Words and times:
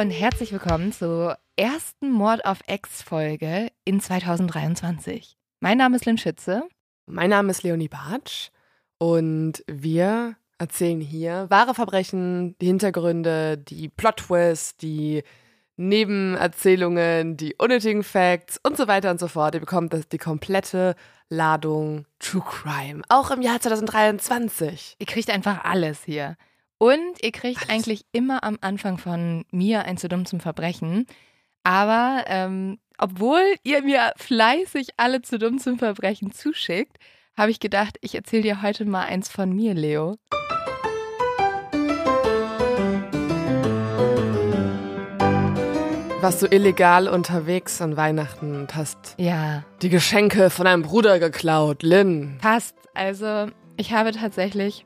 Und 0.00 0.10
herzlich 0.10 0.50
willkommen 0.50 0.92
zur 0.92 1.36
ersten 1.56 2.10
Mord 2.10 2.46
of 2.46 2.60
X 2.66 3.02
Folge 3.02 3.70
in 3.84 4.00
2023. 4.00 5.36
Mein 5.60 5.76
Name 5.76 5.96
ist 5.96 6.06
Lynn 6.06 6.16
Schütze. 6.16 6.62
Mein 7.04 7.28
Name 7.28 7.50
ist 7.50 7.64
Leonie 7.64 7.88
Bartsch 7.88 8.48
und 8.96 9.62
wir 9.66 10.36
erzählen 10.56 11.02
hier 11.02 11.48
wahre 11.50 11.74
Verbrechen, 11.74 12.56
die 12.62 12.68
Hintergründe, 12.68 13.58
die 13.58 13.90
Plot-Twists, 13.90 14.78
die 14.78 15.22
Nebenerzählungen, 15.76 17.36
die 17.36 17.56
unnötigen 17.58 18.02
Facts 18.02 18.58
und 18.62 18.78
so 18.78 18.88
weiter 18.88 19.10
und 19.10 19.20
so 19.20 19.28
fort. 19.28 19.52
Ihr 19.54 19.60
bekommt 19.60 19.92
das, 19.92 20.08
die 20.08 20.16
komplette 20.16 20.94
Ladung 21.28 22.06
True 22.20 22.44
Crime, 22.48 23.02
auch 23.10 23.30
im 23.30 23.42
Jahr 23.42 23.60
2023. 23.60 24.96
Ihr 24.98 25.06
kriegt 25.06 25.28
einfach 25.28 25.62
alles 25.64 26.04
hier. 26.04 26.38
Und 26.82 27.22
ihr 27.22 27.30
kriegt 27.30 27.68
eigentlich 27.68 28.06
immer 28.10 28.42
am 28.42 28.56
Anfang 28.62 28.96
von 28.96 29.44
mir 29.50 29.84
ein 29.84 29.98
zu 29.98 30.08
dumm 30.08 30.24
zum 30.24 30.40
Verbrechen. 30.40 31.04
Aber 31.62 32.24
ähm, 32.26 32.78
obwohl 32.96 33.42
ihr 33.64 33.82
mir 33.82 34.12
fleißig 34.16 34.88
alle 34.96 35.20
zu 35.20 35.38
dumm 35.38 35.58
zum 35.58 35.78
Verbrechen 35.78 36.32
zuschickt, 36.32 36.96
habe 37.36 37.50
ich 37.50 37.60
gedacht, 37.60 37.98
ich 38.00 38.14
erzähle 38.14 38.42
dir 38.44 38.62
heute 38.62 38.86
mal 38.86 39.04
eins 39.04 39.28
von 39.28 39.52
mir, 39.54 39.74
Leo. 39.74 40.16
Warst 46.22 46.42
du 46.42 46.46
illegal 46.46 47.08
unterwegs 47.08 47.80
an 47.80 47.96
Weihnachten 47.96 48.54
und 48.54 48.74
hast 48.76 49.14
Ja, 49.18 49.64
die 49.80 49.88
Geschenke 49.88 50.50
von 50.50 50.66
deinem 50.66 50.82
Bruder 50.82 51.18
geklaut, 51.18 51.82
Lynn? 51.82 52.38
passt. 52.40 52.74
Also, 52.94 53.46
ich 53.76 53.92
habe 53.92 54.12
tatsächlich 54.12 54.84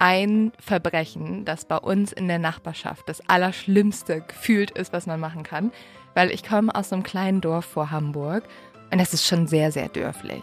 ein 0.00 0.50
Verbrechen, 0.58 1.44
das 1.44 1.66
bei 1.66 1.76
uns 1.76 2.10
in 2.10 2.26
der 2.26 2.38
Nachbarschaft 2.38 3.08
das 3.08 3.20
Allerschlimmste 3.28 4.22
gefühlt 4.22 4.72
ist, 4.72 4.92
was 4.92 5.06
man 5.06 5.20
machen 5.20 5.42
kann. 5.42 5.70
Weil 6.14 6.30
ich 6.30 6.42
komme 6.42 6.74
aus 6.74 6.88
so 6.88 6.96
einem 6.96 7.04
kleinen 7.04 7.40
Dorf 7.40 7.66
vor 7.66 7.90
Hamburg 7.90 8.44
und 8.90 8.98
das 8.98 9.14
ist 9.14 9.26
schon 9.26 9.46
sehr, 9.46 9.70
sehr 9.70 9.88
dörflich. 9.88 10.42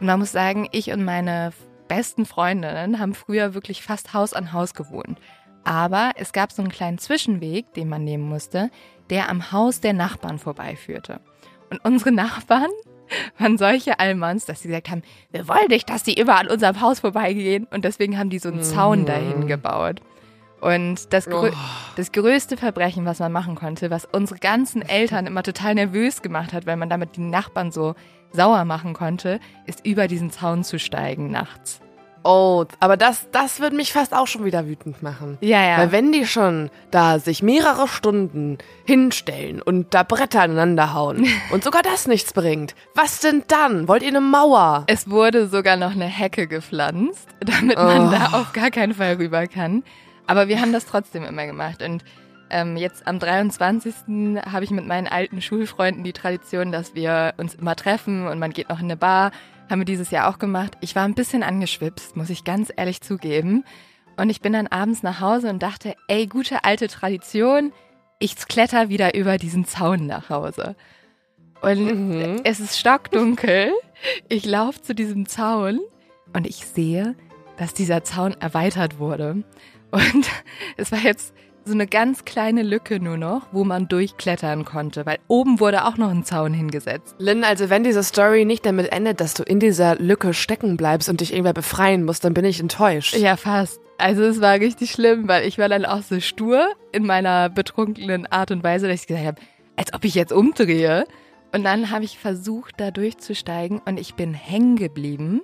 Und 0.00 0.06
man 0.06 0.18
muss 0.18 0.32
sagen, 0.32 0.68
ich 0.72 0.90
und 0.90 1.04
meine 1.04 1.52
besten 1.88 2.24
Freundinnen 2.26 2.98
haben 2.98 3.14
früher 3.14 3.54
wirklich 3.54 3.82
fast 3.82 4.14
Haus 4.14 4.32
an 4.32 4.52
Haus 4.52 4.74
gewohnt. 4.74 5.20
Aber 5.62 6.12
es 6.16 6.32
gab 6.32 6.50
so 6.50 6.62
einen 6.62 6.70
kleinen 6.70 6.98
Zwischenweg, 6.98 7.74
den 7.74 7.88
man 7.88 8.02
nehmen 8.02 8.28
musste, 8.28 8.70
der 9.10 9.28
am 9.28 9.52
Haus 9.52 9.80
der 9.80 9.92
Nachbarn 9.92 10.38
vorbeiführte. 10.38 11.20
Und 11.70 11.84
unsere 11.84 12.12
Nachbarn 12.12 12.70
waren 13.38 13.58
solche 13.58 13.98
Allmanns, 13.98 14.44
dass 14.46 14.62
sie 14.62 14.68
gesagt 14.68 14.90
haben, 14.90 15.02
wir 15.30 15.46
wollen 15.48 15.68
nicht, 15.68 15.88
dass 15.90 16.02
die 16.02 16.14
immer 16.14 16.38
an 16.38 16.48
unserem 16.48 16.80
Haus 16.80 17.00
vorbeigehen. 17.00 17.66
Und 17.70 17.84
deswegen 17.84 18.18
haben 18.18 18.30
die 18.30 18.38
so 18.38 18.48
einen 18.48 18.62
Zaun 18.62 19.00
Mhm. 19.00 19.06
dahin 19.06 19.46
gebaut. 19.46 20.00
Und 20.60 21.12
das, 21.12 21.26
grö 21.26 21.50
Oh. 21.52 21.56
das 21.96 22.12
größte 22.12 22.56
Verbrechen, 22.56 23.04
was 23.04 23.18
man 23.18 23.30
machen 23.30 23.54
konnte, 23.56 23.90
was 23.90 24.06
unsere 24.06 24.40
ganzen 24.40 24.82
Eltern 24.82 25.26
immer 25.26 25.42
total 25.42 25.74
nervös 25.74 26.22
gemacht 26.22 26.52
hat, 26.52 26.66
weil 26.66 26.76
man 26.76 26.88
damit 26.88 27.16
die 27.16 27.20
Nachbarn 27.20 27.70
so 27.70 27.94
sauer 28.32 28.64
machen 28.64 28.94
konnte, 28.94 29.38
ist 29.66 29.84
über 29.86 30.08
diesen 30.08 30.30
Zaun 30.30 30.64
zu 30.64 30.78
steigen 30.78 31.30
nachts. 31.30 31.80
Oh, 32.26 32.64
aber 32.80 32.96
das, 32.96 33.28
das 33.30 33.60
würde 33.60 33.76
mich 33.76 33.92
fast 33.92 34.12
auch 34.12 34.26
schon 34.26 34.44
wieder 34.44 34.66
wütend 34.66 35.02
machen. 35.02 35.38
Ja, 35.40 35.62
ja. 35.64 35.78
Weil 35.78 35.92
wenn 35.92 36.10
die 36.12 36.26
schon 36.26 36.70
da 36.90 37.18
sich 37.18 37.42
mehrere 37.42 37.86
Stunden 37.88 38.58
hinstellen 38.84 39.62
und 39.62 39.94
da 39.94 40.02
Bretter 40.02 40.42
aneinander 40.42 40.92
hauen 40.94 41.26
und 41.52 41.62
sogar 41.64 41.82
das 41.82 42.06
nichts 42.06 42.32
bringt, 42.32 42.74
was 42.94 43.20
denn 43.20 43.44
dann? 43.48 43.86
Wollt 43.88 44.02
ihr 44.02 44.08
eine 44.08 44.20
Mauer? 44.20 44.84
Es 44.88 45.08
wurde 45.08 45.48
sogar 45.48 45.76
noch 45.76 45.92
eine 45.92 46.06
Hecke 46.06 46.46
gepflanzt, 46.46 47.28
damit 47.40 47.76
man 47.76 48.08
Oh. 48.08 48.10
da 48.10 48.38
auf 48.38 48.52
gar 48.52 48.70
keinen 48.70 48.94
Fall 48.94 49.14
rüber 49.14 49.46
kann. 49.46 49.82
Aber 50.26 50.48
wir 50.48 50.60
haben 50.60 50.72
das 50.72 50.86
trotzdem 50.86 51.22
immer 51.24 51.46
gemacht. 51.46 51.82
Und 51.82 52.02
ähm, 52.50 52.76
jetzt 52.76 53.06
am 53.06 53.18
23. 53.18 53.94
habe 54.50 54.64
ich 54.64 54.70
mit 54.70 54.86
meinen 54.86 55.06
alten 55.06 55.40
Schulfreunden 55.40 56.04
die 56.04 56.12
Tradition, 56.12 56.72
dass 56.72 56.94
wir 56.94 57.34
uns 57.36 57.54
immer 57.54 57.76
treffen 57.76 58.26
und 58.26 58.38
man 58.38 58.52
geht 58.52 58.68
noch 58.68 58.78
in 58.78 58.86
eine 58.86 58.96
Bar. 58.96 59.30
Haben 59.68 59.80
wir 59.80 59.84
dieses 59.84 60.10
Jahr 60.10 60.28
auch 60.28 60.38
gemacht. 60.38 60.76
Ich 60.80 60.94
war 60.94 61.04
ein 61.04 61.14
bisschen 61.14 61.42
angeschwipst, 61.42 62.16
muss 62.16 62.30
ich 62.30 62.44
ganz 62.44 62.72
ehrlich 62.76 63.00
zugeben. 63.00 63.64
Und 64.16 64.30
ich 64.30 64.40
bin 64.40 64.52
dann 64.52 64.66
abends 64.68 65.02
nach 65.02 65.20
Hause 65.20 65.50
und 65.50 65.62
dachte, 65.62 65.94
ey, 66.08 66.26
gute 66.26 66.64
alte 66.64 66.88
Tradition, 66.88 67.72
ich 68.18 68.36
kletter 68.36 68.88
wieder 68.88 69.14
über 69.14 69.36
diesen 69.36 69.64
Zaun 69.66 70.06
nach 70.06 70.30
Hause. 70.30 70.76
Und 71.62 71.84
Mhm. 72.10 72.40
es 72.44 72.60
ist 72.60 72.78
stockdunkel. 72.78 73.72
Ich 74.28 74.46
laufe 74.46 74.80
zu 74.82 74.94
diesem 74.94 75.26
Zaun 75.28 75.80
und 76.32 76.46
ich 76.46 76.64
sehe, 76.66 77.14
dass 77.56 77.74
dieser 77.74 78.04
Zaun 78.04 78.34
erweitert 78.40 78.98
wurde. 78.98 79.42
Und 79.90 80.26
es 80.76 80.92
war 80.92 81.00
jetzt 81.00 81.34
so 81.66 81.74
eine 81.74 81.86
ganz 81.88 82.24
kleine 82.24 82.62
Lücke 82.62 83.00
nur 83.00 83.16
noch, 83.16 83.48
wo 83.50 83.64
man 83.64 83.88
durchklettern 83.88 84.64
konnte, 84.64 85.04
weil 85.04 85.18
oben 85.26 85.58
wurde 85.58 85.84
auch 85.84 85.96
noch 85.96 86.10
ein 86.10 86.24
Zaun 86.24 86.54
hingesetzt. 86.54 87.16
Lynn, 87.18 87.42
also 87.42 87.68
wenn 87.68 87.82
diese 87.82 88.04
Story 88.04 88.44
nicht 88.44 88.64
damit 88.64 88.92
endet, 88.92 89.20
dass 89.20 89.34
du 89.34 89.42
in 89.42 89.58
dieser 89.58 89.96
Lücke 89.96 90.32
stecken 90.32 90.76
bleibst 90.76 91.08
und 91.08 91.20
dich 91.20 91.32
irgendwer 91.32 91.52
befreien 91.52 92.04
musst, 92.04 92.24
dann 92.24 92.34
bin 92.34 92.44
ich 92.44 92.60
enttäuscht. 92.60 93.16
Ja, 93.16 93.36
fast. 93.36 93.80
Also 93.98 94.22
es 94.22 94.40
war 94.40 94.54
richtig 94.54 94.92
schlimm, 94.92 95.26
weil 95.26 95.46
ich 95.46 95.58
war 95.58 95.68
dann 95.68 95.84
auch 95.84 96.02
so 96.02 96.20
stur 96.20 96.68
in 96.92 97.04
meiner 97.04 97.48
betrunkenen 97.48 98.26
Art 98.26 98.52
und 98.52 98.62
Weise, 98.62 98.86
dass 98.86 99.00
ich 99.00 99.06
gesagt 99.08 99.26
habe, 99.26 99.40
als 99.74 99.92
ob 99.92 100.04
ich 100.04 100.14
jetzt 100.14 100.32
umdrehe. 100.32 101.04
Und 101.52 101.64
dann 101.64 101.90
habe 101.90 102.04
ich 102.04 102.18
versucht, 102.18 102.74
da 102.78 102.92
durchzusteigen 102.92 103.80
und 103.84 103.98
ich 103.98 104.14
bin 104.14 104.34
hängen 104.34 104.76
geblieben 104.76 105.40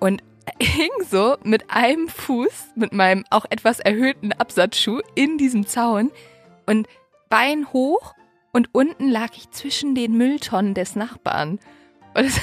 und 0.00 0.22
hing 0.60 0.90
so 1.08 1.36
mit 1.42 1.70
einem 1.70 2.08
Fuß, 2.08 2.72
mit 2.76 2.92
meinem 2.92 3.24
auch 3.30 3.46
etwas 3.50 3.80
erhöhten 3.80 4.32
Absatzschuh 4.32 5.00
in 5.14 5.38
diesem 5.38 5.66
Zaun 5.66 6.10
und 6.66 6.88
Bein 7.28 7.72
hoch 7.72 8.14
und 8.52 8.68
unten 8.72 9.08
lag 9.08 9.36
ich 9.36 9.50
zwischen 9.50 9.94
den 9.94 10.16
Mülltonnen 10.16 10.74
des 10.74 10.96
Nachbarn. 10.96 11.60
Und 12.14 12.24
es, 12.24 12.40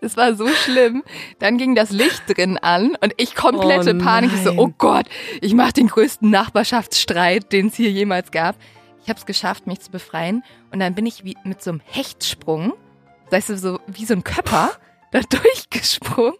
es 0.00 0.16
war 0.16 0.34
so 0.36 0.46
schlimm. 0.48 1.02
Dann 1.40 1.58
ging 1.58 1.74
das 1.74 1.90
Licht 1.90 2.22
drin 2.28 2.56
an 2.58 2.96
und 3.00 3.14
ich 3.16 3.34
komplette 3.34 3.96
Oh 3.96 3.98
Panik. 3.98 4.32
Ich 4.32 4.44
so, 4.44 4.52
oh 4.52 4.72
Gott, 4.78 5.06
ich 5.40 5.54
mache 5.54 5.72
den 5.72 5.88
größten 5.88 6.30
Nachbarschaftsstreit, 6.30 7.52
den 7.52 7.68
es 7.68 7.74
hier 7.74 7.90
jemals 7.90 8.30
gab. 8.30 8.54
Ich 9.02 9.08
habe 9.08 9.18
es 9.18 9.26
geschafft, 9.26 9.66
mich 9.66 9.80
zu 9.80 9.90
befreien. 9.90 10.44
Und 10.70 10.78
dann 10.78 10.94
bin 10.94 11.06
ich 11.06 11.24
wie 11.24 11.36
mit 11.42 11.62
so 11.62 11.70
einem 11.70 11.80
Hechtsprung, 11.84 12.74
weißt 13.30 13.48
du, 13.48 13.58
so 13.58 13.80
wie 13.88 14.04
so 14.04 14.14
ein 14.14 14.22
Köpper, 14.22 14.70
da 15.12 15.20
durchgesprungen. 15.30 16.34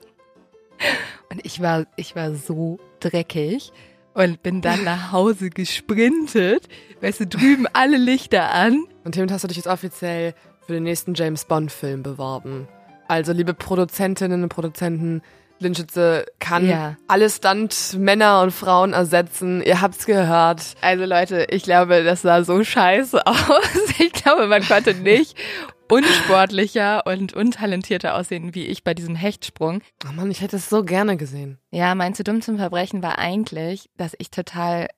Und 1.31 1.45
ich 1.45 1.61
war, 1.63 1.87
ich 1.97 2.15
war 2.17 2.35
so 2.35 2.79
dreckig 3.01 3.73
und 4.15 4.43
bin 4.43 4.61
dann 4.63 4.85
nach 4.85 5.13
Hause 5.13 5.51
gesprintet. 5.51 6.69
Weißt 7.01 7.21
du, 7.21 7.27
drüben 7.27 7.67
alle 7.73 7.97
Lichter 7.97 8.53
an. 8.53 8.85
Und 9.05 9.15
hiermit 9.15 9.33
hast 9.33 9.45
du 9.45 9.49
dich 9.49 9.57
jetzt 9.57 9.67
offiziell 9.67 10.35
für 10.67 10.73
den 10.75 10.83
nächsten 10.85 11.15
James 11.15 11.45
Bond-Film 11.45 12.03
beworben. 12.03 12.69
Also, 13.09 13.33
liebe 13.33 13.55
Produzentinnen 13.55 14.43
und 14.43 14.49
Produzenten, 14.49 15.23
Blindschütze 15.59 16.27
kann 16.41 16.69
Ja. 16.69 16.97
alle 17.09 17.31
Stunt-Männer 17.31 18.43
und 18.43 18.51
Frauen 18.51 18.93
ersetzen. 18.93 19.63
Ihr 19.63 19.81
habt's 19.81 20.05
gehört. 20.05 20.75
Also 20.83 21.05
Leute, 21.07 21.47
ich 21.51 21.63
glaube, 21.63 22.05
das 22.05 22.23
sah 22.23 22.45
so 22.45 22.63
scheiße 22.63 23.27
aus. 23.27 23.95
Ich 23.99 24.13
glaube, 24.13 24.49
man 24.49 24.63
konnte 24.67 24.93
nicht 24.95 25.35
unsportlicher 25.89 27.07
und 27.07 27.33
untalentierter 27.35 28.15
aussehen 28.15 28.55
wie 28.55 28.67
ich 28.67 28.85
bei 28.85 28.95
diesem 28.95 29.17
Hechtsprung. 29.17 29.83
Oh 30.09 30.13
Mann, 30.13 30.31
ich 30.31 30.41
hätte 30.41 30.57
es 30.57 30.69
so 30.69 30.85
gerne 30.85 31.17
gesehen. 31.17 31.59
Ja, 31.71 31.95
mein 31.95 32.15
zu 32.15 32.25
dumm 32.25 32.43
zum 32.43 32.59
Verbrechen 32.59 33.03
war 33.03 33.19
eigentlich, 33.19 33.91
dass 33.97 34.15
ich 34.19 34.31
total 34.31 34.89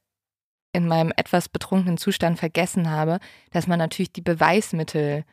in 0.73 0.87
meinem 0.87 1.13
etwas 1.17 1.49
betrunkenen 1.49 1.99
Zustand 1.99 2.39
vergessen 2.39 2.91
habe, 2.91 3.19
dass 3.51 3.67
man 3.67 3.79
natürlich 3.79 4.13
die 4.13 4.21
Beweismittel 4.21 5.25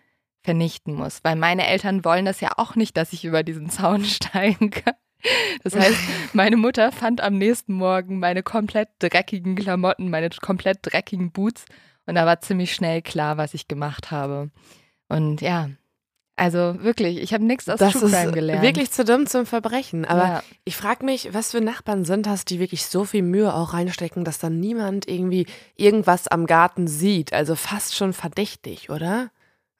vernichten 0.44 0.94
muss, 0.94 1.24
weil 1.24 1.36
meine 1.36 1.68
Eltern 1.68 2.06
wollen 2.06 2.26
das 2.26 2.40
ja 2.40 2.52
auch 2.58 2.76
nicht, 2.76 2.96
dass 2.98 3.14
ich 3.14 3.26
über 3.26 3.44
diesen 3.44 3.70
Zaun 3.70 4.06
steigen 4.06 4.70
kann. 4.70 4.94
Das 5.64 5.76
heißt, 5.76 5.98
meine 6.34 6.56
Mutter 6.56 6.92
fand 6.92 7.22
am 7.22 7.38
nächsten 7.38 7.74
Morgen 7.74 8.20
meine 8.20 8.44
komplett 8.44 8.90
dreckigen 9.00 9.56
Klamotten, 9.56 10.10
meine 10.10 10.30
komplett 10.30 10.80
dreckigen 10.84 11.32
Boots 11.32 11.66
und 12.06 12.16
da 12.16 12.26
war 12.26 12.40
ziemlich 12.42 12.74
schnell 12.74 13.02
klar, 13.02 13.38
was 13.38 13.54
ich 13.54 13.68
gemacht 13.68 14.12
habe. 14.12 14.52
Und 15.08 15.42
ja, 15.42 15.70
also 16.36 16.76
wirklich, 16.84 17.22
ich 17.22 17.34
habe 17.34 17.46
nichts 17.46 17.70
aus 17.70 17.80
Das 17.80 17.94
True 17.94 18.10
Crime 18.10 18.32
gelernt. 18.34 18.62
wirklich 18.62 18.92
zu 18.92 19.06
dumm 19.06 19.26
zum 19.26 19.46
Verbrechen. 19.46 20.04
Aber 20.06 20.24
ja. 20.24 20.44
ich 20.66 20.76
frage 20.76 21.06
mich, 21.06 21.34
was 21.34 21.52
für 21.52 21.62
Nachbarn 21.62 22.04
sind 22.04 22.26
das, 22.26 22.44
die 22.44 22.60
wirklich 22.60 22.86
so 22.86 23.06
viel 23.06 23.22
Mühe 23.22 23.54
auch 23.54 23.74
reinstecken, 23.74 24.26
dass 24.26 24.40
dann 24.40 24.60
niemand 24.60 25.08
irgendwie 25.08 25.46
irgendwas 25.76 26.28
am 26.28 26.46
Garten 26.46 26.88
sieht. 26.88 27.32
Also 27.32 27.56
fast 27.56 27.96
schon 27.96 28.12
verdächtig, 28.12 28.90
oder? 28.90 29.30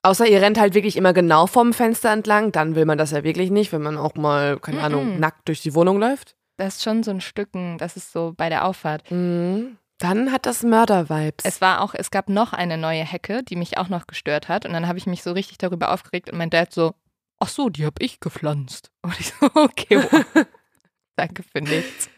Außer 0.04 0.28
ihr 0.28 0.40
rennt 0.42 0.60
halt 0.60 0.76
wirklich 0.76 0.96
immer 0.98 1.14
genau 1.14 1.48
vorm 1.48 1.74
Fenster 1.74 2.12
entlang, 2.14 2.52
dann 2.52 2.76
will 2.76 2.86
man 2.86 2.98
das 3.00 3.12
ja 3.12 3.24
wirklich 3.24 3.50
nicht, 3.50 3.74
wenn 3.74 3.82
man 3.82 3.98
auch 3.98 4.14
mal, 4.16 4.60
keine 4.60 4.82
Ahnung, 4.84 5.16
Mhm. 5.16 5.20
nackt 5.20 5.48
durch 5.48 5.62
die 5.62 5.74
Wohnung 5.74 5.98
läuft. 6.00 6.36
Das 6.58 6.76
ist 6.76 6.84
schon 6.84 7.02
so 7.04 7.12
ein 7.12 7.22
Stücken, 7.22 7.78
das 7.80 7.98
ist 7.98 8.12
so 8.14 8.34
bei 8.38 8.48
der 8.48 8.66
Auffahrt. 8.66 9.10
Mhm. 9.12 9.78
Dann 10.00 10.32
hat 10.32 10.46
das 10.46 10.64
Mörder-Vibes. 10.64 11.46
Es 11.46 11.62
war 11.62 11.82
auch, 11.82 11.94
es 11.94 12.12
gab 12.12 12.28
noch 12.30 12.52
eine 12.54 12.78
neue 12.78 13.04
Hecke, 13.04 13.44
die 13.44 13.56
mich 13.56 13.78
auch 13.78 13.88
noch 13.88 14.08
gestört 14.08 14.50
hat. 14.50 14.66
Und 14.66 14.74
dann 14.74 14.88
habe 14.88 14.98
ich 14.98 15.06
mich 15.08 15.24
so 15.24 15.32
richtig 15.32 15.58
darüber 15.58 15.92
aufgeregt 15.94 16.30
und 16.30 16.38
mein 16.38 16.50
Dad 16.50 16.74
so, 16.74 16.96
ach 17.40 17.48
so, 17.48 17.70
die 17.70 17.86
habe 17.86 17.96
ich 18.04 18.20
gepflanzt. 18.20 18.92
Und 19.02 19.20
ich 19.20 19.28
so, 19.28 19.46
okay, 19.56 19.98
wow. 20.12 20.46
danke 21.16 21.44
für 21.44 21.62
nichts. 21.62 22.10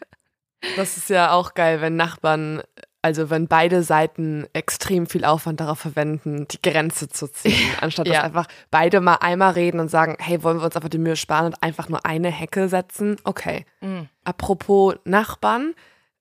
Das 0.76 0.98
ist 0.98 1.10
ja 1.10 1.32
auch 1.32 1.54
geil, 1.54 1.82
wenn 1.82 1.96
Nachbarn, 1.96 2.62
also 3.04 3.30
wenn 3.30 3.48
beide 3.48 3.84
Seiten 3.84 4.48
extrem 4.54 5.06
viel 5.06 5.24
Aufwand 5.24 5.60
darauf 5.60 5.80
verwenden, 5.80 6.48
die 6.48 6.62
Grenze 6.62 7.08
zu 7.10 7.28
ziehen, 7.32 7.70
anstatt 7.80 8.08
Ja. 8.08 8.14
dass 8.16 8.24
einfach 8.24 8.48
beide 8.72 9.02
mal 9.02 9.16
einmal 9.22 9.52
reden 9.54 9.80
und 9.80 9.90
sagen, 9.90 10.18
hey, 10.20 10.42
wollen 10.44 10.58
wir 10.58 10.66
uns 10.66 10.76
einfach 10.76 10.90
die 10.90 10.98
Mühe 10.98 11.16
sparen 11.16 11.46
und 11.48 11.62
einfach 11.64 11.90
nur 11.90 12.06
eine 12.08 12.32
Hecke 12.32 12.70
setzen? 12.70 13.18
Okay. 13.24 13.66
Mhm. 13.82 14.10
Apropos 14.24 14.96
Nachbarn, 15.04 15.76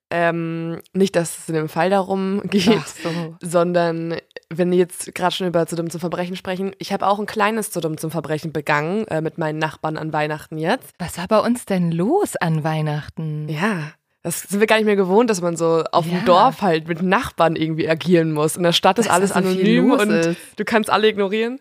ähm, 0.09 0.79
nicht, 0.93 1.15
dass 1.15 1.37
es 1.39 1.49
in 1.49 1.55
dem 1.55 1.69
Fall 1.69 1.89
darum 1.89 2.41
geht, 2.45 2.87
so. 3.03 3.35
sondern 3.41 4.15
wenn 4.49 4.71
wir 4.71 4.77
jetzt 4.77 5.13
gerade 5.13 5.35
schon 5.35 5.47
über 5.47 5.65
zu 5.67 5.75
dumm 5.75 5.89
zum 5.89 5.99
Verbrechen 5.99 6.35
sprechen, 6.37 6.73
ich 6.79 6.93
habe 6.93 7.05
auch 7.05 7.19
ein 7.19 7.25
kleines 7.25 7.71
zu 7.71 7.81
dumm 7.81 7.97
zum 7.97 8.11
Verbrechen 8.11 8.53
begangen 8.53 9.05
äh, 9.07 9.19
mit 9.21 9.37
meinen 9.37 9.59
Nachbarn 9.59 9.97
an 9.97 10.13
Weihnachten 10.13 10.57
jetzt. 10.57 10.93
Was 10.99 11.17
war 11.17 11.27
bei 11.27 11.39
uns 11.39 11.65
denn 11.65 11.91
los 11.91 12.35
an 12.37 12.63
Weihnachten? 12.63 13.49
Ja. 13.49 13.91
Das 14.23 14.41
sind 14.41 14.59
wir 14.59 14.67
gar 14.67 14.77
nicht 14.77 14.85
mehr 14.85 14.95
gewohnt, 14.95 15.29
dass 15.29 15.41
man 15.41 15.55
so 15.55 15.83
auf 15.91 16.05
Ja. 16.05 16.19
dem 16.19 16.25
Dorf 16.25 16.61
halt 16.61 16.87
mit 16.87 17.01
Nachbarn 17.01 17.55
irgendwie 17.55 17.87
agieren 17.89 18.33
muss. 18.33 18.55
In 18.57 18.63
der 18.63 18.73
Stadt 18.73 18.99
ist 18.99 19.07
Dass 19.07 19.13
alles 19.15 19.31
anonym 19.33 19.91
und 19.91 20.09
ist. 20.09 20.37
du 20.57 20.65
kannst 20.65 20.89
alle 20.89 21.07
ignorieren. 21.07 21.59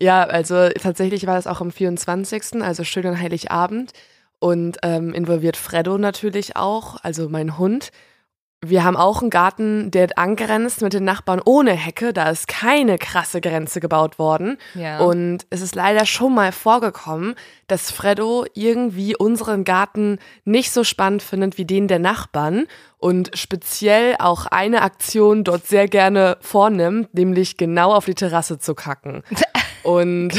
Ja, 0.00 0.24
also 0.24 0.68
tatsächlich 0.70 1.26
war 1.26 1.38
es 1.38 1.46
auch 1.46 1.60
am 1.60 1.70
24., 1.70 2.60
also 2.62 2.82
schön 2.84 3.06
an 3.06 3.20
Heiligabend 3.20 3.92
und 4.42 4.78
ähm, 4.82 5.14
involviert 5.14 5.56
Freddo 5.56 5.98
natürlich 5.98 6.56
auch, 6.56 6.96
also 7.04 7.28
mein 7.28 7.58
Hund. 7.58 7.92
Wir 8.64 8.82
haben 8.82 8.96
auch 8.96 9.20
einen 9.20 9.30
Garten, 9.30 9.92
der 9.92 10.08
angrenzt 10.16 10.82
mit 10.82 10.92
den 10.92 11.04
Nachbarn 11.04 11.40
ohne 11.44 11.72
Hecke. 11.72 12.12
Da 12.12 12.28
ist 12.28 12.48
keine 12.48 12.98
krasse 12.98 13.40
Grenze 13.40 13.78
gebaut 13.78 14.18
worden. 14.18 14.58
Ja. 14.74 14.98
Und 14.98 15.46
es 15.50 15.60
ist 15.60 15.76
leider 15.76 16.06
schon 16.06 16.34
mal 16.34 16.50
vorgekommen, 16.50 17.36
dass 17.68 17.92
Freddo 17.92 18.44
irgendwie 18.54 19.16
unseren 19.16 19.62
Garten 19.62 20.18
nicht 20.44 20.72
so 20.72 20.82
spannend 20.82 21.22
findet 21.22 21.56
wie 21.56 21.64
den 21.64 21.86
der 21.86 22.00
Nachbarn 22.00 22.66
und 22.98 23.30
speziell 23.34 24.16
auch 24.18 24.46
eine 24.46 24.82
Aktion 24.82 25.44
dort 25.44 25.66
sehr 25.66 25.86
gerne 25.86 26.36
vornimmt, 26.40 27.14
nämlich 27.14 27.56
genau 27.56 27.92
auf 27.92 28.06
die 28.06 28.14
Terrasse 28.14 28.58
zu 28.58 28.74
kacken. 28.74 29.22
Und 29.82 30.32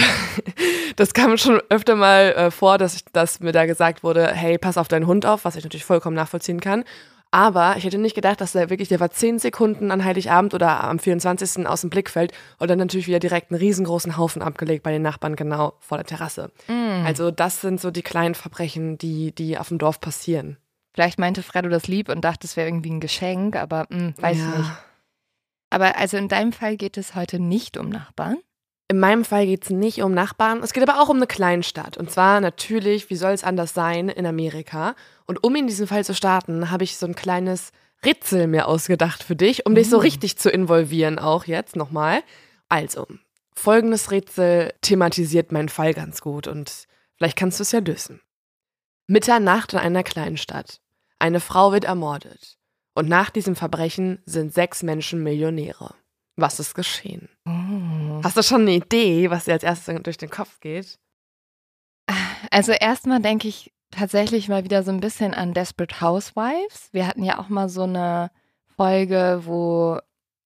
das 0.95 1.13
kam 1.13 1.38
schon 1.38 1.62
öfter 1.69 1.95
mal 1.95 2.34
äh, 2.34 2.51
vor, 2.51 2.78
dass, 2.78 2.95
ich, 2.95 3.06
dass 3.13 3.40
mir 3.40 3.51
da 3.51 3.66
gesagt 3.66 4.04
wurde, 4.04 4.28
hey, 4.28 4.57
pass 4.57 4.78
auf 4.78 4.88
deinen 4.88 5.07
Hund 5.07 5.25
auf, 5.25 5.45
was 5.45 5.56
ich 5.56 5.63
natürlich 5.63 5.86
vollkommen 5.86 6.16
nachvollziehen 6.16 6.60
kann. 6.60 6.84
Aber 7.31 7.75
ich 7.78 7.84
hätte 7.84 7.98
nicht 7.98 8.13
gedacht, 8.13 8.42
dass 8.42 8.51
der 8.51 8.69
wirklich, 8.69 8.90
der 8.90 9.00
war 9.00 9.10
zehn 9.10 9.40
Sekunden 9.40 9.90
an 9.90 10.04
Heiligabend 10.06 10.54
oder 10.54 10.84
am 10.84 11.00
24. 11.00 11.66
aus 11.68 11.81
dem 11.81 11.90
Blickfeld 11.90 12.31
und 12.60 12.69
dann 12.69 12.78
natürlich 12.78 13.07
wieder 13.07 13.18
direkt 13.19 13.50
einen 13.51 13.60
riesengroßen 13.60 14.18
Haufen 14.18 14.44
abgelegt 14.44 14.84
bei 14.84 14.92
den 14.92 15.01
Nachbarn 15.01 15.36
genau 15.36 15.74
vor 15.80 15.98
der 15.98 16.06
Terrasse. 16.06 16.51
Mhm. 16.68 17.04
Also 17.07 17.31
das 17.31 17.62
sind 17.62 17.81
so 17.81 17.90
die 17.90 18.04
kleinen 18.04 18.36
Verbrechen, 18.36 19.00
die, 19.00 19.34
die 19.34 19.57
auf 19.57 19.69
dem 19.69 19.80
Dorf 19.80 20.00
passieren. 20.00 20.57
Vielleicht 20.94 21.18
meinte 21.18 21.42
Fredo 21.42 21.69
das 21.69 21.88
lieb 21.88 22.07
und 22.10 22.22
dachte, 22.24 22.45
es 22.45 22.56
wäre 22.56 22.68
irgendwie 22.68 22.92
ein 22.92 23.00
Geschenk, 23.00 23.56
aber 23.56 23.88
mh, 23.90 24.13
weiß 24.18 24.38
Ja. 24.38 24.57
nicht. 24.60 24.72
Aber 25.72 25.98
also 25.98 26.18
in 26.18 26.28
deinem 26.28 26.54
Fall 26.54 26.78
geht 26.78 26.98
es 26.98 27.16
heute 27.16 27.40
nicht 27.40 27.78
um 27.80 27.90
Nachbarn. 27.90 28.38
In 28.89 29.00
meinem 29.00 29.25
Fall 29.25 29.45
geht 29.45 29.63
es 29.63 29.69
nicht 29.69 30.03
um 30.03 30.13
Nachbarn, 30.13 30.62
es 30.62 30.74
geht 30.74 30.88
aber 30.88 31.01
auch 31.01 31.09
um 31.09 31.18
eine 31.18 31.27
Kleinstadt. 31.27 31.97
Und 31.97 32.12
zwar 32.12 32.41
natürlich, 32.41 33.09
wie 33.09 33.15
soll 33.15 33.31
es 33.31 33.44
anders 33.44 33.74
sein, 33.74 34.09
in 34.09 34.25
Amerika. 34.25 34.95
Und 35.25 35.44
um 35.44 35.56
in 35.56 35.68
diesem 35.68 35.88
Fall 35.88 36.03
zu 36.03 36.13
starten, 36.13 36.69
habe 36.69 36.83
ich 36.83 36.97
so 36.97 37.06
ein 37.06 37.15
kleines 37.15 37.71
Rätsel 38.06 38.47
mir 38.47 38.68
ausgedacht 38.68 39.24
für 39.24 39.35
dich, 39.35 39.65
um 39.65 39.75
dich 39.75 39.89
so 39.89 39.97
Mm. 39.97 40.01
richtig 40.01 40.38
zu 40.38 40.50
involvieren, 40.50 41.18
auch 41.18 41.45
jetzt 41.45 41.75
nochmal. 41.75 42.21
Also, 42.68 43.07
folgendes 43.56 44.12
Rätsel 44.12 44.74
thematisiert 44.81 45.51
meinen 45.51 45.69
Fall 45.69 45.94
ganz 45.94 46.19
gut 46.21 46.47
und 46.47 46.88
vielleicht 47.15 47.38
kannst 47.38 47.59
du 47.59 47.63
es 47.63 47.71
ja 47.71 47.80
lösen. 47.80 48.19
Mitternacht 49.07 49.74
in 49.74 49.80
einer 49.80 50.03
Kleinstadt. 50.03 50.81
Eine 51.19 51.39
Frau 51.39 51.71
wird 51.71 51.85
ermordet. 51.85 52.57
Und 52.95 53.09
nach 53.09 53.30
diesem 53.30 53.56
Verbrechen 53.56 54.21
sind 54.25 54.53
sechs 54.53 54.83
Menschen 54.83 55.24
Millionäre. 55.24 55.95
Was 56.35 56.59
ist 56.59 56.74
geschehen? 56.74 57.30
Oh. 57.45 58.21
Hast 58.24 58.38
du 58.38 58.44
schon 58.44 58.62
eine 58.62 58.71
Idee, 58.71 59.30
was 59.30 59.45
dir 59.45 59.53
als 59.53 59.63
erstes 59.63 60.01
durch 60.03 60.18
den 60.18 60.30
Kopf 60.30 60.59
geht? 60.59 60.97
Also 62.51 62.71
erstmal 62.71 63.21
denke 63.21 63.47
ich 63.47 63.71
tatsächlich 63.91 64.50
mal 64.50 64.63
wieder 64.63 64.83
so 64.83 64.91
ein 64.91 65.00
bisschen 65.00 65.33
an 65.33 65.53
Desperate 65.53 66.01
Housewives. 66.01 66.89
Wir 66.91 67.07
hatten 67.07 67.24
ja 67.24 67.39
auch 67.39 67.50
mal 67.50 67.69
so 67.69 67.83
eine 67.83 68.31
Folge, 68.75 69.42
wo 69.45 69.99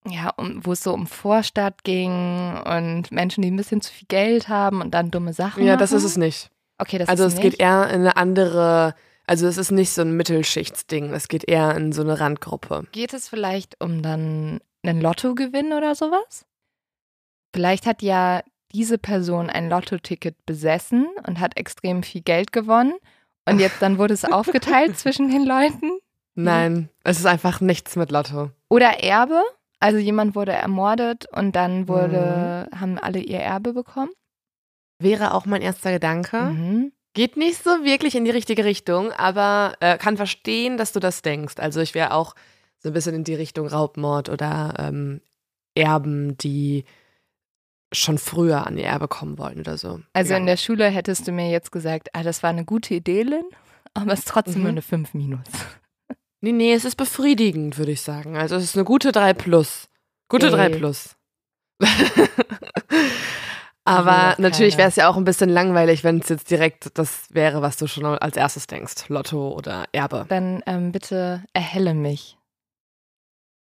ja, 0.10 0.30
um, 0.38 0.66
wo 0.66 0.72
es 0.72 0.84
so 0.84 0.94
um 0.94 1.06
Vorstadt 1.06 1.84
ging 1.84 2.58
und 2.66 3.12
Menschen, 3.12 3.42
die 3.42 3.52
ein 3.52 3.58
bisschen 3.58 3.82
zu 3.82 3.92
viel 3.92 4.08
Geld 4.08 4.48
haben 4.48 4.80
und 4.82 4.92
dann 4.92 5.12
dumme 5.12 5.34
Sachen 5.34 5.64
Ja, 5.66 5.74
machen. 5.74 5.80
das 5.80 5.92
ist 5.92 6.06
es 6.06 6.16
nicht. 6.18 6.50
Okay, 6.78 6.98
das 6.98 7.10
also 7.10 7.26
ist 7.26 7.34
es 7.34 7.40
nicht. 7.40 7.52
geht 7.52 7.60
eher 7.60 7.90
in 7.90 8.02
eine 8.02 8.16
andere, 8.16 8.96
also 9.26 9.48
es 9.48 9.58
ist 9.58 9.72
nicht 9.72 9.92
so 9.92 10.04
ein 10.04 10.16
Mittelschichtsding, 10.16 11.12
es 11.14 11.28
geht 11.28 11.44
eher 11.50 11.76
in 11.76 11.92
so 11.92 12.04
eine 12.04 12.20
Randgruppe. 12.22 12.86
Geht 12.94 13.14
es 13.14 13.28
vielleicht 13.28 13.82
um 13.84 14.02
dann 14.02 14.62
einen 14.88 15.02
Lottogewinn 15.02 15.74
oder 15.74 15.96
sowas? 15.96 16.46
Vielleicht 17.54 17.86
hat 17.86 18.02
ja 18.02 18.42
diese 18.72 18.98
Person 18.98 19.50
ein 19.50 19.70
Lottoticket 19.70 20.36
besessen 20.46 21.08
und 21.26 21.40
hat 21.40 21.58
extrem 21.58 22.04
viel 22.04 22.22
Geld 22.22 22.52
gewonnen 22.52 22.94
und 23.48 23.60
jetzt 23.60 23.82
dann 23.82 23.98
wurde 23.98 24.14
es 24.14 24.26
aufgeteilt 24.32 24.98
zwischen 24.98 25.30
den 25.30 25.46
Leuten. 25.46 26.00
Nein, 26.36 26.90
es 27.04 27.18
ist 27.18 27.26
einfach 27.26 27.62
nichts 27.62 27.96
mit 27.96 28.12
Lotto. 28.12 28.52
Oder 28.70 29.04
Erbe, 29.04 29.42
also 29.80 29.98
jemand 29.98 30.36
wurde 30.36 30.52
ermordet 30.52 31.26
und 31.34 31.56
dann 31.56 31.88
wurde, 31.88 32.70
haben 32.76 33.00
alle 33.00 33.20
ihr 33.20 33.40
Erbe 33.40 33.74
bekommen. 33.74 34.12
Wäre 35.00 35.34
auch 35.34 35.46
mein 35.46 35.62
erster 35.62 35.92
Gedanke. 35.92 36.42
Mhm. 36.42 36.92
Geht 37.14 37.38
nicht 37.38 37.64
so 37.64 37.84
wirklich 37.84 38.16
in 38.16 38.26
die 38.26 38.32
richtige 38.32 38.66
Richtung, 38.66 39.12
aber 39.14 39.74
äh, 39.80 39.98
kann 39.98 40.18
verstehen, 40.18 40.78
dass 40.78 40.92
du 40.92 41.00
das 41.00 41.24
denkst. 41.24 41.56
Also 41.58 41.80
ich 41.80 41.96
wäre 41.96 42.14
auch 42.14 42.36
so 42.80 42.90
ein 42.90 42.94
bisschen 42.94 43.16
in 43.16 43.24
die 43.24 43.36
Richtung 43.36 43.68
Raubmord 43.68 44.30
oder 44.30 44.74
ähm, 44.80 45.22
Erben, 45.76 46.38
die 46.38 46.86
schon 47.94 48.18
früher 48.18 48.68
an 48.68 48.78
ihr 48.78 48.86
Erbe 48.86 49.08
kommen 49.08 49.38
wollen 49.38 49.60
oder 49.60 49.78
so. 49.78 50.00
Also 50.14 50.34
Ja. 50.34 50.38
in 50.40 50.46
der 50.46 50.58
Schule 50.58 50.86
hättest 50.90 51.28
du 51.28 51.32
mir 51.32 51.50
jetzt 51.50 51.72
gesagt, 51.72 52.10
ah, 52.14 52.24
das 52.24 52.44
war 52.44 52.50
eine 52.50 52.66
gute 52.66 52.94
Idee, 52.96 53.24
Lynn, 53.24 53.46
aber 53.94 54.12
es 54.14 54.20
ist 54.20 54.28
trotzdem 54.28 54.56
Mhm. 54.56 54.62
nur 54.64 54.70
eine 54.72 54.82
5 54.82 55.14
minus. 55.14 55.48
Nee, 56.42 56.52
nee, 56.52 56.74
es 56.74 56.86
ist 56.86 56.96
befriedigend, 56.98 57.78
würde 57.78 57.94
ich 57.94 58.02
sagen. 58.02 58.38
Also 58.38 58.56
es 58.58 58.64
ist 58.66 58.76
eine 58.76 58.84
gute 58.86 59.12
3 59.12 59.34
plus. 59.34 59.88
Gute 60.30 60.48
Ey. 60.48 60.52
3 60.52 60.70
plus. 60.70 61.16
Aber 63.86 64.36
natürlich 64.38 64.78
wäre 64.78 64.90
es 64.90 64.98
ja 64.98 65.08
auch 65.08 65.16
ein 65.16 65.24
bisschen 65.24 65.50
langweilig, 65.50 66.04
wenn 66.04 66.20
es 66.20 66.28
jetzt 66.28 66.52
direkt 66.52 66.98
das 66.98 67.34
wäre, 67.34 67.62
was 67.62 67.78
du 67.78 67.88
schon 67.88 68.04
als 68.06 68.36
erstes 68.36 68.68
denkst. 68.68 69.08
Lotto 69.08 69.54
oder 69.56 69.86
Erbe. 69.94 70.26
Dann 70.28 70.62
ähm, 70.66 70.92
bitte 70.92 71.44
erhelle 71.54 71.94
mich. 71.94 72.37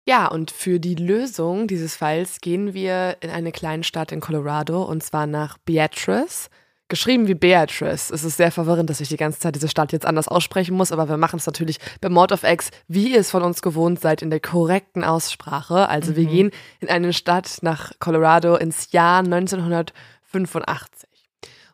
Ja, 0.07 0.27
und 0.27 0.51
für 0.51 0.79
die 0.79 0.93
Lösung 0.93 1.65
dieses 1.67 1.95
Falls 1.95 2.39
gehen 2.39 2.75
wir 2.75 3.17
in 3.21 3.31
eine 3.31 3.51
kleine 3.51 3.83
Stadt 3.83 4.11
in 4.11 4.19
Colorado 4.19 4.83
und 4.83 5.01
zwar 5.01 5.25
nach 5.25 5.57
Beatrice. 5.57 6.49
geschrieben 6.87 7.27
wie 7.27 7.33
Beatrice. 7.33 8.13
Es 8.13 8.23
ist 8.23 8.37
sehr 8.37 8.51
verwirrend, 8.51 8.91
dass 8.91 9.01
ich 9.01 9.09
die 9.09 9.17
ganze 9.17 9.39
Zeit 9.39 9.55
diese 9.55 9.67
Stadt 9.67 9.91
jetzt 9.91 10.05
anders 10.05 10.27
aussprechen 10.27 10.77
muss, 10.77 10.91
aber 10.91 11.09
wir 11.09 11.17
machen 11.17 11.37
es 11.37 11.47
natürlich 11.47 11.79
bei 11.99 12.09
Mord 12.09 12.31
of 12.31 12.43
X, 12.43 12.69
wie 12.87 13.13
ihr 13.13 13.21
es 13.21 13.31
von 13.31 13.41
uns 13.41 13.63
gewohnt 13.63 13.99
seid, 13.99 14.21
in 14.21 14.29
der 14.29 14.39
korrekten 14.39 15.03
Aussprache. 15.03 15.89
Also 15.89 16.11
mhm. 16.11 16.15
wir 16.15 16.25
gehen 16.25 16.51
in 16.81 16.89
eine 16.89 17.11
Stadt 17.11 17.57
nach 17.61 17.93
Colorado 17.97 18.55
ins 18.55 18.91
Jahr 18.91 19.23
1985. 19.23 21.09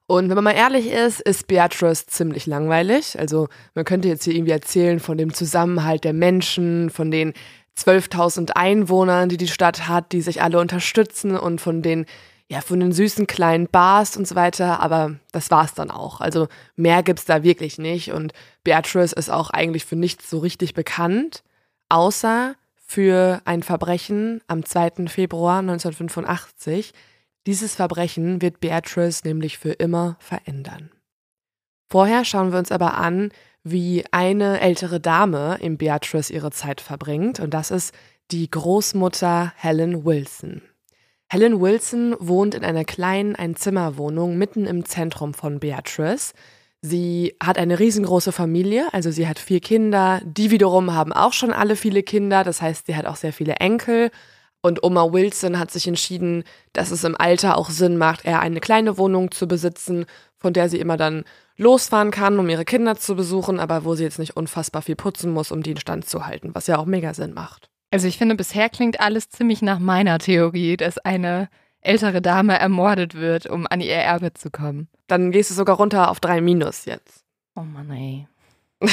Und 0.07 0.27
wenn 0.27 0.35
man 0.35 0.43
mal 0.43 0.51
ehrlich 0.51 0.91
ist, 0.91 1.21
ist 1.21 1.47
Beatrice 1.47 2.05
ziemlich 2.05 2.45
langweilig. 2.45 3.17
Also 3.17 3.47
man 3.75 3.85
könnte 3.85 4.09
jetzt 4.09 4.23
hier 4.25 4.35
irgendwie 4.35 4.51
erzählen 4.51 4.99
von 4.99 5.17
dem 5.17 5.33
Zusammenhalt 5.33 6.03
der 6.03 6.13
Menschen, 6.13 6.89
von 6.89 7.11
den 7.11 7.33
12.000 7.77 8.51
Einwohnern, 8.51 9.29
die 9.29 9.37
die 9.37 9.47
Stadt 9.47 9.87
hat, 9.87 10.11
die 10.11 10.21
sich 10.21 10.41
alle 10.41 10.59
unterstützen 10.59 11.37
und 11.37 11.61
von 11.61 11.81
den 11.81 12.05
ja, 12.51 12.59
von 12.59 12.81
den 12.81 12.91
süßen 12.91 13.27
kleinen 13.27 13.69
Bars 13.69 14.17
und 14.17 14.27
so 14.27 14.35
weiter, 14.35 14.81
aber 14.81 15.15
das 15.31 15.49
war's 15.51 15.73
dann 15.73 15.89
auch. 15.89 16.19
Also 16.19 16.49
mehr 16.75 17.01
gibt's 17.01 17.23
da 17.23 17.43
wirklich 17.43 17.77
nicht 17.77 18.11
und 18.11 18.33
Beatrice 18.65 19.15
ist 19.15 19.29
auch 19.29 19.51
eigentlich 19.51 19.85
für 19.85 19.95
nichts 19.95 20.29
so 20.29 20.39
richtig 20.39 20.73
bekannt, 20.73 21.45
außer 21.87 22.55
für 22.75 23.41
ein 23.45 23.63
Verbrechen 23.63 24.41
am 24.47 24.65
2. 24.65 25.07
Februar 25.07 25.59
1985. 25.59 26.91
Dieses 27.47 27.75
Verbrechen 27.75 28.41
wird 28.41 28.59
Beatrice 28.59 29.21
nämlich 29.23 29.57
für 29.57 29.71
immer 29.71 30.17
verändern. 30.19 30.91
Vorher 31.89 32.25
schauen 32.25 32.51
wir 32.51 32.59
uns 32.59 32.73
aber 32.73 32.97
an, 32.97 33.31
wie 33.63 34.03
eine 34.11 34.59
ältere 34.59 34.99
Dame 34.99 35.57
in 35.59 35.77
Beatrice 35.77 36.33
ihre 36.33 36.51
Zeit 36.51 36.81
verbringt 36.81 37.39
und 37.39 37.53
das 37.53 37.71
ist 37.71 37.93
die 38.31 38.49
Großmutter 38.49 39.53
Helen 39.55 40.05
Wilson. 40.05 40.61
Helen 41.29 41.61
Wilson 41.61 42.15
wohnt 42.19 42.55
in 42.55 42.65
einer 42.65 42.83
kleinen 42.83 43.35
Einzimmerwohnung 43.35 44.37
mitten 44.37 44.65
im 44.65 44.83
Zentrum 44.85 45.33
von 45.33 45.59
Beatrice. 45.59 46.33
Sie 46.81 47.35
hat 47.41 47.57
eine 47.57 47.79
riesengroße 47.79 48.31
Familie, 48.31 48.87
also 48.91 49.11
sie 49.11 49.27
hat 49.27 49.39
vier 49.39 49.59
Kinder. 49.59 50.19
Die 50.25 50.51
wiederum 50.51 50.93
haben 50.93 51.13
auch 51.13 51.31
schon 51.31 51.53
alle 51.53 51.75
viele 51.75 52.03
Kinder, 52.03 52.43
das 52.43 52.61
heißt, 52.61 52.87
sie 52.87 52.95
hat 52.95 53.05
auch 53.05 53.15
sehr 53.15 53.31
viele 53.31 53.53
Enkel. 53.55 54.11
Und 54.61 54.83
Oma 54.83 55.13
Wilson 55.13 55.57
hat 55.57 55.71
sich 55.71 55.87
entschieden, 55.87 56.43
dass 56.73 56.91
es 56.91 57.03
im 57.03 57.15
Alter 57.15 57.57
auch 57.57 57.69
Sinn 57.69 57.97
macht, 57.97 58.25
eher 58.25 58.41
eine 58.41 58.59
kleine 58.59 58.97
Wohnung 58.97 59.31
zu 59.31 59.47
besitzen, 59.47 60.05
von 60.37 60.53
der 60.53 60.69
sie 60.69 60.79
immer 60.79 60.97
dann 60.97 61.23
losfahren 61.57 62.11
kann, 62.11 62.39
um 62.39 62.49
ihre 62.49 62.65
Kinder 62.65 62.95
zu 62.95 63.15
besuchen, 63.15 63.59
aber 63.59 63.85
wo 63.85 63.95
sie 63.95 64.03
jetzt 64.03 64.19
nicht 64.19 64.35
unfassbar 64.35 64.81
viel 64.81 64.95
putzen 64.95 65.31
muss, 65.31 65.51
um 65.51 65.63
die 65.63 65.71
in 65.71 65.77
Stand 65.77 66.07
zu 66.07 66.25
halten, 66.25 66.51
was 66.53 66.67
ja 66.67 66.77
auch 66.77 66.85
mega 66.85 67.13
Sinn 67.13 67.33
macht. 67.33 67.69
Also 67.91 68.07
ich 68.07 68.17
finde, 68.17 68.35
bisher 68.35 68.69
klingt 68.69 68.99
alles 69.01 69.29
ziemlich 69.29 69.61
nach 69.61 69.79
meiner 69.79 70.17
Theorie, 70.17 70.77
dass 70.77 70.97
eine 70.97 71.49
ältere 71.81 72.21
Dame 72.21 72.57
ermordet 72.57 73.15
wird, 73.15 73.47
um 73.47 73.67
an 73.67 73.81
ihr 73.81 73.95
Erbe 73.95 74.33
zu 74.33 74.49
kommen. 74.49 74.87
Dann 75.07 75.31
gehst 75.31 75.49
du 75.49 75.55
sogar 75.55 75.75
runter 75.75 76.09
auf 76.09 76.19
drei 76.19 76.39
Minus 76.41 76.85
jetzt. 76.85 77.25
Oh 77.55 77.63
Mann, 77.63 77.91
ey. 77.91 78.27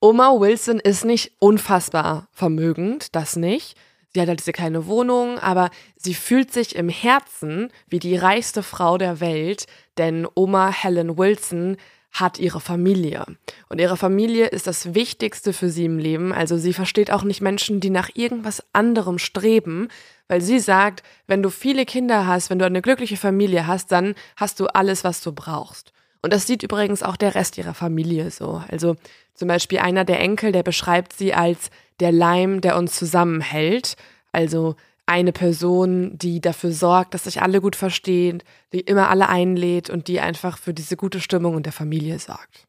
Oma 0.00 0.38
Wilson 0.38 0.80
ist 0.80 1.04
nicht 1.04 1.32
unfassbar 1.38 2.28
vermögend, 2.32 3.14
das 3.14 3.36
nicht. 3.36 3.76
Sie 4.14 4.20
hat 4.20 4.28
halt 4.28 4.40
diese 4.40 4.52
kleine 4.52 4.86
Wohnung, 4.86 5.38
aber 5.38 5.70
sie 5.96 6.14
fühlt 6.14 6.52
sich 6.52 6.76
im 6.76 6.88
Herzen 6.88 7.70
wie 7.88 7.98
die 7.98 8.16
reichste 8.16 8.62
Frau 8.62 8.98
der 8.98 9.20
Welt, 9.20 9.66
denn 9.96 10.26
Oma 10.34 10.70
Helen 10.70 11.16
Wilson 11.16 11.76
hat 12.12 12.38
ihre 12.38 12.60
Familie. 12.60 13.24
Und 13.70 13.80
ihre 13.80 13.96
Familie 13.96 14.48
ist 14.48 14.66
das 14.66 14.94
Wichtigste 14.94 15.54
für 15.54 15.70
sie 15.70 15.86
im 15.86 15.98
Leben. 15.98 16.32
Also 16.32 16.58
sie 16.58 16.74
versteht 16.74 17.10
auch 17.10 17.22
nicht 17.22 17.40
Menschen, 17.40 17.80
die 17.80 17.88
nach 17.88 18.10
irgendwas 18.14 18.62
anderem 18.74 19.18
streben, 19.18 19.88
weil 20.28 20.42
sie 20.42 20.60
sagt, 20.60 21.02
wenn 21.26 21.42
du 21.42 21.48
viele 21.48 21.86
Kinder 21.86 22.26
hast, 22.26 22.50
wenn 22.50 22.58
du 22.58 22.66
eine 22.66 22.82
glückliche 22.82 23.16
Familie 23.16 23.66
hast, 23.66 23.92
dann 23.92 24.14
hast 24.36 24.60
du 24.60 24.66
alles, 24.66 25.04
was 25.04 25.22
du 25.22 25.32
brauchst. 25.32 25.92
Und 26.22 26.32
das 26.32 26.46
sieht 26.46 26.62
übrigens 26.62 27.02
auch 27.02 27.16
der 27.16 27.34
Rest 27.34 27.58
ihrer 27.58 27.74
Familie 27.74 28.30
so. 28.30 28.62
Also 28.68 28.96
zum 29.34 29.48
Beispiel 29.48 29.80
einer 29.80 30.04
der 30.04 30.20
Enkel, 30.20 30.52
der 30.52 30.62
beschreibt 30.62 31.12
sie 31.12 31.34
als 31.34 31.70
der 32.00 32.12
Leim, 32.12 32.60
der 32.60 32.76
uns 32.76 32.94
zusammenhält. 32.94 33.96
Also 34.30 34.76
eine 35.04 35.32
Person, 35.32 36.16
die 36.16 36.40
dafür 36.40 36.72
sorgt, 36.72 37.14
dass 37.14 37.24
sich 37.24 37.42
alle 37.42 37.60
gut 37.60 37.74
verstehen, 37.74 38.42
die 38.72 38.80
immer 38.80 39.10
alle 39.10 39.28
einlädt 39.28 39.90
und 39.90 40.06
die 40.06 40.20
einfach 40.20 40.58
für 40.58 40.72
diese 40.72 40.96
gute 40.96 41.20
Stimmung 41.20 41.56
in 41.56 41.62
der 41.64 41.72
Familie 41.72 42.18
sorgt. 42.18 42.68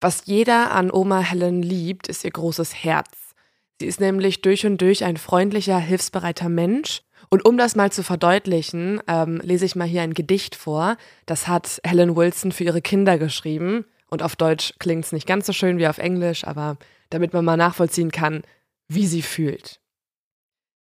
Was 0.00 0.26
jeder 0.26 0.72
an 0.72 0.90
Oma 0.90 1.20
Helen 1.20 1.62
liebt, 1.62 2.08
ist 2.08 2.24
ihr 2.24 2.30
großes 2.30 2.74
Herz. 2.84 3.34
Sie 3.80 3.86
ist 3.86 4.00
nämlich 4.00 4.42
durch 4.42 4.64
und 4.66 4.80
durch 4.80 5.04
ein 5.04 5.16
freundlicher, 5.16 5.78
hilfsbereiter 5.78 6.48
Mensch. 6.48 7.02
Und 7.32 7.46
um 7.46 7.56
das 7.56 7.76
mal 7.76 7.90
zu 7.90 8.02
verdeutlichen, 8.02 9.00
ähm, 9.08 9.40
lese 9.42 9.64
ich 9.64 9.74
mal 9.74 9.88
hier 9.88 10.02
ein 10.02 10.12
Gedicht 10.12 10.54
vor. 10.54 10.98
Das 11.24 11.48
hat 11.48 11.80
Helen 11.82 12.14
Wilson 12.14 12.52
für 12.52 12.64
ihre 12.64 12.82
Kinder 12.82 13.16
geschrieben. 13.16 13.86
Und 14.10 14.22
auf 14.22 14.36
Deutsch 14.36 14.74
klingt 14.78 15.06
es 15.06 15.12
nicht 15.12 15.26
ganz 15.26 15.46
so 15.46 15.54
schön 15.54 15.78
wie 15.78 15.86
auf 15.86 15.96
Englisch, 15.96 16.46
aber 16.46 16.76
damit 17.08 17.32
man 17.32 17.42
mal 17.42 17.56
nachvollziehen 17.56 18.10
kann, 18.10 18.42
wie 18.86 19.06
sie 19.06 19.22
fühlt. 19.22 19.80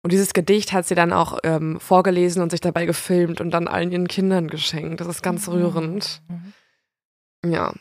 Und 0.03 0.13
dieses 0.13 0.31
Gedicht 0.31 0.71
hat 0.71 0.87
sie 0.87 0.95
dann 0.95 1.11
auch 1.11 1.37
ähm, 1.43 1.81
vorgelesen 1.81 2.41
und 2.41 2.51
sich 2.51 2.61
dabei 2.61 2.85
gefilmt 2.85 3.41
und 3.41 3.51
dann 3.51 3.67
allen 3.67 3.91
ihren 3.91 4.07
Kindern 4.07 4.47
geschenkt. 4.47 5.01
Das 5.01 5.07
ist 5.07 5.21
ganz 5.21 5.47
mhm. 5.47 5.53
rührend. 5.53 6.21
Mhm. 6.29 7.51
Ja. 7.51 7.73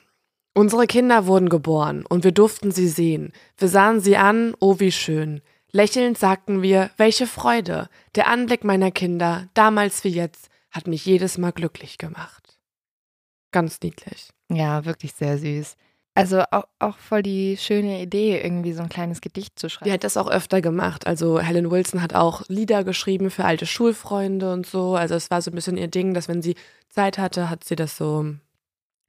Unsere 0.54 0.88
Kinder 0.88 1.26
wurden 1.26 1.50
geboren 1.50 2.04
und 2.04 2.24
wir 2.24 2.32
durften 2.32 2.72
sie 2.72 2.88
sehen. 2.88 3.32
Wir 3.58 3.68
sahen 3.68 4.00
sie 4.00 4.16
an, 4.16 4.56
oh 4.58 4.80
wie 4.80 4.90
schön. 4.90 5.40
Lächelnd 5.72 6.16
sagten 6.18 6.62
wir, 6.62 6.90
welche 6.96 7.26
Freude. 7.26 7.88
Der 8.14 8.28
Anblick 8.28 8.64
meiner 8.64 8.90
Kinder, 8.90 9.48
damals 9.54 10.04
wie 10.04 10.08
jetzt, 10.10 10.48
hat 10.70 10.86
mich 10.86 11.04
jedes 11.04 11.38
Mal 11.38 11.52
glücklich 11.52 11.98
gemacht. 11.98 12.58
Ganz 13.52 13.80
niedlich. 13.80 14.30
Ja, 14.50 14.84
wirklich 14.84 15.12
sehr 15.14 15.38
süß. 15.38 15.76
Also 16.14 16.42
auch, 16.50 16.64
auch 16.78 16.96
voll 16.96 17.22
die 17.22 17.58
schöne 17.58 18.00
Idee, 18.00 18.40
irgendwie 18.40 18.72
so 18.72 18.82
ein 18.82 18.88
kleines 18.88 19.20
Gedicht 19.20 19.58
zu 19.58 19.68
schreiben. 19.68 19.84
Die 19.84 19.92
hat 19.92 20.02
das 20.02 20.16
auch 20.16 20.30
öfter 20.30 20.62
gemacht. 20.62 21.06
Also 21.06 21.40
Helen 21.40 21.70
Wilson 21.70 22.00
hat 22.00 22.14
auch 22.14 22.42
Lieder 22.48 22.84
geschrieben 22.84 23.30
für 23.30 23.44
alte 23.44 23.66
Schulfreunde 23.66 24.50
und 24.50 24.66
so. 24.66 24.96
Also 24.96 25.14
es 25.14 25.30
war 25.30 25.42
so 25.42 25.50
ein 25.50 25.54
bisschen 25.54 25.76
ihr 25.76 25.88
Ding, 25.88 26.14
dass 26.14 26.26
wenn 26.28 26.40
sie 26.40 26.54
Zeit 26.88 27.18
hatte, 27.18 27.50
hat 27.50 27.64
sie 27.64 27.76
das 27.76 27.98
so 27.98 28.34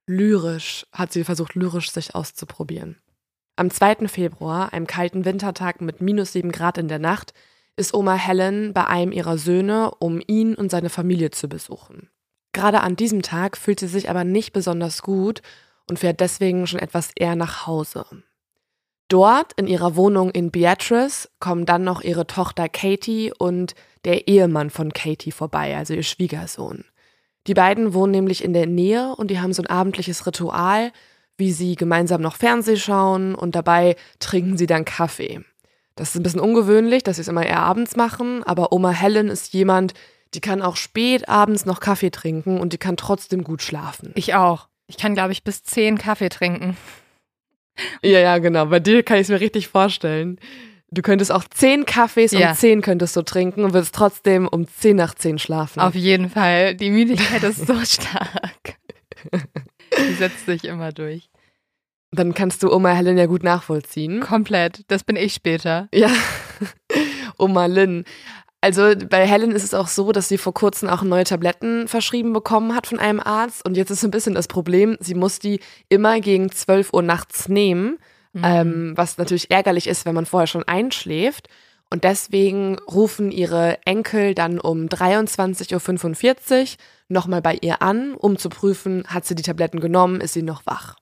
lyrisch, 0.06 0.86
hat 0.92 1.14
sie 1.14 1.24
versucht, 1.24 1.56
lyrisch 1.56 1.92
sich 1.92 2.14
auszuprobieren. 2.14 2.98
Am 3.60 3.72
2. 3.72 4.08
Februar, 4.08 4.72
einem 4.72 4.86
kalten 4.86 5.26
Wintertag 5.26 5.82
mit 5.82 6.00
minus 6.00 6.34
sieben 6.34 6.52
Grad 6.52 6.78
in 6.78 6.88
der 6.88 7.00
Nacht, 7.00 7.34
ist 7.76 7.96
Oma 7.96 8.14
Helen 8.14 8.72
bei 8.72 8.86
einem 8.86 9.12
ihrer 9.12 9.40
Söhne, 9.40 9.90
um 9.98 10.22
ihn 10.28 10.54
und 10.54 10.70
seine 10.70 10.92
Familie 10.92 11.32
zu 11.32 11.50
besuchen. 11.50 12.08
Gerade 12.54 12.82
an 12.82 12.96
diesem 12.96 13.24
Tag 13.24 13.58
fühlt 13.58 13.80
sie 13.80 13.88
sich 13.88 14.12
aber 14.12 14.24
nicht 14.24 14.54
besonders 14.54 15.02
gut 15.02 15.42
und 15.90 15.98
fährt 15.98 16.20
deswegen 16.20 16.68
schon 16.68 16.80
etwas 16.80 17.10
eher 17.16 17.36
nach 17.36 17.66
Hause. 17.66 18.06
Dort 19.08 19.54
in 19.54 19.66
ihrer 19.66 19.96
Wohnung 19.96 20.30
in 20.30 20.52
Beatrice 20.52 21.28
kommen 21.40 21.66
dann 21.66 21.84
noch 21.84 22.02
ihre 22.02 22.28
Tochter 22.28 22.70
Katie 22.70 23.34
und 23.36 23.74
der 24.06 24.28
Ehemann 24.28 24.70
von 24.70 24.94
Katie 24.94 25.32
vorbei, 25.32 25.76
also 25.76 25.96
ihr 25.96 26.04
Schwiegersohn. 26.04 26.86
Die 27.48 27.56
beiden 27.56 27.96
wohnen 27.96 28.12
nämlich 28.12 28.44
in 28.44 28.54
der 28.54 28.68
Nähe 28.68 29.16
und 29.16 29.32
die 29.32 29.40
haben 29.40 29.54
so 29.54 29.64
ein 29.64 29.68
abendliches 29.68 30.28
Ritual, 30.28 30.92
wie 31.38 31.52
sie 31.52 31.76
gemeinsam 31.76 32.22
noch 32.22 32.36
Fernseh 32.36 32.78
schauen 32.78 33.36
und 33.36 33.56
dabei 33.56 33.96
trinken 34.20 34.58
sie 34.58 34.68
dann 34.68 34.86
Kaffee. 34.86 35.42
Das 35.96 36.10
ist 36.10 36.16
ein 36.16 36.24
bisschen 36.24 36.40
ungewöhnlich, 36.40 37.04
dass 37.04 37.16
sie 37.16 37.22
es 37.24 37.28
immer 37.28 37.46
eher 37.46 37.62
abends 37.62 37.96
machen, 37.96 38.44
aber 38.44 38.72
Oma 38.72 38.92
Helen 38.92 39.30
ist 39.30 39.54
jemand, 39.54 39.94
die 40.34 40.42
kann 40.42 40.62
auch 40.62 40.76
spät 40.76 41.30
abends 41.30 41.66
noch 41.66 41.80
Kaffee 41.80 42.12
trinken 42.12 42.60
und 42.60 42.74
die 42.74 42.78
kann 42.78 42.98
trotzdem 42.98 43.44
gut 43.44 43.62
schlafen. 43.62 44.12
Ich 44.16 44.36
auch. 44.36 44.68
Ich 44.88 44.98
kann, 44.98 45.16
glaube 45.16 45.32
ich, 45.32 45.44
bis 45.44 45.64
zehn 45.64 45.98
Kaffee 45.98 46.30
trinken. 46.30 46.78
Ja, 48.02 48.20
ja, 48.20 48.38
genau. 48.38 48.68
Bei 48.68 48.80
dir 48.80 49.04
kann 49.04 49.18
ich 49.18 49.24
es 49.24 49.30
mir 49.30 49.40
richtig 49.40 49.68
vorstellen. 49.68 50.40
Du 50.90 51.02
könntest 51.02 51.32
auch 51.32 51.44
zehn 51.44 51.86
Kaffees 51.86 52.32
ja. 52.32 52.50
um 52.50 52.56
zehn 52.56 52.82
könntest 52.82 53.16
du 53.16 53.22
trinken 53.22 53.64
und 53.64 53.74
würdest 53.74 53.94
trotzdem 53.94 54.48
um 54.48 54.68
zehn 54.68 54.96
nach 54.96 55.14
zehn 55.16 55.38
schlafen. 55.38 55.82
Auf 55.82 55.96
jeden 55.96 56.30
Fall. 56.30 56.76
Die 56.76 56.90
Müdigkeit 56.90 57.44
ist 57.44 57.68
so 57.68 57.74
stark. 57.84 58.78
Die 59.98 60.14
setzt 60.14 60.46
sich 60.46 60.66
immer 60.66 60.92
durch. 60.92 61.30
Dann 62.12 62.34
kannst 62.34 62.64
du 62.64 62.72
Oma 62.72 62.90
Helen 62.90 63.18
ja 63.18 63.26
gut 63.26 63.44
nachvollziehen. 63.44 64.22
Komplett. 64.22 64.84
Das 64.88 65.04
bin 65.04 65.16
ich 65.16 65.34
später. 65.34 65.90
Ja. 65.94 66.10
Oma 67.38 67.66
Lynn. 67.66 68.06
Also 68.62 68.94
bei 69.10 69.28
Helen 69.28 69.52
ist 69.52 69.64
es 69.64 69.74
auch 69.74 69.88
so, 69.88 70.12
dass 70.12 70.30
sie 70.30 70.38
vor 70.38 70.54
kurzem 70.54 70.90
auch 70.90 71.04
neue 71.04 71.26
Tabletten 71.26 71.88
verschrieben 71.88 72.34
bekommen 72.34 72.74
hat 72.76 72.88
von 72.88 73.00
einem 73.00 73.20
Arzt. 73.20 73.66
Und 73.66 73.78
jetzt 73.78 73.92
ist 73.92 74.04
ein 74.04 74.12
bisschen 74.12 74.34
das 74.34 74.48
Problem, 74.48 74.98
sie 75.00 75.14
muss 75.14 75.40
die 75.40 75.60
immer 75.90 76.20
gegen 76.22 76.52
12 76.52 76.92
Uhr 76.94 77.04
nachts 77.04 77.50
nehmen, 77.50 78.00
mhm. 78.34 78.42
ähm, 78.44 78.94
was 78.96 79.18
natürlich 79.18 79.52
ärgerlich 79.52 79.88
ist, 79.88 80.06
wenn 80.06 80.16
man 80.16 80.26
vorher 80.26 80.48
schon 80.48 80.64
einschläft. 80.64 81.50
Und 81.90 82.04
deswegen 82.04 82.80
rufen 82.80 83.32
ihre 83.32 83.78
Enkel 83.86 84.34
dann 84.34 84.60
um 84.60 84.88
23.45 84.88 85.74
Uhr 86.62 86.68
nochmal 87.10 87.42
bei 87.42 87.58
ihr 87.62 87.82
an, 87.82 88.14
um 88.14 88.38
zu 88.38 88.50
prüfen, 88.50 89.06
hat 89.08 89.26
sie 89.26 89.36
die 89.36 89.44
Tabletten 89.44 89.80
genommen, 89.80 90.22
ist 90.22 90.34
sie 90.34 90.42
noch 90.42 90.66
wach. 90.66 90.96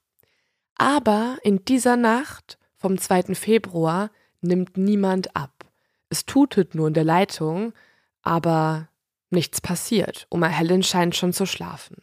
Aber 0.78 1.38
in 1.44 1.64
dieser 1.66 1.98
Nacht 1.98 2.58
vom 2.76 2.98
2. 2.98 3.36
Februar 3.36 4.12
nimmt 4.42 4.78
niemand 4.78 5.36
ab. 5.36 5.66
Es 6.10 6.26
tutet 6.26 6.76
nur 6.76 6.88
in 6.88 6.94
der 6.94 7.04
Leitung, 7.04 7.74
aber 8.22 8.90
nichts 9.30 9.62
passiert. 9.62 10.28
Oma 10.30 10.48
Helen 10.48 10.84
scheint 10.84 11.16
schon 11.16 11.34
zu 11.34 11.46
schlafen. 11.46 11.98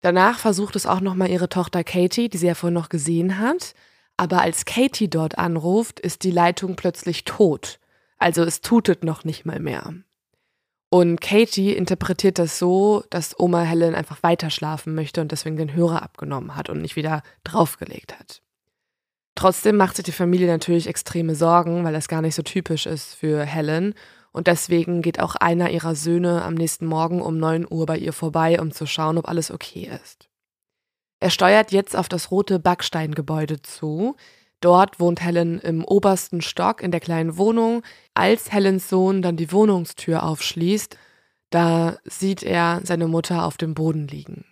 Danach 0.00 0.38
versucht 0.38 0.76
es 0.76 0.86
auch 0.86 1.00
nochmal 1.00 1.30
ihre 1.30 1.48
Tochter 1.48 1.84
Katie, 1.84 2.28
die 2.28 2.38
sie 2.38 2.48
ja 2.48 2.54
vorhin 2.54 2.74
noch 2.74 2.88
gesehen 2.88 3.38
hat. 3.38 3.74
Aber 4.16 4.40
als 4.40 4.64
Katie 4.64 5.08
dort 5.08 5.38
anruft, 5.38 6.00
ist 6.00 6.24
die 6.24 6.30
Leitung 6.30 6.76
plötzlich 6.76 7.24
tot. 7.24 7.78
Also 8.18 8.42
es 8.42 8.60
tutet 8.60 9.04
noch 9.04 9.24
nicht 9.24 9.46
mal 9.46 9.60
mehr. 9.60 9.94
Und 10.92 11.22
Katie 11.22 11.72
interpretiert 11.72 12.38
das 12.38 12.58
so, 12.58 13.02
dass 13.08 13.40
Oma 13.40 13.62
Helen 13.62 13.94
einfach 13.94 14.22
weiter 14.22 14.50
schlafen 14.50 14.94
möchte 14.94 15.22
und 15.22 15.32
deswegen 15.32 15.56
den 15.56 15.72
Hörer 15.72 16.02
abgenommen 16.02 16.54
hat 16.54 16.68
und 16.68 16.82
nicht 16.82 16.96
wieder 16.96 17.22
draufgelegt 17.44 18.18
hat. 18.20 18.42
Trotzdem 19.34 19.78
macht 19.78 19.96
sich 19.96 20.04
die 20.04 20.12
Familie 20.12 20.48
natürlich 20.48 20.86
extreme 20.86 21.34
Sorgen, 21.34 21.82
weil 21.82 21.94
das 21.94 22.08
gar 22.08 22.20
nicht 22.20 22.34
so 22.34 22.42
typisch 22.42 22.84
ist 22.84 23.14
für 23.14 23.42
Helen. 23.42 23.94
Und 24.32 24.48
deswegen 24.48 25.00
geht 25.00 25.18
auch 25.18 25.34
einer 25.34 25.70
ihrer 25.70 25.94
Söhne 25.94 26.42
am 26.42 26.52
nächsten 26.52 26.84
Morgen 26.84 27.22
um 27.22 27.38
9 27.38 27.66
Uhr 27.70 27.86
bei 27.86 27.96
ihr 27.96 28.12
vorbei, 28.12 28.60
um 28.60 28.70
zu 28.70 28.84
schauen, 28.84 29.16
ob 29.16 29.26
alles 29.26 29.50
okay 29.50 29.90
ist. 30.04 30.28
Er 31.20 31.30
steuert 31.30 31.72
jetzt 31.72 31.96
auf 31.96 32.10
das 32.10 32.30
rote 32.30 32.58
Backsteingebäude 32.58 33.62
zu. 33.62 34.14
Dort 34.62 35.00
wohnt 35.00 35.20
Helen 35.20 35.58
im 35.58 35.84
obersten 35.84 36.40
Stock 36.40 36.82
in 36.82 36.92
der 36.92 37.00
kleinen 37.00 37.36
Wohnung. 37.36 37.82
Als 38.14 38.52
Helens 38.52 38.88
Sohn 38.88 39.20
dann 39.20 39.36
die 39.36 39.50
Wohnungstür 39.52 40.22
aufschließt, 40.22 40.96
da 41.50 41.98
sieht 42.04 42.42
er 42.42 42.80
seine 42.84 43.08
Mutter 43.08 43.44
auf 43.44 43.56
dem 43.56 43.74
Boden 43.74 44.06
liegen. 44.06 44.46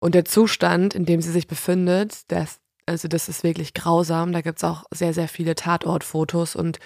Und 0.00 0.14
der 0.16 0.24
Zustand, 0.24 0.92
in 0.94 1.04
dem 1.04 1.22
sie 1.22 1.30
sich 1.30 1.46
befindet, 1.46 2.30
das, 2.32 2.58
also 2.84 3.06
das 3.06 3.28
ist 3.28 3.44
wirklich 3.44 3.74
grausam. 3.74 4.32
Da 4.32 4.40
gibt 4.40 4.58
es 4.58 4.64
auch 4.64 4.84
sehr, 4.90 5.14
sehr 5.14 5.28
viele 5.28 5.54
Tatortfotos 5.54 6.56
und 6.56 6.80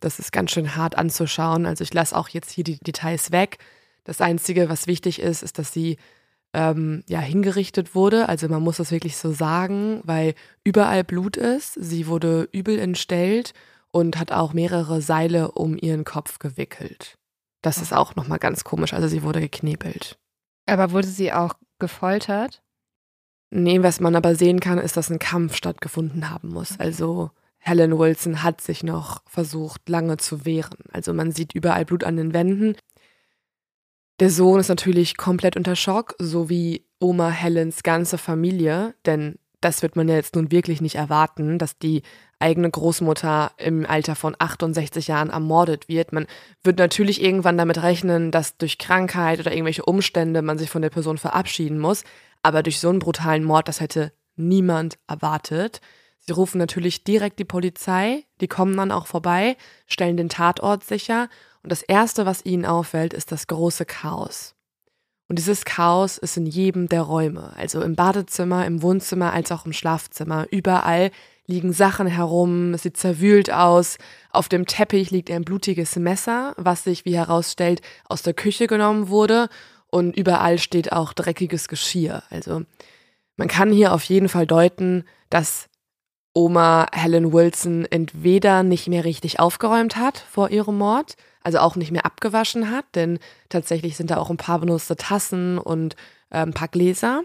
das 0.00 0.18
ist 0.18 0.32
ganz 0.32 0.50
schön 0.50 0.74
hart 0.74 0.98
anzuschauen. 0.98 1.66
Also 1.66 1.84
ich 1.84 1.94
lasse 1.94 2.16
auch 2.16 2.28
jetzt 2.28 2.50
hier 2.50 2.64
die 2.64 2.78
Details 2.78 3.30
weg. 3.30 3.58
Das 4.02 4.20
Einzige, 4.20 4.68
was 4.68 4.88
wichtig 4.88 5.20
ist, 5.20 5.44
ist, 5.44 5.58
dass 5.60 5.72
sie 5.72 5.98
ähm, 6.54 7.02
ja 7.08 7.20
hingerichtet 7.20 7.94
wurde. 7.94 8.28
Also 8.28 8.48
man 8.48 8.62
muss 8.62 8.76
das 8.76 8.90
wirklich 8.90 9.16
so 9.16 9.32
sagen, 9.32 10.00
weil 10.04 10.34
überall 10.64 11.04
Blut 11.04 11.36
ist. 11.36 11.74
Sie 11.74 12.06
wurde 12.06 12.48
übel 12.52 12.78
entstellt 12.78 13.54
und 13.90 14.18
hat 14.18 14.32
auch 14.32 14.52
mehrere 14.52 15.00
Seile 15.02 15.52
um 15.52 15.76
ihren 15.76 16.04
Kopf 16.04 16.38
gewickelt. 16.38 17.18
Das 17.62 17.78
ist 17.78 17.92
auch 17.92 18.16
nochmal 18.16 18.38
ganz 18.38 18.64
komisch. 18.64 18.92
Also 18.92 19.08
sie 19.08 19.22
wurde 19.22 19.40
geknebelt. 19.40 20.18
Aber 20.66 20.90
wurde 20.90 21.06
sie 21.06 21.32
auch 21.32 21.54
gefoltert? 21.78 22.62
Nee, 23.50 23.82
was 23.82 24.00
man 24.00 24.16
aber 24.16 24.34
sehen 24.34 24.60
kann, 24.60 24.78
ist, 24.78 24.96
dass 24.96 25.10
ein 25.10 25.18
Kampf 25.18 25.56
stattgefunden 25.56 26.30
haben 26.30 26.48
muss. 26.48 26.80
Also 26.80 27.30
Helen 27.58 27.98
Wilson 27.98 28.42
hat 28.42 28.60
sich 28.60 28.82
noch 28.82 29.22
versucht, 29.26 29.88
lange 29.88 30.16
zu 30.16 30.44
wehren. 30.44 30.78
Also 30.90 31.12
man 31.12 31.32
sieht 31.32 31.54
überall 31.54 31.84
Blut 31.84 32.02
an 32.02 32.16
den 32.16 32.32
Wänden. 32.32 32.76
Der 34.22 34.30
Sohn 34.30 34.60
ist 34.60 34.68
natürlich 34.68 35.16
komplett 35.16 35.56
unter 35.56 35.74
Schock, 35.74 36.14
so 36.20 36.48
wie 36.48 36.86
Oma 37.00 37.28
Helens 37.28 37.82
ganze 37.82 38.18
Familie, 38.18 38.94
denn 39.04 39.36
das 39.60 39.82
wird 39.82 39.96
man 39.96 40.06
ja 40.06 40.14
jetzt 40.14 40.36
nun 40.36 40.52
wirklich 40.52 40.80
nicht 40.80 40.94
erwarten, 40.94 41.58
dass 41.58 41.76
die 41.76 42.02
eigene 42.38 42.70
Großmutter 42.70 43.50
im 43.56 43.84
Alter 43.84 44.14
von 44.14 44.36
68 44.38 45.08
Jahren 45.08 45.30
ermordet 45.30 45.88
wird. 45.88 46.12
Man 46.12 46.28
wird 46.62 46.78
natürlich 46.78 47.20
irgendwann 47.20 47.58
damit 47.58 47.82
rechnen, 47.82 48.30
dass 48.30 48.56
durch 48.58 48.78
Krankheit 48.78 49.40
oder 49.40 49.50
irgendwelche 49.50 49.86
Umstände 49.86 50.40
man 50.40 50.56
sich 50.56 50.70
von 50.70 50.82
der 50.82 50.90
Person 50.90 51.18
verabschieden 51.18 51.80
muss, 51.80 52.04
aber 52.44 52.62
durch 52.62 52.78
so 52.78 52.90
einen 52.90 53.00
brutalen 53.00 53.42
Mord, 53.42 53.66
das 53.66 53.80
hätte 53.80 54.12
niemand 54.36 54.98
erwartet. 55.08 55.80
Sie 56.20 56.32
rufen 56.32 56.58
natürlich 56.58 57.02
direkt 57.02 57.40
die 57.40 57.44
Polizei, 57.44 58.22
die 58.40 58.46
kommen 58.46 58.76
dann 58.76 58.92
auch 58.92 59.08
vorbei, 59.08 59.56
stellen 59.88 60.16
den 60.16 60.28
Tatort 60.28 60.84
sicher 60.84 61.28
und 61.62 61.70
das 61.70 61.82
Erste, 61.82 62.26
was 62.26 62.44
ihnen 62.44 62.64
auffällt, 62.64 63.14
ist 63.14 63.32
das 63.32 63.46
große 63.46 63.84
Chaos. 63.84 64.54
Und 65.28 65.38
dieses 65.38 65.64
Chaos 65.64 66.18
ist 66.18 66.36
in 66.36 66.46
jedem 66.46 66.88
der 66.88 67.02
Räume, 67.02 67.54
also 67.56 67.80
im 67.80 67.94
Badezimmer, 67.94 68.66
im 68.66 68.82
Wohnzimmer 68.82 69.32
als 69.32 69.50
auch 69.50 69.64
im 69.64 69.72
Schlafzimmer. 69.72 70.46
Überall 70.50 71.10
liegen 71.46 71.72
Sachen 71.72 72.06
herum, 72.06 72.74
es 72.74 72.82
sieht 72.82 72.96
zerwühlt 72.96 73.50
aus. 73.50 73.98
Auf 74.30 74.48
dem 74.48 74.66
Teppich 74.66 75.10
liegt 75.10 75.30
ein 75.30 75.44
blutiges 75.44 75.96
Messer, 75.96 76.54
was 76.56 76.84
sich, 76.84 77.04
wie 77.04 77.16
herausstellt, 77.16 77.80
aus 78.08 78.22
der 78.22 78.34
Küche 78.34 78.66
genommen 78.66 79.08
wurde. 79.08 79.48
Und 79.86 80.16
überall 80.16 80.58
steht 80.58 80.92
auch 80.92 81.12
dreckiges 81.12 81.68
Geschirr. 81.68 82.22
Also 82.30 82.62
man 83.36 83.48
kann 83.48 83.72
hier 83.72 83.92
auf 83.92 84.04
jeden 84.04 84.28
Fall 84.28 84.46
deuten, 84.46 85.04
dass 85.30 85.68
Oma 86.34 86.86
Helen 86.92 87.32
Wilson 87.32 87.86
entweder 87.86 88.62
nicht 88.62 88.88
mehr 88.88 89.04
richtig 89.04 89.40
aufgeräumt 89.40 89.96
hat 89.96 90.18
vor 90.18 90.50
ihrem 90.50 90.78
Mord, 90.78 91.16
also 91.44 91.58
auch 91.58 91.76
nicht 91.76 91.90
mehr 91.90 92.06
abgewaschen 92.06 92.70
hat, 92.70 92.84
denn 92.94 93.18
tatsächlich 93.48 93.96
sind 93.96 94.10
da 94.10 94.16
auch 94.16 94.30
ein 94.30 94.36
paar 94.36 94.58
benutzte 94.60 94.96
Tassen 94.96 95.58
und 95.58 95.96
äh, 96.30 96.38
ein 96.38 96.54
paar 96.54 96.68
Gläser, 96.68 97.22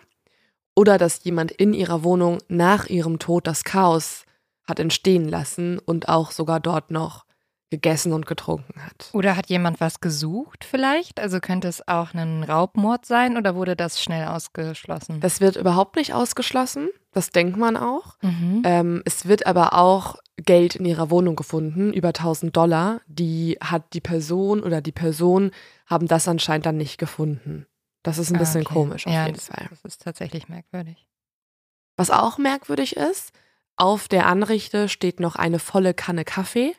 oder 0.76 0.98
dass 1.00 1.24
jemand 1.24 1.52
in 1.52 1.74
ihrer 1.74 2.04
Wohnung 2.04 2.38
nach 2.50 2.86
ihrem 2.88 3.18
Tod 3.18 3.48
das 3.48 3.64
Chaos 3.64 4.26
hat 4.68 4.80
entstehen 4.80 5.28
lassen 5.28 5.80
und 5.80 6.08
auch 6.08 6.30
sogar 6.30 6.60
dort 6.60 6.92
noch 6.92 7.26
gegessen 7.70 8.14
und 8.14 8.26
getrunken 8.26 8.82
hat. 8.84 9.10
Oder 9.14 9.36
hat 9.36 9.50
jemand 9.50 9.82
was 9.82 10.00
gesucht 10.00 10.64
vielleicht? 10.64 11.20
Also 11.20 11.40
könnte 11.40 11.68
es 11.68 11.86
auch 11.88 12.14
ein 12.14 12.44
Raubmord 12.44 13.06
sein 13.06 13.38
oder 13.38 13.56
wurde 13.56 13.76
das 13.76 14.02
schnell 14.02 14.28
ausgeschlossen? 14.28 15.20
Das 15.20 15.42
wird 15.42 15.58
überhaupt 15.58 15.98
nicht 15.98 16.14
ausgeschlossen. 16.14 16.90
Das 17.12 17.30
denkt 17.32 17.58
man 17.58 17.76
auch. 17.76 18.16
Mhm. 18.22 18.62
Ähm, 18.66 19.02
es 19.06 19.28
wird 19.28 19.46
aber 19.48 19.74
auch 19.74 20.18
Geld 20.38 20.76
in 20.76 20.86
ihrer 20.86 21.10
Wohnung 21.10 21.36
gefunden, 21.36 21.92
über 21.92 22.10
1000 22.10 22.56
Dollar. 22.56 23.02
Die 23.08 23.58
hat 23.60 23.94
die 23.94 24.02
Person 24.02 24.62
oder 24.62 24.82
die 24.82 24.92
Person 24.92 25.52
haben 25.86 26.08
das 26.08 26.28
anscheinend 26.28 26.66
dann 26.66 26.78
nicht 26.78 26.98
gefunden. 26.98 27.66
Das 28.04 28.18
ist 28.18 28.32
ein 28.32 28.40
bisschen 28.40 28.62
okay. 28.62 28.74
komisch 28.74 29.08
auf 29.08 29.14
ja, 29.14 29.26
jeden 29.26 29.36
das, 29.36 29.48
Fall. 29.48 29.68
Das 29.70 29.84
ist 29.84 30.02
tatsächlich 30.02 30.48
merkwürdig. 30.48 31.08
Was 31.98 32.12
auch 32.12 32.38
merkwürdig 32.38 32.96
ist, 32.96 33.34
auf 33.76 34.08
der 34.08 34.28
Anrichte 34.28 34.88
steht 34.88 35.20
noch 35.20 35.36
eine 35.36 35.60
volle 35.60 35.94
Kanne 35.94 36.24
Kaffee. 36.24 36.74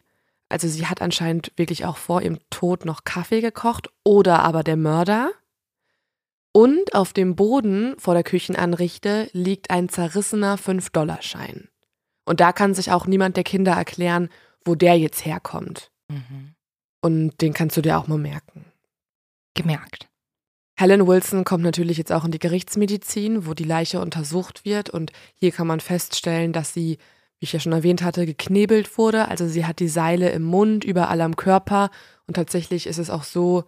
Also 0.49 0.69
sie 0.69 0.87
hat 0.87 1.03
anscheinend 1.03 1.53
wirklich 1.57 1.85
auch 1.85 1.97
vor 1.97 2.23
ihrem 2.23 2.39
Tod 2.51 2.85
noch 2.85 3.05
Kaffee 3.05 3.41
gekocht 3.41 3.89
oder 4.05 4.43
aber 4.43 4.63
der 4.63 4.77
Mörder. 4.77 5.31
Und 6.53 6.95
auf 6.95 7.13
dem 7.13 7.37
Boden 7.37 7.95
vor 7.99 8.15
der 8.15 8.23
Küchenanrichte 8.23 9.29
liegt 9.33 9.71
ein 9.71 9.89
zerrissener 9.89 10.57
5-Dollar-Schein. 10.59 11.69
Und 12.25 12.41
da 12.41 12.53
kann 12.53 12.75
sich 12.75 12.91
auch 12.91 13.07
niemand 13.07 13.37
der 13.37 13.45
Kinder 13.45 13.73
erklären, 13.73 14.29
wo 14.65 14.75
der 14.75 14.99
jetzt 14.99 15.25
herkommt. 15.25 15.91
Mhm. 16.09 16.55
Und 17.01 17.41
den 17.41 17.53
kannst 17.53 17.77
du 17.77 17.81
dir 17.81 17.99
auch 17.99 18.07
mal 18.07 18.19
merken. 18.19 18.65
Gemerkt. 19.55 20.09
Helen 20.79 21.07
Wilson 21.07 21.45
kommt 21.45 21.65
natürlich 21.65 21.99
jetzt 21.99 22.13
auch 22.13 22.25
in 22.25 22.31
die 22.31 22.39
Gerichtsmedizin, 22.39 23.47
wo 23.47 23.55
die 23.55 23.65
Leiche 23.65 24.01
untersucht 24.01 24.65
wird. 24.65 24.91
Und 24.91 25.13
hier 25.35 25.53
kann 25.53 25.67
man 25.67 25.81
feststellen, 25.81 26.53
dass 26.53 26.73
sie, 26.73 26.99
wie 27.39 27.45
ich 27.45 27.53
ja 27.53 27.61
schon 27.61 27.73
erwähnt 27.73 28.03
hatte, 28.03 28.27
geknebelt 28.27 28.99
wurde. 28.99 29.29
Also 29.29 29.47
sie 29.47 29.65
hat 29.65 29.79
die 29.79 29.89
Seile 29.89 30.31
im 30.31 30.43
Mund, 30.43 30.85
überall 30.85 31.21
am 31.21 31.37
Körper. 31.37 31.91
Und 32.27 32.35
tatsächlich 32.35 32.87
ist 32.87 32.99
es 32.99 33.11
auch 33.11 33.23
so 33.23 33.65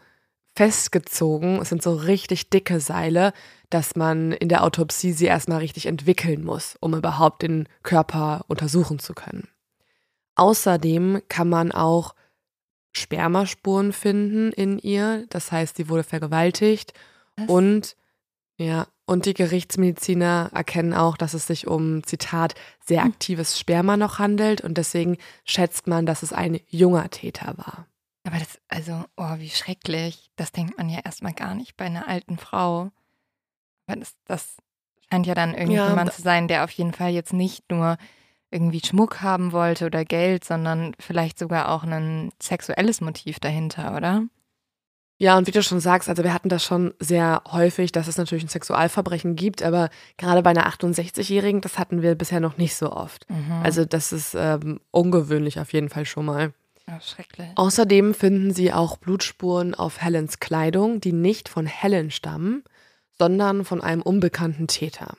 festgezogen. 0.56 1.60
Es 1.60 1.68
sind 1.68 1.82
so 1.82 1.94
richtig 1.94 2.50
dicke 2.50 2.80
Seile, 2.80 3.32
dass 3.70 3.94
man 3.94 4.32
in 4.32 4.48
der 4.48 4.64
Autopsie 4.64 5.12
sie 5.12 5.26
erstmal 5.26 5.58
richtig 5.58 5.86
entwickeln 5.86 6.44
muss, 6.44 6.76
um 6.80 6.94
überhaupt 6.94 7.42
den 7.42 7.68
Körper 7.82 8.44
untersuchen 8.48 8.98
zu 8.98 9.14
können. 9.14 9.48
Außerdem 10.34 11.22
kann 11.28 11.48
man 11.48 11.70
auch 11.70 12.14
Spermaspuren 12.92 13.92
finden 13.92 14.52
in 14.52 14.78
ihr. 14.78 15.26
Das 15.30 15.52
heißt, 15.52 15.76
sie 15.76 15.88
wurde 15.88 16.02
vergewaltigt. 16.02 16.92
Was? 17.36 17.48
Und 17.48 17.96
ja, 18.56 18.88
und 19.10 19.26
die 19.26 19.34
Gerichtsmediziner 19.34 20.50
erkennen 20.54 20.94
auch, 20.94 21.16
dass 21.16 21.34
es 21.34 21.48
sich 21.48 21.66
um, 21.66 22.04
Zitat, 22.04 22.54
sehr 22.84 23.02
aktives 23.02 23.58
Sperma 23.58 23.96
noch 23.96 24.20
handelt 24.20 24.60
und 24.60 24.78
deswegen 24.78 25.16
schätzt 25.44 25.88
man, 25.88 26.06
dass 26.06 26.22
es 26.22 26.32
ein 26.32 26.60
junger 26.68 27.10
Täter 27.10 27.58
war. 27.58 27.86
Aber 28.24 28.38
das, 28.38 28.60
also, 28.68 29.04
oh, 29.16 29.38
wie 29.38 29.50
schrecklich. 29.50 30.30
Das 30.36 30.52
denkt 30.52 30.78
man 30.78 30.88
ja 30.88 31.00
erstmal 31.04 31.32
gar 31.32 31.56
nicht 31.56 31.76
bei 31.76 31.86
einer 31.86 32.06
alten 32.06 32.38
Frau. 32.38 32.92
Aber 33.88 33.98
das, 33.98 34.14
das 34.26 34.56
scheint 35.10 35.26
ja 35.26 35.34
dann 35.34 35.54
irgendjemand 35.54 36.10
da- 36.10 36.12
zu 36.12 36.22
sein, 36.22 36.46
der 36.46 36.62
auf 36.62 36.70
jeden 36.70 36.92
Fall 36.92 37.10
jetzt 37.10 37.32
nicht 37.32 37.68
nur 37.68 37.96
irgendwie 38.52 38.80
Schmuck 38.80 39.22
haben 39.22 39.50
wollte 39.50 39.86
oder 39.86 40.04
Geld, 40.04 40.44
sondern 40.44 40.94
vielleicht 41.00 41.36
sogar 41.36 41.70
auch 41.70 41.82
ein 41.82 42.30
sexuelles 42.40 43.00
Motiv 43.00 43.40
dahinter, 43.40 43.96
oder? 43.96 44.22
Ja, 45.20 45.36
und 45.36 45.46
wie 45.46 45.50
du 45.50 45.62
schon 45.62 45.80
sagst, 45.80 46.08
also 46.08 46.24
wir 46.24 46.32
hatten 46.32 46.48
das 46.48 46.64
schon 46.64 46.94
sehr 46.98 47.42
häufig, 47.46 47.92
dass 47.92 48.08
es 48.08 48.16
natürlich 48.16 48.42
ein 48.42 48.48
Sexualverbrechen 48.48 49.36
gibt, 49.36 49.62
aber 49.62 49.90
gerade 50.16 50.40
bei 50.40 50.48
einer 50.48 50.66
68-Jährigen, 50.66 51.60
das 51.60 51.78
hatten 51.78 52.00
wir 52.00 52.14
bisher 52.14 52.40
noch 52.40 52.56
nicht 52.56 52.74
so 52.74 52.90
oft. 52.90 53.28
Mhm. 53.28 53.60
Also 53.62 53.84
das 53.84 54.12
ist 54.12 54.34
ähm, 54.34 54.80
ungewöhnlich 54.90 55.60
auf 55.60 55.74
jeden 55.74 55.90
Fall 55.90 56.06
schon 56.06 56.24
mal. 56.24 56.54
oh, 56.88 57.00
schrecklich. 57.02 57.48
Außerdem 57.56 58.14
finden 58.14 58.54
sie 58.54 58.72
auch 58.72 58.96
Blutspuren 58.96 59.74
auf 59.74 60.00
Helens 60.00 60.40
Kleidung, 60.40 61.02
die 61.02 61.12
nicht 61.12 61.50
von 61.50 61.66
Helen 61.66 62.10
stammen, 62.10 62.64
sondern 63.18 63.66
von 63.66 63.82
einem 63.82 64.00
unbekannten 64.00 64.68
Täter. 64.68 65.18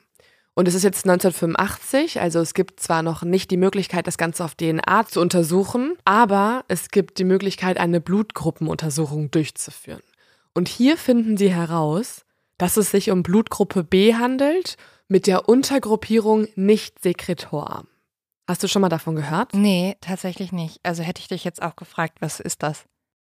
Und 0.54 0.68
es 0.68 0.76
ist 0.76 0.84
jetzt 0.84 1.06
1985, 1.06 2.20
also 2.20 2.40
es 2.40 2.54
gibt 2.54 2.80
zwar 2.80 3.04
noch 3.04 3.24
nicht 3.24 3.52
die 3.52 3.58
Möglichkeit, 3.58 4.06
das 4.06 4.18
Ganze 4.18 4.44
auf 4.44 4.56
DNA 4.56 5.08
zu 5.08 5.22
untersuchen, 5.22 5.96
aber 6.04 6.66
es 6.68 6.90
gibt 6.90 7.20
die 7.20 7.24
Möglichkeit, 7.24 7.80
eine 7.80 8.02
Blutgruppenuntersuchung 8.02 9.32
durchzuführen. 9.32 10.02
Und 10.54 10.68
hier 10.68 10.98
finden 10.98 11.38
sie 11.38 11.54
heraus, 11.54 12.26
dass 12.58 12.76
es 12.76 12.92
sich 12.92 13.12
um 13.12 13.24
Blutgruppe 13.24 13.84
B 13.84 14.16
handelt 14.16 14.76
mit 15.08 15.26
der 15.26 15.48
Untergruppierung 15.48 16.48
Nicht-Sekretor. 16.56 17.86
Hast 18.48 18.64
du 18.64 18.68
schon 18.68 18.82
mal 18.82 18.90
davon 18.90 19.16
gehört? 19.16 19.54
Nee, 19.54 19.96
tatsächlich 20.02 20.52
nicht. 20.52 20.80
Also 20.84 21.04
hätte 21.04 21.22
ich 21.22 21.30
dich 21.30 21.46
jetzt 21.46 21.62
auch 21.62 21.78
gefragt, 21.78 22.18
was 22.20 22.42
ist 22.42 22.62
das? 22.62 22.84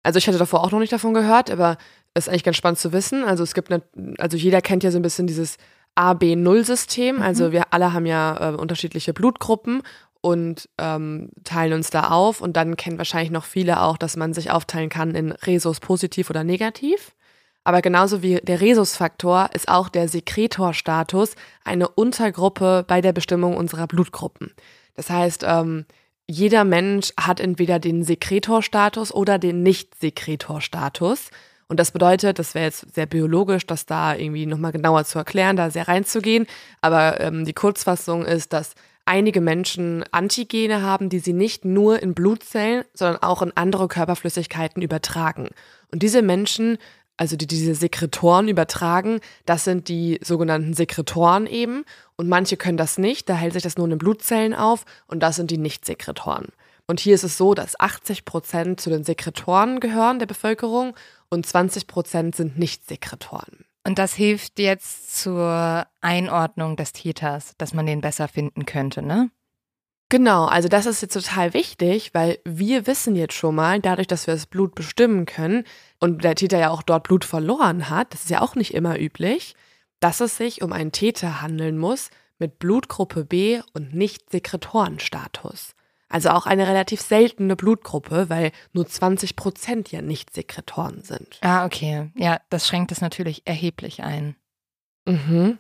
Also 0.03 0.17
ich 0.17 0.27
hatte 0.27 0.37
davor 0.37 0.63
auch 0.63 0.71
noch 0.71 0.79
nicht 0.79 0.93
davon 0.93 1.13
gehört, 1.13 1.49
aber 1.49 1.77
es 2.13 2.25
ist 2.25 2.29
eigentlich 2.29 2.43
ganz 2.43 2.57
spannend 2.57 2.79
zu 2.79 2.91
wissen. 2.91 3.23
Also 3.23 3.41
es 3.41 3.53
gibt, 3.53 3.71
eine, 3.71 3.81
also 4.17 4.35
jeder 4.35 4.61
kennt 4.61 4.83
ja 4.83 4.91
so 4.91 4.99
ein 4.99 5.01
bisschen 5.01 5.25
dieses 5.25 5.57
AB-Null-System. 5.95 7.21
Also 7.21 7.47
mhm. 7.47 7.51
wir 7.51 7.63
alle 7.71 7.93
haben 7.93 8.05
ja 8.05 8.53
äh, 8.53 8.55
unterschiedliche 8.55 9.13
Blutgruppen 9.13 9.81
und 10.21 10.69
ähm, 10.77 11.29
teilen 11.43 11.73
uns 11.73 11.89
da 11.89 12.09
auf. 12.09 12.41
Und 12.41 12.57
dann 12.57 12.77
kennen 12.77 12.97
wahrscheinlich 12.97 13.31
noch 13.31 13.45
viele 13.45 13.81
auch, 13.81 13.97
dass 13.97 14.17
man 14.17 14.33
sich 14.33 14.51
aufteilen 14.51 14.89
kann 14.89 15.15
in 15.15 15.31
Resus 15.31 15.79
positiv 15.79 16.29
oder 16.29 16.43
negativ. 16.43 17.13
Aber 17.63 17.81
genauso 17.81 18.21
wie 18.21 18.35
der 18.35 18.61
Rhesusfaktor 18.61 19.49
ist 19.53 19.67
auch 19.67 19.89
der 19.89 20.07
Sekretorstatus 20.07 21.35
eine 21.63 21.89
Untergruppe 21.89 22.85
bei 22.87 23.01
der 23.01 23.11
Bestimmung 23.11 23.57
unserer 23.57 23.87
Blutgruppen. 23.87 24.53
Das 24.93 25.09
heißt, 25.09 25.43
ähm, 25.47 25.85
jeder 26.27 26.63
Mensch 26.63 27.11
hat 27.19 27.39
entweder 27.39 27.79
den 27.79 28.03
Sekretorstatus 28.03 29.13
oder 29.13 29.37
den 29.39 29.63
Nicht-Sekretorstatus. 29.63 31.29
Und 31.67 31.79
das 31.79 31.91
bedeutet, 31.91 32.37
das 32.37 32.53
wäre 32.53 32.65
jetzt 32.65 32.93
sehr 32.93 33.07
biologisch, 33.07 33.65
das 33.65 33.85
da 33.85 34.15
irgendwie 34.15 34.45
nochmal 34.45 34.71
genauer 34.71 35.05
zu 35.05 35.17
erklären, 35.17 35.55
da 35.55 35.71
sehr 35.71 35.87
reinzugehen. 35.87 36.45
Aber 36.81 37.19
ähm, 37.21 37.45
die 37.45 37.53
Kurzfassung 37.53 38.23
ist, 38.25 38.53
dass 38.53 38.75
einige 39.05 39.41
Menschen 39.41 40.03
Antigene 40.11 40.81
haben, 40.81 41.09
die 41.09 41.19
sie 41.19 41.33
nicht 41.33 41.65
nur 41.65 42.01
in 42.01 42.13
Blutzellen, 42.13 42.83
sondern 42.93 43.21
auch 43.23 43.41
in 43.41 43.51
andere 43.55 43.87
Körperflüssigkeiten 43.87 44.81
übertragen. 44.81 45.49
Und 45.91 46.03
diese 46.03 46.21
Menschen 46.21 46.77
also 47.17 47.37
die 47.37 47.47
diese 47.47 47.75
Sekretoren 47.75 48.47
übertragen, 48.49 49.21
das 49.45 49.63
sind 49.63 49.87
die 49.87 50.19
sogenannten 50.21 50.73
Sekretoren 50.73 51.47
eben. 51.47 51.85
Und 52.17 52.27
manche 52.27 52.57
können 52.57 52.77
das 52.77 52.97
nicht, 52.97 53.29
da 53.29 53.35
hält 53.35 53.53
sich 53.53 53.63
das 53.63 53.77
nur 53.77 53.85
in 53.85 53.91
den 53.91 53.99
Blutzellen 53.99 54.53
auf 54.53 54.85
und 55.07 55.21
das 55.21 55.37
sind 55.37 55.51
die 55.51 55.57
Nicht-Sekretoren. 55.57 56.47
Und 56.87 56.99
hier 56.99 57.15
ist 57.15 57.23
es 57.23 57.37
so, 57.37 57.53
dass 57.53 57.79
80 57.79 58.25
Prozent 58.25 58.79
zu 58.79 58.89
den 58.89 59.03
Sekretoren 59.03 59.79
gehören 59.79 60.19
der 60.19 60.27
Bevölkerung 60.27 60.95
und 61.29 61.45
20 61.45 61.87
Prozent 61.87 62.35
sind 62.35 62.59
Nicht-Sekretoren. 62.59 63.65
Und 63.83 63.99
das 63.99 64.13
hilft 64.13 64.59
jetzt 64.59 65.19
zur 65.19 65.85
Einordnung 66.01 66.75
des 66.75 66.93
Täters, 66.93 67.53
dass 67.57 67.73
man 67.73 67.85
den 67.85 68.01
besser 68.01 68.27
finden 68.27 68.65
könnte, 68.65 69.01
ne? 69.01 69.29
Genau, 70.09 70.45
also 70.45 70.67
das 70.67 70.85
ist 70.85 71.01
jetzt 71.01 71.13
total 71.13 71.55
wichtig, 71.55 72.13
weil 72.13 72.37
wir 72.45 72.85
wissen 72.85 73.15
jetzt 73.15 73.33
schon 73.33 73.55
mal, 73.55 73.79
dadurch, 73.79 74.07
dass 74.07 74.27
wir 74.27 74.35
das 74.35 74.45
Blut 74.45 74.75
bestimmen 74.75 75.25
können 75.25 75.63
und 75.99 76.23
der 76.23 76.35
Täter 76.35 76.59
ja 76.59 76.69
auch 76.69 76.83
dort 76.83 77.03
Blut 77.03 77.25
verloren 77.25 77.89
hat, 77.89 78.13
das 78.13 78.21
ist 78.21 78.29
ja 78.29 78.41
auch 78.41 78.53
nicht 78.53 78.75
immer 78.75 78.99
üblich, 78.99 79.55
dass 79.99 80.19
es 80.19 80.37
sich 80.37 80.61
um 80.61 80.71
einen 80.73 80.91
Täter 80.91 81.41
handeln 81.41 81.77
muss 81.79 82.11
mit 82.37 82.59
Blutgruppe 82.59 83.25
B 83.25 83.61
und 83.73 83.95
nicht 83.95 84.29
Sekretorenstatus. 84.29 85.73
Also 86.15 86.29
auch 86.29 86.45
eine 86.45 86.65
relativ 86.65 87.01
seltene 87.01 87.57
Blutgruppe, 87.57 88.29
weil 88.29 88.53
nur 88.71 88.87
20 88.87 89.35
Prozent 89.35 89.91
ja 89.91 90.01
nicht 90.01 90.33
Sekretoren 90.33 91.01
sind. 91.01 91.39
Ah, 91.41 91.65
okay. 91.65 92.09
Ja, 92.15 92.39
das 92.49 92.65
schränkt 92.65 92.93
es 92.93 93.01
natürlich 93.01 93.41
erheblich 93.43 94.01
ein. 94.01 94.37
Mhm. 95.05 95.57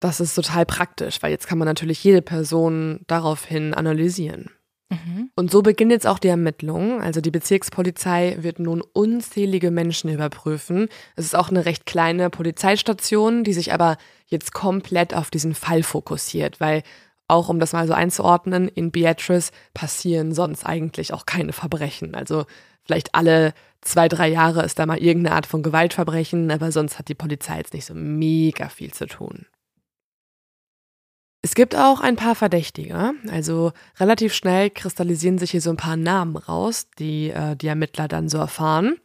Das 0.00 0.20
ist 0.20 0.34
total 0.34 0.66
praktisch, 0.66 1.22
weil 1.22 1.30
jetzt 1.30 1.46
kann 1.46 1.56
man 1.56 1.64
natürlich 1.64 2.04
jede 2.04 2.20
Person 2.20 3.00
daraufhin 3.06 3.72
analysieren. 3.72 4.50
Mhm. 4.90 5.30
Und 5.34 5.50
so 5.50 5.62
beginnt 5.62 5.92
jetzt 5.92 6.06
auch 6.06 6.18
die 6.18 6.28
Ermittlung. 6.28 7.00
Also 7.00 7.22
die 7.22 7.30
Bezirkspolizei 7.30 8.36
wird 8.40 8.58
nun 8.58 8.82
unzählige 8.82 9.70
Menschen 9.70 10.10
überprüfen. 10.10 10.90
Es 11.16 11.24
ist 11.24 11.36
auch 11.36 11.48
eine 11.48 11.64
recht 11.64 11.86
kleine 11.86 12.28
Polizeistation, 12.28 13.44
die 13.44 13.54
sich 13.54 13.72
aber 13.72 13.96
jetzt 14.26 14.52
komplett 14.52 15.14
auf 15.14 15.30
diesen 15.30 15.54
Fall 15.54 15.82
fokussiert, 15.82 16.60
weil 16.60 16.82
auch 17.32 17.48
um 17.48 17.58
das 17.58 17.72
mal 17.72 17.86
so 17.86 17.94
einzuordnen, 17.94 18.68
in 18.68 18.92
Beatrice 18.92 19.50
passieren 19.74 20.32
sonst 20.32 20.64
eigentlich 20.64 21.12
auch 21.12 21.26
keine 21.26 21.52
Verbrechen. 21.52 22.14
Also 22.14 22.44
vielleicht 22.84 23.14
alle 23.14 23.54
zwei, 23.80 24.08
drei 24.08 24.28
Jahre 24.28 24.62
ist 24.62 24.78
da 24.78 24.86
mal 24.86 24.98
irgendeine 24.98 25.36
Art 25.36 25.46
von 25.46 25.62
Gewaltverbrechen, 25.62 26.50
aber 26.50 26.70
sonst 26.70 26.98
hat 26.98 27.08
die 27.08 27.14
Polizei 27.14 27.58
jetzt 27.58 27.74
nicht 27.74 27.86
so 27.86 27.94
mega 27.94 28.68
viel 28.68 28.92
zu 28.92 29.06
tun. 29.06 29.46
Es 31.44 31.56
gibt 31.56 31.74
auch 31.74 32.00
ein 32.00 32.14
paar 32.14 32.36
Verdächtige. 32.36 33.14
Also 33.28 33.72
relativ 33.98 34.32
schnell 34.32 34.70
kristallisieren 34.70 35.38
sich 35.38 35.50
hier 35.50 35.60
so 35.60 35.70
ein 35.70 35.76
paar 35.76 35.96
Namen 35.96 36.36
raus, 36.36 36.86
die 37.00 37.30
äh, 37.30 37.56
die 37.56 37.66
Ermittler 37.66 38.06
dann 38.06 38.28
so 38.28 38.38
erfahren. 38.38 38.96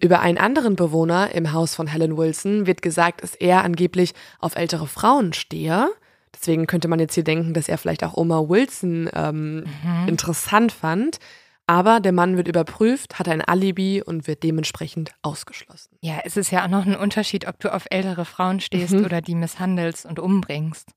Über 0.00 0.20
einen 0.20 0.38
anderen 0.38 0.76
Bewohner 0.76 1.34
im 1.34 1.52
Haus 1.52 1.74
von 1.74 1.86
Helen 1.86 2.16
Wilson 2.16 2.66
wird 2.66 2.82
gesagt, 2.82 3.22
dass 3.22 3.34
er 3.34 3.64
angeblich 3.64 4.12
auf 4.38 4.54
ältere 4.54 4.86
Frauen 4.86 5.32
stehe. 5.32 5.88
Deswegen 6.34 6.66
könnte 6.66 6.88
man 6.88 7.00
jetzt 7.00 7.14
hier 7.14 7.24
denken, 7.24 7.54
dass 7.54 7.68
er 7.68 7.78
vielleicht 7.78 8.04
auch 8.04 8.16
Oma 8.16 8.48
Wilson 8.48 9.10
ähm, 9.14 9.64
mhm. 9.82 10.08
interessant 10.08 10.72
fand. 10.72 11.18
Aber 11.66 12.00
der 12.00 12.12
Mann 12.12 12.38
wird 12.38 12.48
überprüft, 12.48 13.18
hat 13.18 13.28
ein 13.28 13.42
Alibi 13.42 14.02
und 14.02 14.26
wird 14.26 14.42
dementsprechend 14.42 15.12
ausgeschlossen. 15.20 15.98
Ja, 16.00 16.20
es 16.24 16.38
ist 16.38 16.50
ja 16.50 16.64
auch 16.64 16.68
noch 16.68 16.86
ein 16.86 16.96
Unterschied, 16.96 17.46
ob 17.46 17.60
du 17.60 17.72
auf 17.72 17.84
ältere 17.90 18.24
Frauen 18.24 18.60
stehst 18.60 18.94
mhm. 18.94 19.04
oder 19.04 19.20
die 19.20 19.34
misshandelst 19.34 20.06
und 20.06 20.18
umbringst. 20.18 20.88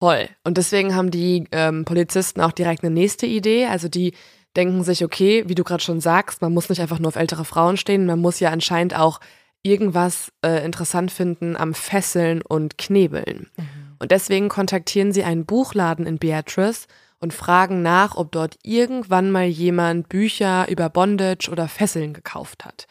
Voll. 0.00 0.28
Und 0.42 0.56
deswegen 0.56 0.94
haben 0.94 1.10
die 1.10 1.44
ähm, 1.52 1.84
Polizisten 1.84 2.40
auch 2.40 2.52
direkt 2.52 2.82
eine 2.82 2.94
nächste 2.94 3.26
Idee. 3.26 3.66
Also 3.66 3.88
die 3.88 4.14
denken 4.56 4.84
sich, 4.84 5.04
okay, 5.04 5.44
wie 5.46 5.54
du 5.54 5.64
gerade 5.64 5.82
schon 5.82 6.00
sagst, 6.00 6.40
man 6.40 6.54
muss 6.54 6.68
nicht 6.70 6.80
einfach 6.80 6.98
nur 6.98 7.08
auf 7.08 7.16
ältere 7.16 7.44
Frauen 7.44 7.76
stehen, 7.76 8.06
man 8.06 8.20
muss 8.20 8.40
ja 8.40 8.50
anscheinend 8.50 8.96
auch 8.96 9.20
irgendwas 9.62 10.32
äh, 10.44 10.64
interessant 10.64 11.10
finden 11.10 11.56
am 11.56 11.74
Fesseln 11.74 12.42
und 12.42 12.78
Knebeln. 12.78 13.50
Mhm. 13.56 13.68
Und 13.98 14.12
deswegen 14.12 14.48
kontaktieren 14.48 15.12
sie 15.12 15.24
einen 15.24 15.46
Buchladen 15.46 16.06
in 16.06 16.18
Beatrice 16.18 16.86
und 17.20 17.34
fragen 17.34 17.82
nach, 17.82 18.16
ob 18.16 18.32
dort 18.32 18.56
irgendwann 18.62 19.30
mal 19.30 19.46
jemand 19.46 20.08
Bücher 20.08 20.68
über 20.68 20.88
Bondage 20.88 21.50
oder 21.50 21.68
Fesseln 21.68 22.14
gekauft 22.14 22.64
hat. 22.64 22.86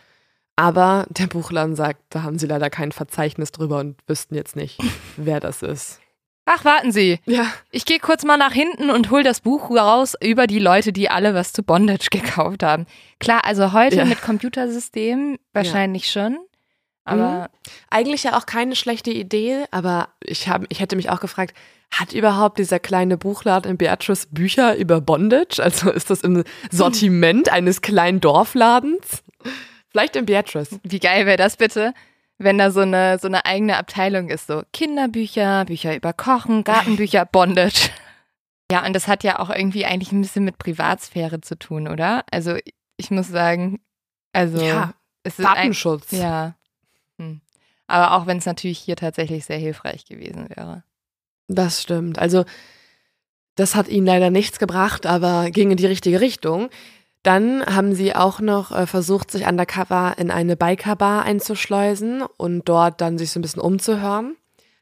Aber 0.56 1.06
der 1.10 1.28
Buchladen 1.28 1.76
sagt, 1.76 2.02
da 2.10 2.24
haben 2.24 2.40
sie 2.40 2.48
leider 2.48 2.70
kein 2.70 2.92
Verzeichnis 2.92 3.52
drüber 3.52 3.80
und 3.80 3.96
wüssten 4.08 4.36
jetzt 4.36 4.56
nicht, 4.56 4.80
wer 5.18 5.40
das 5.40 5.62
ist. 5.62 6.02
Ach, 6.50 6.64
warten 6.64 6.94
Sie. 6.94 7.20
Ja. 7.26 7.52
Ich 7.72 7.86
gehe 7.86 8.00
kurz 8.00 8.24
mal 8.24 8.38
nach 8.38 8.54
hinten 8.54 8.90
und 8.90 9.12
hol 9.12 9.22
das 9.22 9.42
Buch 9.42 9.70
raus 9.70 10.16
über 10.22 10.48
die 10.48 10.60
Leute, 10.60 10.94
die 10.94 11.10
alle 11.10 11.34
was 11.34 11.52
zu 11.52 11.62
Bondage 11.62 12.08
gekauft 12.12 12.64
haben. 12.64 12.86
Klar, 13.20 13.44
also 13.44 13.74
heute 13.74 13.98
ja. 13.98 14.06
mit 14.06 14.22
Computersystem 14.22 15.38
wahrscheinlich 15.52 16.14
ja. 16.14 16.24
schon. 16.24 16.38
Aber 17.08 17.42
mhm. 17.42 17.72
eigentlich 17.90 18.24
ja 18.24 18.38
auch 18.38 18.46
keine 18.46 18.76
schlechte 18.76 19.12
Idee, 19.12 19.66
aber 19.72 20.10
ich, 20.22 20.48
hab, 20.50 20.66
ich 20.70 20.80
hätte 20.80 20.96
mich 20.96 21.10
auch 21.10 21.20
gefragt, 21.20 21.56
hat 21.92 22.14
überhaupt 22.14 22.60
dieser 22.60 22.80
kleine 22.80 23.18
Buchladen 23.18 23.72
in 23.72 23.78
Beatrice 23.78 24.28
Bücher 24.30 24.76
über 24.76 25.00
Bondage? 25.00 25.64
Also 25.64 25.90
ist 25.90 26.10
das 26.10 26.22
im 26.22 26.44
Sortiment 26.70 27.50
eines 27.52 27.82
kleinen 27.82 28.20
Dorfladens? 28.20 29.24
Vielleicht 29.90 30.16
in 30.16 30.26
Beatrice. 30.26 30.80
Wie 30.84 31.00
geil 31.00 31.26
wäre 31.26 31.38
das 31.38 31.58
bitte? 31.58 31.94
wenn 32.38 32.58
da 32.58 32.72
so 32.72 32.82
eine, 32.82 33.18
so 33.20 33.28
eine 33.28 33.46
eigene 33.46 33.78
Abteilung 33.78 34.30
ist, 34.30 34.48
so 34.48 34.64
Kinderbücher, 34.74 35.66
Bücher 35.66 35.96
über 35.96 36.14
Kochen, 36.14 36.64
Gartenbücher, 36.64 37.26
Bondage. 37.32 37.90
Ja, 38.72 38.86
und 38.86 38.94
das 38.94 39.08
hat 39.08 39.24
ja 39.24 39.40
auch 39.40 39.50
irgendwie 39.50 39.86
eigentlich 39.86 40.12
ein 40.12 40.22
bisschen 40.22 40.46
mit 40.46 40.58
Privatsphäre 40.58 41.42
zu 41.42 41.58
tun, 41.58 41.88
oder? 41.88 42.24
Also 42.32 42.56
ich 42.98 43.12
muss 43.12 43.28
sagen, 43.28 43.80
also 44.34 44.62
ja, 44.62 44.94
es 45.24 45.40
ist 45.40 45.46
Datenschutz. 45.46 46.14
Ein, 46.14 46.20
ja. 46.20 46.56
Aber 47.88 48.14
auch 48.14 48.28
wenn 48.28 48.38
es 48.38 48.46
natürlich 48.46 48.80
hier 48.80 48.96
tatsächlich 48.96 49.46
sehr 49.46 49.58
hilfreich 49.58 50.06
gewesen 50.06 50.50
wäre. 50.50 50.84
Das 51.48 51.82
stimmt. 51.82 52.20
Also 52.20 52.44
das 53.56 53.76
hat 53.76 53.88
ihnen 53.88 54.06
leider 54.06 54.30
nichts 54.30 54.60
gebracht, 54.60 55.06
aber 55.06 55.50
ging 55.50 55.72
in 55.72 55.78
die 55.78 55.86
richtige 55.88 56.22
Richtung. 56.22 56.70
Dann 57.24 57.66
haben 57.66 57.96
sie 57.96 58.16
auch 58.16 58.40
noch 58.40 58.72
äh, 58.72 58.86
versucht, 58.86 59.32
sich 59.32 59.48
undercover 59.48 60.16
in 60.18 60.32
eine 60.32 60.56
Bikerbar 60.56 61.24
einzuschleusen 61.24 62.22
und 62.38 62.70
dort 62.70 63.02
dann 63.02 63.18
sich 63.18 63.32
so 63.32 63.40
ein 63.40 63.42
bisschen 63.42 63.62
umzuhören. 63.62 64.36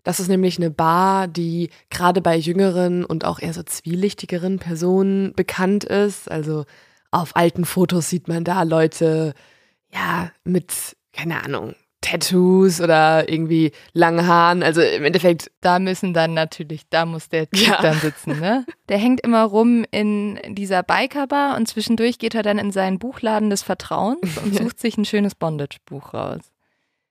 Das 0.04 0.20
ist 0.20 0.28
nämlich 0.28 0.58
eine 0.58 0.70
Bar, 0.70 1.28
die 1.28 1.70
gerade 1.90 2.22
bei 2.22 2.36
jüngeren 2.36 3.04
und 3.06 3.26
auch 3.26 3.40
eher 3.40 3.54
so 3.54 3.64
zwielichtigeren 3.64 4.60
Personen 4.60 5.34
bekannt 5.34 5.84
ist. 5.84 6.30
Also 6.30 6.66
auf 7.10 7.36
alten 7.36 7.66
Fotos 7.66 8.10
sieht 8.10 8.28
man 8.28 8.44
da 8.44 8.62
Leute, 8.64 9.34
ja, 9.92 10.32
mit, 10.44 10.96
keine 11.14 11.44
Ahnung, 11.44 11.74
Tattoos 12.06 12.82
oder 12.82 13.28
irgendwie 13.28 13.72
langen 13.94 14.28
Haaren. 14.28 14.62
Also 14.62 14.82
im 14.82 15.04
Endeffekt. 15.04 15.52
Da 15.62 15.80
müssen 15.80 16.14
dann 16.14 16.34
natürlich, 16.34 16.84
da 16.90 17.06
muss 17.06 17.30
der 17.30 17.50
Typ 17.50 17.68
ja. 17.68 17.82
dann 17.82 18.00
sitzen, 18.00 18.40
ne? 18.40 18.66
Der 18.90 19.00
hängt 19.00 19.22
immer 19.22 19.44
rum 19.44 19.84
in 19.90 20.40
dieser 20.50 20.84
Bikerbar 20.84 21.58
und 21.58 21.68
zwischendurch 21.68 22.20
geht 22.20 22.36
er 22.36 22.44
dann 22.44 22.60
in 22.60 22.72
seinen 22.72 23.00
Buchladen 23.00 23.50
des 23.50 23.64
Vertrauens 23.64 24.38
und 24.38 24.54
sucht 24.62 24.80
sich 24.80 24.98
ein 24.98 25.06
schönes 25.06 25.34
Bondage-Buch 25.34 26.14
raus. 26.14 26.42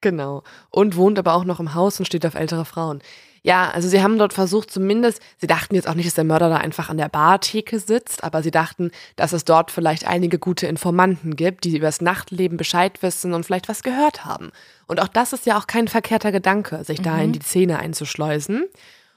Genau. 0.01 0.45
Und 0.71 0.97
wohnt 0.97 1.19
aber 1.19 1.35
auch 1.35 1.45
noch 1.45 1.59
im 1.59 1.75
Haus 1.75 1.99
und 1.99 2.07
steht 2.07 2.25
auf 2.27 2.35
ältere 2.35 2.65
Frauen. 2.65 3.03
Ja, 3.47 3.71
also 3.71 3.91
sie 3.91 4.03
haben 4.03 4.17
dort 4.17 4.33
versucht, 4.33 4.71
zumindest, 4.71 5.21
sie 5.37 5.47
dachten 5.47 5.75
jetzt 5.75 5.87
auch 5.87 5.93
nicht, 5.93 6.07
dass 6.07 6.15
der 6.15 6.25
Mörder 6.25 6.49
da 6.49 6.57
einfach 6.57 6.89
an 6.89 6.97
der 6.97 7.11
Bartheke 7.11 7.79
sitzt, 7.79 8.25
aber 8.25 8.43
sie 8.43 8.51
dachten, 8.51 8.91
dass 9.17 9.35
es 9.35 9.45
dort 9.45 9.71
vielleicht 9.71 10.07
einige 10.07 10.39
gute 10.39 10.67
Informanten 10.67 11.37
gibt, 11.37 11.65
die 11.65 11.77
über 11.77 11.89
das 11.89 12.01
Nachtleben 12.01 12.57
Bescheid 12.57 13.03
wissen 13.03 13.35
und 13.35 13.45
vielleicht 13.45 13.69
was 13.69 13.83
gehört 13.83 14.25
haben. 14.25 14.51
Und 14.87 14.99
auch 14.99 15.09
das 15.09 15.35
ist 15.35 15.45
ja 15.45 15.59
auch 15.59 15.67
kein 15.67 15.89
verkehrter 15.89 16.33
Gedanke, 16.33 16.85
sich 16.85 17.01
mhm. 17.01 17.03
da 17.03 17.19
in 17.19 17.33
die 17.33 17.43
Szene 17.43 17.79
einzuschleusen. 17.79 18.65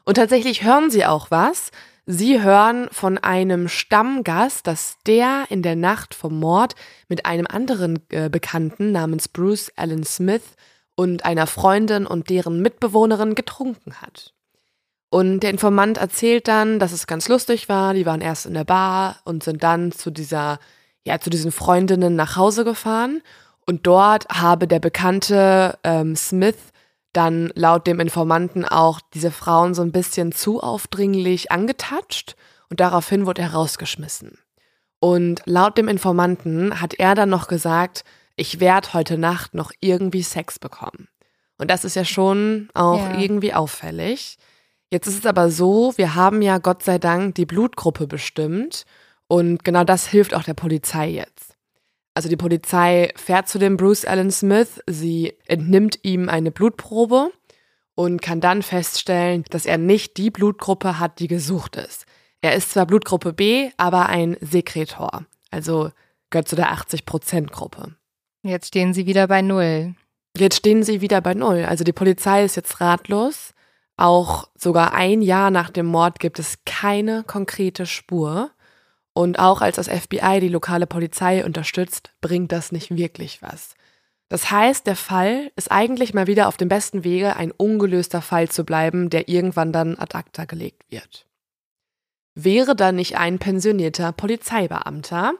Und 0.03 0.15
tatsächlich 0.15 0.61
hören 0.61 0.91
sie 0.91 1.05
auch 1.05 1.31
was. 1.31 1.71
Sie 2.05 2.41
hören 2.41 2.89
von 2.91 3.17
einem 3.17 3.69
Stammgast, 3.69 4.67
dass 4.67 4.97
der 5.05 5.45
in 5.47 5.61
der 5.61 5.77
Nacht 5.77 6.13
vom 6.13 6.37
Mord 6.37 6.75
mit 7.07 7.25
einem 7.25 7.47
anderen 7.47 8.01
äh, 8.09 8.29
Bekannten 8.29 8.91
namens 8.91 9.29
Bruce 9.29 9.71
Allen 9.77 10.03
Smith 10.03 10.43
und 10.97 11.25
einer 11.25 11.47
Freundin 11.47 12.07
und 12.07 12.29
deren 12.29 12.61
Mitbewohnerin 12.61 13.35
getrunken 13.35 14.01
hat. 14.01 14.33
Und 15.09 15.39
der 15.39 15.51
Informant 15.51 15.97
erzählt 15.97 16.47
dann, 16.47 16.79
dass 16.79 16.91
es 16.91 17.07
ganz 17.07 17.29
lustig 17.29 17.69
war. 17.69 17.93
Die 17.93 18.05
waren 18.05 18.19
erst 18.19 18.45
in 18.45 18.55
der 18.55 18.65
Bar 18.65 19.17
und 19.23 19.43
sind 19.43 19.63
dann 19.63 19.91
zu 19.93 20.11
dieser, 20.11 20.59
ja, 21.05 21.19
zu 21.19 21.29
diesen 21.29 21.51
Freundinnen 21.51 22.15
nach 22.15 22.35
Hause 22.35 22.65
gefahren. 22.65 23.21
Und 23.65 23.85
dort 23.85 24.27
habe 24.29 24.67
der 24.67 24.79
bekannte 24.79 25.77
ähm, 25.83 26.15
Smith 26.15 26.57
dann 27.13 27.51
laut 27.55 27.87
dem 27.87 27.99
Informanten 27.99 28.65
auch 28.65 28.99
diese 29.13 29.31
Frauen 29.31 29.75
so 29.75 29.83
ein 29.83 29.91
bisschen 29.91 30.31
zu 30.31 30.61
aufdringlich 30.61 31.51
angetatscht 31.51 32.35
und 32.69 32.79
daraufhin 32.79 33.25
wurde 33.25 33.43
er 33.43 33.53
rausgeschmissen. 33.53 34.37
Und 34.99 35.41
laut 35.45 35.77
dem 35.77 35.87
Informanten 35.87 36.81
hat 36.81 36.95
er 36.95 37.15
dann 37.15 37.29
noch 37.29 37.47
gesagt, 37.47 38.03
ich 38.37 38.61
werde 38.61 38.93
heute 38.93 39.17
Nacht 39.17 39.53
noch 39.53 39.71
irgendwie 39.81 40.21
Sex 40.21 40.59
bekommen. 40.59 41.09
Und 41.57 41.69
das 41.69 41.83
ist 41.83 41.95
ja 41.95 42.05
schon 42.05 42.69
auch 42.73 42.99
ja. 42.99 43.19
irgendwie 43.19 43.53
auffällig. 43.53 44.37
Jetzt 44.89 45.07
ist 45.07 45.19
es 45.19 45.25
aber 45.25 45.49
so, 45.49 45.93
wir 45.97 46.15
haben 46.15 46.41
ja 46.41 46.59
Gott 46.59 46.83
sei 46.83 46.99
Dank 46.99 47.35
die 47.35 47.45
Blutgruppe 47.45 48.07
bestimmt 48.07 48.85
und 49.27 49.65
genau 49.65 49.83
das 49.83 50.07
hilft 50.07 50.33
auch 50.33 50.43
der 50.43 50.53
Polizei 50.53 51.09
jetzt. 51.09 51.55
Also 52.13 52.29
die 52.29 52.37
Polizei 52.37 53.11
fährt 53.15 53.49
zu 53.49 53.59
dem 53.59 53.75
Bruce 53.75 54.05
Allen 54.05 54.31
Smith, 54.31 54.81
sie 54.87 55.33
entnimmt 55.45 55.99
ihm 56.03 56.29
eine 56.29 56.51
Blutprobe 56.51 57.31
und 57.95 58.21
kann 58.21 58.39
dann 58.39 58.61
feststellen, 58.61 59.43
dass 59.49 59.65
er 59.65 59.77
nicht 59.77 60.17
die 60.17 60.31
Blutgruppe 60.31 60.99
hat, 60.99 61.19
die 61.19 61.27
gesucht 61.27 61.75
ist. 61.75 62.05
Er 62.41 62.55
ist 62.55 62.71
zwar 62.71 62.85
Blutgruppe 62.85 63.33
B, 63.33 63.71
aber 63.77 64.07
ein 64.07 64.37
Sekretor, 64.39 65.25
also 65.51 65.91
gehört 66.29 66.47
zu 66.47 66.55
der 66.55 66.71
80%-Gruppe. 66.71 67.96
Jetzt 68.47 68.67
stehen 68.67 68.93
sie 68.93 69.05
wieder 69.05 69.27
bei 69.27 69.41
Null. 69.41 69.95
Jetzt 70.37 70.57
stehen 70.57 70.83
sie 70.83 71.01
wieder 71.01 71.21
bei 71.21 71.33
Null. 71.33 71.65
Also 71.65 71.83
die 71.83 71.93
Polizei 71.93 72.45
ist 72.45 72.55
jetzt 72.55 72.79
ratlos. 72.79 73.53
Auch 73.97 74.47
sogar 74.55 74.93
ein 74.93 75.21
Jahr 75.21 75.51
nach 75.51 75.69
dem 75.69 75.87
Mord 75.87 76.19
gibt 76.19 76.39
es 76.39 76.59
keine 76.65 77.23
konkrete 77.23 77.85
Spur. 77.85 78.51
Und 79.13 79.39
auch 79.39 79.61
als 79.61 79.77
das 79.77 79.87
FBI 79.87 80.39
die 80.39 80.49
lokale 80.49 80.85
Polizei 80.85 81.43
unterstützt, 81.43 82.11
bringt 82.21 82.51
das 82.51 82.71
nicht 82.71 82.95
wirklich 82.95 83.41
was. 83.41 83.73
Das 84.29 84.51
heißt, 84.51 84.85
der 84.85 84.95
Fall 84.95 85.51
ist 85.55 85.71
eigentlich 85.71 86.13
mal 86.13 86.27
wieder 86.27 86.47
auf 86.47 86.57
dem 86.57 86.69
besten 86.69 87.03
Wege, 87.03 87.35
ein 87.35 87.51
ungelöster 87.51 88.21
Fall 88.21 88.49
zu 88.49 88.63
bleiben, 88.63 89.09
der 89.09 89.29
irgendwann 89.29 89.71
dann 89.71 89.97
ad 89.97 90.15
acta 90.15 90.45
gelegt 90.45 90.83
wird. 90.89 91.25
Wäre 92.35 92.75
da 92.75 92.91
nicht 92.91 93.17
ein 93.17 93.39
pensionierter 93.39 94.11
Polizeibeamter, 94.11 95.33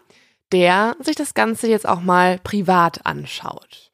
der 0.52 0.96
sich 1.00 1.16
das 1.16 1.34
Ganze 1.34 1.68
jetzt 1.68 1.88
auch 1.88 2.02
mal 2.02 2.40
privat 2.40 3.06
anschaut. 3.06 3.92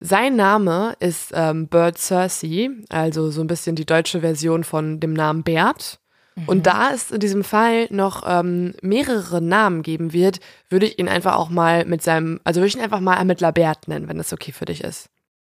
Sein 0.00 0.36
Name 0.36 0.94
ist 1.00 1.32
ähm, 1.34 1.68
Bert 1.68 1.98
Cersei, 1.98 2.68
also 2.90 3.30
so 3.30 3.40
ein 3.40 3.46
bisschen 3.46 3.74
die 3.74 3.86
deutsche 3.86 4.20
Version 4.20 4.62
von 4.62 5.00
dem 5.00 5.14
Namen 5.14 5.42
Bert. 5.42 5.98
Mhm. 6.34 6.48
Und 6.48 6.66
da 6.66 6.90
es 6.92 7.10
in 7.10 7.20
diesem 7.20 7.44
Fall 7.44 7.86
noch 7.90 8.22
ähm, 8.26 8.74
mehrere 8.82 9.40
Namen 9.40 9.82
geben 9.82 10.12
wird, 10.12 10.40
würde 10.68 10.86
ich 10.86 10.98
ihn 10.98 11.08
einfach 11.08 11.36
auch 11.36 11.48
mal 11.48 11.84
mit 11.86 12.02
seinem, 12.02 12.40
also 12.44 12.60
würde 12.60 12.68
ich 12.68 12.76
ihn 12.76 12.82
einfach 12.82 13.00
mal 13.00 13.16
Ermittler 13.16 13.52
Bert 13.52 13.88
nennen, 13.88 14.08
wenn 14.08 14.18
das 14.18 14.32
okay 14.32 14.52
für 14.52 14.66
dich 14.66 14.82
ist. 14.82 15.08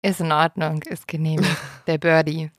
Ist 0.03 0.21
in 0.21 0.33
Ordnung, 0.33 0.83
ist 0.83 1.09
genehmigt. 1.09 1.57
Der 1.87 1.99
Birdie. 1.99 2.51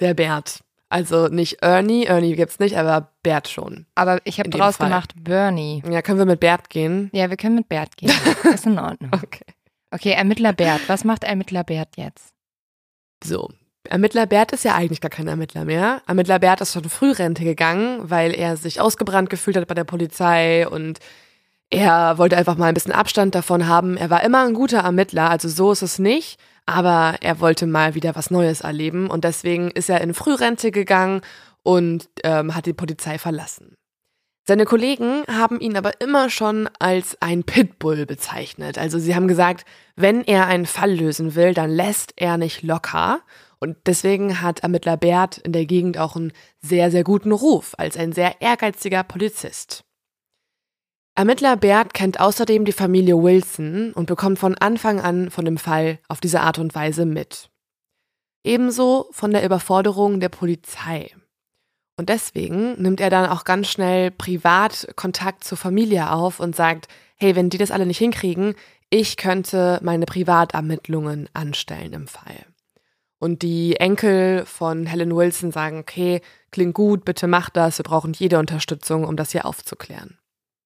Der 0.00 0.12
Bert. 0.14 0.62
Also 0.92 1.28
nicht 1.28 1.62
Ernie, 1.62 2.04
Ernie 2.04 2.36
gibt's 2.36 2.58
nicht, 2.58 2.76
aber 2.76 3.12
Bert 3.22 3.48
schon. 3.48 3.86
Aber 3.94 4.20
ich 4.24 4.38
habe 4.38 4.50
draus 4.50 4.76
gemacht 4.76 5.14
Bernie. 5.16 5.82
Ja, 5.90 6.02
können 6.02 6.18
wir 6.18 6.26
mit 6.26 6.40
Bert 6.40 6.68
gehen? 6.68 7.08
Ja, 7.14 7.30
wir 7.30 7.38
können 7.38 7.54
mit 7.54 7.70
Bert 7.70 7.96
gehen. 7.96 8.12
ist 8.52 8.66
in 8.66 8.78
Ordnung. 8.78 9.10
okay. 9.14 9.46
Okay, 9.90 10.10
Ermittler 10.10 10.52
Bert. 10.52 10.82
Was 10.88 11.04
macht 11.04 11.24
Ermittler 11.24 11.64
Bert 11.64 11.96
jetzt? 11.96 12.34
So, 13.24 13.48
Ermittler 13.88 14.26
Bert 14.26 14.52
ist 14.52 14.66
ja 14.66 14.74
eigentlich 14.74 15.00
gar 15.00 15.08
kein 15.10 15.28
Ermittler 15.28 15.64
mehr. 15.64 16.02
Ermittler 16.06 16.38
Bert 16.38 16.60
ist 16.60 16.74
schon 16.74 16.84
Frührente 16.84 17.42
gegangen, 17.42 18.10
weil 18.10 18.34
er 18.34 18.58
sich 18.58 18.78
ausgebrannt 18.78 19.30
gefühlt 19.30 19.56
hat 19.56 19.68
bei 19.68 19.74
der 19.74 19.84
Polizei 19.84 20.68
und 20.68 20.98
er 21.70 22.18
wollte 22.18 22.36
einfach 22.36 22.58
mal 22.58 22.66
ein 22.66 22.74
bisschen 22.74 22.92
Abstand 22.92 23.34
davon 23.34 23.66
haben. 23.66 23.96
Er 23.96 24.10
war 24.10 24.22
immer 24.24 24.44
ein 24.44 24.52
guter 24.52 24.80
Ermittler, 24.80 25.30
also 25.30 25.48
so 25.48 25.72
ist 25.72 25.80
es 25.80 25.98
nicht 25.98 26.38
aber 26.66 27.16
er 27.20 27.40
wollte 27.40 27.66
mal 27.66 27.94
wieder 27.94 28.14
was 28.14 28.30
Neues 28.30 28.60
erleben 28.60 29.08
und 29.08 29.24
deswegen 29.24 29.70
ist 29.70 29.88
er 29.90 30.00
in 30.00 30.14
Frührente 30.14 30.70
gegangen 30.70 31.20
und 31.62 32.08
ähm, 32.24 32.54
hat 32.54 32.66
die 32.66 32.72
Polizei 32.72 33.18
verlassen. 33.18 33.76
Seine 34.44 34.64
Kollegen 34.64 35.22
haben 35.28 35.60
ihn 35.60 35.76
aber 35.76 36.00
immer 36.00 36.28
schon 36.28 36.68
als 36.80 37.16
ein 37.20 37.44
Pitbull 37.44 38.06
bezeichnet. 38.06 38.76
Also 38.76 38.98
sie 38.98 39.14
haben 39.14 39.28
gesagt, 39.28 39.64
wenn 39.94 40.24
er 40.24 40.48
einen 40.48 40.66
Fall 40.66 40.92
lösen 40.92 41.36
will, 41.36 41.54
dann 41.54 41.70
lässt 41.70 42.14
er 42.16 42.38
nicht 42.38 42.62
locker. 42.62 43.20
Und 43.60 43.76
deswegen 43.86 44.40
hat 44.40 44.60
Ermittler 44.60 44.96
Bert 44.96 45.38
in 45.38 45.52
der 45.52 45.66
Gegend 45.66 45.96
auch 45.96 46.16
einen 46.16 46.32
sehr, 46.60 46.90
sehr 46.90 47.04
guten 47.04 47.30
Ruf 47.30 47.74
als 47.78 47.96
ein 47.96 48.10
sehr 48.10 48.40
ehrgeiziger 48.40 49.04
Polizist. 49.04 49.84
Ermittler 51.14 51.58
Bert 51.58 51.92
kennt 51.92 52.20
außerdem 52.20 52.64
die 52.64 52.72
Familie 52.72 53.22
Wilson 53.22 53.92
und 53.92 54.06
bekommt 54.06 54.38
von 54.38 54.56
Anfang 54.56 54.98
an 54.98 55.30
von 55.30 55.44
dem 55.44 55.58
Fall 55.58 55.98
auf 56.08 56.20
diese 56.20 56.40
Art 56.40 56.58
und 56.58 56.74
Weise 56.74 57.04
mit. 57.04 57.50
Ebenso 58.44 59.08
von 59.12 59.30
der 59.30 59.44
Überforderung 59.44 60.20
der 60.20 60.30
Polizei. 60.30 61.14
Und 61.98 62.08
deswegen 62.08 62.80
nimmt 62.80 63.00
er 63.00 63.10
dann 63.10 63.28
auch 63.28 63.44
ganz 63.44 63.68
schnell 63.68 64.10
privat 64.10 64.88
Kontakt 64.96 65.44
zur 65.44 65.58
Familie 65.58 66.10
auf 66.10 66.40
und 66.40 66.56
sagt, 66.56 66.88
hey, 67.16 67.36
wenn 67.36 67.50
die 67.50 67.58
das 67.58 67.70
alle 67.70 67.84
nicht 67.84 67.98
hinkriegen, 67.98 68.54
ich 68.88 69.18
könnte 69.18 69.80
meine 69.82 70.06
Privatermittlungen 70.06 71.28
anstellen 71.34 71.92
im 71.92 72.06
Fall. 72.06 72.46
Und 73.18 73.42
die 73.42 73.76
Enkel 73.76 74.46
von 74.46 74.86
Helen 74.86 75.14
Wilson 75.14 75.52
sagen, 75.52 75.78
okay, 75.78 76.22
klingt 76.50 76.74
gut, 76.74 77.04
bitte 77.04 77.26
mach 77.26 77.50
das, 77.50 77.78
wir 77.78 77.84
brauchen 77.84 78.14
jede 78.14 78.38
Unterstützung, 78.38 79.04
um 79.04 79.16
das 79.16 79.32
hier 79.32 79.44
aufzuklären. 79.44 80.18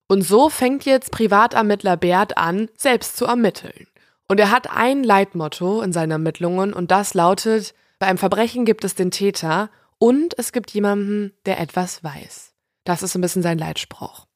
Und 0.08 0.22
so 0.22 0.48
fängt 0.48 0.84
jetzt 0.84 1.10
Privatermittler 1.10 1.96
Bert 1.96 2.38
an, 2.38 2.68
selbst 2.76 3.16
zu 3.16 3.24
ermitteln. 3.24 3.86
Und 4.28 4.40
er 4.40 4.50
hat 4.50 4.70
ein 4.70 5.04
Leitmotto 5.04 5.82
in 5.82 5.92
seinen 5.92 6.12
Ermittlungen 6.12 6.72
und 6.72 6.90
das 6.90 7.14
lautet, 7.14 7.74
bei 7.98 8.06
einem 8.06 8.18
Verbrechen 8.18 8.64
gibt 8.64 8.84
es 8.84 8.94
den 8.94 9.10
Täter 9.10 9.70
und 9.98 10.38
es 10.38 10.52
gibt 10.52 10.70
jemanden, 10.72 11.32
der 11.46 11.60
etwas 11.60 12.04
weiß. 12.04 12.52
Das 12.84 13.02
ist 13.02 13.14
ein 13.14 13.20
bisschen 13.20 13.42
sein 13.42 13.58
Leitspruch. 13.58 14.26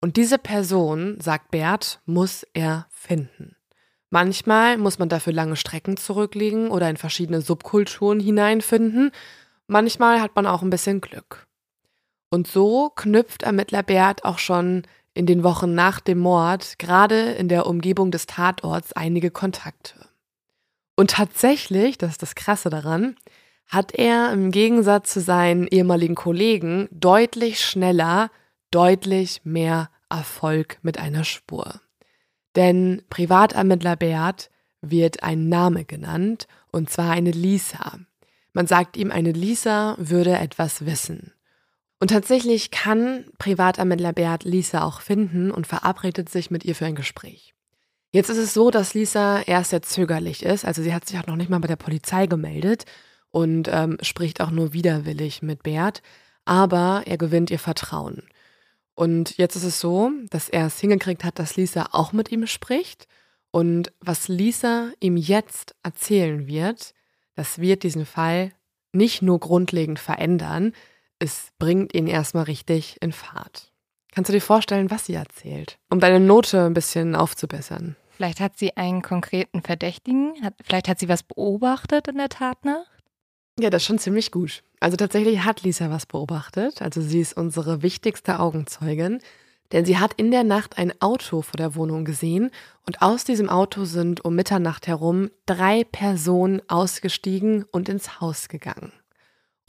Und 0.00 0.16
diese 0.16 0.38
Person, 0.38 1.20
sagt 1.20 1.50
Bert, 1.50 2.00
muss 2.06 2.46
er 2.54 2.86
finden. 2.90 3.56
Manchmal 4.10 4.76
muss 4.76 4.98
man 4.98 5.08
dafür 5.08 5.32
lange 5.32 5.56
Strecken 5.56 5.96
zurücklegen 5.96 6.70
oder 6.70 6.90
in 6.90 6.96
verschiedene 6.96 7.42
Subkulturen 7.42 8.18
hineinfinden. 8.18 9.12
Manchmal 9.66 10.20
hat 10.20 10.34
man 10.34 10.46
auch 10.46 10.62
ein 10.62 10.70
bisschen 10.70 11.00
Glück. 11.00 11.46
Und 12.30 12.48
so 12.48 12.90
knüpft 12.90 13.42
Ermittler 13.42 13.82
Bert 13.82 14.24
auch 14.24 14.38
schon 14.38 14.82
in 15.14 15.26
den 15.26 15.42
Wochen 15.42 15.74
nach 15.74 16.00
dem 16.00 16.18
Mord 16.18 16.78
gerade 16.78 17.32
in 17.32 17.48
der 17.48 17.66
Umgebung 17.66 18.10
des 18.10 18.26
Tatorts 18.26 18.92
einige 18.92 19.30
Kontakte. 19.30 19.94
Und 20.96 21.10
tatsächlich, 21.12 21.98
das 21.98 22.12
ist 22.12 22.22
das 22.22 22.34
Krasse 22.34 22.70
daran, 22.70 23.16
hat 23.66 23.94
er 23.94 24.32
im 24.32 24.50
Gegensatz 24.50 25.12
zu 25.12 25.20
seinen 25.20 25.66
ehemaligen 25.66 26.14
Kollegen 26.14 26.88
deutlich 26.90 27.64
schneller, 27.64 28.30
deutlich 28.70 29.40
mehr 29.44 29.90
Erfolg 30.08 30.78
mit 30.82 30.98
einer 30.98 31.24
Spur. 31.24 31.80
Denn 32.56 33.02
Privatermittler 33.08 33.96
Bert 33.96 34.50
wird 34.82 35.22
ein 35.22 35.48
Name 35.48 35.84
genannt, 35.84 36.48
und 36.72 36.90
zwar 36.90 37.10
eine 37.10 37.30
Lisa. 37.30 37.98
Man 38.52 38.66
sagt 38.66 38.96
ihm, 38.96 39.10
eine 39.10 39.32
Lisa 39.32 39.94
würde 39.98 40.36
etwas 40.38 40.84
wissen. 40.84 41.32
Und 42.00 42.08
tatsächlich 42.08 42.70
kann 42.70 43.26
Privatermittler 43.38 44.14
Bert 44.14 44.44
Lisa 44.44 44.82
auch 44.82 45.02
finden 45.02 45.50
und 45.50 45.66
verabredet 45.66 46.30
sich 46.30 46.50
mit 46.50 46.64
ihr 46.64 46.74
für 46.74 46.86
ein 46.86 46.94
Gespräch. 46.94 47.54
Jetzt 48.10 48.30
ist 48.30 48.38
es 48.38 48.54
so, 48.54 48.70
dass 48.70 48.94
Lisa 48.94 49.42
erst 49.42 49.70
sehr 49.70 49.82
zögerlich 49.82 50.42
ist, 50.42 50.64
also 50.64 50.82
sie 50.82 50.92
hat 50.92 51.06
sich 51.06 51.18
auch 51.20 51.26
noch 51.26 51.36
nicht 51.36 51.50
mal 51.50 51.60
bei 51.60 51.68
der 51.68 51.76
Polizei 51.76 52.26
gemeldet 52.26 52.86
und 53.30 53.68
ähm, 53.70 53.98
spricht 54.02 54.40
auch 54.40 54.50
nur 54.50 54.72
widerwillig 54.72 55.42
mit 55.42 55.62
Bert, 55.62 56.02
aber 56.44 57.02
er 57.06 57.18
gewinnt 57.18 57.50
ihr 57.50 57.60
Vertrauen. 57.60 58.24
Und 58.94 59.36
jetzt 59.38 59.54
ist 59.54 59.64
es 59.64 59.78
so, 59.80 60.10
dass 60.30 60.48
er 60.48 60.66
es 60.66 60.80
hingekriegt 60.80 61.22
hat, 61.22 61.38
dass 61.38 61.56
Lisa 61.56 61.90
auch 61.92 62.12
mit 62.12 62.32
ihm 62.32 62.46
spricht. 62.46 63.06
Und 63.50 63.92
was 64.00 64.28
Lisa 64.28 64.90
ihm 65.00 65.16
jetzt 65.16 65.74
erzählen 65.82 66.46
wird, 66.46 66.92
das 67.34 67.60
wird 67.60 67.82
diesen 67.82 68.04
Fall 68.04 68.52
nicht 68.92 69.22
nur 69.22 69.38
grundlegend 69.38 69.98
verändern, 69.98 70.72
es 71.20 71.50
bringt 71.58 71.94
ihn 71.94 72.08
erstmal 72.08 72.44
richtig 72.44 72.96
in 73.00 73.12
Fahrt. 73.12 73.70
Kannst 74.12 74.28
du 74.28 74.32
dir 74.32 74.40
vorstellen, 74.40 74.90
was 74.90 75.06
sie 75.06 75.14
erzählt, 75.14 75.78
um 75.88 76.00
deine 76.00 76.18
Note 76.18 76.64
ein 76.64 76.74
bisschen 76.74 77.14
aufzubessern? 77.14 77.94
Vielleicht 78.10 78.40
hat 78.40 78.58
sie 78.58 78.76
einen 78.76 79.02
konkreten 79.02 79.62
Verdächtigen, 79.62 80.34
hat, 80.42 80.54
vielleicht 80.64 80.88
hat 80.88 80.98
sie 80.98 81.08
was 81.08 81.22
beobachtet 81.22 82.08
in 82.08 82.16
der 82.16 82.28
Tatnacht? 82.28 82.90
Ja, 83.58 83.70
das 83.70 83.82
ist 83.82 83.86
schon 83.86 83.98
ziemlich 83.98 84.32
gut. 84.32 84.62
Also 84.80 84.96
tatsächlich 84.96 85.44
hat 85.44 85.62
Lisa 85.62 85.90
was 85.90 86.06
beobachtet. 86.06 86.82
Also 86.82 87.00
sie 87.00 87.20
ist 87.20 87.36
unsere 87.36 87.82
wichtigste 87.82 88.40
Augenzeugin. 88.40 89.20
Denn 89.72 89.84
sie 89.84 89.98
hat 89.98 90.14
in 90.14 90.30
der 90.30 90.42
Nacht 90.42 90.78
ein 90.78 90.92
Auto 91.00 91.42
vor 91.42 91.56
der 91.56 91.76
Wohnung 91.76 92.04
gesehen 92.04 92.50
und 92.86 93.02
aus 93.02 93.24
diesem 93.24 93.48
Auto 93.48 93.84
sind 93.84 94.24
um 94.24 94.34
Mitternacht 94.34 94.88
herum 94.88 95.30
drei 95.46 95.84
Personen 95.84 96.60
ausgestiegen 96.68 97.64
und 97.70 97.88
ins 97.88 98.20
Haus 98.20 98.48
gegangen. 98.48 98.92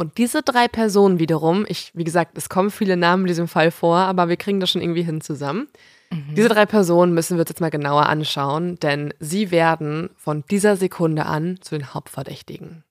Und 0.01 0.17
diese 0.17 0.41
drei 0.41 0.67
Personen 0.67 1.19
wiederum, 1.19 1.63
ich, 1.67 1.91
wie 1.93 2.03
gesagt, 2.03 2.35
es 2.35 2.49
kommen 2.49 2.71
viele 2.71 2.97
Namen 2.97 3.25
in 3.25 3.27
diesem 3.27 3.47
Fall 3.47 3.69
vor, 3.69 3.97
aber 3.97 4.29
wir 4.29 4.35
kriegen 4.35 4.59
das 4.59 4.71
schon 4.71 4.81
irgendwie 4.81 5.03
hin 5.03 5.21
zusammen. 5.21 5.67
Mhm. 6.09 6.33
Diese 6.33 6.49
drei 6.49 6.65
Personen 6.65 7.13
müssen 7.13 7.37
wir 7.37 7.41
uns 7.41 7.49
jetzt 7.49 7.61
mal 7.61 7.69
genauer 7.69 8.07
anschauen, 8.07 8.77
denn 8.79 9.13
sie 9.19 9.51
werden 9.51 10.09
von 10.17 10.43
dieser 10.49 10.75
Sekunde 10.75 11.27
an 11.27 11.59
zu 11.61 11.77
den 11.77 11.93
Hauptverdächtigen. 11.93 12.83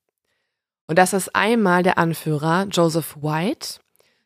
Und 0.87 1.01
das 1.01 1.13
ist 1.13 1.35
einmal 1.35 1.83
der 1.83 1.99
Anführer 1.99 2.69
Joseph 2.71 3.17
White. 3.21 3.81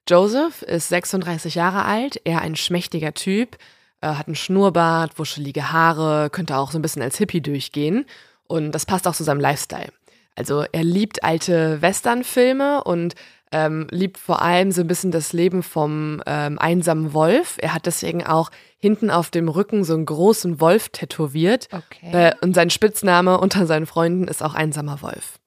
Joseph 0.06 0.60
ist 0.60 0.90
36 0.90 1.54
Jahre 1.54 1.86
alt, 1.86 2.20
er 2.24 2.42
ein 2.42 2.54
schmächtiger 2.54 3.14
Typ, 3.14 3.56
hat 4.02 4.26
einen 4.26 4.36
Schnurrbart, 4.36 5.18
wuschelige 5.18 5.72
Haare, 5.72 6.28
könnte 6.28 6.58
auch 6.58 6.70
so 6.70 6.78
ein 6.78 6.82
bisschen 6.82 7.00
als 7.00 7.16
Hippie 7.16 7.40
durchgehen. 7.40 8.04
Und 8.46 8.72
das 8.72 8.84
passt 8.84 9.08
auch 9.08 9.14
zu 9.14 9.24
seinem 9.24 9.40
Lifestyle. 9.40 9.90
Also 10.34 10.64
er 10.72 10.84
liebt 10.84 11.22
alte 11.24 11.80
Westernfilme 11.80 12.82
und 12.84 13.14
ähm, 13.52 13.86
liebt 13.90 14.18
vor 14.18 14.42
allem 14.42 14.72
so 14.72 14.80
ein 14.80 14.88
bisschen 14.88 15.12
das 15.12 15.32
Leben 15.32 15.62
vom 15.62 16.20
ähm, 16.26 16.58
einsamen 16.58 17.12
Wolf. 17.12 17.56
Er 17.60 17.72
hat 17.72 17.86
deswegen 17.86 18.26
auch 18.26 18.50
hinten 18.78 19.10
auf 19.10 19.30
dem 19.30 19.48
Rücken 19.48 19.84
so 19.84 19.94
einen 19.94 20.06
großen 20.06 20.60
Wolf 20.60 20.88
tätowiert. 20.88 21.68
Okay. 21.70 22.10
Äh, 22.12 22.32
und 22.40 22.54
sein 22.54 22.70
Spitzname 22.70 23.38
unter 23.38 23.66
seinen 23.66 23.86
Freunden 23.86 24.26
ist 24.26 24.42
auch 24.42 24.54
einsamer 24.54 25.02
Wolf. 25.02 25.38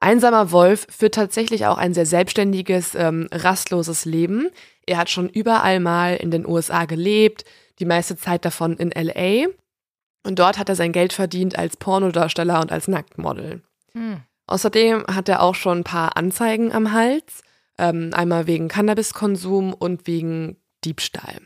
Einsamer 0.00 0.50
Wolf 0.50 0.86
führt 0.90 1.14
tatsächlich 1.14 1.66
auch 1.66 1.78
ein 1.78 1.94
sehr 1.94 2.06
selbstständiges, 2.06 2.96
ähm, 2.96 3.28
rastloses 3.32 4.04
Leben. 4.04 4.50
Er 4.84 4.98
hat 4.98 5.08
schon 5.08 5.28
überall 5.28 5.78
mal 5.78 6.16
in 6.16 6.32
den 6.32 6.46
USA 6.46 6.86
gelebt, 6.86 7.44
die 7.78 7.86
meiste 7.86 8.16
Zeit 8.16 8.44
davon 8.44 8.76
in 8.76 8.90
LA. 8.90 9.46
Und 10.26 10.40
dort 10.40 10.58
hat 10.58 10.68
er 10.68 10.74
sein 10.74 10.92
Geld 10.92 11.12
verdient 11.12 11.56
als 11.56 11.76
Pornodarsteller 11.76 12.60
und 12.60 12.72
als 12.72 12.88
Nacktmodel. 12.88 13.62
Hm. 13.96 14.22
Außerdem 14.46 15.04
hat 15.06 15.28
er 15.28 15.42
auch 15.42 15.54
schon 15.54 15.78
ein 15.78 15.84
paar 15.84 16.16
Anzeigen 16.16 16.72
am 16.72 16.92
Hals. 16.92 17.42
Ähm, 17.78 18.10
einmal 18.12 18.46
wegen 18.46 18.68
Cannabiskonsum 18.68 19.72
und 19.72 20.06
wegen 20.06 20.56
Diebstahl. 20.84 21.40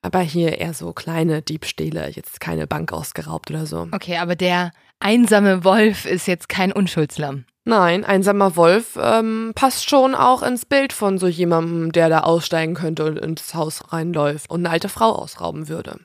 Aber 0.00 0.20
hier 0.20 0.58
eher 0.58 0.72
so 0.74 0.92
kleine 0.92 1.42
Diebstähle, 1.42 2.08
jetzt 2.10 2.40
keine 2.40 2.66
Bank 2.66 2.92
ausgeraubt 2.92 3.50
oder 3.50 3.66
so. 3.66 3.88
Okay, 3.92 4.16
aber 4.16 4.36
der 4.36 4.72
einsame 5.00 5.64
Wolf 5.64 6.06
ist 6.06 6.26
jetzt 6.26 6.48
kein 6.48 6.72
Unschuldslamm. 6.72 7.44
Nein, 7.64 8.04
einsamer 8.04 8.56
Wolf 8.56 8.98
ähm, 8.98 9.52
passt 9.54 9.90
schon 9.90 10.14
auch 10.14 10.42
ins 10.42 10.64
Bild 10.64 10.94
von 10.94 11.18
so 11.18 11.26
jemandem, 11.26 11.92
der 11.92 12.08
da 12.08 12.20
aussteigen 12.20 12.74
könnte 12.74 13.04
und 13.04 13.18
ins 13.18 13.52
Haus 13.54 13.92
reinläuft 13.92 14.48
und 14.48 14.60
eine 14.60 14.70
alte 14.70 14.88
Frau 14.88 15.12
ausrauben 15.12 15.68
würde. 15.68 16.00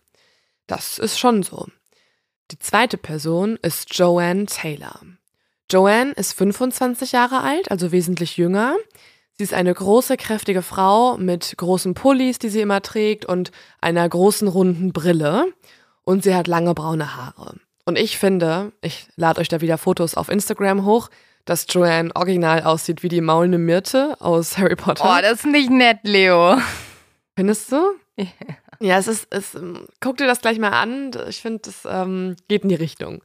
Das 0.68 0.98
ist 0.98 1.18
schon 1.18 1.42
so. 1.42 1.68
Die 2.52 2.60
zweite 2.60 2.98
Person 2.98 3.58
ist 3.62 3.96
Joanne 3.98 4.48
Taylor. 4.48 5.00
Joanne 5.74 6.12
ist 6.12 6.34
25 6.34 7.14
Jahre 7.14 7.42
alt, 7.42 7.72
also 7.72 7.92
wesentlich 7.92 8.38
jünger. 8.38 8.76
Sie 9.36 9.44
ist 9.44 9.56
eine 9.56 9.74
große, 9.74 10.18
kräftige 10.18 10.62
Frau 10.62 11.18
mit 11.18 11.56
großen 11.58 11.96
Pullis, 11.96 12.38
die 12.38 12.50
sie 12.50 12.62
immer 12.62 12.84
trägt 12.84 13.26
und 13.26 13.52
einer 13.82 14.08
großen, 14.08 14.48
runden 14.48 14.94
Brille. 14.94 15.52
Und 16.04 16.24
sie 16.24 16.36
hat 16.36 16.48
lange 16.48 16.76
braune 16.76 17.16
Haare. 17.16 17.56
Und 17.86 17.98
ich 17.98 18.20
finde, 18.20 18.72
ich 18.82 19.08
lade 19.16 19.42
euch 19.42 19.50
da 19.50 19.62
wieder 19.62 19.80
Fotos 19.80 20.14
auf 20.14 20.30
Instagram 20.30 20.86
hoch, 20.86 21.10
dass 21.46 21.66
Joanne 21.68 22.12
original 22.14 22.62
aussieht 22.62 23.02
wie 23.02 23.10
die 23.10 23.22
maulende 23.22 23.58
Myrte 23.58 24.16
aus 24.20 24.58
Harry 24.60 24.76
Potter. 24.76 25.04
Oh, 25.04 25.22
das 25.22 25.40
ist 25.40 25.46
nicht 25.48 25.72
nett, 25.72 26.00
Leo. 26.04 26.58
Findest 27.36 27.72
du? 27.72 27.96
Ja, 28.16 28.28
ja 28.80 28.98
es 29.00 29.08
ist, 29.08 29.28
es, 29.32 29.58
guck 30.00 30.18
dir 30.18 30.28
das 30.28 30.42
gleich 30.42 30.60
mal 30.60 30.70
an. 30.70 31.10
Ich 31.28 31.42
finde, 31.42 31.62
das 31.64 31.88
ähm, 31.90 32.36
geht 32.48 32.62
in 32.62 32.70
die 32.70 32.76
Richtung. 32.76 33.24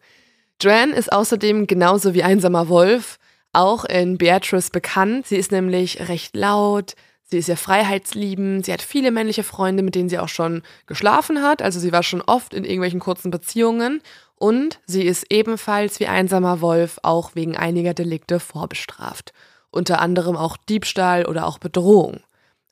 Joanne 0.61 0.94
ist 0.94 1.12
außerdem 1.12 1.68
genauso 1.68 2.14
wie 2.14 2.25
einsamer 2.25 2.68
Wolf 2.68 3.18
auch 3.53 3.85
in 3.85 4.18
Beatrice 4.18 4.71
bekannt. 4.71 5.27
Sie 5.27 5.37
ist 5.37 5.53
nämlich 5.53 6.09
recht 6.09 6.35
laut, 6.35 6.94
sie 7.23 7.38
ist 7.38 7.47
sehr 7.47 7.57
freiheitsliebend, 7.57 8.66
sie 8.66 8.73
hat 8.73 8.83
viele 8.83 9.12
männliche 9.12 9.44
Freunde, 9.44 9.85
mit 9.85 9.94
denen 9.94 10.09
sie 10.09 10.18
auch 10.18 10.29
schon 10.29 10.62
geschlafen 10.87 11.42
hat. 11.42 11.62
Also 11.62 11.79
sie 11.79 11.92
war 11.92 12.03
schon 12.03 12.23
oft 12.23 12.55
in 12.55 12.64
irgendwelchen 12.64 12.99
kurzen 12.99 13.31
Beziehungen 13.31 14.03
und 14.35 14.81
sie 14.87 15.03
ist 15.03 15.27
ebenfalls 15.31 16.01
wie 16.01 16.09
einsamer 16.09 16.61
Wolf 16.61 16.99
auch 17.03 17.37
wegen 17.37 17.57
einiger 17.57 17.94
Delikte 17.94 18.40
vorbestraft. 18.40 19.33
Unter 19.71 20.01
anderem 20.01 20.37
auch 20.37 20.57
Diebstahl 20.57 21.27
oder 21.27 21.47
auch 21.47 21.59
Bedrohung. 21.59 22.21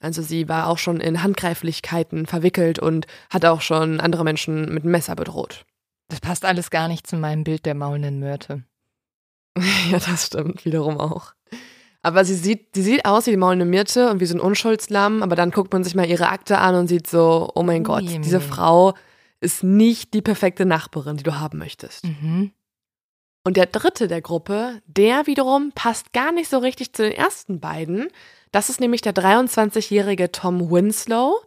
Also 0.01 0.23
sie 0.23 0.49
war 0.49 0.67
auch 0.69 0.79
schon 0.79 1.01
in 1.01 1.23
Handgreiflichkeiten 1.23 2.27
verwickelt 2.27 2.79
und 2.81 3.07
hat 3.31 3.45
auch 3.45 3.61
schon 3.61 4.01
andere 4.01 4.25
Menschen 4.25 4.73
mit 4.75 4.85
Messer 4.85 5.15
bedroht. 5.15 5.65
Das 6.09 6.21
passt 6.21 6.45
alles 6.45 6.71
gar 6.71 6.89
nicht 6.89 7.07
zu 7.07 7.17
meinem 7.17 7.45
Bild 7.45 7.67
der 7.67 7.75
maulenden 7.75 8.19
Myrte. 8.19 8.65
ja, 9.91 9.99
das 9.99 10.27
stimmt 10.27 10.65
wiederum 10.65 10.99
auch. 10.99 11.33
Aber 12.03 12.25
sie 12.25 12.35
sieht, 12.35 12.75
sie 12.75 12.83
sieht 12.83 13.05
aus 13.05 13.27
wie 13.27 13.33
die 13.33 13.37
maulende 13.37 13.65
Myrte 13.65 14.11
und 14.11 14.21
wie 14.21 14.27
so 14.27 14.37
ein 14.37 14.41
Unschuldslamm, 14.41 15.25
aber 15.25 15.35
dann 15.35 15.51
guckt 15.51 15.73
man 15.73 15.83
sich 15.83 15.97
mal 15.97 16.09
ihre 16.09 16.29
Akte 16.29 16.59
an 16.59 16.77
und 16.77 16.87
sieht 16.87 17.09
so, 17.09 17.51
oh 17.55 17.65
mein 17.65 17.83
Gott, 17.83 18.05
diese 18.25 18.41
Frau 18.41 18.95
ist 19.41 19.65
nicht 19.65 20.15
die 20.15 20.23
perfekte 20.23 20.67
Nachbarin, 20.67 21.17
die 21.17 21.25
du 21.25 21.41
haben 21.41 21.59
möchtest. 21.59 22.05
Mhm. 22.05 22.53
Und 23.43 23.57
der 23.57 23.67
dritte 23.67 24.09
der 24.09 24.23
Gruppe, 24.23 24.83
der 24.87 25.27
wiederum 25.27 25.73
passt 25.75 26.13
gar 26.13 26.33
nicht 26.33 26.51
so 26.51 26.59
richtig 26.59 26.93
zu 26.93 27.03
den 27.03 27.13
ersten 27.13 27.61
beiden. 27.61 28.09
Das 28.53 28.69
ist 28.69 28.81
nämlich 28.81 29.03
der 29.03 29.15
23-jährige 29.15 30.33
Tom 30.33 30.71
Winslow. 30.71 31.41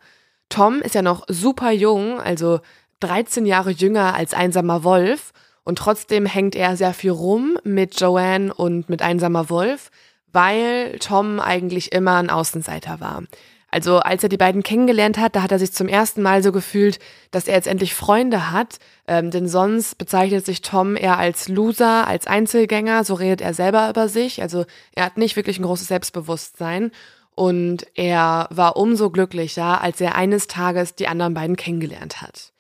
Tom 0.50 0.82
ist 0.82 0.96
ja 0.96 1.02
noch 1.02 1.26
super 1.28 1.72
jung, 1.72 2.20
also 2.20 2.60
13 3.00 3.46
Jahre 3.46 3.72
jünger 3.72 4.14
als 4.14 4.34
einsamer 4.34 4.84
Wolf. 4.84 5.32
Und 5.64 5.78
trotzdem 5.78 6.26
hängt 6.26 6.56
er 6.56 6.78
sehr 6.78 6.94
viel 6.94 7.12
rum 7.12 7.58
mit 7.64 8.00
Joanne 8.00 8.54
und 8.54 8.90
mit 8.90 9.02
einsamer 9.02 9.50
Wolf, 9.50 9.92
weil 10.32 10.98
Tom 11.00 11.40
eigentlich 11.40 11.92
immer 11.92 12.16
ein 12.16 12.30
Außenseiter 12.30 13.00
war. 13.00 13.24
Also 13.72 14.00
als 14.00 14.24
er 14.24 14.30
die 14.30 14.38
beiden 14.38 14.64
kennengelernt 14.64 15.18
hat, 15.20 15.36
da 15.36 15.44
hat 15.44 15.52
er 15.52 15.60
sich 15.60 15.74
zum 15.74 15.88
ersten 15.88 16.22
Mal 16.22 16.42
so 16.42 16.52
gefühlt, 16.52 17.00
dass 17.32 17.48
er 17.48 17.56
jetzt 17.56 17.68
endlich 17.68 17.94
Freunde 17.94 18.52
hat. 18.52 18.80
Ähm, 19.08 19.30
denn 19.32 19.48
sonst 19.48 19.98
bezeichnet 19.98 20.46
sich 20.46 20.62
Tom 20.62 20.96
eher 20.96 21.20
als 21.20 21.48
Loser, 21.48 22.08
als 22.08 22.26
Einzelgänger, 22.26 23.04
so 23.04 23.14
redet 23.14 23.42
er 23.42 23.54
selber 23.54 23.90
über 23.90 24.08
sich. 24.08 24.42
Also 24.42 24.66
er 24.96 25.06
hat 25.06 25.18
nicht 25.18 25.36
wirklich 25.36 25.60
ein 25.60 25.64
großes 25.64 25.88
Selbstbewusstsein. 25.88 26.92
Und 27.36 27.86
er 27.96 28.48
war 28.50 28.76
umso 28.76 29.12
glücklicher, 29.12 29.82
als 29.82 30.02
er 30.02 30.16
eines 30.16 30.48
Tages 30.48 30.96
die 30.96 31.08
anderen 31.08 31.34
beiden 31.34 31.56
kennengelernt 31.56 32.22
hat. 32.22 32.52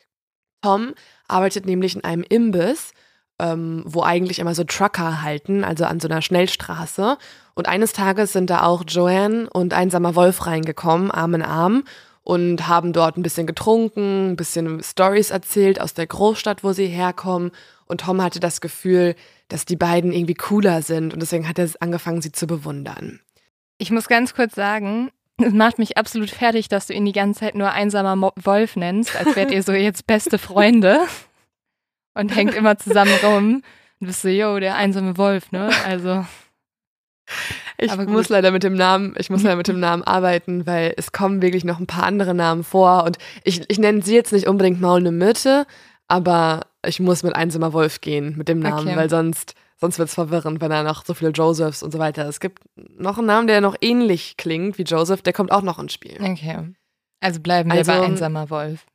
Tom 0.61 0.93
arbeitet 1.27 1.65
nämlich 1.65 1.95
in 1.95 2.03
einem 2.03 2.23
Imbiss 2.27 2.93
ähm, 3.39 3.83
wo 3.85 4.03
eigentlich 4.03 4.39
immer 4.39 4.53
so 4.53 4.63
Trucker 4.65 5.21
halten, 5.21 5.63
also 5.63 5.85
an 5.85 5.99
so 5.99 6.07
einer 6.07 6.21
Schnellstraße. 6.21 7.17
Und 7.55 7.67
eines 7.67 7.93
Tages 7.93 8.33
sind 8.33 8.49
da 8.49 8.63
auch 8.63 8.83
Joanne 8.85 9.49
und 9.51 9.73
einsamer 9.73 10.15
Wolf 10.15 10.45
reingekommen, 10.45 11.09
Arm 11.09 11.33
in 11.33 11.41
Arm, 11.41 11.83
und 12.21 12.67
haben 12.67 12.93
dort 12.93 13.17
ein 13.17 13.23
bisschen 13.23 13.47
getrunken, 13.47 14.31
ein 14.31 14.35
bisschen 14.35 14.83
Stories 14.83 15.31
erzählt 15.31 15.81
aus 15.81 15.93
der 15.93 16.05
Großstadt, 16.05 16.63
wo 16.63 16.73
sie 16.73 16.85
herkommen. 16.85 17.51
Und 17.85 18.01
Tom 18.01 18.21
hatte 18.21 18.39
das 18.39 18.61
Gefühl, 18.61 19.15
dass 19.47 19.65
die 19.65 19.77
beiden 19.77 20.11
irgendwie 20.11 20.35
cooler 20.35 20.83
sind 20.83 21.13
und 21.13 21.21
deswegen 21.21 21.47
hat 21.47 21.57
er 21.57 21.69
angefangen, 21.79 22.21
sie 22.21 22.31
zu 22.31 22.45
bewundern. 22.45 23.19
Ich 23.79 23.89
muss 23.89 24.07
ganz 24.07 24.35
kurz 24.35 24.53
sagen, 24.53 25.09
es 25.39 25.53
macht 25.53 25.79
mich 25.79 25.97
absolut 25.97 26.29
fertig, 26.29 26.69
dass 26.69 26.87
du 26.87 26.93
ihn 26.93 27.05
die 27.05 27.11
ganze 27.11 27.41
Zeit 27.41 27.55
nur 27.55 27.71
einsamer 27.71 28.31
Wolf 28.41 28.75
nennst, 28.75 29.15
als 29.15 29.35
wärt 29.35 29.51
ihr 29.51 29.63
so 29.63 29.71
jetzt 29.71 30.07
beste 30.07 30.37
Freunde 30.37 30.99
und 32.13 32.35
hängt 32.35 32.53
immer 32.53 32.77
zusammen 32.77 33.13
rum. 33.23 33.63
Und 33.99 34.07
bist 34.07 34.21
so, 34.21 34.29
yo, 34.29 34.59
der 34.59 34.75
einsame 34.75 35.17
Wolf, 35.17 35.51
ne? 35.51 35.69
Also. 35.85 36.25
Ich 37.77 37.95
muss 37.95 38.29
leider 38.29 38.51
mit 38.51 38.63
dem 38.63 38.73
Namen, 38.73 39.13
ich 39.17 39.29
muss 39.29 39.43
leider 39.43 39.55
mit 39.55 39.67
dem 39.67 39.79
Namen 39.81 40.03
arbeiten, 40.03 40.65
weil 40.65 40.93
es 40.97 41.11
kommen 41.11 41.41
wirklich 41.41 41.63
noch 41.63 41.79
ein 41.79 41.87
paar 41.87 42.03
andere 42.03 42.33
Namen 42.33 42.63
vor 42.63 43.03
und 43.05 43.17
ich, 43.43 43.61
ich 43.69 43.79
nenne 43.79 44.01
sie 44.01 44.15
jetzt 44.15 44.33
nicht 44.33 44.47
unbedingt 44.47 44.81
Maulne 44.81 45.11
Myrte, 45.11 45.65
aber 46.07 46.61
ich 46.85 46.99
muss 46.99 47.23
mit 47.23 47.35
einsamer 47.35 47.71
Wolf 47.71 48.01
gehen 48.01 48.35
mit 48.37 48.47
dem 48.49 48.59
Namen, 48.59 48.87
okay. 48.87 48.97
weil 48.97 49.09
sonst, 49.09 49.53
sonst 49.79 49.99
wird 49.99 50.09
es 50.09 50.15
verwirrend, 50.15 50.61
wenn 50.61 50.69
da 50.69 50.83
noch 50.83 51.05
so 51.05 51.13
viele 51.13 51.31
Josephs 51.31 51.83
und 51.83 51.91
so 51.91 51.99
weiter. 51.99 52.27
Es 52.27 52.39
gibt 52.39 52.61
noch 52.75 53.17
einen 53.17 53.27
Namen, 53.27 53.47
der 53.47 53.61
noch 53.61 53.75
ähnlich 53.81 54.37
klingt 54.37 54.77
wie 54.77 54.83
Joseph, 54.83 55.21
der 55.21 55.33
kommt 55.33 55.51
auch 55.51 55.61
noch 55.61 55.79
ins 55.79 55.93
Spiel. 55.93 56.17
Okay. 56.21 56.73
Also 57.21 57.39
bleiben 57.39 57.71
wir 57.71 57.79
also, 57.79 57.91
bei 57.91 58.01
einsamer 58.01 58.49
Wolf. 58.49 58.85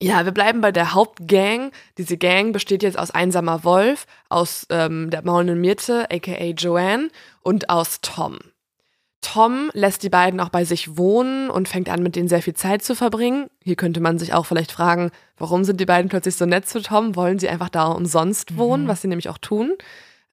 Ja, 0.00 0.24
wir 0.24 0.32
bleiben 0.32 0.60
bei 0.60 0.72
der 0.72 0.94
Hauptgang. 0.94 1.70
Diese 1.96 2.16
Gang 2.16 2.52
besteht 2.52 2.82
jetzt 2.82 2.98
aus 2.98 3.12
Einsamer 3.12 3.62
Wolf, 3.62 4.06
aus 4.28 4.66
ähm, 4.68 5.10
der 5.10 5.24
maulenden 5.24 5.60
Mirte, 5.60 6.10
aka 6.10 6.44
Joanne, 6.56 7.08
und 7.42 7.70
aus 7.70 8.00
Tom. 8.00 8.38
Tom 9.20 9.70
lässt 9.72 10.02
die 10.02 10.08
beiden 10.08 10.40
auch 10.40 10.48
bei 10.48 10.64
sich 10.64 10.98
wohnen 10.98 11.48
und 11.48 11.68
fängt 11.68 11.88
an, 11.88 12.02
mit 12.02 12.16
denen 12.16 12.26
sehr 12.26 12.42
viel 12.42 12.54
Zeit 12.54 12.82
zu 12.82 12.96
verbringen. 12.96 13.48
Hier 13.62 13.76
könnte 13.76 14.00
man 14.00 14.18
sich 14.18 14.34
auch 14.34 14.44
vielleicht 14.44 14.72
fragen, 14.72 15.12
warum 15.36 15.62
sind 15.62 15.78
die 15.78 15.86
beiden 15.86 16.08
plötzlich 16.08 16.34
so 16.34 16.46
nett 16.46 16.68
zu 16.68 16.82
Tom? 16.82 17.14
Wollen 17.14 17.38
sie 17.38 17.48
einfach 17.48 17.68
da 17.68 17.86
umsonst 17.86 18.56
wohnen, 18.56 18.84
mhm. 18.84 18.88
was 18.88 19.02
sie 19.02 19.08
nämlich 19.08 19.28
auch 19.28 19.38
tun? 19.38 19.74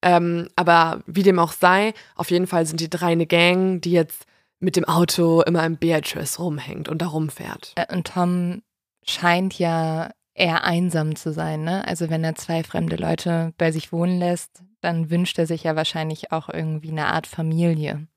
Ähm, 0.02 0.50
aber 0.56 1.02
wie 1.06 1.24
dem 1.24 1.40
auch 1.40 1.52
sei, 1.52 1.94
auf 2.16 2.32
jeden 2.32 2.48
Fall 2.48 2.66
sind 2.66 2.80
die 2.80 2.90
drei 2.90 3.12
eine 3.12 3.28
Gang, 3.28 3.82
die 3.82 3.92
jetzt 3.92 4.26
mit 4.60 4.76
dem 4.76 4.86
Auto 4.86 5.42
immer 5.42 5.66
im 5.66 5.78
Beatrice 5.78 6.42
rumhängt 6.42 6.90
und 6.90 7.02
da 7.02 7.08
rumfährt. 7.08 7.74
Äh, 7.76 7.94
und 7.94 8.08
Tom 8.08 8.62
scheint 9.06 9.58
ja 9.58 10.12
eher 10.34 10.64
einsam 10.64 11.16
zu 11.16 11.34
sein, 11.34 11.64
ne? 11.64 11.86
Also 11.88 12.10
wenn 12.10 12.24
er 12.24 12.36
zwei 12.36 12.64
fremde 12.64 12.96
Leute 12.96 13.54
bei 13.58 13.72
sich 13.72 13.92
wohnen 13.92 14.20
lässt, 14.20 14.64
dann 14.82 15.10
wünscht 15.10 15.38
er 15.38 15.48
sich 15.48 15.64
ja 15.64 15.76
wahrscheinlich 15.76 16.32
auch 16.32 16.50
irgendwie 16.50 16.92
eine 16.92 17.08
Art 17.08 17.28
Familie. 17.28 18.08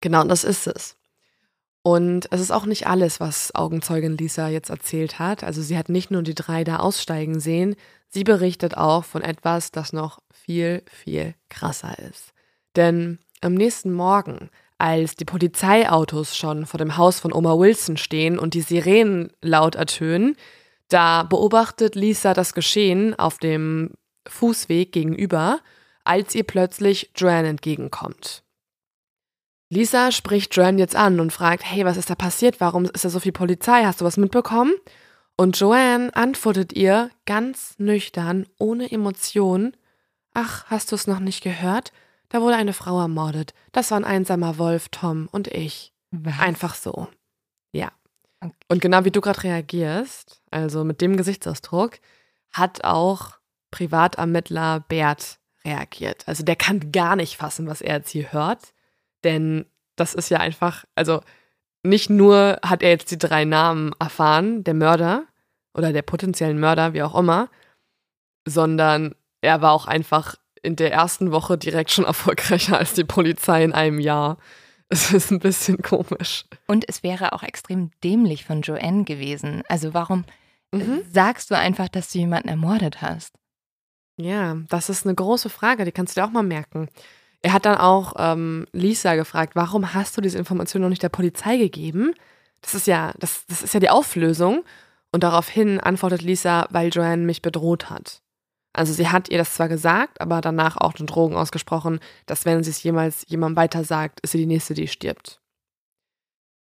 Genau, 0.00 0.24
das 0.24 0.44
ist 0.44 0.66
es. 0.66 0.97
Und 1.88 2.28
es 2.30 2.42
ist 2.42 2.50
auch 2.50 2.66
nicht 2.66 2.86
alles, 2.86 3.18
was 3.18 3.54
Augenzeugin 3.54 4.18
Lisa 4.18 4.50
jetzt 4.50 4.68
erzählt 4.68 5.18
hat. 5.18 5.42
Also 5.42 5.62
sie 5.62 5.78
hat 5.78 5.88
nicht 5.88 6.10
nur 6.10 6.20
die 6.22 6.34
drei 6.34 6.62
da 6.62 6.80
aussteigen 6.80 7.40
sehen, 7.40 7.76
sie 8.10 8.24
berichtet 8.24 8.76
auch 8.76 9.04
von 9.04 9.22
etwas, 9.22 9.70
das 9.70 9.94
noch 9.94 10.18
viel, 10.30 10.82
viel 10.92 11.34
krasser 11.48 11.98
ist. 12.10 12.34
Denn 12.76 13.20
am 13.40 13.54
nächsten 13.54 13.90
Morgen, 13.90 14.50
als 14.76 15.16
die 15.16 15.24
Polizeiautos 15.24 16.36
schon 16.36 16.66
vor 16.66 16.76
dem 16.76 16.98
Haus 16.98 17.20
von 17.20 17.32
Oma 17.32 17.58
Wilson 17.58 17.96
stehen 17.96 18.38
und 18.38 18.52
die 18.52 18.60
Sirenen 18.60 19.32
laut 19.40 19.74
ertönen, 19.74 20.36
da 20.88 21.22
beobachtet 21.22 21.94
Lisa 21.94 22.34
das 22.34 22.52
Geschehen 22.52 23.18
auf 23.18 23.38
dem 23.38 23.92
Fußweg 24.26 24.92
gegenüber, 24.92 25.60
als 26.04 26.34
ihr 26.34 26.44
plötzlich 26.44 27.12
Joanne 27.16 27.48
entgegenkommt. 27.48 28.42
Lisa 29.70 30.12
spricht 30.12 30.56
Joanne 30.56 30.78
jetzt 30.78 30.96
an 30.96 31.20
und 31.20 31.32
fragt, 31.32 31.64
hey, 31.64 31.84
was 31.84 31.96
ist 31.96 32.08
da 32.08 32.14
passiert? 32.14 32.60
Warum 32.60 32.86
ist 32.86 33.04
da 33.04 33.10
so 33.10 33.20
viel 33.20 33.32
Polizei? 33.32 33.84
Hast 33.84 34.00
du 34.00 34.04
was 34.04 34.16
mitbekommen? 34.16 34.72
Und 35.36 35.58
Joanne 35.58 36.14
antwortet 36.16 36.72
ihr 36.72 37.10
ganz 37.26 37.74
nüchtern, 37.78 38.46
ohne 38.58 38.90
Emotion, 38.90 39.76
ach, 40.34 40.64
hast 40.66 40.90
du 40.90 40.96
es 40.96 41.06
noch 41.06 41.20
nicht 41.20 41.42
gehört? 41.42 41.92
Da 42.28 42.40
wurde 42.40 42.56
eine 42.56 42.72
Frau 42.72 43.00
ermordet. 43.00 43.54
Das 43.72 43.90
war 43.90 43.98
ein 43.98 44.04
einsamer 44.04 44.58
Wolf, 44.58 44.88
Tom 44.88 45.28
und 45.30 45.48
ich. 45.48 45.92
Was? 46.10 46.38
Einfach 46.40 46.74
so. 46.74 47.08
Ja. 47.72 47.92
Okay. 48.40 48.54
Und 48.68 48.80
genau 48.80 49.04
wie 49.04 49.10
du 49.10 49.20
gerade 49.20 49.42
reagierst, 49.42 50.42
also 50.50 50.84
mit 50.84 51.00
dem 51.00 51.16
Gesichtsausdruck, 51.16 51.98
hat 52.52 52.84
auch 52.84 53.38
Privatermittler 53.70 54.80
Bert 54.80 55.38
reagiert. 55.64 56.24
Also 56.26 56.42
der 56.42 56.56
kann 56.56 56.92
gar 56.92 57.16
nicht 57.16 57.36
fassen, 57.36 57.66
was 57.66 57.80
er 57.80 57.96
jetzt 57.96 58.10
hier 58.10 58.32
hört. 58.32 58.72
Denn 59.24 59.66
das 59.96 60.14
ist 60.14 60.28
ja 60.30 60.38
einfach, 60.38 60.84
also 60.94 61.20
nicht 61.82 62.10
nur 62.10 62.58
hat 62.62 62.82
er 62.82 62.90
jetzt 62.90 63.10
die 63.10 63.18
drei 63.18 63.44
Namen 63.44 63.92
erfahren, 63.98 64.64
der 64.64 64.74
Mörder 64.74 65.24
oder 65.74 65.92
der 65.92 66.02
potenziellen 66.02 66.58
Mörder, 66.58 66.92
wie 66.92 67.02
auch 67.02 67.14
immer, 67.14 67.48
sondern 68.46 69.14
er 69.40 69.62
war 69.62 69.72
auch 69.72 69.86
einfach 69.86 70.36
in 70.62 70.76
der 70.76 70.92
ersten 70.92 71.30
Woche 71.30 71.56
direkt 71.56 71.90
schon 71.90 72.04
erfolgreicher 72.04 72.78
als 72.78 72.94
die 72.94 73.04
Polizei 73.04 73.64
in 73.64 73.72
einem 73.72 74.00
Jahr. 74.00 74.38
Es 74.90 75.12
ist 75.12 75.30
ein 75.30 75.38
bisschen 75.38 75.82
komisch. 75.82 76.46
Und 76.66 76.88
es 76.88 77.02
wäre 77.02 77.34
auch 77.34 77.42
extrem 77.42 77.90
dämlich 78.02 78.46
von 78.46 78.62
Joanne 78.62 79.04
gewesen. 79.04 79.62
Also 79.68 79.92
warum 79.92 80.24
mhm. 80.72 81.02
sagst 81.12 81.50
du 81.50 81.58
einfach, 81.58 81.90
dass 81.90 82.10
du 82.10 82.20
jemanden 82.20 82.48
ermordet 82.48 83.02
hast? 83.02 83.34
Ja, 84.16 84.56
das 84.70 84.88
ist 84.88 85.04
eine 85.04 85.14
große 85.14 85.50
Frage, 85.50 85.84
die 85.84 85.92
kannst 85.92 86.16
du 86.16 86.22
dir 86.22 86.26
auch 86.26 86.30
mal 86.30 86.42
merken. 86.42 86.88
Er 87.42 87.52
hat 87.52 87.66
dann 87.66 87.78
auch 87.78 88.14
ähm, 88.18 88.66
Lisa 88.72 89.14
gefragt, 89.14 89.54
warum 89.54 89.94
hast 89.94 90.16
du 90.16 90.20
diese 90.20 90.38
Information 90.38 90.82
noch 90.82 90.88
nicht 90.88 91.02
der 91.02 91.08
Polizei 91.08 91.56
gegeben? 91.56 92.14
Das 92.62 92.74
ist 92.74 92.86
ja, 92.86 93.12
das, 93.18 93.46
das 93.46 93.62
ist 93.62 93.74
ja 93.74 93.80
die 93.80 93.90
Auflösung. 93.90 94.64
Und 95.12 95.22
daraufhin 95.22 95.80
antwortet 95.80 96.22
Lisa, 96.22 96.66
weil 96.70 96.90
Joanne 96.90 97.24
mich 97.24 97.40
bedroht 97.40 97.90
hat. 97.90 98.22
Also 98.72 98.92
sie 98.92 99.08
hat 99.08 99.28
ihr 99.30 99.38
das 99.38 99.54
zwar 99.54 99.68
gesagt, 99.68 100.20
aber 100.20 100.40
danach 100.40 100.76
auch 100.76 100.92
den 100.92 101.06
Drogen 101.06 101.36
ausgesprochen, 101.36 102.00
dass 102.26 102.44
wenn 102.44 102.62
sie 102.62 102.70
es 102.70 102.82
jemals 102.82 103.24
jemandem 103.26 103.56
weiter 103.56 103.84
sagt, 103.84 104.20
ist 104.20 104.32
sie 104.32 104.38
die 104.38 104.46
nächste, 104.46 104.74
die 104.74 104.88
stirbt. 104.88 105.40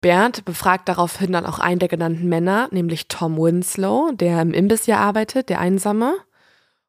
Bernd 0.02 0.46
befragt 0.46 0.88
daraufhin 0.88 1.34
dann 1.34 1.46
auch 1.46 1.60
einen 1.60 1.80
der 1.80 1.90
genannten 1.90 2.30
Männer, 2.30 2.70
nämlich 2.72 3.08
Tom 3.08 3.38
Winslow, 3.38 4.12
der 4.14 4.42
im 4.42 4.54
Imbiss 4.54 4.86
hier 4.86 5.00
arbeitet, 5.00 5.50
der 5.50 5.60
Einsame. 5.60 6.16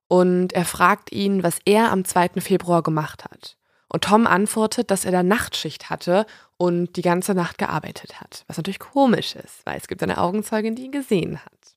Und 0.06 0.52
er 0.52 0.64
fragt 0.64 1.10
ihn, 1.12 1.42
was 1.42 1.58
er 1.64 1.90
am 1.90 2.04
2. 2.04 2.40
Februar 2.40 2.82
gemacht 2.82 3.24
hat. 3.24 3.56
Und 3.92 4.04
Tom 4.04 4.26
antwortet, 4.26 4.90
dass 4.90 5.04
er 5.04 5.10
da 5.10 5.22
Nachtschicht 5.22 5.90
hatte 5.90 6.24
und 6.56 6.96
die 6.96 7.02
ganze 7.02 7.34
Nacht 7.34 7.58
gearbeitet 7.58 8.20
hat. 8.20 8.44
Was 8.46 8.56
natürlich 8.56 8.78
komisch 8.78 9.34
ist, 9.34 9.66
weil 9.66 9.76
es 9.76 9.88
gibt 9.88 10.02
eine 10.02 10.18
Augenzeugin, 10.18 10.76
die 10.76 10.84
ihn 10.84 10.92
gesehen 10.92 11.44
hat. 11.44 11.76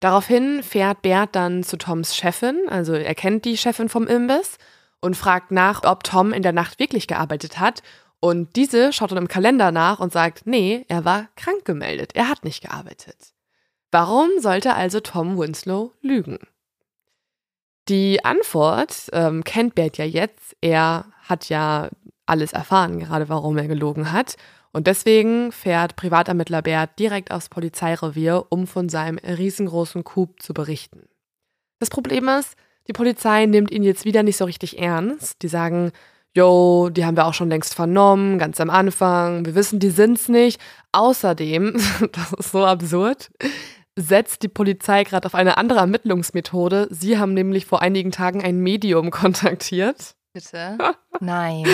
Daraufhin 0.00 0.62
fährt 0.62 1.02
Bert 1.02 1.34
dann 1.34 1.62
zu 1.62 1.76
Toms 1.76 2.14
Chefin, 2.14 2.58
also 2.68 2.92
er 2.92 3.14
kennt 3.14 3.44
die 3.46 3.56
Chefin 3.56 3.88
vom 3.88 4.06
Imbiss, 4.06 4.58
und 5.00 5.16
fragt 5.16 5.50
nach, 5.50 5.82
ob 5.84 6.04
Tom 6.04 6.32
in 6.32 6.42
der 6.42 6.52
Nacht 6.52 6.78
wirklich 6.78 7.06
gearbeitet 7.06 7.58
hat. 7.58 7.82
Und 8.20 8.54
diese 8.56 8.92
schaut 8.92 9.12
dann 9.12 9.18
im 9.18 9.28
Kalender 9.28 9.72
nach 9.72 9.98
und 9.98 10.12
sagt, 10.12 10.46
nee, 10.46 10.84
er 10.88 11.06
war 11.06 11.28
krank 11.36 11.64
gemeldet, 11.64 12.14
er 12.14 12.28
hat 12.28 12.44
nicht 12.44 12.62
gearbeitet. 12.62 13.32
Warum 13.90 14.28
sollte 14.38 14.74
also 14.74 15.00
Tom 15.00 15.38
Winslow 15.38 15.92
lügen? 16.02 16.38
Die 17.88 18.24
Antwort 18.24 19.08
ähm, 19.12 19.42
kennt 19.42 19.74
Bert 19.74 19.96
ja 19.96 20.04
jetzt. 20.04 20.54
Er 20.60 21.06
hat 21.30 21.48
ja 21.48 21.88
alles 22.26 22.52
erfahren, 22.52 22.98
gerade 22.98 23.28
warum 23.28 23.56
er 23.56 23.66
gelogen 23.66 24.12
hat. 24.12 24.36
Und 24.72 24.86
deswegen 24.86 25.50
fährt 25.50 25.96
Privatermittler 25.96 26.62
Bert 26.62 26.98
direkt 26.98 27.32
aufs 27.32 27.48
Polizeirevier, 27.48 28.46
um 28.50 28.66
von 28.66 28.88
seinem 28.88 29.18
riesengroßen 29.18 30.04
Coup 30.04 30.40
zu 30.40 30.54
berichten. 30.54 31.08
Das 31.80 31.90
Problem 31.90 32.28
ist, 32.28 32.54
die 32.86 32.92
Polizei 32.92 33.46
nimmt 33.46 33.70
ihn 33.70 33.82
jetzt 33.82 34.04
wieder 34.04 34.22
nicht 34.22 34.36
so 34.36 34.44
richtig 34.44 34.78
ernst. 34.78 35.42
Die 35.42 35.48
sagen, 35.48 35.92
yo, 36.36 36.88
die 36.90 37.04
haben 37.04 37.16
wir 37.16 37.26
auch 37.26 37.34
schon 37.34 37.48
längst 37.48 37.74
vernommen, 37.74 38.38
ganz 38.38 38.60
am 38.60 38.70
Anfang. 38.70 39.44
Wir 39.44 39.54
wissen, 39.54 39.80
die 39.80 39.90
sind's 39.90 40.28
nicht. 40.28 40.60
Außerdem, 40.92 41.74
das 42.12 42.32
ist 42.32 42.52
so 42.52 42.64
absurd, 42.64 43.30
setzt 43.96 44.42
die 44.42 44.48
Polizei 44.48 45.04
gerade 45.04 45.26
auf 45.26 45.34
eine 45.34 45.56
andere 45.56 45.80
Ermittlungsmethode. 45.80 46.88
Sie 46.90 47.18
haben 47.18 47.34
nämlich 47.34 47.66
vor 47.66 47.82
einigen 47.82 48.12
Tagen 48.12 48.42
ein 48.42 48.60
Medium 48.60 49.10
kontaktiert. 49.10 50.14
Bitte? 50.32 50.78
Nein. 51.20 51.66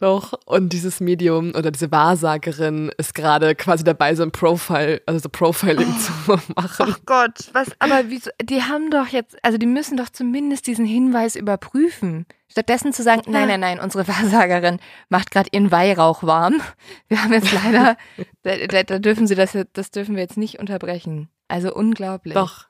Doch, 0.00 0.32
und 0.46 0.72
dieses 0.72 1.00
Medium 1.00 1.52
oder 1.56 1.72
diese 1.72 1.90
Wahrsagerin 1.90 2.92
ist 2.98 3.16
gerade 3.16 3.56
quasi 3.56 3.82
dabei, 3.82 4.14
so 4.14 4.22
ein 4.22 4.30
Profile, 4.30 5.02
also 5.06 5.18
so 5.18 5.28
Profiling 5.28 5.92
oh. 5.92 5.98
zu 5.98 6.52
machen. 6.54 6.86
Ach 6.88 7.00
Gott, 7.04 7.50
was, 7.52 7.68
aber 7.80 8.04
wieso, 8.08 8.30
die 8.40 8.62
haben 8.62 8.92
doch 8.92 9.08
jetzt, 9.08 9.36
also 9.42 9.58
die 9.58 9.66
müssen 9.66 9.96
doch 9.96 10.08
zumindest 10.08 10.68
diesen 10.68 10.86
Hinweis 10.86 11.34
überprüfen. 11.34 12.26
Stattdessen 12.48 12.92
zu 12.92 13.02
sagen, 13.02 13.22
nein, 13.26 13.48
nein, 13.48 13.58
nein, 13.58 13.80
unsere 13.80 14.06
Wahrsagerin 14.08 14.78
macht 15.08 15.32
gerade 15.32 15.48
ihren 15.50 15.72
Weihrauch 15.72 16.22
warm. 16.22 16.62
Wir 17.08 17.24
haben 17.24 17.32
jetzt 17.32 17.52
leider, 17.52 17.96
da, 18.44 18.56
da, 18.68 18.82
da 18.84 18.98
dürfen 19.00 19.26
sie 19.26 19.34
das, 19.34 19.58
das 19.72 19.90
dürfen 19.90 20.14
wir 20.14 20.22
jetzt 20.22 20.36
nicht 20.36 20.60
unterbrechen. 20.60 21.28
Also 21.48 21.74
unglaublich. 21.74 22.34
Doch, 22.34 22.68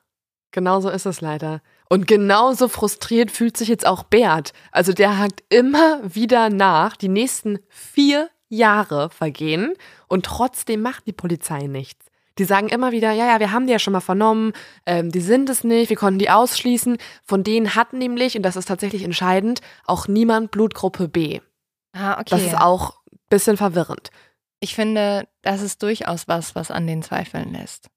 genau 0.49 0.79
so 0.79 0.89
ist 0.89 1.05
es 1.05 1.21
leider. 1.21 1.61
Und 1.89 2.05
genauso 2.05 2.67
frustriert 2.67 3.31
fühlt 3.31 3.57
sich 3.57 3.67
jetzt 3.67 3.85
auch 3.85 4.03
Bert. 4.03 4.53
Also 4.71 4.93
der 4.93 5.17
hakt 5.17 5.43
immer 5.49 6.01
wieder 6.03 6.49
nach. 6.49 6.95
Die 6.95 7.09
nächsten 7.09 7.59
vier 7.67 8.29
Jahre 8.47 9.09
vergehen 9.09 9.73
und 10.07 10.25
trotzdem 10.25 10.81
macht 10.81 11.07
die 11.07 11.13
Polizei 11.13 11.67
nichts. 11.67 12.05
Die 12.37 12.45
sagen 12.45 12.69
immer 12.69 12.91
wieder, 12.91 13.11
ja, 13.11 13.25
ja, 13.27 13.39
wir 13.39 13.51
haben 13.51 13.65
die 13.65 13.73
ja 13.73 13.79
schon 13.79 13.91
mal 13.91 13.99
vernommen, 13.99 14.53
ähm, 14.85 15.11
die 15.11 15.19
sind 15.19 15.49
es 15.49 15.63
nicht, 15.65 15.89
wir 15.89 15.97
konnten 15.97 16.19
die 16.19 16.29
ausschließen. 16.29 16.97
Von 17.25 17.43
denen 17.43 17.75
hat 17.75 17.91
nämlich, 17.91 18.37
und 18.37 18.43
das 18.43 18.55
ist 18.55 18.67
tatsächlich 18.67 19.03
entscheidend, 19.03 19.59
auch 19.85 20.07
niemand 20.07 20.51
Blutgruppe 20.51 21.09
B. 21.09 21.41
Ah, 21.91 22.13
okay. 22.13 22.29
Das 22.29 22.43
ist 22.43 22.57
auch 22.57 22.97
ein 23.11 23.19
bisschen 23.29 23.57
verwirrend. 23.57 24.11
Ich 24.61 24.73
finde, 24.73 25.27
das 25.41 25.61
ist 25.61 25.83
durchaus 25.83 26.27
was, 26.27 26.55
was 26.55 26.71
an 26.71 26.87
den 26.87 27.01
zweifeln 27.01 27.51
lässt. 27.51 27.89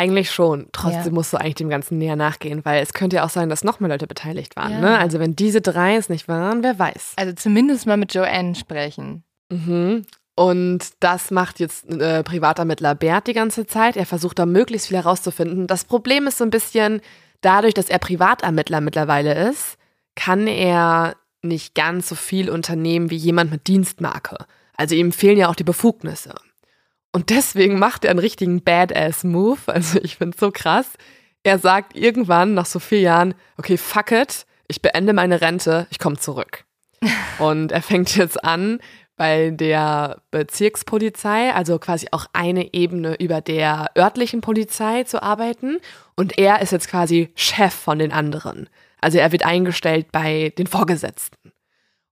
Eigentlich 0.00 0.30
schon. 0.30 0.68
Trotzdem 0.72 1.04
ja. 1.04 1.10
musst 1.12 1.32
du 1.32 1.36
eigentlich 1.36 1.56
dem 1.56 1.68
Ganzen 1.68 1.98
näher 1.98 2.16
nachgehen, 2.16 2.64
weil 2.64 2.82
es 2.82 2.94
könnte 2.94 3.16
ja 3.16 3.24
auch 3.24 3.30
sein, 3.30 3.50
dass 3.50 3.64
noch 3.64 3.80
mehr 3.80 3.90
Leute 3.90 4.06
beteiligt 4.06 4.56
waren. 4.56 4.72
Ja. 4.72 4.80
Ne? 4.80 4.98
Also 4.98 5.18
wenn 5.18 5.36
diese 5.36 5.60
drei 5.60 5.96
es 5.96 6.08
nicht 6.08 6.26
waren, 6.26 6.62
wer 6.62 6.78
weiß. 6.78 7.12
Also 7.16 7.34
zumindest 7.34 7.86
mal 7.86 7.98
mit 7.98 8.14
Joanne 8.14 8.54
sprechen. 8.54 9.24
Mhm. 9.50 10.06
Und 10.36 10.84
das 11.00 11.30
macht 11.30 11.60
jetzt 11.60 11.86
äh, 11.90 12.22
Privatermittler 12.22 12.94
Bert 12.94 13.26
die 13.26 13.34
ganze 13.34 13.66
Zeit. 13.66 13.98
Er 13.98 14.06
versucht 14.06 14.38
da 14.38 14.46
möglichst 14.46 14.88
viel 14.88 14.96
herauszufinden. 14.96 15.66
Das 15.66 15.84
Problem 15.84 16.26
ist 16.26 16.38
so 16.38 16.44
ein 16.44 16.50
bisschen, 16.50 17.02
dadurch, 17.42 17.74
dass 17.74 17.90
er 17.90 17.98
Privatermittler 17.98 18.80
mittlerweile 18.80 19.50
ist, 19.50 19.76
kann 20.14 20.46
er 20.46 21.14
nicht 21.42 21.74
ganz 21.74 22.08
so 22.08 22.14
viel 22.14 22.48
unternehmen 22.48 23.10
wie 23.10 23.16
jemand 23.16 23.50
mit 23.50 23.66
Dienstmarke. 23.66 24.38
Also 24.78 24.94
ihm 24.94 25.12
fehlen 25.12 25.36
ja 25.36 25.48
auch 25.50 25.54
die 25.54 25.64
Befugnisse. 25.64 26.34
Und 27.12 27.30
deswegen 27.30 27.78
macht 27.78 28.04
er 28.04 28.10
einen 28.10 28.20
richtigen 28.20 28.62
Badass-Move. 28.62 29.60
Also 29.66 29.98
ich 30.02 30.16
finde 30.16 30.34
es 30.36 30.40
so 30.40 30.50
krass. 30.50 30.86
Er 31.42 31.58
sagt 31.58 31.96
irgendwann 31.96 32.54
nach 32.54 32.66
so 32.66 32.78
vier 32.78 33.00
Jahren, 33.00 33.34
okay, 33.56 33.76
fuck 33.76 34.12
it, 34.12 34.46
ich 34.68 34.82
beende 34.82 35.12
meine 35.12 35.40
Rente, 35.40 35.86
ich 35.90 35.98
komme 35.98 36.18
zurück. 36.18 36.64
Und 37.38 37.72
er 37.72 37.82
fängt 37.82 38.14
jetzt 38.16 38.44
an, 38.44 38.78
bei 39.16 39.50
der 39.50 40.22
Bezirkspolizei, 40.30 41.52
also 41.52 41.78
quasi 41.78 42.06
auch 42.10 42.24
eine 42.32 42.72
Ebene 42.72 43.16
über 43.16 43.42
der 43.42 43.90
örtlichen 43.94 44.40
Polizei 44.40 45.04
zu 45.04 45.22
arbeiten. 45.22 45.78
Und 46.16 46.38
er 46.38 46.62
ist 46.62 46.72
jetzt 46.72 46.88
quasi 46.88 47.30
Chef 47.34 47.74
von 47.74 47.98
den 47.98 48.12
anderen. 48.12 48.70
Also 48.98 49.18
er 49.18 49.30
wird 49.30 49.44
eingestellt 49.44 50.10
bei 50.10 50.54
den 50.56 50.66
Vorgesetzten. 50.66 51.52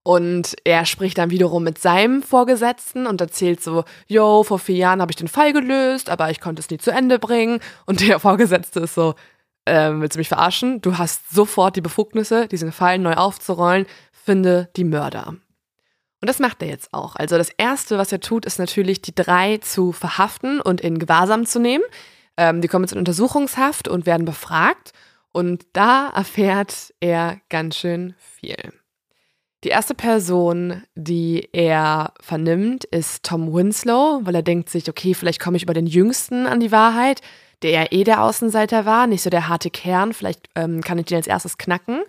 Und 0.09 0.57
er 0.65 0.87
spricht 0.87 1.19
dann 1.19 1.29
wiederum 1.29 1.65
mit 1.65 1.77
seinem 1.77 2.23
Vorgesetzten 2.23 3.07
und 3.07 3.21
erzählt 3.21 3.63
so, 3.63 3.85
yo, 4.07 4.43
vor 4.43 4.59
vier 4.59 4.77
Jahren 4.77 5.03
habe 5.03 5.13
ich 5.13 5.17
den 5.17 5.29
Fall 5.29 5.53
gelöst, 5.53 6.09
aber 6.09 6.31
ich 6.31 6.41
konnte 6.41 6.61
es 6.61 6.71
nie 6.71 6.79
zu 6.79 6.91
Ende 6.91 7.19
bringen. 7.19 7.61
Und 7.85 8.01
der 8.01 8.19
Vorgesetzte 8.19 8.81
ist 8.81 8.95
so, 8.95 9.17
ähm, 9.67 10.01
willst 10.01 10.17
du 10.17 10.19
mich 10.19 10.31
verarschen? 10.31 10.81
Du 10.81 10.97
hast 10.97 11.31
sofort 11.31 11.77
die 11.77 11.83
Befugnisse, 11.83 12.49
diesen 12.49 12.73
Fall 12.73 12.99
neu 12.99 13.13
aufzurollen, 13.17 13.85
finde 14.11 14.71
die 14.77 14.85
Mörder. 14.85 15.27
Und 16.23 16.27
das 16.27 16.39
macht 16.39 16.63
er 16.63 16.69
jetzt 16.69 16.95
auch. 16.95 17.15
Also 17.15 17.37
das 17.37 17.51
Erste, 17.59 17.99
was 17.99 18.11
er 18.11 18.21
tut, 18.21 18.47
ist 18.47 18.59
natürlich, 18.59 19.03
die 19.03 19.15
drei 19.15 19.59
zu 19.59 19.93
verhaften 19.93 20.63
und 20.63 20.81
in 20.81 20.99
Gewahrsam 20.99 21.45
zu 21.45 21.59
nehmen. 21.59 21.85
Ähm, 22.39 22.63
die 22.63 22.69
kommen 22.69 22.85
jetzt 22.85 22.93
in 22.93 22.99
Untersuchungshaft 22.99 23.89
und 23.89 24.07
werden 24.07 24.25
befragt. 24.25 24.93
Und 25.33 25.67
da 25.75 26.09
erfährt 26.09 26.95
er 26.99 27.43
ganz 27.51 27.77
schön 27.77 28.15
viel. 28.19 28.73
Die 29.65 29.71
erste 29.71 29.95
Person, 29.95 30.85
die 30.95 31.49
er 31.53 32.13
vernimmt, 32.21 32.85
ist 32.85 33.25
Tom 33.25 33.53
Winslow, 33.53 34.21
weil 34.23 34.37
er 34.37 34.43
denkt 34.43 34.71
sich, 34.71 34.89
okay, 34.89 35.15
vielleicht 35.15 35.41
komme 35.41 35.57
ich 35.57 35.65
über 35.65 35.75
den 35.75 35.89
Jüngsten 35.89 36.47
an 36.47 36.61
die 36.61 36.71
Wahrheit, 36.71 37.23
der 37.63 37.73
ja 37.73 37.87
eh 37.91 38.05
der 38.05 38.23
Außenseiter 38.23 38.87
war, 38.87 39.09
nicht 39.09 39.23
so 39.23 39.31
der 39.31 39.49
harte 39.49 39.71
Kern, 39.71 40.13
vielleicht 40.13 40.49
ähm, 40.55 40.81
kann 40.81 40.99
ich 40.99 41.07
den 41.07 41.17
als 41.17 41.27
erstes 41.27 41.59
knacken. 41.59 42.03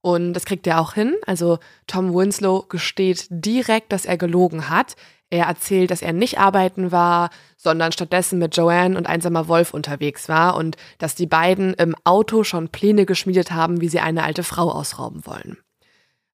Und 0.00 0.32
das 0.32 0.44
kriegt 0.44 0.66
er 0.66 0.80
auch 0.80 0.94
hin. 0.94 1.14
Also 1.24 1.58
Tom 1.86 2.14
Winslow 2.14 2.64
gesteht 2.68 3.26
direkt, 3.30 3.92
dass 3.92 4.04
er 4.04 4.16
gelogen 4.16 4.68
hat. 4.68 4.96
Er 5.30 5.46
erzählt, 5.46 5.92
dass 5.92 6.02
er 6.02 6.12
nicht 6.12 6.38
arbeiten 6.38 6.90
war, 6.90 7.30
sondern 7.56 7.92
stattdessen 7.92 8.40
mit 8.40 8.56
Joanne 8.56 8.96
und 8.96 9.06
einsamer 9.06 9.46
Wolf 9.46 9.72
unterwegs 9.72 10.28
war 10.28 10.56
und 10.56 10.76
dass 10.98 11.14
die 11.14 11.26
beiden 11.26 11.74
im 11.74 11.94
Auto 12.02 12.42
schon 12.42 12.70
Pläne 12.70 13.06
geschmiedet 13.06 13.52
haben, 13.52 13.80
wie 13.80 13.88
sie 13.88 14.00
eine 14.00 14.24
alte 14.24 14.42
Frau 14.42 14.70
ausrauben 14.70 15.26
wollen. 15.26 15.58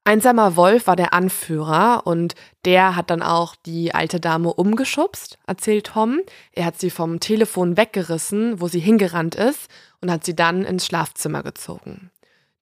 Einsamer 0.06 0.54
Wolf 0.56 0.86
war 0.86 0.96
der 0.96 1.14
Anführer 1.14 2.02
und 2.04 2.34
der 2.66 2.94
hat 2.94 3.08
dann 3.08 3.22
auch 3.22 3.56
die 3.56 3.94
alte 3.94 4.20
Dame 4.20 4.52
umgeschubst, 4.52 5.38
erzählt 5.46 5.86
Tom. 5.86 6.20
Er 6.52 6.66
hat 6.66 6.78
sie 6.78 6.90
vom 6.90 7.20
Telefon 7.20 7.78
weggerissen, 7.78 8.60
wo 8.60 8.68
sie 8.68 8.80
hingerannt 8.80 9.34
ist, 9.34 9.70
und 10.02 10.10
hat 10.10 10.24
sie 10.24 10.36
dann 10.36 10.64
ins 10.64 10.84
Schlafzimmer 10.84 11.42
gezogen. 11.42 12.10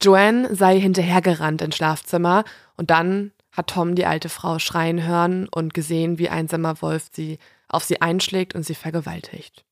Joanne 0.00 0.54
sei 0.54 0.80
hinterhergerannt 0.80 1.62
ins 1.62 1.76
Schlafzimmer 1.76 2.44
und 2.76 2.90
dann 2.90 3.32
hat 3.50 3.70
Tom 3.70 3.96
die 3.96 4.06
alte 4.06 4.28
Frau 4.28 4.60
schreien 4.60 5.04
hören 5.04 5.48
und 5.48 5.74
gesehen, 5.74 6.18
wie 6.18 6.28
einsamer 6.28 6.80
Wolf 6.80 7.10
sie 7.12 7.38
auf 7.68 7.82
sie 7.82 8.00
einschlägt 8.00 8.54
und 8.54 8.64
sie 8.64 8.76
vergewaltigt. 8.76 9.64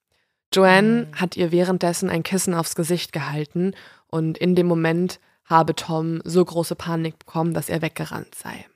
Joanne 0.52 1.06
mhm. 1.06 1.20
hat 1.20 1.36
ihr 1.36 1.52
währenddessen 1.52 2.10
ein 2.10 2.24
Kissen 2.24 2.54
aufs 2.54 2.74
Gesicht 2.74 3.12
gehalten 3.12 3.74
und 4.08 4.38
in 4.38 4.56
dem 4.56 4.66
Moment 4.66 5.20
habe 5.50 5.74
Tom 5.74 6.22
so 6.24 6.44
große 6.44 6.76
Panik 6.76 7.18
bekommen, 7.18 7.52
dass 7.52 7.68
er 7.68 7.82
weggerannt 7.82 8.34
sei. 8.34 8.66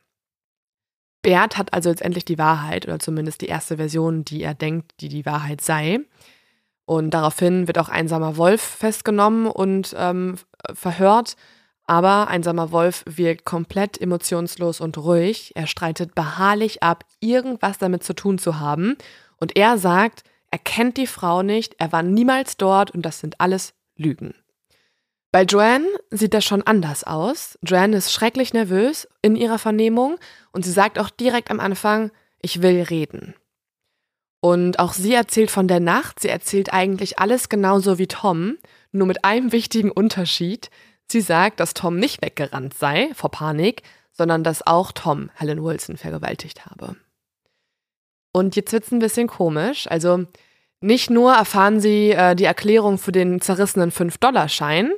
Bert 1.23 1.57
hat 1.57 1.73
also 1.73 1.89
jetzt 1.89 2.03
endlich 2.03 2.27
die 2.27 2.37
Wahrheit 2.37 2.87
oder 2.87 2.99
zumindest 2.99 3.41
die 3.41 3.47
erste 3.47 3.79
Version, 3.79 4.25
die 4.25 4.43
er 4.43 4.53
denkt, 4.53 4.93
die 5.01 5.09
die 5.09 5.25
Wahrheit 5.25 5.63
sei. 5.63 6.01
Und 6.85 7.13
daraufhin 7.13 7.67
wird 7.67 7.79
auch 7.79 7.89
einsamer 7.89 8.37
Wolf 8.37 8.61
festgenommen 8.61 9.47
und 9.47 9.95
ähm, 9.97 10.37
verhört. 10.75 11.37
Aber 11.87 12.29
einsamer 12.29 12.73
Wolf 12.73 13.05
wirkt 13.07 13.45
komplett 13.45 13.99
emotionslos 14.01 14.81
und 14.81 14.99
ruhig. 14.99 15.53
Er 15.55 15.67
streitet 15.67 16.15
beharrlich 16.15 16.83
ab, 16.83 17.05
irgendwas 17.21 17.79
damit 17.79 18.05
zu 18.05 18.15
tun 18.15 18.39
zu 18.39 18.61
haben. 18.61 18.97
Und 19.39 19.57
er 19.57 19.79
sagt, 19.79 20.25
er 20.51 20.59
kennt 20.59 20.99
die 20.99 21.07
Frau 21.07 21.43
nicht, 21.43 21.75
er 21.79 21.91
war 21.91 22.03
niemals 22.03 22.57
dort 22.57 22.91
und 22.93 23.03
das 23.03 23.19
sind 23.19 23.41
alles 23.41 23.75
Lügen. 23.97 24.35
Bei 25.35 25.43
Joanne 25.43 25.89
sieht 26.11 26.33
das 26.33 26.45
schon 26.45 26.63
anders 26.63 27.03
aus. 27.03 27.59
Joanne 27.61 27.97
ist 27.97 28.13
schrecklich 28.13 28.53
nervös 28.53 29.09
in 29.21 29.35
ihrer 29.35 29.59
Vernehmung 29.59 30.17
und 30.53 30.65
sie 30.65 30.71
sagt 30.71 30.97
auch 30.97 31.11
direkt 31.11 31.51
am 31.51 31.59
Anfang, 31.59 32.13
ich 32.41 32.63
will 32.63 32.83
reden. 32.83 33.35
Und 34.41 34.79
auch 34.79 34.93
sie 34.93 35.13
erzählt 35.13 35.51
von 35.51 35.67
der 35.67 35.81
Nacht. 35.81 36.21
Sie 36.21 36.29
erzählt 36.29 36.73
eigentlich 36.73 37.19
alles 37.19 37.49
genauso 37.49 37.99
wie 37.99 38.07
Tom, 38.07 38.59
nur 38.93 39.09
mit 39.09 39.25
einem 39.25 39.51
wichtigen 39.51 39.91
Unterschied. 39.91 40.71
Sie 41.11 41.21
sagt, 41.21 41.59
dass 41.59 41.75
Tom 41.75 41.99
nicht 41.99 42.23
weggerannt 42.23 42.75
sei 42.75 43.11
vor 43.15 43.33
Panik, 43.33 43.83
sondern 44.13 44.45
dass 44.45 44.65
auch 44.65 44.93
Tom 44.93 45.33
Helen 45.35 45.65
Wilson 45.65 45.97
vergewaltigt 45.97 46.65
habe. 46.67 46.95
Und 48.31 48.55
jetzt 48.55 48.73
wird 48.73 48.85
es 48.85 48.93
ein 48.93 49.01
bisschen 49.01 49.27
komisch. 49.27 49.91
Also 49.91 50.27
nicht 50.81 51.11
nur 51.11 51.33
erfahren 51.33 51.81
sie 51.81 52.13
äh, 52.13 52.37
die 52.37 52.45
Erklärung 52.45 52.99
für 52.99 53.11
den 53.11 53.41
zerrissenen 53.41 53.91
5-Dollar-Schein, 53.91 54.93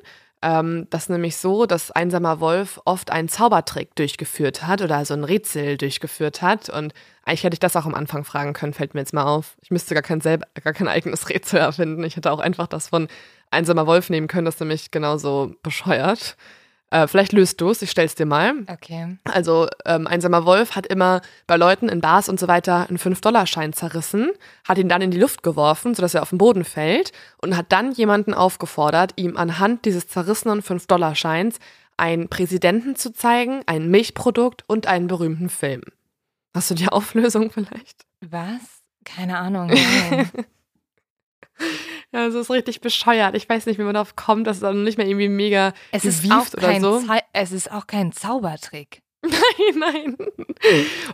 ähm, 0.47 0.87
das 0.91 1.09
nämlich 1.09 1.37
so, 1.39 1.67
dass 1.67 1.91
einsamer 1.91 2.39
Wolf 2.39 2.81
oft 2.85 3.11
einen 3.11 3.29
Zaubertrick 3.29 3.97
durchgeführt 3.97 4.65
hat 4.65 4.81
oder 4.81 5.05
so 5.05 5.15
ein 5.15 5.25
Rätsel 5.25 5.77
durchgeführt 5.77 6.41
hat. 6.41 6.69
Und 6.69 6.95
eigentlich 7.25 7.43
hätte 7.43 7.55
ich 7.55 7.61
das 7.61 7.75
auch 7.75 7.85
am 7.85 7.97
Anfang 7.97 8.23
fragen 8.23 8.53
können, 8.53 8.73
fällt 8.73 8.95
mir 8.95 9.01
jetzt 9.01 9.13
mal 9.13 9.25
auf. 9.25 9.57
Ich 9.61 9.73
müsste 9.73 9.95
gar 9.95 10.05
kein, 10.05 10.21
selber, 10.21 10.47
gar 10.63 10.73
kein 10.73 10.87
eigenes 10.87 11.29
Rätsel 11.31 11.59
erfinden. 11.59 12.05
Ich 12.05 12.15
hätte 12.15 12.31
auch 12.31 12.39
einfach 12.39 12.69
das 12.69 12.89
von 12.89 13.09
einsamer 13.51 13.89
Wolf 13.89 14.09
nehmen 14.09 14.29
können, 14.29 14.45
das 14.45 14.55
ist 14.55 14.61
nämlich 14.61 14.93
genauso 14.93 15.53
bescheuert. 15.65 16.37
Äh, 16.91 17.09
vielleicht 17.09 17.33
löst 17.33 17.61
du 17.61 17.71
es, 17.71 17.83
ich 17.83 17.91
stell's 17.91 18.15
dir 18.15 18.27
mal. 18.27 18.55
Okay. 18.69 19.19
Also, 19.25 19.67
ähm, 19.85 20.07
einsamer 20.07 20.45
Wolf 20.45 20.77
hat 20.77 20.87
immer 20.87 21.21
bei 21.47 21.57
Leuten 21.57 21.89
in 21.89 22.01
Bars 22.01 22.29
und 22.29 22.39
so 22.39 22.47
weiter 22.47 22.89
einen 22.89 22.99
5-Dollar-Schein 22.99 23.73
zerrissen, 23.73 24.31
hat 24.67 24.79
ihn 24.79 24.89
dann 24.89 25.03
in 25.03 25.11
die 25.11 25.19
Luft 25.19 25.43
geworfen, 25.43 25.95
sodass 25.95 26.15
er 26.15 26.23
auf 26.23 26.31
den 26.31 26.39
Boden 26.39 26.65
fällt 26.65 27.13
und 27.39 27.57
hat 27.57 27.73
dann 27.73 27.93
jemanden 27.93 28.35
aufgefordert, 28.35 29.13
ihm 29.17 29.37
anhand 29.37 29.85
dieses 29.85 30.07
zerrissenen 30.07 30.63
5-Dollar-Scheins 30.63 31.59
einen 31.97 32.29
Präsidenten 32.29 32.95
zu 32.95 33.13
zeigen, 33.13 33.63
ein 33.67 33.91
Milchprodukt 33.91 34.63
und 34.69 34.87
einen 34.87 35.09
berühmten 35.09 35.49
Film. 35.49 35.83
Hast 36.55 36.71
du 36.71 36.75
die 36.75 36.89
Auflösung 36.89 37.51
vielleicht? 37.51 38.05
Was? 38.21 38.83
Keine 39.05 39.39
Ahnung. 39.39 39.71
Es 42.17 42.35
ist 42.35 42.51
richtig 42.51 42.81
bescheuert. 42.81 43.35
Ich 43.35 43.49
weiß 43.49 43.67
nicht, 43.67 43.79
wie 43.79 43.83
man 43.83 43.95
darauf 43.95 44.17
kommt, 44.17 44.47
dass 44.47 44.57
es 44.57 44.63
dann 44.63 44.85
nicht 44.85 44.97
mehr 44.99 45.07
irgendwie 45.07 45.29
mega 45.29 45.73
es 45.93 46.05
ist 46.05 46.31
auch 46.31 46.47
oder 46.55 46.81
so. 46.81 47.01
Zau 47.01 47.19
es 47.33 47.53
ist 47.53 47.71
auch 47.71 47.87
kein 47.87 48.13
Zaubertrick. 48.13 49.03
Nein, 49.23 49.75
nein. 49.75 50.17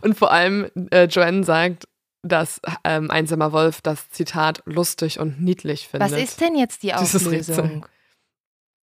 Und 0.01 0.17
vor 0.17 0.31
allem, 0.31 0.69
äh, 0.91 1.05
Joanne 1.05 1.43
sagt, 1.43 1.87
dass 2.21 2.61
ähm, 2.83 3.09
Einsamer 3.09 3.51
Wolf 3.51 3.81
das 3.81 4.09
Zitat 4.09 4.61
lustig 4.65 5.19
und 5.19 5.41
niedlich 5.41 5.87
findet. 5.87 6.11
Was 6.11 6.19
ist 6.19 6.39
denn 6.39 6.55
jetzt 6.55 6.83
die 6.83 6.93
Auflösung? 6.93 7.85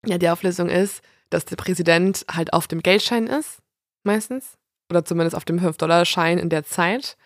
Ja, 0.05 0.19
die 0.19 0.29
Auflösung 0.29 0.69
ist, 0.69 1.03
dass 1.31 1.45
der 1.45 1.57
Präsident 1.57 2.27
halt 2.31 2.53
auf 2.53 2.67
dem 2.67 2.83
Geldschein 2.83 3.27
ist, 3.27 3.59
meistens. 4.03 4.59
Oder 4.91 5.05
zumindest 5.05 5.37
auf 5.37 5.45
dem 5.45 5.61
5-Dollar-Schein 5.61 6.39
in 6.39 6.49
der 6.49 6.65
Zeit. 6.65 7.17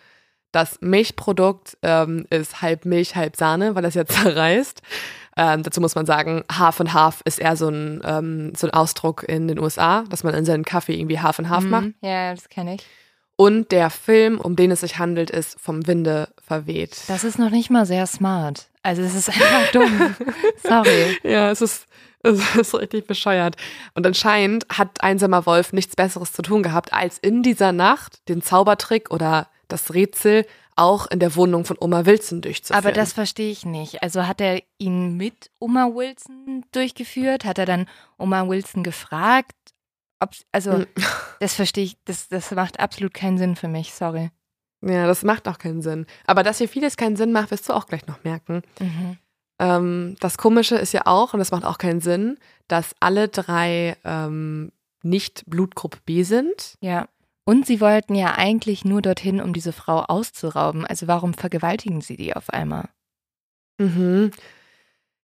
Das 0.55 0.77
Milchprodukt 0.79 1.77
ähm, 1.81 2.27
ist 2.29 2.61
halb 2.61 2.85
Milch, 2.85 3.17
halb 3.17 3.35
Sahne, 3.35 3.75
weil 3.75 3.83
das 3.83 3.93
ja 3.93 4.05
zerreißt. 4.05 4.81
Ähm, 5.35 5.63
dazu 5.63 5.81
muss 5.81 5.95
man 5.95 6.05
sagen, 6.05 6.45
Half 6.49 6.79
and 6.79 6.93
Half 6.93 7.19
ist 7.25 7.39
eher 7.39 7.57
so 7.57 7.67
ein, 7.67 8.01
ähm, 8.05 8.53
so 8.55 8.65
ein 8.67 8.73
Ausdruck 8.73 9.23
in 9.27 9.49
den 9.49 9.59
USA, 9.59 10.05
dass 10.09 10.23
man 10.23 10.33
in 10.33 10.45
seinen 10.45 10.63
Kaffee 10.63 10.93
irgendwie 10.93 11.19
Half 11.19 11.39
and 11.39 11.49
Half 11.49 11.65
mhm. 11.65 11.69
macht. 11.69 11.87
Ja, 11.99 12.33
das 12.33 12.47
kenne 12.47 12.75
ich. 12.75 12.85
Und 13.35 13.73
der 13.73 13.89
Film, 13.89 14.39
um 14.39 14.55
den 14.55 14.71
es 14.71 14.79
sich 14.79 14.97
handelt, 14.97 15.29
ist 15.29 15.59
vom 15.59 15.87
Winde 15.87 16.29
verweht. 16.41 17.01
Das 17.09 17.25
ist 17.25 17.37
noch 17.37 17.49
nicht 17.49 17.69
mal 17.69 17.85
sehr 17.85 18.07
smart. 18.07 18.69
Also 18.81 19.01
es 19.01 19.13
ist 19.13 19.27
einfach 19.29 19.71
dumm. 19.73 20.15
Sorry. 20.63 21.17
Ja, 21.23 21.51
es 21.51 21.59
ist, 21.59 21.85
es 22.23 22.55
ist 22.55 22.73
richtig 22.75 23.07
bescheuert. 23.07 23.57
Und 23.93 24.07
anscheinend 24.07 24.65
hat 24.69 25.03
Einsamer 25.03 25.45
Wolf 25.45 25.73
nichts 25.73 25.97
Besseres 25.97 26.31
zu 26.31 26.43
tun 26.43 26.63
gehabt, 26.63 26.93
als 26.93 27.17
in 27.17 27.43
dieser 27.43 27.73
Nacht 27.73 28.21
den 28.29 28.41
Zaubertrick 28.41 29.11
oder 29.11 29.49
das 29.67 29.93
Rätsel 29.93 30.45
auch 30.75 31.07
in 31.07 31.19
der 31.19 31.35
Wohnung 31.35 31.65
von 31.65 31.77
Oma 31.79 32.05
Wilson 32.05 32.41
durchzuführen. 32.41 32.83
Aber 32.83 32.91
das 32.91 33.13
verstehe 33.13 33.51
ich 33.51 33.65
nicht. 33.65 34.03
Also 34.03 34.27
hat 34.27 34.41
er 34.41 34.61
ihn 34.77 35.15
mit 35.15 35.51
Oma 35.59 35.87
Wilson 35.87 36.65
durchgeführt? 36.71 37.45
Hat 37.45 37.57
er 37.57 37.65
dann 37.65 37.87
Oma 38.17 38.47
Wilson 38.47 38.83
gefragt? 38.83 39.55
Ob, 40.19 40.31
also, 40.51 40.73
hm. 40.73 40.87
das 41.39 41.53
verstehe 41.53 41.85
ich, 41.85 41.97
das, 42.05 42.27
das 42.27 42.51
macht 42.51 42.79
absolut 42.79 43.13
keinen 43.13 43.37
Sinn 43.37 43.55
für 43.55 43.67
mich, 43.67 43.93
sorry. 43.93 44.31
Ja, 44.81 45.07
das 45.07 45.23
macht 45.23 45.47
auch 45.47 45.57
keinen 45.57 45.81
Sinn. 45.81 46.05
Aber 46.27 46.43
dass 46.43 46.59
hier 46.59 46.69
vieles 46.69 46.97
keinen 46.97 47.15
Sinn 47.15 47.31
macht, 47.31 47.51
wirst 47.51 47.67
du 47.69 47.73
auch 47.73 47.87
gleich 47.87 48.05
noch 48.07 48.23
merken. 48.23 48.61
Mhm. 48.79 49.17
Ähm, 49.59 50.15
das 50.19 50.37
Komische 50.37 50.75
ist 50.75 50.91
ja 50.91 51.03
auch, 51.05 51.33
und 51.33 51.39
das 51.39 51.51
macht 51.51 51.63
auch 51.63 51.77
keinen 51.77 52.01
Sinn, 52.01 52.37
dass 52.67 52.93
alle 52.99 53.29
drei 53.29 53.97
ähm, 54.03 54.71
nicht 55.01 55.43
Blutgruppe 55.47 55.99
B 56.05 56.23
sind. 56.23 56.75
Ja. 56.81 57.07
Und 57.45 57.67
sie 57.67 57.79
wollten 57.79 58.15
ja 58.15 58.35
eigentlich 58.35 58.85
nur 58.85 59.01
dorthin, 59.01 59.39
um 59.39 59.53
diese 59.53 59.71
Frau 59.71 59.99
auszurauben. 60.01 60.85
Also 60.85 61.07
warum 61.07 61.35
vergewaltigen 61.35 62.01
sie 62.01 62.17
die 62.17 62.35
auf 62.35 62.49
einmal? 62.49 62.89
Mhm. 63.77 64.31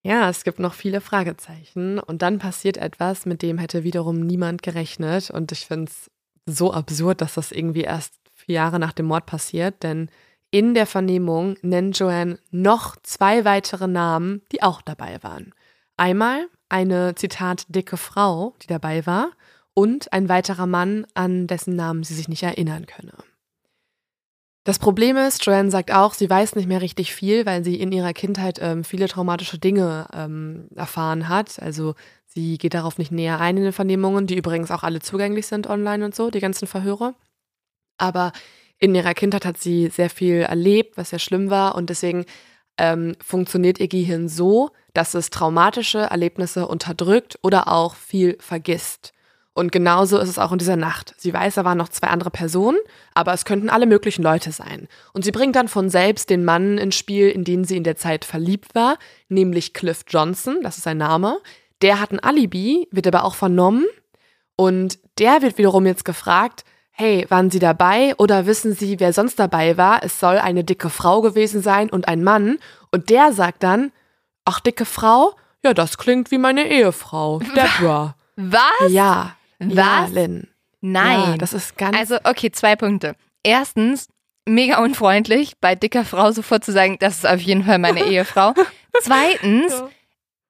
Ja, 0.02 0.30
es 0.30 0.44
gibt 0.44 0.60
noch 0.60 0.74
viele 0.74 1.00
Fragezeichen. 1.00 2.00
Und 2.00 2.24
dann 2.24 2.40
passiert 2.40 2.78
etwas, 2.78 3.26
mit 3.26 3.44
dem 3.44 3.60
hätte 3.60 3.84
wiederum 3.84 4.20
niemand 4.20 4.64
gerechnet. 4.64 5.30
Und 5.30 5.52
ich 5.52 5.68
finde 5.68 5.92
es 5.92 6.10
so 6.48 6.74
absurd, 6.74 7.22
dass 7.22 7.36
das 7.36 7.52
irgendwie 7.52 7.82
erst 7.82 8.16
vier 8.34 8.56
Jahre 8.56 8.80
nach 8.80 8.94
dem 8.94 9.06
Mord 9.06 9.28
passiert. 9.28 9.84
Denn 9.84 10.10
in 10.50 10.74
der 10.74 10.88
Vernehmung 10.88 11.56
nennt 11.62 12.00
Joanne 12.00 12.40
noch 12.50 12.96
zwei 13.04 13.46
weitere 13.46 13.88
Namen, 13.88 14.42
die 14.52 14.64
auch 14.64 14.82
dabei 14.82 15.22
waren. 15.22 15.54
Einmal 15.98 16.48
eine, 16.70 17.14
Zitat, 17.16 17.66
dicke 17.70 17.98
Frau, 17.98 18.56
die 18.62 18.68
dabei 18.68 19.06
war, 19.06 19.32
und 19.78 20.12
ein 20.12 20.28
weiterer 20.28 20.66
Mann, 20.66 21.06
an 21.14 21.46
dessen 21.46 21.76
Namen 21.76 22.02
sie 22.04 22.16
sich 22.16 22.28
nicht 22.28 22.42
erinnern 22.42 22.88
könne. 22.88 23.14
Das 24.64 24.80
Problem 24.80 25.18
ist, 25.18 25.46
Joanne 25.46 25.70
sagt 25.70 25.94
auch, 25.94 26.16
sie 26.16 26.28
weiß 26.28 26.56
nicht 26.56 26.68
mehr 26.68 26.82
richtig 26.82 27.14
viel, 27.14 27.46
weil 27.46 27.64
sie 27.64 27.76
in 27.76 27.92
ihrer 27.92 28.14
Kindheit 28.14 28.58
ähm, 28.60 28.84
viele 28.84 29.08
traumatische 29.08 29.60
Dinge 29.60 30.08
ähm, 30.14 30.68
erfahren 30.76 31.30
hat. 31.30 31.62
Also 31.62 31.94
sie 32.26 32.58
geht 32.58 32.74
darauf 32.74 32.98
nicht 32.98 33.12
näher 33.12 33.40
ein 33.40 33.56
in 33.56 33.66
den 33.66 33.72
Vernehmungen, 33.72 34.26
die 34.26 34.36
übrigens 34.36 34.72
auch 34.72 34.82
alle 34.82 35.00
zugänglich 35.00 35.46
sind 35.46 35.68
online 35.68 36.04
und 36.04 36.16
so, 36.16 36.32
die 36.32 36.40
ganzen 36.40 36.68
Verhöre. 36.68 37.14
Aber 37.98 38.32
in 38.80 38.96
ihrer 38.96 39.14
Kindheit 39.14 39.46
hat 39.46 39.60
sie 39.60 39.90
sehr 39.90 40.10
viel 40.10 40.38
erlebt, 40.38 40.98
was 40.98 41.12
sehr 41.12 41.20
schlimm 41.20 41.52
war 41.52 41.76
und 41.76 41.92
deswegen 41.92 42.26
ähm, 42.80 43.16
funktioniert 43.24 43.80
ihr 43.80 43.90
Gehirn 43.90 44.28
so, 44.28 44.72
dass 44.96 45.14
es 45.14 45.30
traumatische 45.30 46.00
Erlebnisse 46.00 46.68
unterdrückt 46.68 47.38
oder 47.44 47.68
auch 47.68 47.94
viel 47.94 48.38
vergisst. 48.40 49.14
Und 49.58 49.72
genauso 49.72 50.20
ist 50.20 50.30
es 50.30 50.38
auch 50.38 50.52
in 50.52 50.60
dieser 50.60 50.76
Nacht. 50.76 51.16
Sie 51.18 51.34
weiß, 51.34 51.56
da 51.56 51.66
waren 51.66 51.80
noch 51.80 51.90
zwei 51.90 52.10
andere 52.10 52.30
Personen, 52.30 52.78
aber 53.16 53.34
es 53.34 53.44
könnten 53.44 53.72
alle 53.72 53.88
möglichen 53.88 54.22
Leute 54.22 54.52
sein. 54.52 54.88
Und 55.14 55.26
sie 55.26 55.32
bringt 55.32 55.56
dann 55.56 55.68
von 55.68 55.90
selbst 55.90 56.30
den 56.30 56.46
Mann 56.46 56.78
ins 56.78 56.96
Spiel, 56.96 57.30
in 57.30 57.44
den 57.44 57.64
sie 57.64 57.76
in 57.76 57.84
der 57.84 57.96
Zeit 57.96 58.24
verliebt 58.24 58.76
war, 58.76 59.00
nämlich 59.30 59.74
Cliff 59.74 60.04
Johnson, 60.08 60.60
das 60.62 60.78
ist 60.78 60.84
sein 60.84 61.00
Name. 61.00 61.40
Der 61.82 62.00
hat 62.00 62.12
ein 62.12 62.20
Alibi, 62.20 62.88
wird 62.92 63.08
aber 63.08 63.24
auch 63.24 63.34
vernommen. 63.34 63.86
Und 64.56 65.00
der 65.18 65.42
wird 65.42 65.58
wiederum 65.58 65.88
jetzt 65.88 66.06
gefragt, 66.06 66.64
hey, 66.92 67.26
waren 67.30 67.50
Sie 67.50 67.58
dabei 67.58 68.14
oder 68.20 68.46
wissen 68.46 68.76
Sie, 68.76 69.00
wer 69.00 69.12
sonst 69.12 69.40
dabei 69.40 69.76
war? 69.76 70.04
Es 70.04 70.20
soll 70.20 70.38
eine 70.38 70.66
dicke 70.66 70.92
Frau 70.92 71.22
gewesen 71.22 71.64
sein 71.64 71.90
und 71.90 72.08
ein 72.08 72.24
Mann. 72.24 72.60
Und 72.92 73.10
der 73.10 73.34
sagt 73.34 73.64
dann, 73.64 73.92
ach, 74.46 74.60
dicke 74.60 74.86
Frau? 74.86 75.34
Ja, 75.64 75.74
das 75.74 75.98
klingt 75.98 76.30
wie 76.30 76.38
meine 76.38 76.70
Ehefrau, 76.70 77.40
Deborah. 77.56 78.14
Was? 78.36 78.92
Ja. 78.92 79.37
Was? 79.60 80.12
Ja. 80.14 80.28
Nein. 80.82 81.20
Ja, 81.20 81.38
das 81.38 81.54
ist 81.54 81.78
ganz. 81.78 81.98
Also, 81.98 82.18
okay, 82.24 82.52
zwei 82.52 82.76
Punkte. 82.76 83.16
Erstens, 83.44 84.08
mega 84.46 84.80
unfreundlich, 84.84 85.54
bei 85.60 85.76
dicker 85.76 86.06
Frau 86.06 86.32
sofort 86.32 86.64
zu 86.64 86.72
sagen, 86.72 86.98
das 87.00 87.18
ist 87.20 87.28
auf 87.28 87.42
jeden 87.42 87.64
Fall 87.64 87.80
meine 87.80 88.04
Ehefrau. 88.06 88.54
Zweitens, 89.02 89.74
Ja. 89.74 89.90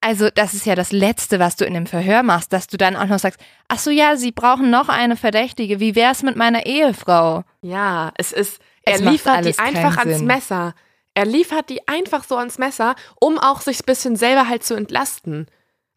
also 0.02 0.30
das 0.30 0.54
ist 0.54 0.66
ja 0.66 0.76
das 0.76 0.92
Letzte, 0.92 1.40
was 1.40 1.56
du 1.56 1.66
in 1.66 1.74
dem 1.74 1.86
Verhör 1.88 2.24
machst, 2.24 2.54
dass 2.54 2.68
du 2.68 2.78
dann 2.78 2.96
auch 2.96 3.06
noch 3.08 3.20
sagst, 3.20 3.40
ach 3.68 3.80
so 3.80 3.90
ja, 3.90 4.16
sie 4.18 4.32
brauchen 4.32 4.70
noch 4.70 4.90
eine 4.90 5.16
Verdächtige. 5.16 5.80
Wie 5.80 5.96
wär's 5.96 6.24
mit 6.24 6.36
meiner 6.36 6.66
Ehefrau? 6.66 7.44
Ja, 7.62 8.12
es 8.16 8.32
ist, 8.32 8.60
er 8.84 8.96
Es 8.96 9.02
liefert 9.02 9.46
die 9.46 9.58
einfach 9.60 9.98
ans 9.98 10.18
Sinn. 10.20 10.28
Messer. 10.28 10.74
Er 11.14 11.26
liefert 11.26 11.70
die 11.70 11.88
einfach 11.88 12.24
so 12.24 12.38
ans 12.38 12.58
Messer, 12.58 12.96
um 13.20 13.40
auch 13.40 13.62
sich 13.62 13.80
ein 13.80 13.86
bisschen 13.86 14.16
selber 14.16 14.48
halt 14.48 14.64
zu 14.64 14.76
entlasten. 14.76 15.48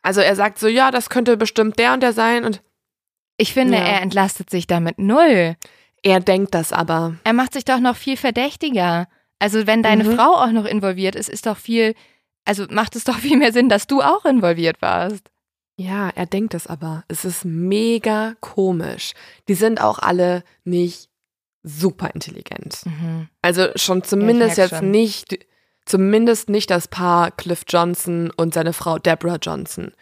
Also 0.02 0.22
er 0.22 0.34
sagt 0.34 0.58
so, 0.58 0.66
ja, 0.66 0.90
das 0.90 1.10
könnte 1.10 1.36
bestimmt 1.36 1.78
der 1.78 1.92
und 1.92 2.02
der 2.02 2.14
sein 2.14 2.44
und 2.44 2.62
Ich 3.40 3.54
finde, 3.54 3.78
Ja. 3.78 3.84
er 3.84 4.02
entlastet 4.02 4.50
sich 4.50 4.66
damit 4.66 4.98
null. 4.98 5.56
er 6.02 6.20
denkt 6.20 6.54
das 6.54 6.72
aber. 6.72 7.16
Er 7.24 7.32
macht 7.34 7.52
sich 7.52 7.64
doch 7.66 7.78
noch 7.80 7.94
viel 7.96 8.16
verdächtiger. 8.16 9.06
Also 9.38 9.66
wenn 9.66 9.82
deine 9.82 10.04
Mhm. 10.04 10.16
Frau 10.16 10.34
auch 10.34 10.50
noch 10.50 10.64
involviert 10.64 11.14
ist, 11.14 11.28
ist 11.28 11.46
doch 11.46 11.56
viel, 11.58 11.94
also 12.46 12.66
macht 12.70 12.96
es 12.96 13.04
doch 13.04 13.18
viel 13.18 13.36
mehr 13.36 13.52
Sinn, 13.52 13.68
dass 13.68 13.86
du 13.86 14.00
auch 14.02 14.24
involviert 14.24 14.80
warst. 14.82 15.24
Ja, 15.76 16.08
er 16.14 16.26
denkt 16.26 16.54
es 16.54 16.66
aber. 16.66 17.04
Es 17.08 17.24
ist 17.24 17.44
mega 17.44 18.34
komisch. 18.40 19.12
Die 19.48 19.54
sind 19.54 19.80
auch 19.80 19.98
alle 19.98 20.42
nicht 20.64 21.08
super 21.62 22.10
intelligent. 22.14 22.80
Mhm. 22.86 23.28
Also 23.42 23.68
schon 23.76 24.02
zumindest 24.02 24.56
jetzt 24.58 24.76
schon. 24.76 24.90
nicht, 24.90 25.38
zumindest 25.86 26.48
nicht 26.48 26.70
das 26.70 26.88
Paar 26.88 27.30
Cliff 27.30 27.64
Johnson 27.68 28.30
und 28.36 28.54
seine 28.54 28.72
Frau 28.72 28.98
Deborah 28.98 29.36
Johnson. 29.40 29.92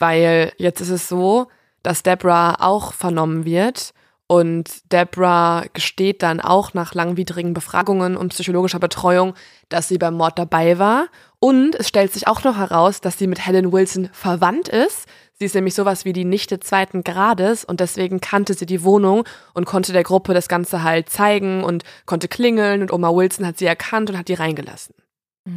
Weil 0.00 0.52
jetzt 0.58 0.80
ist 0.80 0.90
es 0.90 1.08
so, 1.08 1.46
dass 1.84 2.02
Deborah 2.02 2.56
auch 2.58 2.92
vernommen 2.92 3.44
wird 3.44 3.94
und 4.26 4.90
Deborah 4.90 5.64
gesteht 5.74 6.22
dann 6.22 6.40
auch 6.40 6.72
nach 6.72 6.94
langwidrigen 6.94 7.52
Befragungen 7.52 8.16
und 8.16 8.30
psychologischer 8.30 8.78
Betreuung, 8.78 9.34
dass 9.68 9.88
sie 9.88 9.98
beim 9.98 10.14
Mord 10.14 10.38
dabei 10.38 10.78
war. 10.78 11.08
Und 11.40 11.74
es 11.74 11.88
stellt 11.88 12.12
sich 12.12 12.26
auch 12.26 12.42
noch 12.42 12.56
heraus, 12.56 13.02
dass 13.02 13.18
sie 13.18 13.26
mit 13.26 13.46
Helen 13.46 13.70
Wilson 13.70 14.08
verwandt 14.12 14.68
ist. 14.68 15.06
Sie 15.34 15.44
ist 15.44 15.54
nämlich 15.54 15.74
sowas 15.74 16.06
wie 16.06 16.14
die 16.14 16.24
Nichte 16.24 16.58
zweiten 16.58 17.04
Grades 17.04 17.64
und 17.64 17.80
deswegen 17.80 18.20
kannte 18.20 18.54
sie 18.54 18.66
die 18.66 18.82
Wohnung 18.82 19.24
und 19.52 19.66
konnte 19.66 19.92
der 19.92 20.04
Gruppe 20.04 20.32
das 20.32 20.48
Ganze 20.48 20.82
halt 20.82 21.10
zeigen 21.10 21.62
und 21.62 21.82
konnte 22.06 22.28
klingeln 22.28 22.80
und 22.80 22.92
Oma 22.92 23.14
Wilson 23.14 23.46
hat 23.46 23.58
sie 23.58 23.66
erkannt 23.66 24.08
und 24.08 24.16
hat 24.16 24.28
die 24.28 24.34
reingelassen. 24.34 24.94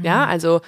Ja, 0.04 0.26
also 0.26 0.60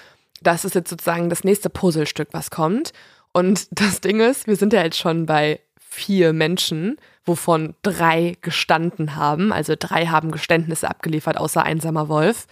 das 0.42 0.64
ist 0.64 0.76
jetzt 0.76 0.90
sozusagen 0.90 1.30
das 1.30 1.44
nächste 1.44 1.70
Puzzlestück, 1.70 2.30
was 2.32 2.50
kommt. 2.50 2.94
Und 3.40 3.68
das 3.72 4.02
Ding 4.02 4.20
ist, 4.20 4.48
wir 4.48 4.58
sind 4.58 4.74
ja 4.74 4.84
jetzt 4.84 4.98
schon 4.98 5.26
bei 5.26 5.62
vier 5.80 6.34
Menschen, 6.34 6.98
wovon 7.24 7.74
drei 7.84 8.36
gestanden 8.42 9.16
haben. 9.16 9.54
Also 9.54 9.76
drei 9.80 10.08
haben 10.08 10.32
Geständnisse 10.32 10.90
abgeliefert, 10.90 11.38
außer 11.38 11.64
einsamer 11.64 12.10
Wolf. 12.10 12.48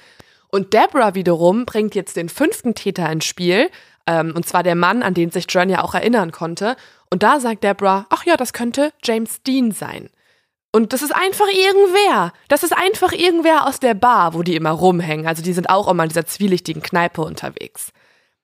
Und 0.47 0.73
Deborah 0.73 1.13
wiederum 1.13 1.65
bringt 1.65 1.93
jetzt 1.93 2.15
den 2.15 2.29
fünften 2.29 2.73
Täter 2.73 3.11
ins 3.11 3.25
Spiel, 3.25 3.69
ähm, 4.07 4.31
und 4.33 4.47
zwar 4.47 4.63
der 4.63 4.75
Mann, 4.75 5.03
an 5.03 5.13
den 5.13 5.29
sich 5.29 5.45
John 5.49 5.69
ja 5.69 5.83
auch 5.83 5.93
erinnern 5.93 6.31
konnte. 6.31 6.77
Und 7.09 7.21
da 7.21 7.41
sagt 7.41 7.65
Deborah, 7.65 8.05
ach 8.09 8.25
ja, 8.25 8.37
das 8.37 8.53
könnte 8.53 8.93
James 9.03 9.43
Dean 9.43 9.71
sein. 9.71 10.09
Und 10.71 10.93
das 10.93 11.01
ist 11.01 11.13
einfach 11.13 11.47
irgendwer. 11.49 12.31
Das 12.47 12.63
ist 12.63 12.71
einfach 12.71 13.11
irgendwer 13.11 13.67
aus 13.67 13.81
der 13.81 13.93
Bar, 13.93 14.33
wo 14.33 14.41
die 14.41 14.55
immer 14.55 14.71
rumhängen. 14.71 15.27
Also 15.27 15.43
die 15.43 15.53
sind 15.53 15.69
auch 15.69 15.89
immer 15.89 16.03
in 16.03 16.09
dieser 16.09 16.25
zwielichtigen 16.25 16.81
Kneipe 16.81 17.23
unterwegs. 17.23 17.91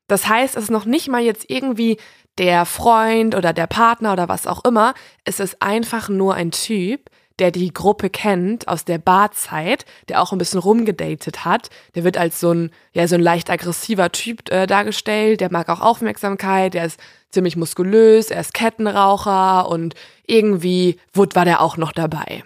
Das 0.08 0.28
heißt, 0.28 0.56
es 0.56 0.66
ist 0.66 0.70
noch 0.70 0.86
nicht 0.86 1.08
mal 1.08 1.22
jetzt 1.22 1.50
irgendwie 1.50 1.98
der 2.38 2.66
Freund 2.66 3.36
oder 3.36 3.54
der 3.54 3.68
Partner 3.68 4.14
oder 4.14 4.28
was 4.28 4.48
auch 4.48 4.66
immer. 4.66 4.94
Es 5.24 5.40
ist 5.40 5.62
einfach 5.62 6.10
nur 6.10 6.34
ein 6.36 6.52
Typ, 6.52 7.10
der 7.40 7.52
die 7.52 7.74
Gruppe 7.74 8.10
kennt 8.10 8.68
aus 8.68 8.86
der 8.86 9.00
Barzeit, 9.00 9.86
der 10.08 10.22
auch 10.22 10.32
ein 10.32 10.38
bisschen 10.38 10.60
rumgedatet 10.60 11.46
hat. 11.46 11.70
Der 11.96 12.04
wird 12.04 12.18
als 12.18 12.40
so 12.40 12.52
ein, 12.52 12.72
ja, 12.94 13.08
so 13.08 13.16
ein 13.16 13.22
leicht 13.22 13.50
aggressiver 13.50 14.12
Typ 14.12 14.52
äh, 14.52 14.68
dargestellt. 14.68 15.42
Der 15.42 15.52
mag 15.52 15.70
auch 15.70 15.82
Aufmerksamkeit. 15.82 16.74
Der 16.74 16.86
ist 16.86 17.00
ziemlich 17.32 17.56
muskulös. 17.56 18.30
Er 18.30 18.42
ist 18.42 18.54
Kettenraucher 18.54 19.68
und 19.68 19.96
irgendwie 20.28 21.00
Wood 21.14 21.36
war 21.36 21.46
der 21.46 21.62
auch 21.62 21.78
noch 21.78 21.92
dabei. 21.92 22.44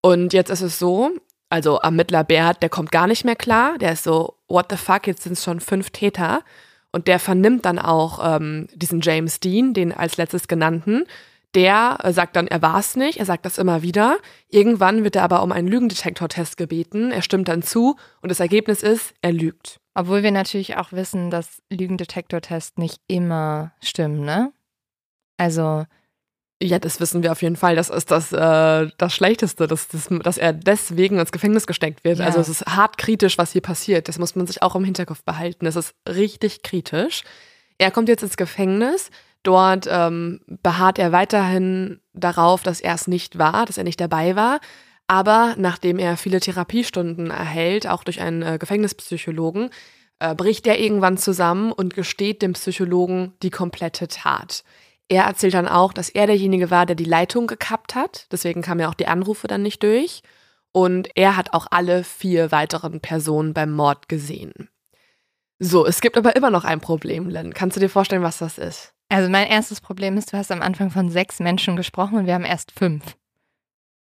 Und 0.00 0.32
jetzt 0.32 0.50
ist 0.50 0.62
es 0.62 0.78
so, 0.78 1.10
also 1.50 1.76
Ermittler 1.76 2.24
Bert, 2.24 2.62
der 2.62 2.70
kommt 2.70 2.92
gar 2.92 3.06
nicht 3.06 3.24
mehr 3.24 3.36
klar. 3.36 3.76
Der 3.78 3.92
ist 3.92 4.04
so, 4.04 4.38
what 4.48 4.66
the 4.70 4.76
fuck, 4.76 5.06
jetzt 5.06 5.24
sind 5.24 5.32
es 5.32 5.44
schon 5.44 5.60
fünf 5.60 5.90
Täter. 5.90 6.42
Und 6.92 7.08
der 7.08 7.18
vernimmt 7.18 7.64
dann 7.64 7.78
auch 7.78 8.20
ähm, 8.22 8.68
diesen 8.74 9.00
James 9.00 9.40
Dean, 9.40 9.74
den 9.74 9.92
als 9.92 10.16
letztes 10.16 10.48
genannten. 10.48 11.04
Der 11.54 11.98
äh, 12.02 12.12
sagt 12.12 12.36
dann, 12.36 12.48
er 12.48 12.62
war 12.62 12.78
es 12.78 12.96
nicht, 12.96 13.18
er 13.18 13.26
sagt 13.26 13.44
das 13.44 13.58
immer 13.58 13.82
wieder. 13.82 14.18
Irgendwann 14.48 15.04
wird 15.04 15.16
er 15.16 15.22
aber 15.22 15.42
um 15.42 15.52
einen 15.52 15.68
Lügendetektortest 15.68 16.56
gebeten. 16.56 17.12
Er 17.12 17.22
stimmt 17.22 17.48
dann 17.48 17.62
zu 17.62 17.96
und 18.20 18.30
das 18.30 18.40
Ergebnis 18.40 18.82
ist, 18.82 19.14
er 19.22 19.32
lügt. 19.32 19.80
Obwohl 19.94 20.22
wir 20.22 20.32
natürlich 20.32 20.76
auch 20.76 20.92
wissen, 20.92 21.30
dass 21.30 21.62
Lügendetektortests 21.70 22.76
nicht 22.76 23.00
immer 23.06 23.72
stimmen, 23.80 24.24
ne? 24.24 24.52
Also, 25.38 25.84
Ja, 26.62 26.78
das 26.78 27.00
wissen 27.00 27.22
wir 27.22 27.32
auf 27.32 27.42
jeden 27.42 27.56
Fall. 27.56 27.76
Das 27.76 27.90
ist 27.90 28.10
das, 28.10 28.32
äh, 28.32 28.88
das 28.96 29.14
Schlechteste, 29.14 29.66
dass, 29.66 29.88
dass, 29.88 30.08
dass 30.08 30.38
er 30.38 30.54
deswegen 30.54 31.18
ins 31.18 31.30
Gefängnis 31.32 31.66
gesteckt 31.66 32.02
wird. 32.02 32.18
Ja. 32.18 32.24
Also 32.24 32.40
es 32.40 32.48
ist 32.48 32.64
hart 32.64 32.96
kritisch, 32.96 33.36
was 33.36 33.52
hier 33.52 33.60
passiert. 33.60 34.08
Das 34.08 34.18
muss 34.18 34.34
man 34.34 34.46
sich 34.46 34.62
auch 34.62 34.74
im 34.74 34.84
Hinterkopf 34.84 35.22
behalten. 35.22 35.66
Das 35.66 35.76
ist 35.76 35.94
richtig 36.08 36.62
kritisch. 36.62 37.24
Er 37.76 37.90
kommt 37.90 38.08
jetzt 38.08 38.22
ins 38.22 38.38
Gefängnis. 38.38 39.10
Dort 39.42 39.86
ähm, 39.88 40.40
beharrt 40.46 40.98
er 40.98 41.12
weiterhin 41.12 42.00
darauf, 42.14 42.62
dass 42.62 42.80
er 42.80 42.94
es 42.94 43.06
nicht 43.06 43.38
war, 43.38 43.66
dass 43.66 43.76
er 43.76 43.84
nicht 43.84 44.00
dabei 44.00 44.34
war. 44.34 44.60
Aber 45.06 45.54
nachdem 45.58 45.98
er 45.98 46.16
viele 46.16 46.40
Therapiestunden 46.40 47.30
erhält, 47.30 47.86
auch 47.86 48.02
durch 48.02 48.20
einen 48.20 48.42
äh, 48.42 48.58
Gefängnispsychologen, 48.58 49.70
äh, 50.18 50.34
bricht 50.34 50.66
er 50.66 50.80
irgendwann 50.80 51.18
zusammen 51.18 51.70
und 51.70 51.94
gesteht 51.94 52.40
dem 52.40 52.54
Psychologen 52.54 53.34
die 53.42 53.50
komplette 53.50 54.08
Tat. 54.08 54.64
Er 55.08 55.24
erzählt 55.24 55.54
dann 55.54 55.68
auch, 55.68 55.92
dass 55.92 56.08
er 56.08 56.26
derjenige 56.26 56.70
war, 56.70 56.86
der 56.86 56.96
die 56.96 57.04
Leitung 57.04 57.46
gekappt 57.46 57.94
hat. 57.94 58.26
Deswegen 58.32 58.62
kamen 58.62 58.80
ja 58.80 58.88
auch 58.88 58.94
die 58.94 59.06
Anrufe 59.06 59.46
dann 59.46 59.62
nicht 59.62 59.82
durch. 59.82 60.22
Und 60.72 61.08
er 61.14 61.36
hat 61.36 61.52
auch 61.52 61.66
alle 61.70 62.04
vier 62.04 62.50
weiteren 62.52 63.00
Personen 63.00 63.54
beim 63.54 63.72
Mord 63.72 64.08
gesehen. 64.08 64.68
So, 65.58 65.86
es 65.86 66.00
gibt 66.00 66.18
aber 66.18 66.36
immer 66.36 66.50
noch 66.50 66.64
ein 66.64 66.80
Problem, 66.80 67.30
Lynn. 67.30 67.54
Kannst 67.54 67.76
du 67.76 67.80
dir 67.80 67.88
vorstellen, 67.88 68.22
was 68.22 68.38
das 68.38 68.58
ist? 68.58 68.92
also 69.08 69.28
mein 69.30 69.46
erstes 69.46 69.80
Problem 69.80 70.16
ist, 70.16 70.32
du 70.32 70.36
hast 70.36 70.50
am 70.50 70.62
Anfang 70.62 70.90
von 70.90 71.10
sechs 71.10 71.40
Menschen 71.40 71.76
gesprochen 71.76 72.18
und 72.18 72.26
wir 72.26 72.34
haben 72.34 72.44
erst 72.44 72.72
fünf. 72.72 73.16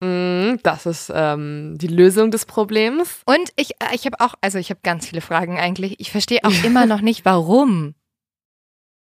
Mm, 0.00 0.56
das 0.62 0.86
ist 0.86 1.12
ähm, 1.14 1.76
die 1.78 1.86
Lösung 1.86 2.30
des 2.30 2.46
Problems. 2.46 3.22
Und 3.26 3.50
ich, 3.56 3.72
äh, 3.82 3.94
ich 3.94 4.06
habe 4.06 4.20
auch, 4.20 4.34
also 4.40 4.58
ich 4.58 4.70
habe 4.70 4.80
ganz 4.82 5.06
viele 5.06 5.20
Fragen 5.20 5.58
eigentlich. 5.58 6.00
Ich 6.00 6.10
verstehe 6.10 6.40
auch 6.44 6.52
immer 6.64 6.86
noch 6.86 7.00
nicht, 7.00 7.24
warum. 7.24 7.94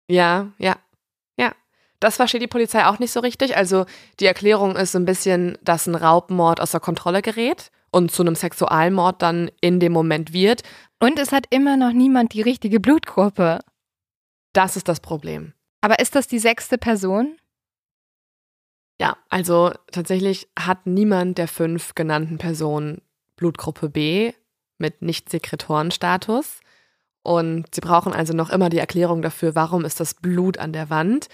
Ja, 0.07 0.51
ja. 0.57 0.77
Das 2.05 2.17
versteht 2.17 2.43
die 2.43 2.47
Polizei 2.47 2.85
auch 2.85 2.99
nicht 2.99 3.11
so 3.11 3.19
richtig. 3.19 3.57
Also 3.57 3.87
die 4.19 4.27
Erklärung 4.27 4.75
ist 4.75 4.91
so 4.91 4.99
ein 4.99 5.05
bisschen, 5.05 5.57
dass 5.63 5.87
ein 5.87 5.95
Raubmord 5.95 6.61
außer 6.61 6.79
Kontrolle 6.79 7.23
gerät 7.23 7.71
und 7.89 8.11
zu 8.11 8.21
einem 8.21 8.35
Sexualmord 8.35 9.23
dann 9.23 9.49
in 9.59 9.79
dem 9.79 9.91
Moment 9.91 10.31
wird. 10.31 10.61
Und 10.99 11.17
es 11.17 11.31
hat 11.31 11.47
immer 11.49 11.77
noch 11.77 11.93
niemand 11.93 12.33
die 12.33 12.43
richtige 12.43 12.79
Blutgruppe. 12.79 13.61
Das 14.53 14.75
ist 14.77 14.87
das 14.87 14.99
Problem. 14.99 15.53
Aber 15.81 15.97
ist 15.97 16.13
das 16.13 16.27
die 16.27 16.37
sechste 16.37 16.77
Person? 16.77 17.37
Ja, 19.01 19.17
also 19.29 19.71
tatsächlich 19.91 20.47
hat 20.59 20.85
niemand 20.85 21.39
der 21.39 21.47
fünf 21.47 21.95
genannten 21.95 22.37
Personen 22.37 23.01
Blutgruppe 23.35 23.89
B 23.89 24.31
mit 24.77 25.01
Nicht-Sekretorenstatus. 25.01 26.59
Und 27.23 27.73
sie 27.73 27.81
brauchen 27.81 28.13
also 28.13 28.33
noch 28.33 28.51
immer 28.51 28.69
die 28.69 28.77
Erklärung 28.77 29.23
dafür, 29.23 29.55
warum 29.55 29.85
ist 29.85 29.99
das 29.99 30.13
Blut 30.13 30.59
an 30.59 30.71
der 30.71 30.91
Wand. 30.91 31.29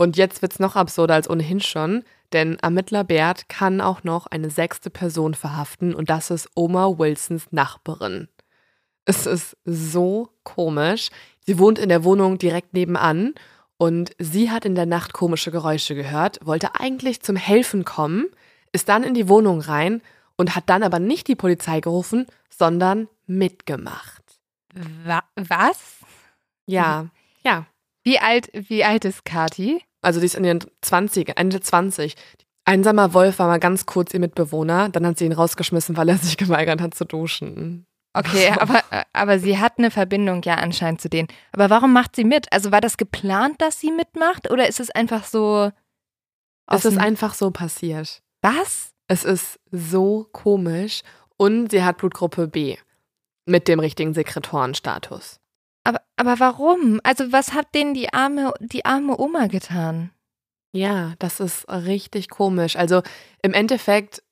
Und 0.00 0.16
jetzt 0.16 0.40
wird 0.40 0.52
es 0.52 0.58
noch 0.58 0.76
absurder 0.76 1.12
als 1.12 1.28
ohnehin 1.28 1.60
schon, 1.60 2.04
denn 2.32 2.58
Ermittler 2.60 3.04
Bert 3.04 3.50
kann 3.50 3.82
auch 3.82 4.02
noch 4.02 4.26
eine 4.28 4.48
sechste 4.48 4.88
Person 4.88 5.34
verhaften 5.34 5.94
und 5.94 6.08
das 6.08 6.30
ist 6.30 6.48
Oma 6.54 6.98
Wilsons 6.98 7.48
Nachbarin. 7.50 8.28
Es 9.04 9.26
ist 9.26 9.58
so 9.66 10.30
komisch. 10.42 11.10
Sie 11.44 11.58
wohnt 11.58 11.78
in 11.78 11.90
der 11.90 12.02
Wohnung 12.02 12.38
direkt 12.38 12.72
nebenan 12.72 13.34
und 13.76 14.12
sie 14.18 14.50
hat 14.50 14.64
in 14.64 14.74
der 14.74 14.86
Nacht 14.86 15.12
komische 15.12 15.50
Geräusche 15.50 15.94
gehört, 15.94 16.38
wollte 16.46 16.80
eigentlich 16.80 17.20
zum 17.20 17.36
Helfen 17.36 17.84
kommen, 17.84 18.24
ist 18.72 18.88
dann 18.88 19.02
in 19.02 19.12
die 19.12 19.28
Wohnung 19.28 19.60
rein 19.60 20.00
und 20.38 20.56
hat 20.56 20.70
dann 20.70 20.82
aber 20.82 20.98
nicht 20.98 21.28
die 21.28 21.36
Polizei 21.36 21.80
gerufen, 21.80 22.24
sondern 22.48 23.06
mitgemacht. 23.26 24.22
Wa 25.04 25.22
was? 25.36 25.98
Ja, 26.64 27.08
ja. 27.44 27.66
Wie 28.02 28.18
alt, 28.18 28.48
wie 28.54 28.82
alt 28.82 29.04
ist 29.04 29.26
Kati? 29.26 29.82
Also 30.02 30.20
die 30.20 30.26
ist 30.26 30.34
in 30.34 30.42
den 30.42 30.60
20, 30.82 31.36
Ende 31.36 31.60
20. 31.60 32.14
Einsamer 32.64 33.14
Wolf 33.14 33.38
war 33.38 33.48
mal 33.48 33.58
ganz 33.58 33.86
kurz 33.86 34.14
ihr 34.14 34.20
Mitbewohner, 34.20 34.88
dann 34.88 35.06
hat 35.06 35.18
sie 35.18 35.26
ihn 35.26 35.32
rausgeschmissen, 35.32 35.96
weil 35.96 36.08
er 36.08 36.18
sich 36.18 36.36
geweigert 36.36 36.80
hat 36.80 36.94
zu 36.94 37.04
duschen. 37.04 37.86
Okay, 38.12 38.50
aber, 38.58 38.82
aber 39.12 39.38
sie 39.38 39.58
hat 39.58 39.78
eine 39.78 39.90
Verbindung 39.90 40.42
ja 40.42 40.54
anscheinend 40.54 41.00
zu 41.00 41.08
denen. 41.08 41.28
Aber 41.52 41.70
warum 41.70 41.92
macht 41.92 42.16
sie 42.16 42.24
mit? 42.24 42.52
Also 42.52 42.72
war 42.72 42.80
das 42.80 42.96
geplant, 42.96 43.60
dass 43.60 43.78
sie 43.78 43.92
mitmacht 43.92 44.50
oder 44.50 44.68
ist 44.68 44.80
es 44.80 44.90
einfach 44.90 45.24
so? 45.24 45.70
Es 46.66 46.84
ist 46.84 46.98
einfach 46.98 47.34
so 47.34 47.50
passiert. 47.50 48.22
Was? 48.42 48.92
Es 49.08 49.24
ist 49.24 49.58
so 49.70 50.28
komisch 50.32 51.02
und 51.36 51.70
sie 51.70 51.82
hat 51.82 51.98
Blutgruppe 51.98 52.46
B 52.46 52.76
mit 53.44 53.66
dem 53.66 53.80
richtigen 53.80 54.14
Sekretorenstatus. 54.14 55.39
Aber, 55.90 56.02
aber 56.16 56.38
warum? 56.38 57.00
Also 57.02 57.32
was 57.32 57.52
hat 57.52 57.74
denen 57.74 57.94
die 57.94 58.12
arme, 58.12 58.54
die 58.60 58.84
arme 58.84 59.18
Oma 59.18 59.48
getan? 59.48 60.10
Ja, 60.72 61.14
das 61.18 61.40
ist 61.40 61.68
richtig 61.68 62.30
komisch. 62.30 62.76
Also 62.76 63.02
im 63.42 63.52
Endeffekt 63.52 64.22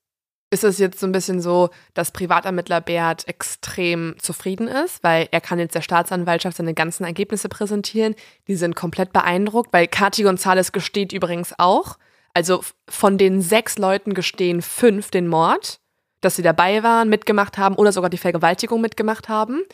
ist 0.51 0.63
es 0.63 0.79
jetzt 0.79 1.01
so 1.01 1.07
ein 1.07 1.13
bisschen 1.13 1.41
so, 1.41 1.71
dass 1.95 2.13
Privatermittler 2.13 2.81
Bert 2.81 3.27
extrem 3.27 4.15
zufrieden 4.21 4.69
ist, 4.69 5.03
weil 5.03 5.29
er 5.33 5.41
kann 5.41 5.59
jetzt 5.59 5.75
der 5.75 5.83
Staatsanwaltschaft 5.83 6.57
seine 6.57 6.75
ganzen 6.75 7.03
Ergebnisse 7.03 7.49
präsentieren. 7.49 8.15
Die 8.47 8.55
sind 8.55 8.77
komplett 8.77 9.13
beeindruckt, 9.13 9.73
weil 9.73 9.89
Kathi 9.89 10.25
González 10.25 10.71
gesteht 10.71 11.13
übrigens 11.13 11.55
auch. 11.59 11.99
Also 12.35 12.63
von 12.89 13.19
den 13.19 13.43
sechs 13.43 13.79
Leuten 13.79 14.15
gestehen 14.15 14.63
fünf 14.63 15.11
den 15.11 15.27
Mord, 15.27 15.81
dass 16.21 16.37
sie 16.37 16.43
dabei 16.43 16.85
waren, 16.85 17.09
mitgemacht 17.09 17.59
haben 17.59 17.75
oder 17.75 17.91
sogar 17.91 18.11
die 18.11 18.17
Vergewaltigung 18.17 18.81
mitgemacht 18.81 19.29
haben. 19.29 19.65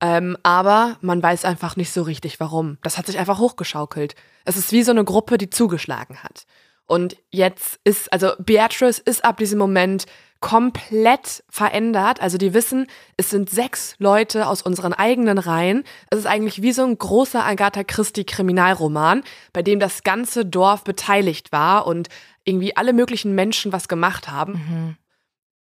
Ähm, 0.00 0.36
aber 0.42 0.98
man 1.00 1.22
weiß 1.22 1.44
einfach 1.44 1.76
nicht 1.76 1.90
so 1.90 2.02
richtig 2.02 2.38
warum. 2.38 2.78
Das 2.82 2.98
hat 2.98 3.06
sich 3.06 3.18
einfach 3.18 3.38
hochgeschaukelt. 3.38 4.14
Es 4.44 4.56
ist 4.56 4.72
wie 4.72 4.82
so 4.82 4.90
eine 4.90 5.04
Gruppe, 5.04 5.38
die 5.38 5.50
zugeschlagen 5.50 6.22
hat. 6.22 6.46
Und 6.86 7.16
jetzt 7.30 7.80
ist, 7.84 8.12
also 8.12 8.32
Beatrice 8.38 9.00
ist 9.04 9.24
ab 9.24 9.38
diesem 9.38 9.58
Moment 9.58 10.06
komplett 10.40 11.42
verändert. 11.48 12.20
Also 12.20 12.38
die 12.38 12.54
wissen, 12.54 12.86
es 13.16 13.30
sind 13.30 13.50
sechs 13.50 13.96
Leute 13.98 14.46
aus 14.46 14.62
unseren 14.62 14.92
eigenen 14.92 15.38
Reihen. 15.38 15.82
Es 16.10 16.20
ist 16.20 16.26
eigentlich 16.26 16.62
wie 16.62 16.72
so 16.72 16.84
ein 16.84 16.96
großer 16.96 17.44
Agatha 17.44 17.82
Christie 17.82 18.24
Kriminalroman, 18.24 19.24
bei 19.52 19.62
dem 19.62 19.80
das 19.80 20.02
ganze 20.02 20.44
Dorf 20.44 20.84
beteiligt 20.84 21.52
war 21.52 21.86
und 21.86 22.08
irgendwie 22.44 22.76
alle 22.76 22.92
möglichen 22.92 23.34
Menschen 23.34 23.72
was 23.72 23.88
gemacht 23.88 24.30
haben. 24.30 24.52
Mhm. 24.52 24.96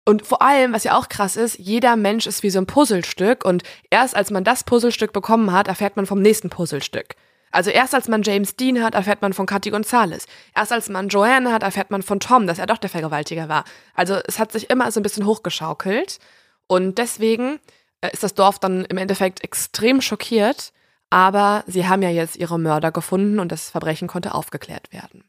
Und 0.05 0.25
vor 0.25 0.43
allem, 0.43 0.71
was 0.71 0.83
ja 0.83 0.97
auch 0.97 1.09
krass 1.09 1.35
ist, 1.35 1.57
jeder 1.57 1.95
Mensch 1.95 2.27
ist 2.27 2.43
wie 2.43 2.51
so 2.51 2.59
ein 2.59 2.67
Puzzlestück 2.67 3.43
und 3.43 3.63
erst 3.89 4.15
als 4.15 4.29
man 4.29 4.43
das 4.43 4.63
Puzzlestück 4.63 5.13
bekommen 5.13 5.51
hat, 5.51 5.67
erfährt 5.67 5.95
man 5.95 6.05
vom 6.05 6.21
nächsten 6.21 6.51
Puzzlestück. 6.51 7.15
Also 7.55 7.71
erst 7.71 7.95
als 7.95 8.09
man 8.09 8.21
James 8.21 8.57
Dean 8.57 8.83
hat, 8.83 8.95
erfährt 8.95 9.21
man 9.21 9.31
von 9.31 9.45
Cathy 9.45 9.69
Gonzalez. 9.69 10.27
Erst 10.53 10.73
als 10.73 10.89
man 10.89 11.07
Joanne 11.07 11.53
hat, 11.53 11.63
erfährt 11.63 11.89
man 11.89 12.03
von 12.03 12.19
Tom, 12.19 12.47
dass 12.47 12.59
er 12.59 12.65
doch 12.65 12.77
der 12.77 12.89
Vergewaltiger 12.89 13.47
war. 13.47 13.63
Also 13.93 14.15
es 14.27 14.39
hat 14.39 14.51
sich 14.51 14.69
immer 14.69 14.91
so 14.91 14.99
ein 14.99 15.03
bisschen 15.03 15.25
hochgeschaukelt. 15.25 16.19
Und 16.67 16.97
deswegen 16.97 17.59
äh, 18.01 18.11
ist 18.11 18.23
das 18.23 18.33
Dorf 18.33 18.59
dann 18.59 18.83
im 18.85 18.97
Endeffekt 18.97 19.41
extrem 19.41 20.01
schockiert. 20.01 20.73
Aber 21.09 21.63
sie 21.65 21.87
haben 21.87 22.01
ja 22.01 22.09
jetzt 22.09 22.35
ihre 22.35 22.59
Mörder 22.59 22.91
gefunden 22.91 23.39
und 23.39 23.53
das 23.53 23.69
Verbrechen 23.69 24.09
konnte 24.09 24.33
aufgeklärt 24.33 24.91
werden. 24.91 25.23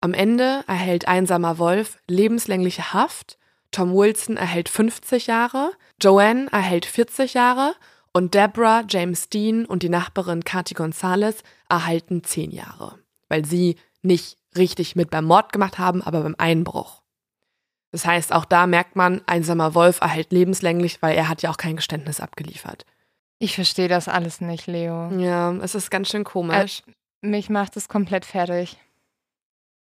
Am 0.00 0.14
Ende 0.14 0.64
erhält 0.66 1.06
einsamer 1.06 1.58
Wolf 1.58 1.98
lebenslängliche 2.08 2.94
Haft. 2.94 3.36
Tom 3.72 3.94
Wilson 3.94 4.36
erhält 4.36 4.68
50 4.68 5.26
Jahre. 5.26 5.72
Joanne 6.00 6.46
erhält 6.52 6.86
40 6.86 7.34
Jahre 7.34 7.74
und 8.12 8.34
Deborah, 8.34 8.84
James 8.88 9.28
Dean 9.28 9.64
und 9.64 9.82
die 9.82 9.88
Nachbarin 9.88 10.44
Cathy 10.44 10.74
Gonzalez 10.74 11.42
erhalten 11.68 12.22
zehn 12.22 12.50
Jahre, 12.50 12.98
weil 13.28 13.44
sie 13.44 13.76
nicht 14.02 14.36
richtig 14.56 14.94
mit 14.94 15.10
beim 15.10 15.24
Mord 15.24 15.52
gemacht 15.52 15.78
haben, 15.78 16.02
aber 16.02 16.22
beim 16.22 16.36
Einbruch. 16.38 17.02
Das 17.90 18.06
heißt, 18.06 18.32
auch 18.32 18.44
da 18.44 18.66
merkt 18.66 18.96
man, 18.96 19.20
einsamer 19.26 19.74
Wolf 19.74 20.00
erhält 20.00 20.32
lebenslänglich, 20.32 21.02
weil 21.02 21.16
er 21.16 21.28
hat 21.28 21.42
ja 21.42 21.50
auch 21.50 21.56
kein 21.56 21.76
Geständnis 21.76 22.20
abgeliefert. 22.20 22.86
Ich 23.38 23.54
verstehe 23.54 23.88
das 23.88 24.08
alles 24.08 24.40
nicht, 24.40 24.66
Leo. 24.66 25.10
Ja, 25.18 25.52
es 25.56 25.74
ist 25.74 25.90
ganz 25.90 26.08
schön 26.08 26.24
komisch. 26.24 26.82
Äh, 26.86 27.26
mich 27.26 27.50
macht 27.50 27.76
es 27.76 27.88
komplett 27.88 28.24
fertig. 28.24 28.76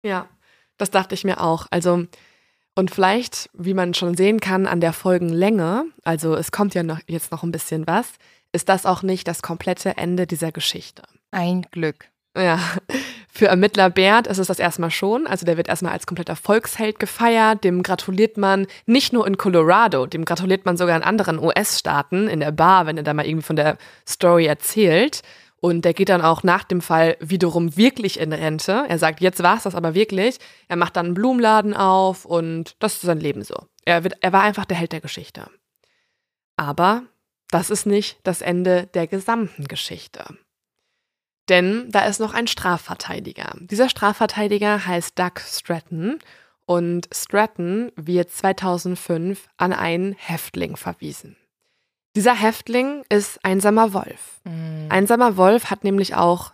Ja, 0.02 0.28
das 0.76 0.90
dachte 0.90 1.14
ich 1.14 1.24
mir 1.24 1.40
auch. 1.40 1.66
Also 1.70 2.06
und 2.76 2.90
vielleicht, 2.90 3.50
wie 3.54 3.74
man 3.74 3.94
schon 3.94 4.16
sehen 4.16 4.38
kann 4.38 4.66
an 4.66 4.80
der 4.80 4.92
Folgenlänge, 4.92 5.86
also 6.04 6.36
es 6.36 6.52
kommt 6.52 6.74
ja 6.74 6.82
noch, 6.82 7.00
jetzt 7.08 7.32
noch 7.32 7.42
ein 7.42 7.50
bisschen 7.50 7.86
was, 7.86 8.12
ist 8.52 8.68
das 8.68 8.86
auch 8.86 9.02
nicht 9.02 9.26
das 9.26 9.42
komplette 9.42 9.96
Ende 9.96 10.26
dieser 10.26 10.52
Geschichte. 10.52 11.02
Ein 11.30 11.62
Glück. 11.72 12.10
Ja, 12.36 12.60
für 13.32 13.46
Ermittler 13.46 13.88
Bert 13.88 14.26
ist 14.26 14.38
es 14.38 14.46
das 14.48 14.58
erstmal 14.58 14.90
schon. 14.90 15.26
Also 15.26 15.46
der 15.46 15.56
wird 15.56 15.68
erstmal 15.68 15.92
als 15.92 16.06
kompletter 16.06 16.36
Volksheld 16.36 16.98
gefeiert. 16.98 17.64
Dem 17.64 17.82
gratuliert 17.82 18.36
man 18.36 18.66
nicht 18.84 19.12
nur 19.12 19.26
in 19.26 19.38
Colorado, 19.38 20.06
dem 20.06 20.26
gratuliert 20.26 20.66
man 20.66 20.76
sogar 20.76 20.96
in 20.96 21.02
anderen 21.02 21.38
US-Staaten 21.38 22.28
in 22.28 22.40
der 22.40 22.52
Bar, 22.52 22.86
wenn 22.86 22.98
er 22.98 23.02
da 23.02 23.14
mal 23.14 23.26
irgendwie 23.26 23.46
von 23.46 23.56
der 23.56 23.78
Story 24.06 24.46
erzählt. 24.46 25.22
Und 25.66 25.84
der 25.84 25.94
geht 25.94 26.10
dann 26.10 26.22
auch 26.22 26.44
nach 26.44 26.62
dem 26.62 26.80
Fall 26.80 27.16
wiederum 27.18 27.76
wirklich 27.76 28.20
in 28.20 28.32
Rente. 28.32 28.84
Er 28.88 29.00
sagt, 29.00 29.20
jetzt 29.20 29.42
war 29.42 29.56
es 29.56 29.64
das 29.64 29.74
aber 29.74 29.94
wirklich. 29.94 30.38
Er 30.68 30.76
macht 30.76 30.94
dann 30.94 31.06
einen 31.06 31.14
Blumenladen 31.14 31.74
auf 31.74 32.24
und 32.24 32.76
das 32.78 32.94
ist 32.94 33.00
sein 33.00 33.18
Leben 33.18 33.42
so. 33.42 33.66
Er, 33.84 34.04
wird, 34.04 34.14
er 34.20 34.32
war 34.32 34.42
einfach 34.42 34.64
der 34.64 34.76
Held 34.76 34.92
der 34.92 35.00
Geschichte. 35.00 35.50
Aber 36.54 37.02
das 37.50 37.70
ist 37.70 37.84
nicht 37.84 38.20
das 38.22 38.42
Ende 38.42 38.86
der 38.94 39.08
gesamten 39.08 39.66
Geschichte. 39.66 40.38
Denn 41.48 41.90
da 41.90 42.06
ist 42.06 42.20
noch 42.20 42.32
ein 42.32 42.46
Strafverteidiger. 42.46 43.56
Dieser 43.58 43.88
Strafverteidiger 43.88 44.86
heißt 44.86 45.18
Doug 45.18 45.40
Stratton 45.40 46.20
und 46.64 47.08
Stratton 47.12 47.90
wird 47.96 48.30
2005 48.30 49.48
an 49.56 49.72
einen 49.72 50.12
Häftling 50.12 50.76
verwiesen. 50.76 51.36
Dieser 52.16 52.34
Häftling 52.34 53.04
ist 53.10 53.44
Einsamer 53.44 53.92
Wolf. 53.92 54.40
Mhm. 54.44 54.86
Einsamer 54.88 55.36
Wolf 55.36 55.66
hat 55.66 55.84
nämlich 55.84 56.14
auch 56.14 56.52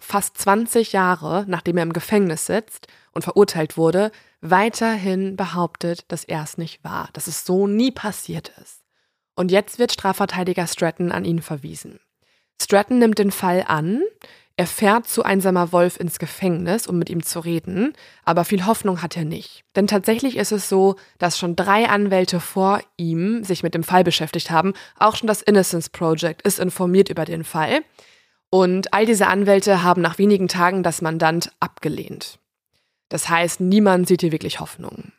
fast 0.00 0.38
20 0.38 0.92
Jahre, 0.92 1.44
nachdem 1.48 1.78
er 1.78 1.82
im 1.82 1.92
Gefängnis 1.92 2.46
sitzt 2.46 2.86
und 3.10 3.22
verurteilt 3.22 3.76
wurde, 3.76 4.12
weiterhin 4.40 5.34
behauptet, 5.34 6.04
dass 6.12 6.22
er 6.22 6.44
es 6.44 6.58
nicht 6.58 6.84
war, 6.84 7.08
dass 7.12 7.26
es 7.26 7.44
so 7.44 7.66
nie 7.66 7.90
passiert 7.90 8.52
ist. 8.62 8.84
Und 9.34 9.50
jetzt 9.50 9.80
wird 9.80 9.90
Strafverteidiger 9.90 10.68
Stratton 10.68 11.10
an 11.10 11.24
ihn 11.24 11.42
verwiesen. 11.42 11.98
Stratton 12.62 13.00
nimmt 13.00 13.18
den 13.18 13.32
Fall 13.32 13.64
an, 13.66 14.02
er 14.56 14.66
fährt 14.66 15.08
zu 15.08 15.22
einsamer 15.22 15.72
Wolf 15.72 15.98
ins 15.98 16.18
Gefängnis, 16.18 16.86
um 16.86 16.98
mit 16.98 17.08
ihm 17.08 17.22
zu 17.22 17.40
reden, 17.40 17.94
aber 18.24 18.44
viel 18.44 18.66
Hoffnung 18.66 19.00
hat 19.00 19.16
er 19.16 19.24
nicht. 19.24 19.64
Denn 19.74 19.86
tatsächlich 19.86 20.36
ist 20.36 20.52
es 20.52 20.68
so, 20.68 20.96
dass 21.18 21.38
schon 21.38 21.56
drei 21.56 21.88
Anwälte 21.88 22.40
vor 22.40 22.80
ihm 22.98 23.42
sich 23.42 23.62
mit 23.62 23.74
dem 23.74 23.84
Fall 23.84 24.04
beschäftigt 24.04 24.50
haben. 24.50 24.74
Auch 24.98 25.16
schon 25.16 25.28
das 25.28 25.40
Innocence 25.40 25.88
Project 25.88 26.42
ist 26.42 26.58
informiert 26.58 27.08
über 27.08 27.24
den 27.24 27.44
Fall. 27.44 27.80
Und 28.50 28.92
all 28.92 29.06
diese 29.06 29.28
Anwälte 29.28 29.82
haben 29.82 30.02
nach 30.02 30.18
wenigen 30.18 30.48
Tagen 30.48 30.82
das 30.82 31.00
Mandant 31.00 31.52
abgelehnt. 31.60 32.38
Das 33.08 33.28
heißt, 33.28 33.60
niemand 33.60 34.08
sieht 34.08 34.20
hier 34.20 34.32
wirklich 34.32 34.60
Hoffnung. 34.60 35.12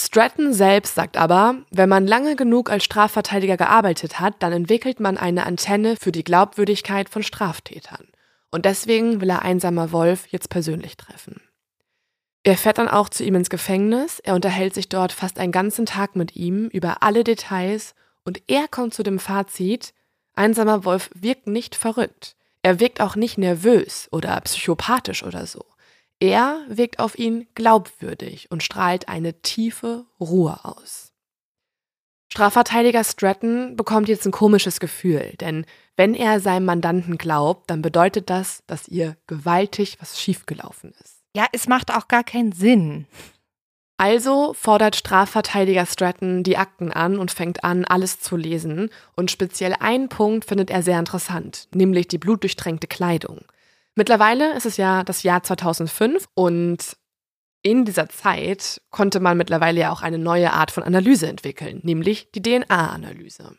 Stratton 0.00 0.52
selbst 0.52 0.94
sagt 0.94 1.16
aber, 1.16 1.56
wenn 1.70 1.88
man 1.88 2.06
lange 2.06 2.36
genug 2.36 2.70
als 2.70 2.84
Strafverteidiger 2.84 3.56
gearbeitet 3.56 4.20
hat, 4.20 4.34
dann 4.40 4.52
entwickelt 4.52 5.00
man 5.00 5.16
eine 5.16 5.46
Antenne 5.46 5.96
für 5.96 6.12
die 6.12 6.24
Glaubwürdigkeit 6.24 7.08
von 7.08 7.22
Straftätern. 7.22 8.06
Und 8.54 8.66
deswegen 8.66 9.20
will 9.20 9.30
er 9.30 9.42
Einsamer 9.42 9.90
Wolf 9.90 10.28
jetzt 10.28 10.48
persönlich 10.48 10.96
treffen. 10.96 11.40
Er 12.44 12.56
fährt 12.56 12.78
dann 12.78 12.86
auch 12.86 13.08
zu 13.08 13.24
ihm 13.24 13.34
ins 13.34 13.50
Gefängnis, 13.50 14.20
er 14.20 14.36
unterhält 14.36 14.74
sich 14.74 14.88
dort 14.88 15.10
fast 15.10 15.40
einen 15.40 15.50
ganzen 15.50 15.86
Tag 15.86 16.14
mit 16.14 16.36
ihm 16.36 16.68
über 16.68 17.02
alle 17.02 17.24
Details 17.24 17.96
und 18.24 18.42
er 18.46 18.68
kommt 18.68 18.94
zu 18.94 19.02
dem 19.02 19.18
Fazit, 19.18 19.92
Einsamer 20.36 20.84
Wolf 20.84 21.10
wirkt 21.14 21.48
nicht 21.48 21.74
verrückt. 21.74 22.36
Er 22.62 22.78
wirkt 22.78 23.00
auch 23.00 23.16
nicht 23.16 23.38
nervös 23.38 24.06
oder 24.12 24.40
psychopathisch 24.42 25.24
oder 25.24 25.46
so. 25.46 25.64
Er 26.20 26.60
wirkt 26.68 27.00
auf 27.00 27.18
ihn 27.18 27.48
glaubwürdig 27.56 28.52
und 28.52 28.62
strahlt 28.62 29.08
eine 29.08 29.42
tiefe 29.42 30.06
Ruhe 30.20 30.64
aus. 30.64 31.12
Strafverteidiger 32.34 33.04
Stratton 33.04 33.76
bekommt 33.76 34.08
jetzt 34.08 34.26
ein 34.26 34.32
komisches 34.32 34.80
Gefühl, 34.80 35.34
denn 35.38 35.64
wenn 35.94 36.14
er 36.14 36.40
seinem 36.40 36.64
Mandanten 36.64 37.16
glaubt, 37.16 37.70
dann 37.70 37.80
bedeutet 37.80 38.28
das, 38.28 38.64
dass 38.66 38.88
ihr 38.88 39.16
gewaltig 39.28 39.98
was 40.00 40.20
schiefgelaufen 40.20 40.92
ist. 41.00 41.22
Ja, 41.36 41.46
es 41.52 41.68
macht 41.68 41.94
auch 41.94 42.08
gar 42.08 42.24
keinen 42.24 42.50
Sinn. 42.50 43.06
Also 43.98 44.52
fordert 44.52 44.96
Strafverteidiger 44.96 45.86
Stratton 45.86 46.42
die 46.42 46.56
Akten 46.56 46.90
an 46.90 47.20
und 47.20 47.30
fängt 47.30 47.62
an, 47.62 47.84
alles 47.84 48.18
zu 48.18 48.36
lesen. 48.36 48.90
Und 49.14 49.30
speziell 49.30 49.76
einen 49.78 50.08
Punkt 50.08 50.44
findet 50.44 50.70
er 50.70 50.82
sehr 50.82 50.98
interessant, 50.98 51.68
nämlich 51.72 52.08
die 52.08 52.18
blutdurchtränkte 52.18 52.88
Kleidung. 52.88 53.42
Mittlerweile 53.94 54.56
ist 54.56 54.66
es 54.66 54.76
ja 54.76 55.04
das 55.04 55.22
Jahr 55.22 55.44
2005 55.44 56.26
und 56.34 56.96
in 57.64 57.84
dieser 57.84 58.08
Zeit 58.08 58.80
konnte 58.90 59.18
man 59.18 59.38
mittlerweile 59.38 59.80
ja 59.80 59.90
auch 59.90 60.02
eine 60.02 60.18
neue 60.18 60.52
Art 60.52 60.70
von 60.70 60.82
Analyse 60.82 61.26
entwickeln, 61.26 61.80
nämlich 61.82 62.30
die 62.32 62.42
DNA-Analyse. 62.42 63.56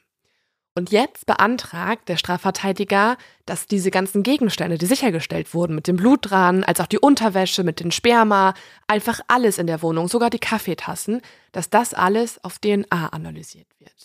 Und 0.78 0.92
jetzt 0.92 1.26
beantragt 1.26 2.08
der 2.10 2.18
Strafverteidiger, 2.18 3.18
dass 3.46 3.66
diese 3.66 3.92
ganzen 3.92 4.24
Gegenstände, 4.24 4.78
die 4.78 4.86
sichergestellt 4.86 5.54
wurden, 5.54 5.74
mit 5.74 5.88
dem 5.88 5.96
Blut 5.96 6.30
dran, 6.30 6.64
als 6.64 6.82
auch 6.82 6.86
die 6.86 7.00
Unterwäsche, 7.00 7.64
mit 7.64 7.80
den 7.80 7.92
Sperma, 7.92 8.54
einfach 8.86 9.22
alles 9.28 9.58
in 9.58 9.68
der 9.68 9.82
Wohnung, 9.82 10.08
sogar 10.08 10.30
die 10.30 10.40
Kaffeetassen, 10.40 11.22
dass 11.52 11.70
das 11.70 11.94
alles 11.94 12.44
auf 12.44 12.60
DNA 12.60 13.08
analysiert 13.08 13.68
wird. 13.80 13.96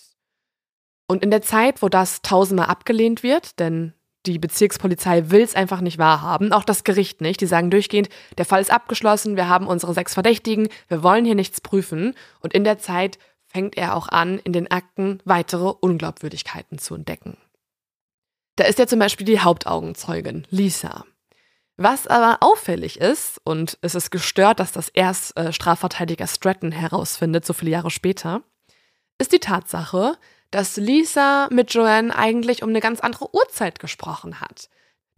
Und 1.09 1.25
in 1.25 1.33
der 1.33 1.43
Zeit, 1.43 1.83
wo 1.83 1.89
das 1.89 2.23
tausendmal 2.23 2.69
abgelehnt 2.69 3.23
wird, 3.25 3.59
denn 3.59 3.93
die 4.27 4.39
Bezirkspolizei 4.39 5.31
will 5.31 5.41
es 5.41 5.55
einfach 5.55 5.81
nicht 5.81 5.99
wahrhaben, 5.99 6.53
auch 6.53 6.65
das 6.65 6.85
Gericht 6.85 7.21
nicht. 7.21 7.41
Die 7.41 7.47
sagen 7.47 7.71
durchgehend, 7.71 8.09
der 8.39 8.45
Fall 8.45 8.61
ist 8.61 8.71
abgeschlossen, 8.71 9.37
wir 9.37 9.49
haben 9.49 9.67
unsere 9.67 9.95
sechs 9.95 10.15
Verdächtigen, 10.15 10.69
wir 10.89 11.03
wollen 11.03 11.25
hier 11.25 11.35
nichts 11.35 11.61
prüfen. 11.61 12.15
Und 12.41 12.53
in 12.53 12.65
der 12.65 12.79
Zeit 12.79 13.19
fängt 13.47 13.77
er 13.77 13.97
auch 13.97 14.09
an, 14.09 14.39
in 14.39 14.53
den 14.53 14.71
Akten 14.71 15.21
weitere 15.25 15.73
Unglaubwürdigkeiten 15.81 16.79
zu 16.79 16.95
entdecken. 16.95 17.37
Da 18.57 18.65
ist 18.65 18.79
ja 18.79 18.87
zum 18.87 18.99
Beispiel 18.99 19.27
die 19.27 19.41
Hauptaugenzeugin, 19.41 20.47
Lisa. 20.51 21.05
Was 21.77 22.07
aber 22.07 22.39
auffällig 22.43 23.01
ist, 23.01 23.41
und 23.43 23.79
es 23.81 23.95
ist 23.95 24.11
gestört, 24.11 24.61
dass 24.61 24.71
das 24.71 24.91
erst 24.91 25.35
äh, 25.39 25.51
Strafverteidiger 25.51 26.27
Stratton 26.27 26.73
herausfindet, 26.73 27.47
so 27.47 27.55
viele 27.55 27.71
Jahre 27.71 27.91
später, 27.91 28.43
ist 29.19 29.33
die 29.33 29.39
Tatsache, 29.39 30.19
dass 30.51 30.77
Lisa 30.77 31.49
mit 31.51 31.73
Joanne 31.73 32.15
eigentlich 32.15 32.63
um 32.63 32.71
eine 32.71 32.81
ganz 32.81 33.01
andere 33.01 33.35
Uhrzeit 33.35 33.79
gesprochen 33.79 34.41
hat. 34.41 34.69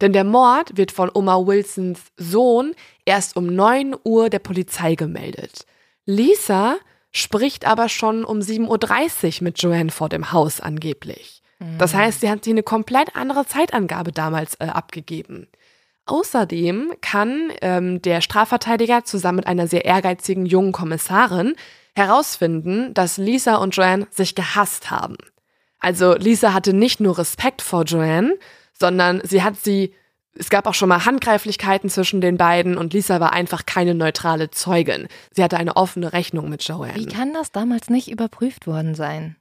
Denn 0.01 0.13
der 0.13 0.23
Mord 0.23 0.77
wird 0.77 0.91
von 0.91 1.09
Oma 1.13 1.37
Wilsons 1.47 1.99
Sohn 2.17 2.75
erst 3.05 3.35
um 3.37 3.47
9 3.47 3.95
Uhr 4.03 4.29
der 4.29 4.39
Polizei 4.39 4.95
gemeldet. 4.95 5.65
Lisa 6.05 6.77
spricht 7.11 7.65
aber 7.65 7.89
schon 7.89 8.25
um 8.25 8.39
7.30 8.39 9.37
Uhr 9.37 9.43
mit 9.43 9.61
Joanne 9.61 9.91
vor 9.91 10.09
dem 10.09 10.31
Haus 10.31 10.59
angeblich. 10.59 11.41
Das 11.77 11.93
mhm. 11.93 11.97
heißt, 11.97 12.21
sie 12.21 12.29
hat 12.29 12.43
sie 12.43 12.51
eine 12.51 12.63
komplett 12.63 13.15
andere 13.15 13.45
Zeitangabe 13.45 14.11
damals 14.11 14.55
äh, 14.55 14.65
abgegeben. 14.65 15.47
Außerdem 16.05 16.93
kann 17.01 17.51
ähm, 17.61 18.01
der 18.01 18.21
Strafverteidiger 18.21 19.05
zusammen 19.05 19.37
mit 19.37 19.47
einer 19.47 19.67
sehr 19.67 19.85
ehrgeizigen 19.85 20.45
jungen 20.45 20.73
Kommissarin 20.73 21.55
herausfinden, 21.95 22.93
dass 22.93 23.17
Lisa 23.17 23.55
und 23.55 23.75
Joanne 23.75 24.07
sich 24.11 24.35
gehasst 24.35 24.91
haben. 24.91 25.15
Also 25.79 26.15
Lisa 26.15 26.53
hatte 26.53 26.73
nicht 26.73 26.99
nur 26.99 27.17
Respekt 27.17 27.61
vor 27.61 27.83
Joanne, 27.83 28.37
sondern 28.73 29.21
sie 29.23 29.43
hat 29.43 29.55
sie, 29.57 29.93
es 30.33 30.49
gab 30.49 30.65
auch 30.65 30.73
schon 30.73 30.89
mal 30.89 31.05
Handgreiflichkeiten 31.05 31.89
zwischen 31.89 32.19
den 32.19 32.37
beiden 32.37 32.77
und 32.77 32.93
Lisa 32.93 33.19
war 33.19 33.31
einfach 33.33 33.65
keine 33.65 33.93
neutrale 33.93 34.49
Zeugin. 34.49 35.07
Sie 35.31 35.43
hatte 35.43 35.57
eine 35.57 35.75
offene 35.75 36.11
Rechnung 36.11 36.49
mit 36.49 36.63
Joanne. 36.63 36.95
Wie 36.95 37.05
kann 37.05 37.33
das 37.33 37.51
damals 37.51 37.89
nicht 37.89 38.09
überprüft 38.09 38.65
worden 38.65 38.95
sein? 38.95 39.35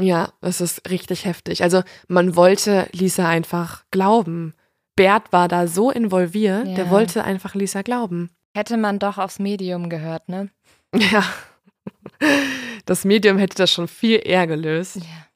Ja, 0.00 0.32
es 0.40 0.60
ist 0.60 0.88
richtig 0.88 1.26
heftig. 1.26 1.62
Also 1.62 1.82
man 2.08 2.34
wollte 2.34 2.88
Lisa 2.92 3.28
einfach 3.28 3.84
glauben. 3.90 4.54
Bert 4.96 5.32
war 5.32 5.48
da 5.48 5.66
so 5.66 5.90
involviert, 5.90 6.66
ja. 6.68 6.74
der 6.74 6.90
wollte 6.90 7.24
einfach 7.24 7.54
Lisa 7.54 7.82
glauben. 7.82 8.30
Hätte 8.54 8.76
man 8.76 8.98
doch 8.98 9.18
aufs 9.18 9.38
Medium 9.38 9.88
gehört, 9.88 10.28
ne? 10.28 10.50
Ja. 10.94 11.24
Das 12.84 13.04
Medium 13.04 13.38
hätte 13.38 13.56
das 13.56 13.70
schon 13.70 13.88
viel 13.88 14.20
eher 14.22 14.46
gelöst. 14.46 14.96
Ja. 14.96 15.26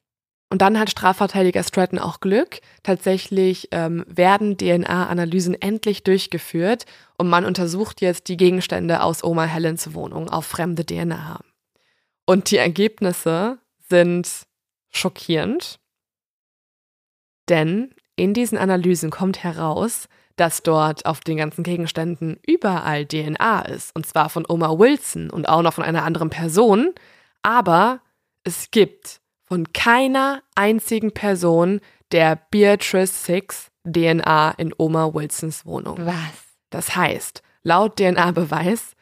Und 0.49 0.61
dann 0.61 0.79
hat 0.79 0.89
Strafverteidiger 0.89 1.63
Stratton 1.63 1.99
auch 1.99 2.19
Glück. 2.19 2.61
Tatsächlich 2.83 3.67
ähm, 3.71 4.05
werden 4.07 4.57
DNA-Analysen 4.57 5.61
endlich 5.61 6.03
durchgeführt 6.03 6.85
und 7.17 7.27
man 7.27 7.43
untersucht 7.43 8.01
jetzt 8.01 8.29
die 8.29 8.37
Gegenstände 8.37 9.01
aus 9.01 9.23
Oma 9.23 9.43
Helens 9.43 9.93
Wohnung 9.93 10.29
auf 10.29 10.45
fremde 10.45 10.85
DNA. 10.85 11.41
Und 12.25 12.51
die 12.51 12.57
Ergebnisse 12.57 13.59
sind 13.89 14.29
schockierend, 14.89 15.79
denn 17.49 17.93
in 18.17 18.33
diesen 18.33 18.57
Analysen 18.57 19.11
kommt 19.11 19.43
heraus, 19.43 20.09
dass 20.35 20.61
dort 20.61 21.05
auf 21.05 21.21
den 21.21 21.37
ganzen 21.37 21.63
Gegenständen 21.63 22.39
überall 22.45 23.05
DNA 23.05 23.61
ist. 23.61 23.95
Und 23.95 24.05
zwar 24.05 24.29
von 24.29 24.45
Oma 24.47 24.77
Wilson 24.77 25.29
und 25.29 25.47
auch 25.47 25.61
noch 25.61 25.73
von 25.73 25.83
einer 25.83 26.03
anderen 26.03 26.29
Person. 26.29 26.93
Aber 27.41 28.01
es 28.43 28.69
gibt 28.71 29.21
von 29.45 29.71
keiner 29.71 30.41
einzigen 30.55 31.13
Person 31.13 31.79
der 32.11 32.39
Beatrice 32.51 33.13
Six 33.13 33.71
DNA 33.85 34.51
in 34.57 34.73
Oma 34.77 35.13
Wilsons 35.13 35.65
Wohnung. 35.65 35.97
Was? 36.05 36.15
Das 36.69 36.95
heißt, 36.95 37.41
laut 37.63 37.97
DNA-Beweis 37.97 38.93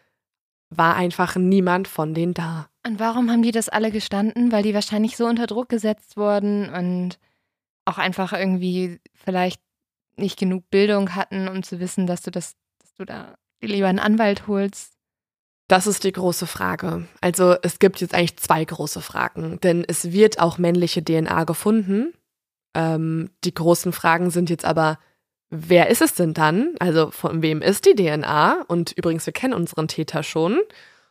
war 0.69 0.95
einfach 0.95 1.35
niemand 1.35 1.87
von 1.87 2.13
denen 2.13 2.33
da. 2.33 2.67
Und 2.85 2.99
warum 2.99 3.31
haben 3.31 3.41
die 3.41 3.51
das 3.51 3.69
alle 3.69 3.91
gestanden? 3.91 4.51
Weil 4.51 4.63
die 4.63 4.73
wahrscheinlich 4.73 5.17
so 5.17 5.25
unter 5.25 5.47
Druck 5.47 5.69
gesetzt 5.69 6.17
wurden 6.17 6.69
und 6.69 7.17
auch 7.85 7.97
einfach 7.97 8.33
irgendwie 8.33 8.99
vielleicht 9.13 9.61
nicht 10.17 10.37
genug 10.39 10.69
Bildung 10.69 11.15
hatten, 11.15 11.47
um 11.47 11.63
zu 11.63 11.79
wissen, 11.79 12.07
dass 12.07 12.21
du 12.21 12.31
das, 12.31 12.55
dass 12.79 12.93
du 12.95 13.05
da 13.05 13.35
lieber 13.61 13.87
einen 13.87 13.99
Anwalt 13.99 14.47
holst. 14.47 14.93
Das 15.67 15.87
ist 15.87 16.03
die 16.03 16.11
große 16.11 16.45
Frage. 16.45 17.07
Also 17.21 17.55
es 17.63 17.79
gibt 17.79 17.99
jetzt 17.99 18.13
eigentlich 18.13 18.37
zwei 18.37 18.63
große 18.63 19.01
Fragen, 19.01 19.59
denn 19.61 19.83
es 19.87 20.11
wird 20.11 20.39
auch 20.39 20.57
männliche 20.57 21.03
DNA 21.03 21.43
gefunden. 21.43 22.13
Ähm, 22.75 23.31
die 23.43 23.53
großen 23.53 23.91
Fragen 23.91 24.29
sind 24.29 24.49
jetzt 24.49 24.65
aber, 24.65 24.99
wer 25.49 25.89
ist 25.89 26.01
es 26.01 26.13
denn 26.13 26.33
dann? 26.33 26.75
Also 26.79 27.09
von 27.09 27.41
wem 27.41 27.61
ist 27.61 27.85
die 27.85 27.95
DNA? 27.95 28.63
Und 28.67 28.91
übrigens, 28.91 29.25
wir 29.25 29.33
kennen 29.33 29.53
unseren 29.53 29.87
Täter 29.87 30.21
schon. 30.21 30.59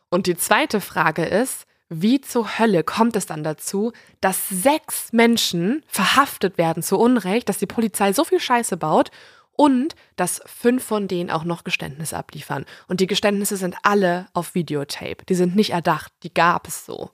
Und 0.09 0.27
die 0.27 0.37
zweite 0.37 0.79
Frage 0.79 1.25
ist, 1.25 1.65
wie 1.89 2.19
zur 2.21 2.57
Hölle 2.57 2.83
kommt 2.83 3.15
es 3.15 3.25
dann 3.25 3.43
dazu, 3.43 3.91
dass 4.21 4.49
sechs 4.49 5.13
Menschen 5.13 5.83
verhaftet 5.87 6.57
werden 6.57 6.81
zu 6.81 6.97
Unrecht, 6.97 7.47
dass 7.47 7.59
die 7.59 7.67
Polizei 7.67 8.13
so 8.13 8.23
viel 8.23 8.39
Scheiße 8.39 8.77
baut 8.77 9.11
und 9.51 9.95
dass 10.15 10.41
fünf 10.45 10.83
von 10.83 11.07
denen 11.07 11.29
auch 11.29 11.43
noch 11.43 11.63
Geständnisse 11.63 12.17
abliefern. 12.17 12.65
Und 12.87 12.99
die 12.99 13.07
Geständnisse 13.07 13.57
sind 13.57 13.75
alle 13.83 14.27
auf 14.33 14.55
Videotape. 14.55 15.25
Die 15.29 15.35
sind 15.35 15.55
nicht 15.55 15.71
erdacht, 15.71 16.11
die 16.23 16.33
gab 16.33 16.67
es 16.67 16.85
so. 16.85 17.11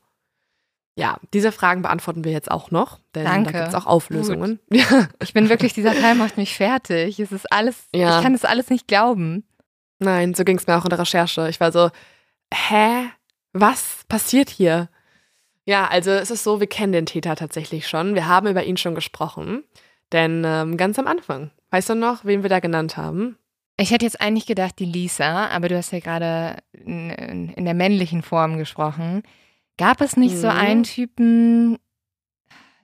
Ja, 0.98 1.18
diese 1.34 1.52
Fragen 1.52 1.84
beantworten 1.84 2.24
wir 2.24 2.32
jetzt 2.32 2.52
auch 2.52 2.70
noch, 2.70 3.00
denn 3.16 3.24
Danke. 3.24 3.52
da 3.52 3.60
gibt 3.60 3.70
es 3.70 3.76
auch 3.76 3.86
Auflösungen. 3.86 4.60
Ich 5.22 5.34
bin 5.34 5.50
wirklich, 5.50 5.74
dieser 5.74 5.94
Teil 5.94 6.16
macht 6.16 6.38
mich 6.38 6.56
fertig. 6.56 7.20
Es 7.20 7.32
ist 7.32 7.52
alles, 7.52 7.86
ja. 7.96 8.18
ich 8.18 8.24
kann 8.24 8.34
es 8.34 8.44
alles 8.44 8.70
nicht 8.70 8.88
glauben. 8.88 9.46
Nein, 10.00 10.34
so 10.34 10.44
ging 10.44 10.58
es 10.58 10.68
mir 10.68 10.78
auch 10.78 10.84
in 10.84 10.90
der 10.90 11.00
Recherche. 11.00 11.48
Ich 11.48 11.60
war 11.60 11.72
so, 11.72 11.90
hä? 12.54 13.10
Was 13.54 14.04
passiert 14.08 14.50
hier? 14.50 14.90
Ja, 15.66 15.88
also 15.88 16.12
es 16.12 16.32
ist 16.32 16.44
so, 16.44 16.60
wir 16.60 16.68
kennen 16.68 16.94
den 16.94 17.06
Täter 17.06 17.36
tatsächlich 17.36 17.88
schon. 17.88 18.16
Wir 18.16 18.28
haben 18.28 18.48
über 18.48 18.64
ihn 18.64 18.78
schon 18.78 18.96
gesprochen. 18.96 19.64
Denn 20.12 20.44
ähm, 20.46 20.78
ganz 20.78 21.00
am 21.00 21.08
Anfang, 21.08 21.52
weißt 21.70 21.90
du 21.90 21.96
noch, 21.96 22.26
wen 22.26 22.44
wir 22.44 22.50
da 22.50 22.60
genannt 22.60 22.98
haben? 22.98 23.38
Ich 23.78 23.92
hätte 23.92 24.06
jetzt 24.06 24.20
eigentlich 24.20 24.46
gedacht, 24.46 24.78
die 24.80 24.86
Lisa, 24.86 25.48
aber 25.48 25.70
du 25.70 25.78
hast 25.78 25.92
ja 25.92 26.00
gerade 26.00 26.62
in, 26.74 27.10
in, 27.50 27.66
der 27.66 27.74
männlichen 27.74 28.22
Form 28.22 28.58
gesprochen. 28.58 29.24
Gab 29.78 30.02
es 30.02 30.18
nicht 30.18 30.36
mhm. 30.36 30.40
so 30.40 30.48
einen 30.50 30.84
Typen, 30.84 31.78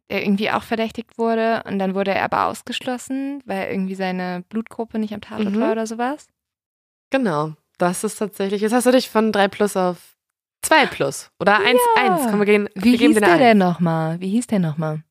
der 0.09 0.23
irgendwie 0.23 0.49
auch 0.49 0.63
verdächtigt 0.63 1.17
wurde 1.17 1.63
und 1.67 1.77
dann 1.79 1.93
wurde 1.93 2.11
er 2.11 2.23
aber 2.23 2.45
ausgeschlossen, 2.45 3.43
weil 3.45 3.69
irgendwie 3.69 3.95
seine 3.95 4.43
Blutgruppe 4.49 4.97
nicht 4.97 5.13
am 5.13 5.21
Tatort 5.21 5.51
mhm. 5.53 5.59
war 5.59 5.73
oder 5.73 5.85
sowas? 5.85 6.27
Genau, 7.09 7.53
das 7.77 8.03
ist 8.03 8.17
tatsächlich. 8.17 8.61
Jetzt 8.61 8.73
hast 8.73 8.87
du 8.87 8.91
dich 8.91 9.09
von 9.09 9.31
3 9.31 9.49
Plus 9.49 9.75
auf 9.77 10.16
Zwei 10.67 10.85
plus 10.85 11.29
oder 11.39 11.57
eins, 11.59 11.79
Ja. 11.95 12.03
eins. 12.03 12.27
Komm, 12.29 12.39
wir 12.39 12.45
gehen, 12.45 12.69
Wie 12.75 12.91
wir 12.99 13.07
hieß 13.07 13.15
dir 13.15 13.21
der 13.21 13.37
denn 13.37 13.57
nochmal? 13.57 14.19
Wie 14.19 14.29
hieß 14.29 14.47
der 14.47 14.59
nochmal? 14.59 15.01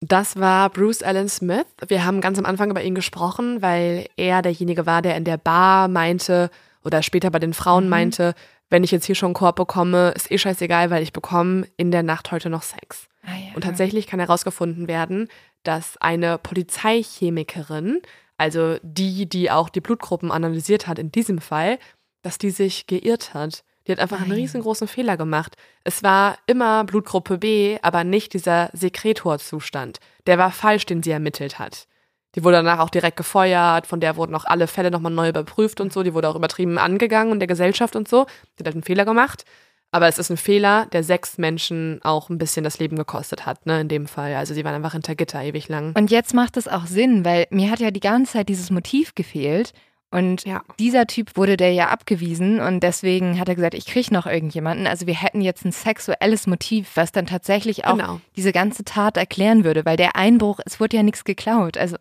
Das 0.00 0.36
war 0.38 0.68
Bruce 0.70 1.02
Allen 1.02 1.28
Smith. 1.28 1.64
Wir 1.88 2.04
haben 2.04 2.20
ganz 2.20 2.38
am 2.38 2.44
Anfang 2.44 2.70
über 2.70 2.82
ihn 2.82 2.94
gesprochen, 2.94 3.62
weil 3.62 4.06
er 4.16 4.42
derjenige 4.42 4.84
war, 4.84 5.00
der 5.00 5.16
in 5.16 5.24
der 5.24 5.38
Bar 5.38 5.88
meinte 5.88 6.50
oder 6.84 7.02
später 7.02 7.30
bei 7.30 7.38
den 7.38 7.54
Frauen 7.54 7.84
Mhm. 7.84 7.90
meinte, 7.90 8.34
wenn 8.68 8.84
ich 8.84 8.90
jetzt 8.90 9.06
hier 9.06 9.14
schon 9.14 9.28
einen 9.28 9.34
Korb 9.34 9.56
bekomme, 9.56 10.10
ist 10.10 10.30
eh 10.30 10.36
scheißegal, 10.38 10.90
weil 10.90 11.02
ich 11.02 11.12
bekomme 11.14 11.66
in 11.76 11.90
der 11.90 12.02
Nacht 12.02 12.30
heute 12.30 12.50
noch 12.50 12.62
Sex. 12.62 13.08
Ah, 13.24 13.30
ja. 13.30 13.54
Und 13.54 13.62
tatsächlich 13.62 14.06
kann 14.06 14.20
herausgefunden 14.20 14.86
werden, 14.88 15.28
dass 15.62 15.96
eine 15.98 16.36
Polizeichemikerin, 16.38 18.02
also 18.36 18.76
die, 18.82 19.26
die 19.28 19.50
auch 19.50 19.68
die 19.68 19.80
Blutgruppen 19.80 20.30
analysiert 20.30 20.86
hat 20.86 20.98
in 20.98 21.10
diesem 21.10 21.38
Fall, 21.40 21.78
dass 22.22 22.38
die 22.38 22.50
sich 22.50 22.86
geirrt 22.86 23.34
hat. 23.34 23.64
Die 23.86 23.92
hat 23.92 24.00
einfach 24.00 24.20
einen 24.20 24.30
Nein. 24.30 24.40
riesengroßen 24.40 24.88
Fehler 24.88 25.16
gemacht. 25.16 25.56
Es 25.84 26.02
war 26.02 26.38
immer 26.46 26.84
Blutgruppe 26.84 27.38
B, 27.38 27.78
aber 27.82 28.04
nicht 28.04 28.34
dieser 28.34 28.70
Sekretorzustand. 28.72 29.98
Der 30.26 30.38
war 30.38 30.50
falsch, 30.50 30.86
den 30.86 31.02
sie 31.02 31.12
ermittelt 31.12 31.58
hat. 31.58 31.86
Die 32.34 32.44
wurde 32.44 32.56
danach 32.56 32.80
auch 32.80 32.90
direkt 32.90 33.16
gefeuert, 33.16 33.86
von 33.86 34.00
der 34.00 34.16
wurden 34.16 34.34
auch 34.34 34.44
alle 34.44 34.66
Fälle 34.66 34.90
nochmal 34.90 35.12
neu 35.12 35.28
überprüft 35.28 35.80
und 35.80 35.92
so. 35.92 36.02
Die 36.02 36.12
wurde 36.12 36.28
auch 36.28 36.36
übertrieben 36.36 36.76
angegangen 36.76 37.32
in 37.32 37.38
der 37.38 37.48
Gesellschaft 37.48 37.96
und 37.96 38.08
so. 38.08 38.24
Die 38.24 38.60
hat 38.60 38.66
halt 38.66 38.74
einen 38.74 38.82
Fehler 38.82 39.04
gemacht. 39.06 39.44
Aber 39.92 40.08
es 40.08 40.18
ist 40.18 40.30
ein 40.30 40.36
Fehler, 40.36 40.86
der 40.92 41.02
sechs 41.02 41.38
Menschen 41.38 42.00
auch 42.02 42.28
ein 42.28 42.36
bisschen 42.36 42.64
das 42.64 42.78
Leben 42.78 42.96
gekostet 42.96 43.46
hat, 43.46 43.64
ne, 43.64 43.80
in 43.80 43.88
dem 43.88 44.06
Fall. 44.06 44.34
Also 44.34 44.52
sie 44.52 44.64
waren 44.64 44.74
einfach 44.74 44.92
hinter 44.92 45.14
Gitter 45.14 45.42
ewig 45.42 45.68
lang. 45.68 45.94
Und 45.96 46.10
jetzt 46.10 46.34
macht 46.34 46.58
es 46.58 46.68
auch 46.68 46.86
Sinn, 46.86 47.24
weil 47.24 47.46
mir 47.50 47.70
hat 47.70 47.80
ja 47.80 47.90
die 47.90 48.00
ganze 48.00 48.34
Zeit 48.34 48.48
dieses 48.50 48.70
Motiv 48.70 49.14
gefehlt. 49.14 49.72
Und 50.16 50.44
Ja. 50.46 50.62
dieser 50.78 51.06
Typ 51.06 51.36
wurde 51.36 51.56
der 51.58 51.72
ja 51.74 51.88
abgewiesen 51.88 52.58
und 52.60 52.80
deswegen 52.80 53.38
hat 53.38 53.48
er 53.50 53.54
gesagt, 53.54 53.74
ich 53.74 53.84
kriege 53.84 54.14
noch 54.14 54.24
irgendjemanden. 54.26 54.86
Also 54.86 55.06
wir 55.06 55.14
hätten 55.20 55.42
jetzt 55.42 55.64
ein 55.66 55.72
sexuelles 55.72 56.46
Motiv, 56.46 56.92
was 56.94 57.12
dann 57.12 57.26
tatsächlich 57.26 57.84
auch 57.84 57.98
Genau. 57.98 58.20
diese 58.34 58.52
ganze 58.52 58.82
Tat 58.84 59.18
erklären 59.18 59.62
würde, 59.64 59.84
weil 59.84 59.98
der 59.98 60.16
Einbruch, 60.16 60.60
es 60.64 60.80
wurde 60.80 60.96
ja 60.96 61.02
nichts 61.02 61.24
geklaut. 61.24 61.76
Also 61.76 61.96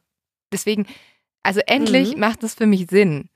deswegen, 0.54 0.86
also 1.44 1.60
endlich 1.68 2.14
Mhm. 2.14 2.20
macht 2.22 2.44
es 2.44 2.54
für 2.56 2.68
mich 2.68 2.88
Sinn. 2.88 3.28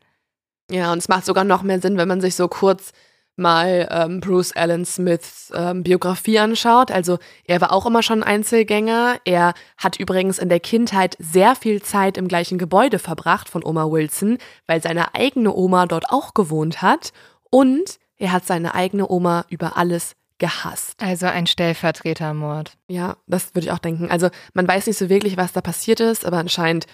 Ja, 0.71 0.93
und 0.93 0.99
es 0.99 1.09
macht 1.09 1.25
sogar 1.25 1.43
noch 1.43 1.63
mehr 1.63 1.82
Sinn, 1.82 1.97
wenn 1.97 2.07
man 2.07 2.21
sich 2.21 2.36
so 2.36 2.47
kurz 2.47 2.91
mal 3.39 3.87
ähm, 3.89 4.19
Bruce 4.19 4.55
Allen 4.55 4.85
Smiths 4.85 5.51
ähm, 5.55 5.83
Biografie 5.83 6.39
anschaut. 6.39 6.91
Also 6.91 7.17
er 7.45 7.61
war 7.61 7.71
auch 7.71 7.85
immer 7.85 8.03
schon 8.03 8.21
Einzelgänger. 8.21 9.17
Er 9.25 9.53
hat 9.77 9.97
übrigens 9.99 10.37
in 10.37 10.49
der 10.49 10.59
Kindheit 10.59 11.15
sehr 11.19 11.55
viel 11.55 11.81
Zeit 11.81 12.17
im 12.17 12.27
gleichen 12.27 12.57
Gebäude 12.57 12.99
verbracht 12.99 13.49
von 13.49 13.63
Oma 13.63 13.89
Wilson, 13.89 14.37
weil 14.67 14.81
seine 14.81 15.15
eigene 15.15 15.53
Oma 15.53 15.85
dort 15.87 16.11
auch 16.11 16.33
gewohnt 16.33 16.81
hat. 16.81 17.11
Und 17.49 17.97
er 18.17 18.31
hat 18.31 18.45
seine 18.45 18.75
eigene 18.75 19.09
Oma 19.09 19.45
über 19.49 19.77
alles 19.77 20.15
gehasst. 20.39 21.01
Also 21.01 21.27
ein 21.27 21.47
Stellvertretermord. 21.47 22.77
Ja, 22.87 23.17
das 23.27 23.53
würde 23.55 23.67
ich 23.67 23.71
auch 23.71 23.79
denken. 23.79 24.09
Also 24.09 24.29
man 24.53 24.67
weiß 24.67 24.87
nicht 24.87 24.97
so 24.97 25.09
wirklich, 25.09 25.37
was 25.37 25.53
da 25.53 25.61
passiert 25.61 25.99
ist, 25.99 26.25
aber 26.25 26.37
anscheinend 26.37 26.87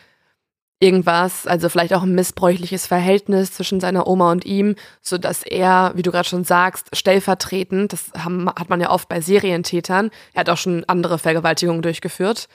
irgendwas, 0.79 1.47
also 1.47 1.69
vielleicht 1.69 1.93
auch 1.93 2.03
ein 2.03 2.15
missbräuchliches 2.15 2.85
Verhältnis 2.87 3.53
zwischen 3.53 3.79
seiner 3.79 4.07
Oma 4.07 4.31
und 4.31 4.45
ihm, 4.45 4.75
so 5.01 5.17
dass 5.17 5.43
er, 5.43 5.93
wie 5.95 6.01
du 6.01 6.11
gerade 6.11 6.27
schon 6.27 6.43
sagst, 6.43 6.95
stellvertretend, 6.95 7.93
das 7.93 8.11
haben, 8.17 8.49
hat 8.49 8.69
man 8.69 8.81
ja 8.81 8.89
oft 8.89 9.07
bei 9.07 9.21
Serientätern, 9.21 10.11
er 10.33 10.41
hat 10.41 10.49
auch 10.49 10.57
schon 10.57 10.83
andere 10.87 11.17
Vergewaltigungen 11.17 11.81
durchgeführt, 11.81 12.49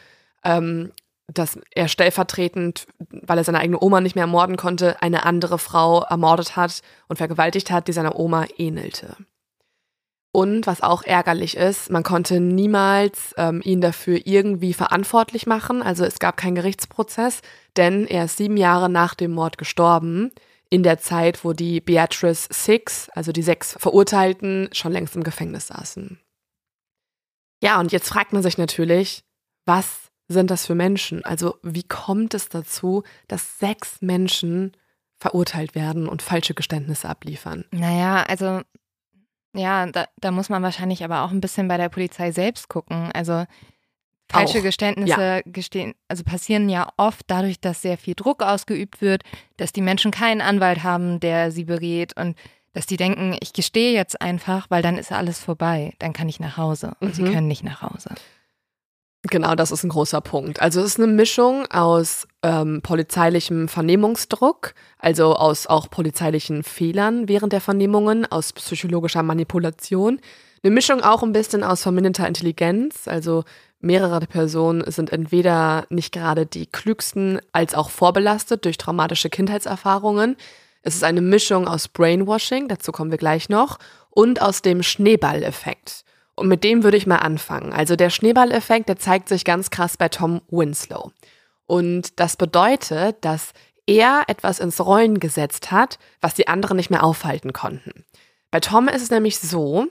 ähm, 0.45 0.93
dass 1.29 1.59
er 1.75 1.89
stellvertretend, 1.89 2.87
weil 3.11 3.39
er 3.39 3.45
seine 3.45 3.61
eigene 3.61 3.81
Oma 3.81 4.01
nicht 4.01 4.17
mehr 4.17 4.25
ermorden 4.25 4.57
konnte, 4.57 5.01
eine 5.01 5.25
andere 5.25 5.59
Frau 5.59 6.03
ermordet 6.03 6.57
hat 6.57 6.83
und 7.09 7.17
vergewaltigt 7.17 7.71
hat, 7.71 7.89
die 7.89 7.93
seiner 7.93 8.19
Oma 8.19 8.47
ähnelte. 8.59 9.17
Und 10.33 10.69
was 10.69 10.81
auch 10.81 11.03
ärgerlich 11.03 11.57
ist, 11.57 11.91
man 11.91 12.05
konnte 12.05 12.39
niemals 12.39 13.35
ähm, 13.37 13.61
ihn 13.65 13.81
dafür 13.81 14.21
irgendwie 14.25 14.75
verantwortlich 14.75 15.47
machen. 15.47 15.83
Also 15.83 16.05
es 16.05 16.21
gab 16.21 16.37
keinen 16.37 16.55
Gerichtsprozess, 16.55 17.41
denn 17.77 18.07
er 18.07 18.27
ist 18.27 18.37
sieben 18.37 18.57
Jahre 18.57 18.89
nach 18.89 19.15
dem 19.15 19.33
Mord 19.33 19.59
gestorben, 19.59 20.31
in 20.71 20.85
der 20.85 20.99
Zeit, 20.99 21.45
wo 21.45 21.53
die 21.53 21.81
Beatrice 21.81 22.49
Six, 22.53 23.09
also 23.11 23.33
die 23.33 23.43
sechs 23.43 23.77
Verurteilten, 23.79 24.69
schon 24.73 24.93
längst 24.93 25.17
im 25.17 25.25
Gefängnis 25.25 25.67
saßen. 25.67 26.21
Ja, 27.61 27.81
und 27.81 27.91
jetzt 27.91 28.09
fragt 28.09 28.33
man 28.33 28.45
sich 28.45 28.57
natürlich, 28.57 29.25
was 29.67 30.11
sind 30.29 30.51
das 30.51 30.65
für 30.65 30.77
Menschen? 30.77 31.25
Also 31.25 31.57
wie 31.63 31.83
kommt 31.83 32.35
es 32.35 32.49
dazu, 32.49 33.03
dass 33.27 33.59
sechs 33.59 34.01
Menschen 34.01 34.77
verurteilt 35.19 35.75
werden 35.75 36.09
und 36.09 36.23
falsche 36.23 36.55
Geständnisse 36.55 37.09
abliefern? 37.09 37.65
Naja, 37.73 38.23
also 38.23 38.63
ja, 39.55 39.87
da, 39.87 40.07
da 40.21 40.31
muss 40.31 40.49
man 40.49 40.63
wahrscheinlich 40.63 41.05
aber 41.05 41.23
auch 41.23 41.31
ein 41.31 41.41
bisschen 41.41 41.69
bei 41.69 41.77
der 41.77 41.89
Polizei 41.89 42.31
selbst 42.33 42.69
gucken. 42.69 43.11
Also 43.13 43.45
falsche 44.31 44.59
Auch, 44.59 44.63
Geständnisse 44.63 45.43
gestehen, 45.47 45.95
also 46.09 46.23
passieren 46.23 46.69
ja 46.69 46.89
oft 46.97 47.23
dadurch, 47.27 47.61
dass 47.61 47.83
sehr 47.83 47.99
viel 47.99 48.15
Druck 48.15 48.43
ausgeübt 48.43 49.01
wird, 49.01 49.23
dass 49.57 49.73
die 49.73 49.83
Menschen 49.83 50.13
keinen 50.13 50.41
Anwalt 50.41 50.83
haben, 50.85 51.19
der 51.21 51.51
sie 51.51 51.65
berät 51.65 52.17
und 52.17 52.37
dass 52.73 52.87
die 52.87 52.97
denken, 52.97 53.37
ich 53.41 53.53
gestehe 53.53 53.93
jetzt 53.93 54.21
einfach, 54.23 54.67
weil 54.71 54.83
dann 54.83 54.97
ist 54.97 55.11
alles 55.11 55.41
vorbei, 55.41 55.95
dann 55.99 56.13
kann 56.13 56.29
ich 56.29 56.39
nach 56.39 56.57
Hause 56.57 56.93
und 57.01 57.17
sie 57.17 57.23
Mhm. 57.23 57.33
können 57.33 57.49
nicht 57.49 57.65
nach 57.65 57.83
Hause. 57.83 58.11
Genau, 59.29 59.55
das 59.55 59.71
ist 59.71 59.85
ein 59.85 59.91
großer 59.91 60.23
Punkt. 60.23 60.63
Also 60.63 60.81
es 60.81 60.93
ist 60.93 60.99
eine 60.99 61.13
Mischung 61.13 61.67
aus 61.71 62.27
ähm, 62.43 62.81
polizeilichem 62.83 63.69
Vernehmungsdruck, 63.69 64.73
also 64.99 65.37
aus 65.37 65.67
auch 65.67 65.91
polizeilichen 65.91 66.63
Fehlern 66.63 67.29
während 67.29 67.53
der 67.53 67.61
Vernehmungen, 67.61 68.25
aus 68.25 68.55
psychologischer 68.55 69.23
Manipulation. 69.23 70.21
Eine 70.63 70.73
Mischung 70.73 71.03
auch 71.03 71.23
ein 71.23 71.33
bisschen 71.33 71.63
aus 71.63 71.83
verminderter 71.83 72.27
Intelligenz, 72.27 73.07
also 73.09 73.45
mehrere 73.81 74.21
Personen 74.21 74.91
sind 74.91 75.13
entweder 75.13 75.85
nicht 75.91 76.13
gerade 76.13 76.47
die 76.47 76.67
klügsten, 76.67 77.41
als 77.53 77.75
auch 77.75 77.91
vorbelastet 77.91 78.65
durch 78.65 78.79
traumatische 78.79 79.29
Kindheitserfahrungen. 79.29 80.37
Es 80.83 80.95
ist 80.95 81.05
eine 81.05 81.21
Mischung 81.21 81.69
aus 81.69 81.89
Brainwashing, 81.89 82.69
dazu 82.69 82.91
kommen 82.91 83.11
wir 83.11 83.19
gleich 83.19 83.51
noch, 83.51 83.79
und 84.09 84.41
aus 84.41 84.63
dem 84.63 84.83
Schneeballeffekt. 84.83 86.05
Und 86.41 86.49
mit 86.49 86.65
dem 86.65 86.85
würde 86.85 86.97
ich 86.97 87.07
mal 87.07 87.17
anfangen. 87.17 87.75
Also 87.75 87.97
der 87.97 88.09
Schneeballeffekt, 88.09 88.89
der 88.89 88.97
zeigt 88.97 89.29
sich 89.29 89.45
ganz 89.45 89.69
krass 89.69 89.99
bei 89.99 90.09
Tom 90.09 90.41
Winslow. 90.49 91.13
Und 91.67 92.19
das 92.19 92.39
bedeutet, 92.39 93.19
dass 93.21 93.53
er 93.87 94.23
etwas 94.27 94.59
ins 94.59 94.81
Rollen 94.81 95.21
gesetzt 95.21 95.71
hat, 95.71 95.99
was 96.23 96.33
die 96.33 96.49
anderen 96.49 96.79
nicht 96.79 96.89
mehr 96.89 97.05
aufhalten 97.05 97.53
konnten. 97.53 98.07
Bei 98.51 98.59
Tom 98.59 98.89
ist 98.89 99.03
es 99.03 99.11
nämlich 99.11 99.39
so, 99.39 99.89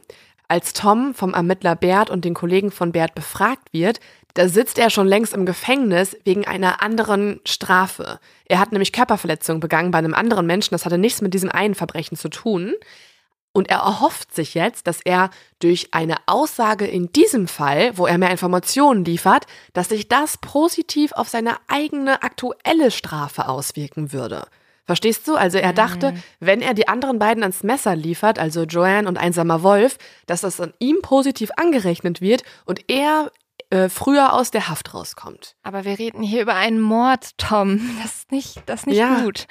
als 0.48 0.74
Tom 0.74 1.14
vom 1.14 1.36
Ermittler 1.36 1.76
Bert 1.76 2.10
und 2.10 2.26
den 2.26 2.34
Kollegen 2.34 2.72
von 2.72 2.94
Bert 2.94 3.14
befragt 3.14 3.72
wird, 3.72 4.00
da 4.34 4.50
sitzt 4.50 4.80
er 4.80 4.90
schon 4.90 5.06
längst 5.06 5.36
im 5.36 5.46
Gefängnis 5.46 6.18
wegen 6.24 6.48
einer 6.48 6.82
anderen 6.82 7.42
Strafe. 7.46 8.20
Er 8.46 8.58
hat 8.58 8.72
nämlich 8.72 8.92
Körperverletzung 8.92 9.60
begangen 9.60 9.92
bei 9.92 10.00
einem 10.00 10.16
anderen 10.16 10.48
Menschen, 10.48 10.74
das 10.74 10.86
hatte 10.86 10.98
nichts 10.98 11.22
mit 11.22 11.36
diesem 11.36 11.52
einen 11.52 11.76
Verbrechen 11.76 12.18
zu 12.18 12.30
tun. 12.30 12.74
Und 13.52 13.70
er 13.70 13.80
erhofft 13.80 14.34
sich 14.34 14.54
jetzt, 14.54 14.86
dass 14.88 15.02
er 15.02 15.32
durch 15.60 15.90
eine 15.94 16.18
Aussage 16.28 16.86
in 16.86 17.12
diesem 17.12 17.48
Fall, 17.48 17.98
wo 17.98 18.06
er 18.06 18.18
mehr 18.18 18.30
Informationen 18.32 19.04
liefert, 19.04 19.46
dass 19.74 19.90
sich 19.90 20.08
das 20.08 20.38
positiv 20.38 21.12
auf 21.14 21.30
seine 21.30 21.56
eigene 21.68 22.22
aktuelle 22.22 22.92
Strafe 22.92 23.48
auswirken 23.48 24.14
würde. 24.14 24.48
Verstehst 24.86 25.28
du? 25.28 25.36
Also 25.36 25.60
er 25.60 25.74
dachte, 25.74 26.16
wenn 26.40 26.62
er 26.62 26.74
die 26.74 26.88
anderen 26.88 27.20
beiden 27.20 27.44
ans 27.44 27.62
Messer 27.62 27.96
liefert, 27.96 28.40
also 28.40 28.64
Joanne 28.64 29.08
und 29.08 29.18
einsamer 29.18 29.62
Wolf, 29.62 29.98
dass 30.26 30.42
das 30.42 30.60
an 30.60 30.74
ihm 30.80 31.02
positiv 31.04 31.52
angerechnet 31.58 32.22
wird 32.22 32.42
und 32.66 32.90
er 32.90 33.32
äh, 33.70 33.88
früher 33.88 34.34
aus 34.34 34.50
der 34.50 34.68
Haft 34.68 34.96
rauskommt. 34.96 35.56
Aber 35.62 35.86
wir 35.86 36.00
reden 36.00 36.24
hier 36.24 36.42
über 36.42 36.56
einen 36.56 36.82
Mord, 36.82 37.38
Tom. 37.38 37.80
Das 38.02 38.16
ist 38.16 38.32
nicht, 38.32 38.64
das 38.66 38.80
ist 38.82 38.88
nicht 38.88 38.98
Ja. 38.98 39.22
gut. 39.22 39.46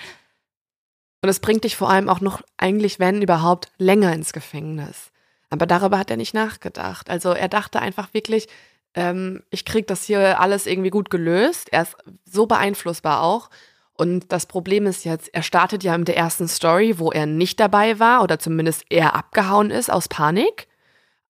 Und 1.22 1.28
es 1.28 1.40
bringt 1.40 1.64
dich 1.64 1.76
vor 1.76 1.90
allem 1.90 2.08
auch 2.08 2.20
noch 2.20 2.42
eigentlich, 2.56 3.00
wenn 3.00 3.22
überhaupt, 3.22 3.68
länger 3.78 4.12
ins 4.12 4.32
Gefängnis. 4.32 5.10
Aber 5.50 5.66
darüber 5.66 5.98
hat 5.98 6.10
er 6.10 6.16
nicht 6.16 6.34
nachgedacht. 6.34 7.10
Also 7.10 7.30
er 7.30 7.48
dachte 7.48 7.80
einfach 7.80 8.14
wirklich, 8.14 8.48
ähm, 8.94 9.42
ich 9.50 9.64
krieg 9.64 9.86
das 9.86 10.04
hier 10.04 10.40
alles 10.40 10.66
irgendwie 10.66 10.90
gut 10.90 11.10
gelöst. 11.10 11.72
Er 11.72 11.82
ist 11.82 11.96
so 12.24 12.46
beeinflussbar 12.46 13.22
auch. 13.22 13.50
Und 13.94 14.30
das 14.32 14.46
Problem 14.46 14.86
ist 14.86 15.04
jetzt, 15.04 15.34
er 15.34 15.42
startet 15.42 15.82
ja 15.82 15.98
mit 15.98 16.06
der 16.06 16.16
ersten 16.16 16.46
Story, 16.46 16.98
wo 16.98 17.10
er 17.10 17.26
nicht 17.26 17.58
dabei 17.58 17.98
war 17.98 18.22
oder 18.22 18.38
zumindest 18.38 18.84
eher 18.90 19.14
abgehauen 19.16 19.70
ist 19.70 19.90
aus 19.90 20.06
Panik. 20.06 20.68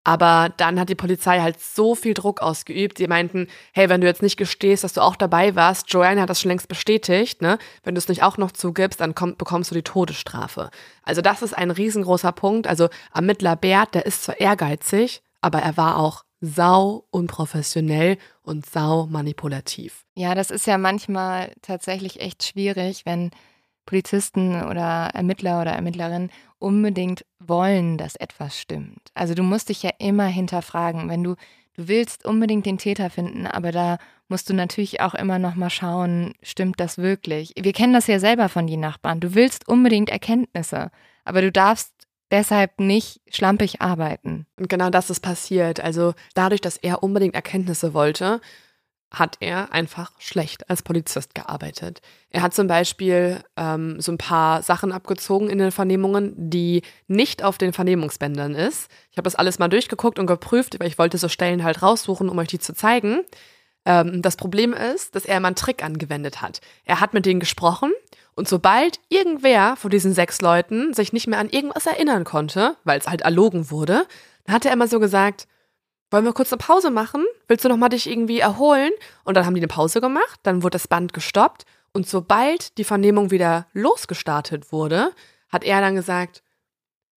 Aber 0.08 0.50
dann 0.56 0.80
hat 0.80 0.88
die 0.88 0.94
Polizei 0.94 1.40
halt 1.40 1.60
so 1.60 1.94
viel 1.94 2.14
Druck 2.14 2.40
ausgeübt. 2.40 2.98
Die 2.98 3.06
meinten, 3.06 3.46
hey, 3.74 3.90
wenn 3.90 4.00
du 4.00 4.06
jetzt 4.06 4.22
nicht 4.22 4.38
gestehst, 4.38 4.82
dass 4.82 4.94
du 4.94 5.02
auch 5.02 5.16
dabei 5.16 5.54
warst, 5.54 5.92
Joanne 5.92 6.22
hat 6.22 6.30
das 6.30 6.40
schon 6.40 6.48
längst 6.48 6.66
bestätigt, 6.66 7.42
ne? 7.42 7.58
Wenn 7.82 7.94
du 7.94 7.98
es 7.98 8.08
nicht 8.08 8.22
auch 8.22 8.38
noch 8.38 8.52
zugibst, 8.52 9.02
dann 9.02 9.14
komm, 9.14 9.36
bekommst 9.36 9.70
du 9.70 9.74
die 9.74 9.82
Todesstrafe. 9.82 10.70
Also 11.02 11.20
das 11.20 11.42
ist 11.42 11.52
ein 11.52 11.70
riesengroßer 11.70 12.32
Punkt. 12.32 12.66
Also 12.66 12.88
Ermittler 13.12 13.54
Bert, 13.54 13.94
der 13.94 14.06
ist 14.06 14.24
zwar 14.24 14.40
ehrgeizig, 14.40 15.20
aber 15.42 15.58
er 15.58 15.76
war 15.76 15.98
auch 15.98 16.24
sau 16.40 17.04
unprofessionell 17.10 18.16
und 18.40 18.64
sau 18.64 19.04
manipulativ. 19.08 20.06
Ja, 20.14 20.34
das 20.34 20.50
ist 20.50 20.66
ja 20.66 20.78
manchmal 20.78 21.52
tatsächlich 21.60 22.22
echt 22.22 22.44
schwierig, 22.44 23.04
wenn 23.04 23.30
Polizisten 23.84 24.62
oder 24.62 25.10
Ermittler 25.12 25.60
oder 25.60 25.72
Ermittlerinnen 25.72 26.30
unbedingt 26.58 27.24
wollen, 27.38 27.98
dass 27.98 28.16
etwas 28.16 28.58
stimmt. 28.58 29.10
Also 29.14 29.34
du 29.34 29.42
musst 29.42 29.68
dich 29.68 29.82
ja 29.82 29.90
immer 29.98 30.26
hinterfragen, 30.26 31.08
wenn 31.08 31.22
du 31.22 31.36
du 31.78 31.88
willst 31.88 32.24
unbedingt 32.24 32.66
den 32.66 32.76
Täter 32.76 33.08
finden, 33.08 33.46
aber 33.46 33.72
da 33.72 33.98
musst 34.28 34.50
du 34.50 34.54
natürlich 34.54 35.00
auch 35.00 35.14
immer 35.14 35.38
noch 35.38 35.54
mal 35.54 35.70
schauen, 35.70 36.34
stimmt 36.42 36.80
das 36.80 36.98
wirklich? 36.98 37.54
Wir 37.58 37.72
kennen 37.72 37.94
das 37.94 38.08
ja 38.08 38.18
selber 38.18 38.48
von 38.48 38.66
den 38.66 38.80
Nachbarn. 38.80 39.20
Du 39.20 39.34
willst 39.34 39.68
unbedingt 39.68 40.10
Erkenntnisse, 40.10 40.90
aber 41.24 41.40
du 41.40 41.50
darfst 41.50 41.92
deshalb 42.30 42.78
nicht 42.78 43.20
schlampig 43.30 43.80
arbeiten. 43.80 44.46
Und 44.58 44.68
genau 44.68 44.90
das 44.90 45.08
ist 45.08 45.20
passiert. 45.20 45.80
Also 45.80 46.12
dadurch, 46.34 46.60
dass 46.60 46.76
er 46.76 47.02
unbedingt 47.02 47.34
Erkenntnisse 47.34 47.94
wollte, 47.94 48.40
hat 49.10 49.36
er 49.40 49.72
einfach 49.72 50.12
schlecht 50.18 50.68
als 50.68 50.82
Polizist 50.82 51.34
gearbeitet. 51.34 52.02
Er 52.30 52.42
hat 52.42 52.54
zum 52.54 52.66
Beispiel 52.66 53.42
ähm, 53.56 54.00
so 54.00 54.12
ein 54.12 54.18
paar 54.18 54.62
Sachen 54.62 54.92
abgezogen 54.92 55.48
in 55.48 55.58
den 55.58 55.72
Vernehmungen, 55.72 56.34
die 56.36 56.82
nicht 57.06 57.42
auf 57.42 57.56
den 57.56 57.72
Vernehmungsbändern 57.72 58.54
ist. 58.54 58.90
Ich 59.10 59.16
habe 59.16 59.24
das 59.24 59.34
alles 59.34 59.58
mal 59.58 59.68
durchgeguckt 59.68 60.18
und 60.18 60.26
geprüft, 60.26 60.78
weil 60.78 60.88
ich 60.88 60.98
wollte 60.98 61.16
so 61.16 61.28
Stellen 61.28 61.64
halt 61.64 61.82
raussuchen, 61.82 62.28
um 62.28 62.38
euch 62.38 62.48
die 62.48 62.58
zu 62.58 62.74
zeigen. 62.74 63.20
Ähm, 63.86 64.20
das 64.20 64.36
Problem 64.36 64.74
ist, 64.74 65.14
dass 65.14 65.24
er 65.24 65.38
immer 65.38 65.48
einen 65.48 65.56
Trick 65.56 65.82
angewendet 65.82 66.42
hat. 66.42 66.60
Er 66.84 67.00
hat 67.00 67.14
mit 67.14 67.24
denen 67.24 67.40
gesprochen 67.40 67.92
und 68.34 68.46
sobald 68.46 69.00
irgendwer 69.08 69.74
von 69.76 69.90
diesen 69.90 70.12
sechs 70.12 70.42
Leuten 70.42 70.92
sich 70.92 71.12
nicht 71.12 71.26
mehr 71.26 71.38
an 71.38 71.48
irgendwas 71.48 71.86
erinnern 71.86 72.24
konnte, 72.24 72.76
weil 72.84 72.98
es 72.98 73.08
halt 73.08 73.22
erlogen 73.22 73.70
wurde, 73.70 74.06
dann 74.44 74.54
hat 74.54 74.66
er 74.66 74.72
immer 74.72 74.86
so 74.86 75.00
gesagt, 75.00 75.48
wollen 76.10 76.24
wir 76.24 76.32
kurz 76.32 76.52
eine 76.52 76.58
Pause 76.58 76.90
machen? 76.90 77.24
Willst 77.46 77.64
du 77.64 77.68
noch 77.68 77.76
mal 77.76 77.88
dich 77.88 78.08
irgendwie 78.08 78.40
erholen? 78.40 78.92
Und 79.24 79.36
dann 79.36 79.44
haben 79.44 79.54
die 79.54 79.60
eine 79.60 79.68
Pause 79.68 80.00
gemacht, 80.00 80.40
dann 80.42 80.62
wurde 80.62 80.76
das 80.76 80.88
Band 80.88 81.12
gestoppt 81.12 81.64
und 81.92 82.06
sobald 82.06 82.78
die 82.78 82.84
Vernehmung 82.84 83.30
wieder 83.30 83.66
losgestartet 83.72 84.72
wurde, 84.72 85.12
hat 85.48 85.64
er 85.64 85.80
dann 85.80 85.94
gesagt, 85.94 86.42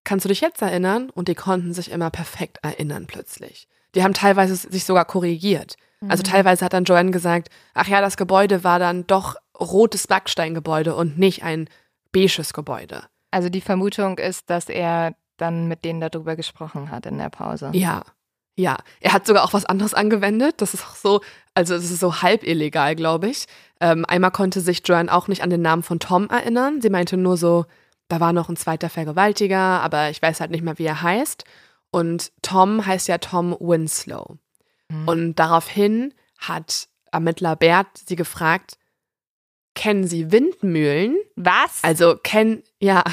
kannst 0.03 0.25
du 0.25 0.29
dich 0.29 0.41
jetzt 0.41 0.61
erinnern? 0.61 1.09
Und 1.09 1.27
die 1.27 1.35
konnten 1.35 1.73
sich 1.73 1.91
immer 1.91 2.09
perfekt 2.09 2.59
erinnern 2.63 3.07
plötzlich. 3.07 3.67
Die 3.93 4.03
haben 4.03 4.13
teilweise 4.13 4.55
sich 4.55 4.85
sogar 4.85 5.05
korrigiert. 5.05 5.75
Also 6.07 6.23
mhm. 6.23 6.31
teilweise 6.31 6.65
hat 6.65 6.73
dann 6.73 6.85
Joanne 6.85 7.11
gesagt, 7.11 7.49
ach 7.73 7.87
ja, 7.87 8.01
das 8.01 8.17
Gebäude 8.17 8.63
war 8.63 8.79
dann 8.79 9.05
doch 9.05 9.35
rotes 9.59 10.07
Backsteingebäude 10.07 10.95
und 10.95 11.19
nicht 11.19 11.43
ein 11.43 11.69
beiges 12.11 12.53
Gebäude. 12.53 13.03
Also 13.29 13.49
die 13.49 13.61
Vermutung 13.61 14.17
ist, 14.17 14.49
dass 14.49 14.67
er 14.67 15.15
dann 15.37 15.67
mit 15.67 15.85
denen 15.85 16.01
darüber 16.01 16.35
gesprochen 16.35 16.89
hat 16.89 17.05
in 17.05 17.17
der 17.17 17.29
Pause. 17.29 17.69
Ja, 17.73 18.03
ja, 18.55 18.77
er 18.99 19.13
hat 19.13 19.25
sogar 19.25 19.43
auch 19.43 19.53
was 19.53 19.65
anderes 19.65 19.93
angewendet. 19.93 20.55
Das 20.61 20.73
ist 20.73 20.83
auch 20.83 20.95
so, 20.95 21.21
also 21.53 21.75
es 21.75 21.89
ist 21.89 21.99
so 21.99 22.21
halb 22.21 22.43
illegal, 22.43 22.95
glaube 22.95 23.29
ich. 23.29 23.45
Ähm, 23.79 24.05
einmal 24.05 24.31
konnte 24.31 24.61
sich 24.61 24.81
Joanne 24.85 25.13
auch 25.13 25.27
nicht 25.27 25.43
an 25.43 25.49
den 25.49 25.61
Namen 25.61 25.83
von 25.83 25.99
Tom 25.99 26.29
erinnern. 26.29 26.81
Sie 26.81 26.89
meinte 26.89 27.17
nur 27.17 27.37
so, 27.37 27.65
da 28.07 28.19
war 28.19 28.33
noch 28.33 28.49
ein 28.49 28.57
zweiter 28.57 28.89
Vergewaltiger, 28.89 29.57
aber 29.57 30.09
ich 30.09 30.21
weiß 30.21 30.41
halt 30.41 30.51
nicht 30.51 30.63
mehr, 30.63 30.77
wie 30.77 30.85
er 30.85 31.01
heißt. 31.01 31.45
Und 31.91 32.31
Tom 32.41 32.85
heißt 32.85 33.07
ja 33.07 33.17
Tom 33.17 33.55
Winslow. 33.59 34.37
Mhm. 34.89 35.07
Und 35.07 35.35
daraufhin 35.35 36.13
hat 36.37 36.87
Ermittler 37.11 37.55
Bert 37.55 37.87
sie 38.05 38.15
gefragt, 38.15 38.77
kennen 39.75 40.05
Sie 40.05 40.31
Windmühlen? 40.31 41.17
Was? 41.35 41.83
Also 41.83 42.15
kennen, 42.21 42.63
ja, 42.79 43.03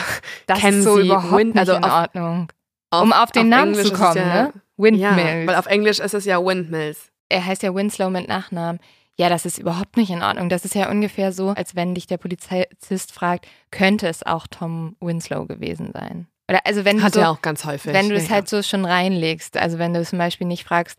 das 0.47 0.59
kennen 0.59 0.79
ist 0.79 0.85
so 0.85 0.97
Sie 0.97 1.07
überhaupt 1.07 1.33
Wind, 1.33 1.55
nicht 1.55 1.61
also 1.61 1.75
in 1.75 1.85
auf, 1.85 1.93
Ordnung. 1.93 2.49
Auf, 2.91 3.03
um 3.03 3.13
auf 3.13 3.31
den 3.33 3.43
auf 3.53 3.59
Namen 3.59 3.75
Englisch 3.75 3.89
zu 3.89 3.95
kommen, 3.95 4.17
ja, 4.17 4.43
ne? 4.45 4.53
Windmills. 4.77 5.17
Ja, 5.19 5.47
weil 5.47 5.55
auf 5.57 5.67
Englisch 5.67 5.99
ist 5.99 6.15
es 6.15 6.25
ja 6.25 6.43
Windmills. 6.45 7.11
er 7.29 7.45
heißt 7.45 7.63
ja 7.63 7.75
Winslow 7.75 8.11
mit 8.11 8.29
Nachnamen. 8.29 8.81
Ja, 9.21 9.29
das 9.29 9.45
ist 9.45 9.59
überhaupt 9.59 9.97
nicht 9.97 10.11
in 10.11 10.23
Ordnung. 10.23 10.49
Das 10.49 10.65
ist 10.65 10.77
ja 10.77 10.89
ungefähr 10.91 11.33
so, 11.33 11.49
als 11.51 11.75
wenn 11.75 11.95
dich 11.95 12.07
der 12.07 12.19
Polizist 12.19 13.11
fragt, 13.13 13.49
könnte 13.73 14.07
es 14.07 14.25
auch 14.25 14.47
Tom 14.47 14.95
Winslow 15.01 15.45
gewesen 15.47 15.91
sein? 15.93 16.29
Oder 16.49 16.61
also 16.65 16.85
wenn 16.85 17.03
Hat 17.03 17.15
du 17.15 17.19
so, 17.19 17.25
er 17.25 17.31
auch 17.33 17.43
ganz 17.43 17.65
häufig. 17.65 17.93
wenn 17.93 18.09
du 18.09 18.15
es 18.15 18.29
ja, 18.29 18.35
halt 18.37 18.49
so 18.49 18.63
schon 18.63 18.85
reinlegst, 18.85 19.57
also 19.57 19.79
wenn 19.79 19.93
du 19.93 20.05
zum 20.05 20.19
Beispiel 20.19 20.47
nicht 20.47 20.65
fragst, 20.65 20.99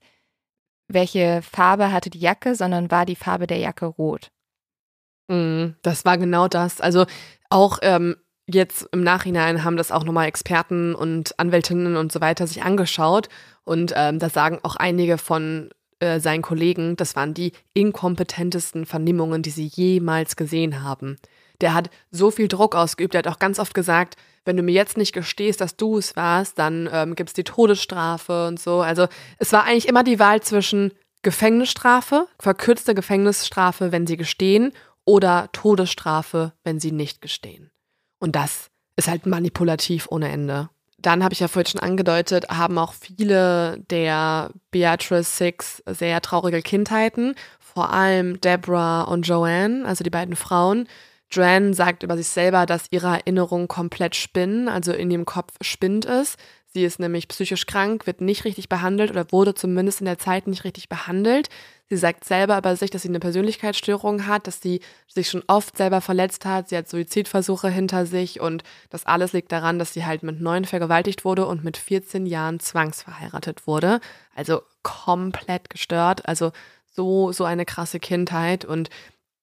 welche 0.90 1.42
Farbe 1.42 1.92
hatte 1.94 2.10
die 2.10 2.20
Jacke, 2.20 2.56
sondern 2.56 2.92
war 2.92 3.06
die 3.06 3.16
Farbe 3.16 3.48
der 3.48 3.58
Jacke 3.58 3.86
rot. 3.86 4.32
Mhm, 5.30 5.76
Das 5.82 6.04
war 6.06 6.18
genau 6.18 6.48
das. 6.48 6.82
Also 6.82 7.06
auch 7.50 7.80
ähm, 7.84 8.18
jetzt 8.52 8.88
im 8.92 9.04
Nachhinein 9.04 9.64
haben 9.64 9.78
das 9.78 9.92
auch 9.92 10.04
nochmal 10.04 10.28
Experten 10.28 10.96
und 10.96 11.38
Anwältinnen 11.40 11.96
und 11.96 12.12
so 12.12 12.22
weiter 12.22 12.48
sich 12.48 12.64
angeschaut. 12.64 13.30
Und 13.64 13.94
ähm, 13.96 14.20
da 14.20 14.30
sagen 14.30 14.60
auch 14.64 14.76
einige 14.76 15.18
von 15.18 15.70
äh, 16.00 16.20
seinen 16.20 16.42
Kollegen, 16.42 16.96
das 16.96 17.16
waren 17.16 17.34
die 17.34 17.52
inkompetentesten 17.74 18.86
Vernehmungen, 18.86 19.42
die 19.42 19.50
sie 19.50 19.66
jemals 19.66 20.36
gesehen 20.36 20.84
haben. 20.84 21.18
Der 21.62 21.74
hat 21.74 21.90
so 22.10 22.32
viel 22.32 22.48
Druck 22.48 22.76
ausgeübt. 22.76 23.16
Er 23.16 23.20
hat 23.20 23.28
auch 23.28 23.40
ganz 23.40 23.60
oft 23.60 23.74
gesagt, 23.74 24.16
wenn 24.46 24.58
du 24.58 24.64
mir 24.64 24.72
jetzt 24.72 24.98
nicht 24.98 25.14
gestehst, 25.14 25.62
dass 25.62 25.76
du 25.76 25.98
es 25.98 26.16
warst, 26.16 26.58
dann 26.58 26.90
ähm, 26.92 27.16
gibt 27.16 27.30
es 27.30 27.34
die 27.34 27.44
Todesstrafe 27.44 28.48
und 28.48 28.60
so. 28.60 28.82
Also 28.82 29.08
es 29.38 29.52
war 29.52 29.66
eigentlich 29.66 29.88
immer 29.88 30.04
die 30.04 30.20
Wahl 30.20 30.42
zwischen 30.42 30.94
Gefängnisstrafe, 31.22 32.28
verkürzte 32.40 32.96
Gefängnisstrafe, 32.96 33.92
wenn 33.92 34.08
sie 34.08 34.18
gestehen, 34.18 34.72
oder 35.06 35.50
Todesstrafe, 35.52 36.54
wenn 36.64 36.80
sie 36.80 36.92
nicht 36.92 37.22
gestehen. 37.22 37.72
Und 38.20 38.36
das 38.36 38.70
ist 38.96 39.08
halt 39.08 39.26
manipulativ 39.26 40.08
ohne 40.10 40.30
Ende. 40.30 40.70
Dann 41.02 41.24
habe 41.24 41.34
ich 41.34 41.40
ja 41.40 41.48
vorhin 41.48 41.72
schon 41.72 41.82
angedeutet, 41.82 42.50
haben 42.50 42.78
auch 42.78 42.94
viele 42.94 43.80
der 43.90 44.52
Beatrice 44.72 45.30
Six 45.38 45.82
sehr 45.88 46.22
traurige 46.22 46.62
Kindheiten, 46.62 47.36
vor 47.60 47.94
allem 47.94 48.42
Deborah 48.42 49.04
und 49.04 49.26
Joanne, 49.26 49.86
also 49.86 50.04
die 50.04 50.10
beiden 50.10 50.36
Frauen. 50.36 50.88
Joanne 51.32 51.74
sagt 51.74 52.04
über 52.04 52.18
sich 52.18 52.28
selber, 52.28 52.66
dass 52.66 52.88
ihre 52.92 53.08
Erinnerungen 53.08 53.68
komplett 53.68 54.16
spinnen, 54.16 54.68
also 54.68 54.92
in 54.92 55.12
ihrem 55.12 55.26
Kopf 55.26 55.54
spinnt 55.62 56.06
es. 56.06 56.36
Sie 56.66 56.84
ist 56.84 57.00
nämlich 57.00 57.28
psychisch 57.28 57.66
krank, 57.66 58.06
wird 58.06 58.22
nicht 58.22 58.46
richtig 58.46 58.68
behandelt 58.68 59.12
oder 59.12 59.32
wurde 59.32 59.56
zumindest 59.56 60.02
in 60.02 60.06
der 60.06 60.20
Zeit 60.20 60.48
nicht 60.48 60.64
richtig 60.64 60.90
behandelt. 60.90 61.50
Sie 61.90 61.98
sagt 61.98 62.24
selber 62.24 62.58
über 62.60 62.76
sich, 62.76 62.92
dass 62.92 63.02
sie 63.02 63.10
eine 63.10 63.20
Persönlichkeitsstörung 63.20 64.28
hat, 64.28 64.46
dass 64.46 64.62
sie 64.62 64.80
sich 65.08 65.30
schon 65.30 65.44
oft 65.48 65.76
selber 65.76 66.02
verletzt 66.02 66.46
hat. 66.46 66.70
Sie 66.70 66.78
hat 66.78 66.88
Suizidversuche 66.88 67.68
hinter 67.68 68.06
sich 68.06 68.40
und 68.40 68.64
das 68.92 69.08
alles 69.08 69.34
liegt 69.34 69.52
daran, 69.52 69.80
dass 69.80 69.94
sie 69.94 70.06
halt 70.06 70.22
mit 70.22 70.40
neun 70.40 70.66
vergewaltigt 70.66 71.26
wurde 71.26 71.48
und 71.48 71.64
mit 71.64 71.78
14 71.78 72.28
Jahren 72.28 72.60
zwangsverheiratet 72.60 73.66
wurde. 73.66 74.02
Also 74.36 74.62
komplett 74.84 75.72
gestört. 75.72 76.28
Also 76.28 76.52
so, 76.92 77.32
so 77.32 77.44
eine 77.44 77.66
krasse 77.66 78.00
Kindheit 78.00 78.66
und 78.66 78.92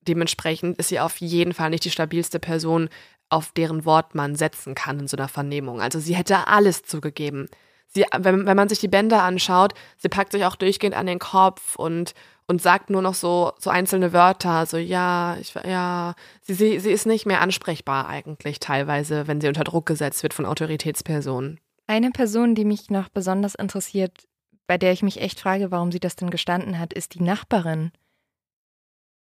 dementsprechend 0.03 0.79
ist 0.79 0.89
sie 0.89 1.01
auf 1.01 1.17
jeden 1.17 1.53
Fall 1.53 1.71
nicht 1.71 1.85
die 1.85 1.91
stabilste 1.91 2.39
Person, 2.39 2.89
auf 3.29 3.51
deren 3.53 3.85
Wort 3.85 4.15
man 4.15 4.37
setzen 4.37 4.77
kann 4.77 5.01
in 5.01 5.09
so 5.09 5.17
einer 5.17 5.27
Vernehmung. 5.27 5.81
Also 5.81 5.99
sie 5.99 6.15
hätte 6.15 6.47
alles 6.47 6.85
zugegeben. 6.85 7.49
Sie, 7.89 8.05
wenn, 8.17 8.47
wenn 8.47 8.57
man 8.57 8.69
sich 8.69 8.79
die 8.79 8.89
Bänder 8.89 9.23
anschaut, 9.23 9.75
sie 9.97 10.09
packt 10.09 10.33
sich 10.33 10.45
auch 10.45 10.57
durchgehend 10.57 10.97
an 10.97 11.07
den 11.07 11.19
Kopf 11.19 11.77
und, 11.77 12.15
und 12.47 12.63
sagt 12.63 12.91
nur 12.91 13.03
noch 13.03 13.15
so, 13.15 13.53
so 13.59 13.71
einzelne 13.71 14.13
Wörter, 14.13 14.67
so 14.67 14.77
ja, 14.77 15.37
ich, 15.41 15.55
ja, 15.55 16.15
sie, 16.43 16.55
sie, 16.55 16.79
sie 16.79 16.93
ist 16.93 17.07
nicht 17.07 17.27
mehr 17.27 17.41
ansprechbar 17.41 18.09
eigentlich 18.09 18.61
teilweise, 18.61 19.27
wenn 19.27 19.41
sie 19.41 19.49
unter 19.49 19.65
Druck 19.65 19.87
gesetzt 19.87 20.23
wird 20.23 20.35
von 20.35 20.47
Autoritätspersonen. 20.47 21.59
Eine 21.87 22.11
Person, 22.11 22.55
die 22.55 22.65
mich 22.65 22.91
noch 22.91 23.09
besonders 23.09 23.55
interessiert, 23.55 24.27
bei 24.67 24.79
der 24.79 24.93
ich 24.93 25.03
mich 25.03 25.21
echt 25.21 25.41
frage, 25.41 25.71
warum 25.71 25.93
sie 25.93 26.01
das 26.01 26.17
denn 26.17 26.31
gestanden 26.31 26.79
hat, 26.79 26.93
ist 26.93 27.15
die 27.15 27.23
Nachbarin. 27.23 27.93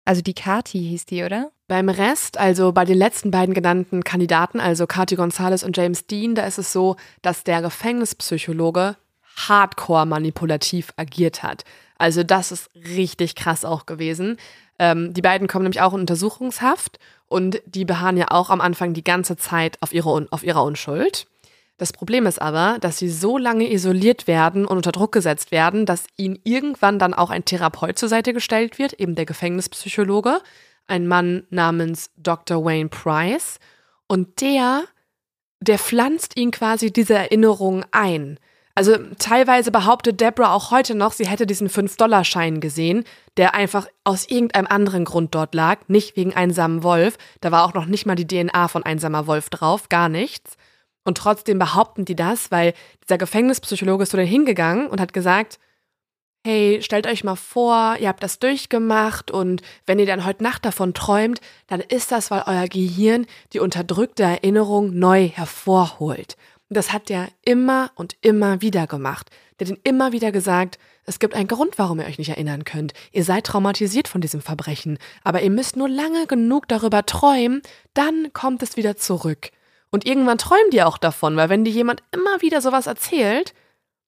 Also 0.05 0.21
die 0.21 0.33
Kati 0.33 0.79
hieß 0.79 1.05
die, 1.05 1.23
oder? 1.23 1.51
Beim 1.67 1.89
Rest, 1.89 2.37
also 2.37 2.71
bei 2.71 2.85
den 2.85 2.97
letzten 2.97 3.31
beiden 3.31 3.53
genannten 3.53 4.03
Kandidaten, 4.03 4.59
also 4.59 4.87
Katy 4.87 5.15
Gonzalez 5.15 5.63
und 5.63 5.77
James 5.77 6.07
Dean, 6.07 6.35
da 6.35 6.45
ist 6.45 6.57
es 6.57 6.73
so, 6.73 6.95
dass 7.21 7.43
der 7.43 7.61
Gefängnispsychologe 7.61 8.97
hardcore 9.37 10.05
manipulativ 10.05 10.91
agiert 10.97 11.43
hat. 11.43 11.63
Also 12.01 12.23
das 12.23 12.51
ist 12.51 12.71
richtig 12.75 13.35
krass 13.35 13.63
auch 13.63 13.85
gewesen. 13.85 14.37
Ähm, 14.79 15.13
die 15.13 15.21
beiden 15.21 15.47
kommen 15.47 15.65
nämlich 15.65 15.81
auch 15.81 15.93
in 15.93 15.99
Untersuchungshaft 15.99 16.97
und 17.27 17.61
die 17.67 17.85
beharren 17.85 18.17
ja 18.17 18.31
auch 18.31 18.49
am 18.49 18.59
Anfang 18.59 18.95
die 18.95 19.03
ganze 19.03 19.37
Zeit 19.37 19.77
auf, 19.81 19.93
ihre, 19.93 20.27
auf 20.31 20.41
ihrer 20.41 20.63
Unschuld. 20.63 21.27
Das 21.77 21.93
Problem 21.93 22.25
ist 22.25 22.41
aber, 22.41 22.79
dass 22.81 22.97
sie 22.97 23.07
so 23.07 23.37
lange 23.37 23.71
isoliert 23.71 24.25
werden 24.25 24.65
und 24.65 24.77
unter 24.77 24.91
Druck 24.91 25.11
gesetzt 25.11 25.51
werden, 25.51 25.85
dass 25.85 26.07
ihnen 26.17 26.39
irgendwann 26.43 26.97
dann 26.97 27.13
auch 27.13 27.29
ein 27.29 27.45
Therapeut 27.45 27.99
zur 27.99 28.09
Seite 28.09 28.33
gestellt 28.33 28.79
wird, 28.79 28.93
eben 28.93 29.13
der 29.13 29.27
Gefängnispsychologe, 29.27 30.41
ein 30.87 31.05
Mann 31.05 31.43
namens 31.51 32.09
Dr. 32.17 32.65
Wayne 32.65 32.89
Price. 32.89 33.59
Und 34.07 34.41
der, 34.41 34.85
der 35.59 35.77
pflanzt 35.77 36.35
ihnen 36.35 36.51
quasi 36.51 36.91
diese 36.91 37.13
Erinnerungen 37.13 37.85
ein. 37.91 38.39
Also 38.73 38.97
teilweise 39.19 39.71
behauptet 39.71 40.21
Deborah 40.21 40.53
auch 40.53 40.71
heute 40.71 40.95
noch, 40.95 41.11
sie 41.11 41.27
hätte 41.27 41.45
diesen 41.45 41.69
5-Dollar-Schein 41.69 42.61
gesehen, 42.61 43.03
der 43.37 43.53
einfach 43.53 43.87
aus 44.03 44.27
irgendeinem 44.29 44.67
anderen 44.67 45.05
Grund 45.05 45.35
dort 45.35 45.53
lag, 45.53 45.79
nicht 45.87 46.15
wegen 46.15 46.33
einsamen 46.33 46.83
Wolf. 46.83 47.17
Da 47.41 47.51
war 47.51 47.65
auch 47.65 47.73
noch 47.73 47.85
nicht 47.85 48.05
mal 48.05 48.15
die 48.15 48.27
DNA 48.27 48.67
von 48.67 48.83
einsamer 48.83 49.27
Wolf 49.27 49.49
drauf, 49.49 49.89
gar 49.89 50.09
nichts. 50.09 50.55
Und 51.03 51.17
trotzdem 51.17 51.59
behaupten 51.59 52.05
die 52.05 52.15
das, 52.15 52.51
weil 52.51 52.73
dieser 53.03 53.17
Gefängnispsychologe 53.17 54.03
ist 54.03 54.11
so 54.11 54.17
dahin 54.17 54.31
hingegangen 54.31 54.87
und 54.87 55.01
hat 55.01 55.13
gesagt, 55.13 55.59
hey, 56.43 56.81
stellt 56.81 57.05
euch 57.05 57.23
mal 57.23 57.35
vor, 57.35 57.97
ihr 57.99 58.07
habt 58.07 58.23
das 58.23 58.39
durchgemacht 58.39 59.29
und 59.29 59.61
wenn 59.85 59.99
ihr 59.99 60.07
dann 60.07 60.25
heute 60.25 60.43
Nacht 60.43 60.65
davon 60.65 60.93
träumt, 60.93 61.39
dann 61.67 61.81
ist 61.81 62.11
das, 62.11 62.31
weil 62.31 62.43
euer 62.47 62.67
Gehirn 62.67 63.27
die 63.53 63.59
unterdrückte 63.59 64.23
Erinnerung 64.23 64.97
neu 64.97 65.27
hervorholt. 65.27 66.37
Das 66.73 66.93
hat 66.93 67.09
der 67.09 67.27
immer 67.43 67.91
und 67.95 68.15
immer 68.21 68.61
wieder 68.61 68.87
gemacht. 68.87 69.29
Der 69.59 69.67
hat 69.67 69.75
ihn 69.75 69.81
immer 69.83 70.13
wieder 70.13 70.31
gesagt, 70.31 70.79
es 71.03 71.19
gibt 71.19 71.33
einen 71.33 71.49
Grund, 71.49 71.77
warum 71.77 71.99
ihr 71.99 72.05
euch 72.05 72.17
nicht 72.17 72.29
erinnern 72.29 72.63
könnt. 72.63 72.93
Ihr 73.11 73.25
seid 73.25 73.45
traumatisiert 73.45 74.07
von 74.07 74.21
diesem 74.21 74.39
Verbrechen, 74.39 74.97
aber 75.21 75.41
ihr 75.41 75.49
müsst 75.49 75.75
nur 75.75 75.89
lange 75.89 76.27
genug 76.27 76.69
darüber 76.69 77.05
träumen, 77.05 77.61
dann 77.93 78.31
kommt 78.31 78.63
es 78.63 78.77
wieder 78.77 78.95
zurück. 78.95 79.49
Und 79.89 80.05
irgendwann 80.05 80.37
träumt 80.37 80.73
ihr 80.73 80.87
auch 80.87 80.97
davon, 80.97 81.35
weil 81.35 81.49
wenn 81.49 81.65
dir 81.65 81.73
jemand 81.73 82.03
immer 82.13 82.41
wieder 82.41 82.61
sowas 82.61 82.87
erzählt, 82.87 83.53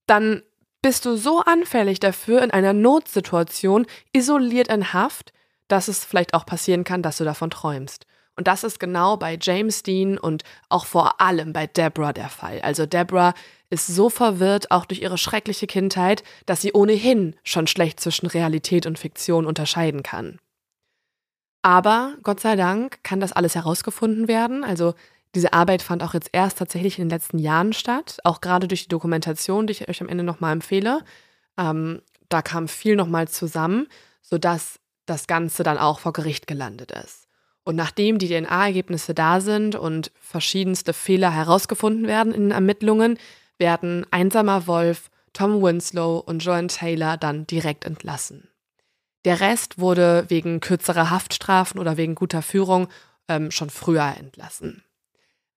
dann 0.07 0.41
bist 0.81 1.03
du 1.03 1.18
so 1.18 1.41
anfällig 1.41 1.99
dafür 1.99 2.44
in 2.44 2.52
einer 2.52 2.72
Notsituation, 2.72 3.88
isoliert 4.14 4.69
in 4.69 4.94
Haft, 4.94 5.34
dass 5.68 5.90
es 5.90 6.06
vielleicht 6.06 6.34
auch 6.34 6.45
passieren 6.45 6.85
kann, 6.85 7.02
dass 7.02 7.18
du 7.18 7.26
davon 7.26 7.49
träumst. 7.49 8.06
Und 8.35 8.47
das 8.47 8.64
ist 8.64 8.80
genau 8.80 9.18
bei 9.18 9.38
James 9.39 9.84
Dean 9.84 10.18
und 10.18 10.43
auch 10.69 10.85
vor 10.85 11.22
allem 11.22 11.53
bei 11.53 11.68
Deborah 11.68 12.14
der 12.14 12.30
Fall. 12.30 12.61
Also 12.61 12.85
Deborah 12.85 13.34
ist 13.69 13.88
so 13.88 14.10
verwirrt, 14.10 14.72
auch 14.72 14.85
durch 14.85 15.01
ihre 15.01 15.18
schreckliche 15.18 15.68
Kindheit, 15.68 16.23
dass 16.45 16.61
sie 16.61 16.73
ohnehin 16.73 17.35
schon 17.43 17.68
schlecht 17.68 17.99
zwischen 17.99 18.27
Realität 18.27 18.85
und 18.85 18.97
Fiktion 18.99 19.45
unterscheiden 19.45 20.03
kann. 20.03 20.39
Aber 21.61 22.15
Gott 22.23 22.39
sei 22.39 22.55
Dank 22.55 23.03
kann 23.03 23.19
das 23.19 23.34
alles 23.34 23.55
herausgefunden 23.55 24.27
werden. 24.27 24.64
Also 24.64 24.95
diese 25.34 25.53
Arbeit 25.53 25.81
fand 25.81 26.03
auch 26.03 26.14
jetzt 26.14 26.30
erst 26.31 26.57
tatsächlich 26.57 26.99
in 26.99 27.05
den 27.05 27.10
letzten 27.10 27.39
Jahren 27.39 27.73
statt, 27.73 28.18
auch 28.23 28.41
gerade 28.41 28.68
durch 28.68 28.84
die 28.84 28.89
Dokumentation, 28.89 29.65
die 29.65 29.72
ich 29.72 29.89
euch 29.89 30.01
am 30.01 30.10
Ende 30.10 30.23
nochmal 30.23 30.53
empfehle. 30.53 31.01
Ähm, 31.57 32.01
da 32.30 32.41
kam 32.41 32.68
viel 32.68 32.95
nochmal 32.95 33.27
zusammen, 33.27 33.88
sodass 34.22 34.80
das 35.05 35.27
Ganze 35.27 35.64
dann 35.64 35.77
auch 35.77 35.99
vor 35.99 36.14
Gericht 36.14 36.47
gelandet 36.47 36.91
ist. 36.91 37.23
Und 37.64 37.76
nachdem 37.76 38.18
die 38.19 38.27
DNA-Ergebnisse 38.27 39.14
da 39.14 39.40
sind 39.40 39.76
und 39.76 40.11
verschiedenste 40.19 40.94
Fehler 40.94 41.31
herausgefunden 41.31 42.07
werden 42.07 42.34
in 42.34 42.44
den 42.44 42.52
Ermittlungen, 42.52 43.18
werden 43.57 44.06
Einsamer 44.11 44.68
Wolf, 44.68 45.10
Tom 45.31 45.61
Winslow 45.61 46.18
und 46.18 46.40
Joan 46.44 46.68
Taylor 46.68 47.18
dann 47.18 47.48
direkt 47.48 47.85
entlassen. 47.85 48.49
Der 49.26 49.40
Rest 49.40 49.80
wurde 49.80 50.26
wegen 50.27 50.60
kürzerer 50.60 51.10
Haftstrafen 51.10 51.80
oder 51.80 51.95
wegen 51.95 52.15
guter 52.15 52.41
Führung 52.41 52.90
ähm, 53.30 53.52
schon 53.52 53.69
früher 53.69 54.15
entlassen. 54.18 54.84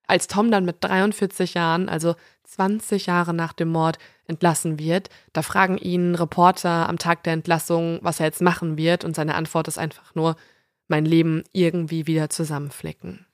Als 0.06 0.28
Tom 0.28 0.52
dann 0.52 0.64
mit 0.64 0.76
43 0.80 1.54
Jahren, 1.54 1.88
also 1.88 2.14
20 2.44 3.06
Jahre 3.06 3.34
nach 3.34 3.52
dem 3.52 3.68
Mord, 3.68 3.98
entlassen 4.26 4.78
wird, 4.78 5.10
da 5.32 5.42
fragen 5.42 5.78
ihn 5.78 6.14
Reporter 6.14 6.88
am 6.88 6.98
Tag 6.98 7.24
der 7.24 7.32
Entlassung, 7.32 7.98
was 8.02 8.20
er 8.20 8.26
jetzt 8.26 8.40
machen 8.40 8.76
wird, 8.76 9.04
und 9.04 9.16
seine 9.16 9.34
Antwort 9.34 9.66
ist 9.66 9.78
einfach 9.78 10.14
nur, 10.14 10.36
mein 10.88 11.04
Leben 11.04 11.44
irgendwie 11.52 12.06
wieder 12.06 12.30
zusammenflicken. 12.30 13.26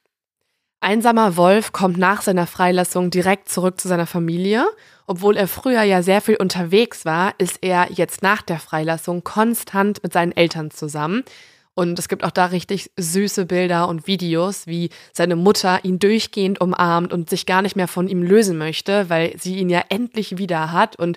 Einsamer 0.81 1.37
Wolf 1.37 1.73
kommt 1.73 1.97
nach 1.97 2.23
seiner 2.23 2.49
Freilassung 2.49 3.11
direkt 3.11 3.49
zurück 3.49 3.81
zu 3.81 3.87
seiner 3.87 4.07
Familie. 4.07 4.67
Obwohl 5.07 5.37
er 5.37 5.47
früher 5.47 5.83
ja 5.83 6.03
sehr 6.03 6.21
viel 6.21 6.37
unterwegs 6.37 7.05
war, 7.05 7.35
ist 7.39 7.59
er 7.63 7.89
jetzt 7.93 8.23
nach 8.23 8.43
der 8.43 8.59
Freilassung 8.59 9.23
konstant 9.23 10.03
mit 10.03 10.13
seinen 10.13 10.33
Eltern 10.33 10.73
zusammen. 10.73 11.23
Und 11.75 11.99
es 11.99 12.09
gibt 12.09 12.25
auch 12.25 12.33
da 12.33 12.47
richtig 12.47 12.91
süße 12.97 13.47
Bilder 13.47 13.89
und 13.89 14.07
Videos, 14.07 14.67
wie 14.67 14.91
seine 15.13 15.37
Mutter 15.37 15.85
ihn 15.85 15.99
durchgehend 15.99 16.61
umarmt 16.61 17.13
und 17.13 17.31
sich 17.31 17.47
gar 17.47 17.63
nicht 17.63 17.77
mehr 17.77 17.89
von 17.89 18.09
ihm 18.09 18.23
lösen 18.23 18.59
möchte, 18.59 19.09
weil 19.09 19.39
sie 19.39 19.57
ihn 19.57 19.71
ja 19.71 19.83
endlich 19.89 20.37
wieder 20.37 20.73
hat. 20.73 20.97
Und 20.97 21.17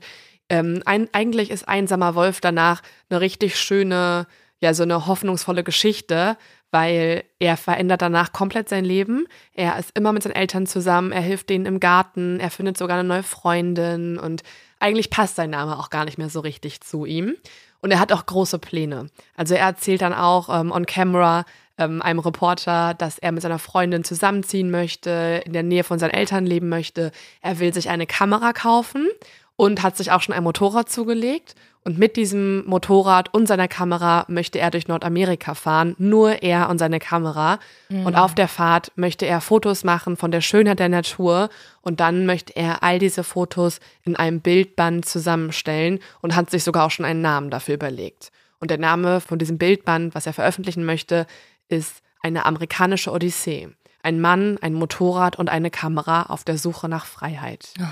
ähm, 0.49 0.81
ein, 0.85 1.09
eigentlich 1.11 1.49
ist 1.49 1.67
Einsamer 1.67 2.15
Wolf 2.15 2.39
danach 2.39 2.81
eine 3.09 3.19
richtig 3.19 3.57
schöne, 3.59 4.27
ja, 4.65 4.73
so 4.73 4.83
eine 4.83 5.05
hoffnungsvolle 5.05 5.63
Geschichte, 5.63 6.37
weil 6.71 7.23
er 7.39 7.55
verändert 7.55 8.01
danach 8.01 8.33
komplett 8.33 8.67
sein 8.67 8.83
Leben. 8.83 9.27
Er 9.53 9.77
ist 9.77 9.91
immer 9.97 10.11
mit 10.11 10.23
seinen 10.23 10.33
Eltern 10.35 10.65
zusammen, 10.65 11.11
er 11.11 11.21
hilft 11.21 11.49
denen 11.49 11.65
im 11.65 11.79
Garten, 11.79 12.39
er 12.39 12.49
findet 12.49 12.77
sogar 12.77 12.97
eine 12.97 13.07
neue 13.07 13.23
Freundin 13.23 14.17
und 14.17 14.41
eigentlich 14.79 15.09
passt 15.09 15.35
sein 15.35 15.51
Name 15.51 15.77
auch 15.77 15.89
gar 15.89 16.05
nicht 16.05 16.17
mehr 16.17 16.29
so 16.29 16.39
richtig 16.39 16.81
zu 16.81 17.05
ihm. 17.05 17.35
Und 17.81 17.91
er 17.91 17.99
hat 17.99 18.11
auch 18.11 18.25
große 18.25 18.57
Pläne. 18.57 19.11
Also 19.35 19.53
er 19.53 19.67
erzählt 19.67 20.01
dann 20.01 20.13
auch 20.13 20.49
ähm, 20.49 20.71
on 20.71 20.87
camera 20.87 21.45
ähm, 21.77 22.01
einem 22.01 22.19
Reporter, 22.19 22.95
dass 22.95 23.19
er 23.19 23.31
mit 23.31 23.43
seiner 23.43 23.59
Freundin 23.59 24.03
zusammenziehen 24.03 24.71
möchte, 24.71 25.43
in 25.45 25.53
der 25.53 25.61
Nähe 25.61 25.83
von 25.83 25.99
seinen 25.99 26.11
Eltern 26.11 26.47
leben 26.47 26.69
möchte. 26.69 27.11
Er 27.41 27.59
will 27.59 27.73
sich 27.73 27.89
eine 27.89 28.07
Kamera 28.07 28.53
kaufen 28.53 29.07
und 29.55 29.83
hat 29.83 29.97
sich 29.97 30.11
auch 30.11 30.21
schon 30.21 30.35
ein 30.35 30.43
Motorrad 30.43 30.89
zugelegt 30.89 31.55
und 31.87 31.99
mit 31.99 32.15
diesem 32.15 32.65
Motorrad 32.65 33.31
und 33.31 33.47
seiner 33.47 33.67
Kamera 33.67 34.25
möchte 34.27 34.57
er 34.57 34.71
durch 34.71 34.87
Nordamerika 34.87 35.53
fahren. 35.53 35.95
Nur 35.99 36.41
er 36.41 36.67
und 36.69 36.79
seine 36.79 36.97
Kamera. 36.99 37.59
Mhm. 37.89 38.07
Und 38.07 38.15
auf 38.15 38.33
der 38.33 38.47
Fahrt 38.47 38.91
möchte 38.95 39.27
er 39.27 39.39
Fotos 39.39 39.83
machen 39.83 40.17
von 40.17 40.31
der 40.31 40.41
Schönheit 40.41 40.79
der 40.79 40.89
Natur. 40.89 41.49
Und 41.81 41.99
dann 41.99 42.25
möchte 42.25 42.55
er 42.55 42.81
all 42.81 42.97
diese 42.97 43.23
Fotos 43.23 43.79
in 44.03 44.15
einem 44.15 44.41
Bildband 44.41 45.05
zusammenstellen 45.05 45.99
und 46.23 46.35
hat 46.35 46.49
sich 46.49 46.63
sogar 46.63 46.87
auch 46.87 46.91
schon 46.91 47.05
einen 47.05 47.21
Namen 47.21 47.51
dafür 47.51 47.75
überlegt. 47.75 48.31
Und 48.59 48.71
der 48.71 48.79
Name 48.79 49.21
von 49.21 49.37
diesem 49.37 49.59
Bildband, 49.59 50.15
was 50.15 50.25
er 50.25 50.33
veröffentlichen 50.33 50.85
möchte, 50.85 51.27
ist 51.69 52.01
eine 52.23 52.47
amerikanische 52.47 53.11
Odyssee. 53.11 53.69
Ein 54.01 54.21
Mann, 54.21 54.57
ein 54.59 54.73
Motorrad 54.73 55.37
und 55.37 55.49
eine 55.49 55.69
Kamera 55.69 56.23
auf 56.23 56.43
der 56.43 56.57
Suche 56.57 56.89
nach 56.89 57.05
Freiheit. 57.05 57.73
Oh. 57.79 57.83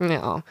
Ja. 0.00 0.42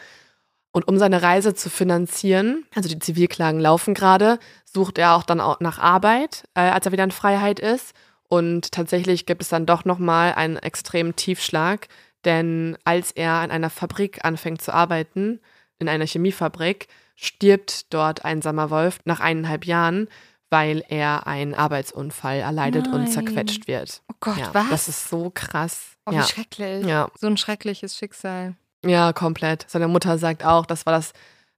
Und 0.72 0.88
um 0.88 0.98
seine 0.98 1.22
Reise 1.22 1.54
zu 1.54 1.70
finanzieren, 1.70 2.66
also 2.74 2.90
die 2.90 2.98
Zivilklagen 2.98 3.60
laufen 3.60 3.94
gerade, 3.94 4.40
sucht 4.66 4.98
er 4.98 5.16
auch 5.16 5.24
dann 5.24 5.40
auch 5.40 5.60
nach 5.60 5.78
Arbeit, 5.78 6.46
äh, 6.56 6.62
als 6.62 6.86
er 6.88 6.92
wieder 6.92 7.04
in 7.04 7.12
Freiheit 7.12 7.60
ist. 7.60 7.94
Und 8.28 8.72
tatsächlich 8.72 9.28
gibt 9.28 9.44
es 9.44 9.50
dann 9.50 9.68
doch 9.68 9.86
nochmal 9.86 10.34
einen 10.34 10.58
extremen 10.58 11.16
Tiefschlag, 11.16 11.88
denn 12.26 12.76
als 12.84 13.12
er 13.12 13.44
in 13.44 13.52
einer 13.52 13.70
Fabrik 13.70 14.26
anfängt 14.26 14.64
zu 14.64 14.74
arbeiten, 14.74 15.40
in 15.78 15.88
einer 15.88 16.08
Chemiefabrik, 16.08 16.88
stirbt 17.16 17.94
dort 17.94 18.26
einsamer 18.26 18.72
Wolf 18.72 19.00
nach 19.06 19.20
eineinhalb 19.20 19.66
Jahren, 19.66 20.08
weil 20.50 20.84
er 20.88 21.28
einen 21.28 21.54
Arbeitsunfall 21.54 22.40
erleidet 22.40 22.86
Nein. 22.86 22.94
und 22.94 23.08
zerquetscht 23.08 23.68
wird. 23.68 24.02
Oh 24.12 24.16
Gott, 24.20 24.38
ja, 24.38 24.54
was? 24.54 24.70
Das 24.70 24.88
ist 24.88 25.10
so 25.10 25.32
krass. 25.34 25.98
Oh, 26.06 26.12
wie 26.12 26.16
ja. 26.16 26.24
schrecklich. 26.24 26.86
Ja. 26.86 27.10
So 27.20 27.28
ein 27.28 27.38
schreckliches 27.38 27.96
Schicksal. 27.96 28.56
Ja, 28.86 29.14
komplett. 29.14 29.66
Seine 29.70 29.88
Mutter 29.88 30.18
sagt 30.18 30.46
auch, 30.46 30.66
das 30.66 30.86
war 30.86 30.94
das, 30.94 31.14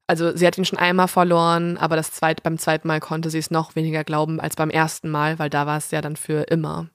also 0.08 0.36
sie 0.36 0.46
hat 0.46 0.58
ihn 0.58 0.66
schon 0.66 0.80
einmal 0.80 1.08
verloren, 1.08 1.78
aber 1.78 1.96
das 1.96 2.12
zweit, 2.12 2.44
beim 2.44 2.58
zweiten 2.58 2.88
Mal 2.88 3.00
konnte 3.00 3.30
sie 3.30 3.40
es 3.40 3.52
noch 3.52 3.76
weniger 3.76 4.04
glauben 4.04 4.40
als 4.40 4.56
beim 4.56 4.70
ersten 4.70 5.10
Mal, 5.10 5.40
weil 5.40 5.50
da 5.50 5.66
war 5.66 5.78
es 5.78 5.92
ja 5.92 6.02
dann 6.02 6.16
für 6.16 6.44
immer. 6.44 6.88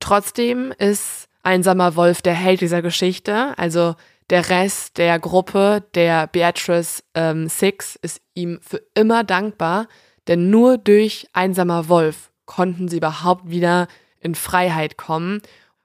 Trotzdem 0.00 0.72
ist 0.78 1.28
Einsamer 1.42 1.94
Wolf 1.94 2.22
der 2.22 2.34
Held 2.34 2.60
dieser 2.60 2.82
Geschichte, 2.82 3.56
also 3.56 3.94
der 4.30 4.48
Rest 4.48 4.96
der 4.98 5.18
Gruppe 5.18 5.84
der 5.94 6.26
Beatrice 6.26 7.02
ähm, 7.14 7.48
Six 7.48 7.96
ist 7.96 8.22
ihm 8.34 8.58
für 8.62 8.82
immer 8.94 9.22
dankbar, 9.22 9.86
denn 10.26 10.50
nur 10.50 10.78
durch 10.78 11.28
Einsamer 11.32 11.88
Wolf 11.88 12.30
konnten 12.46 12.88
sie 12.88 12.96
überhaupt 12.96 13.50
wieder 13.50 13.86
in 14.20 14.34
Freiheit 14.34 14.96
kommen 14.96 15.42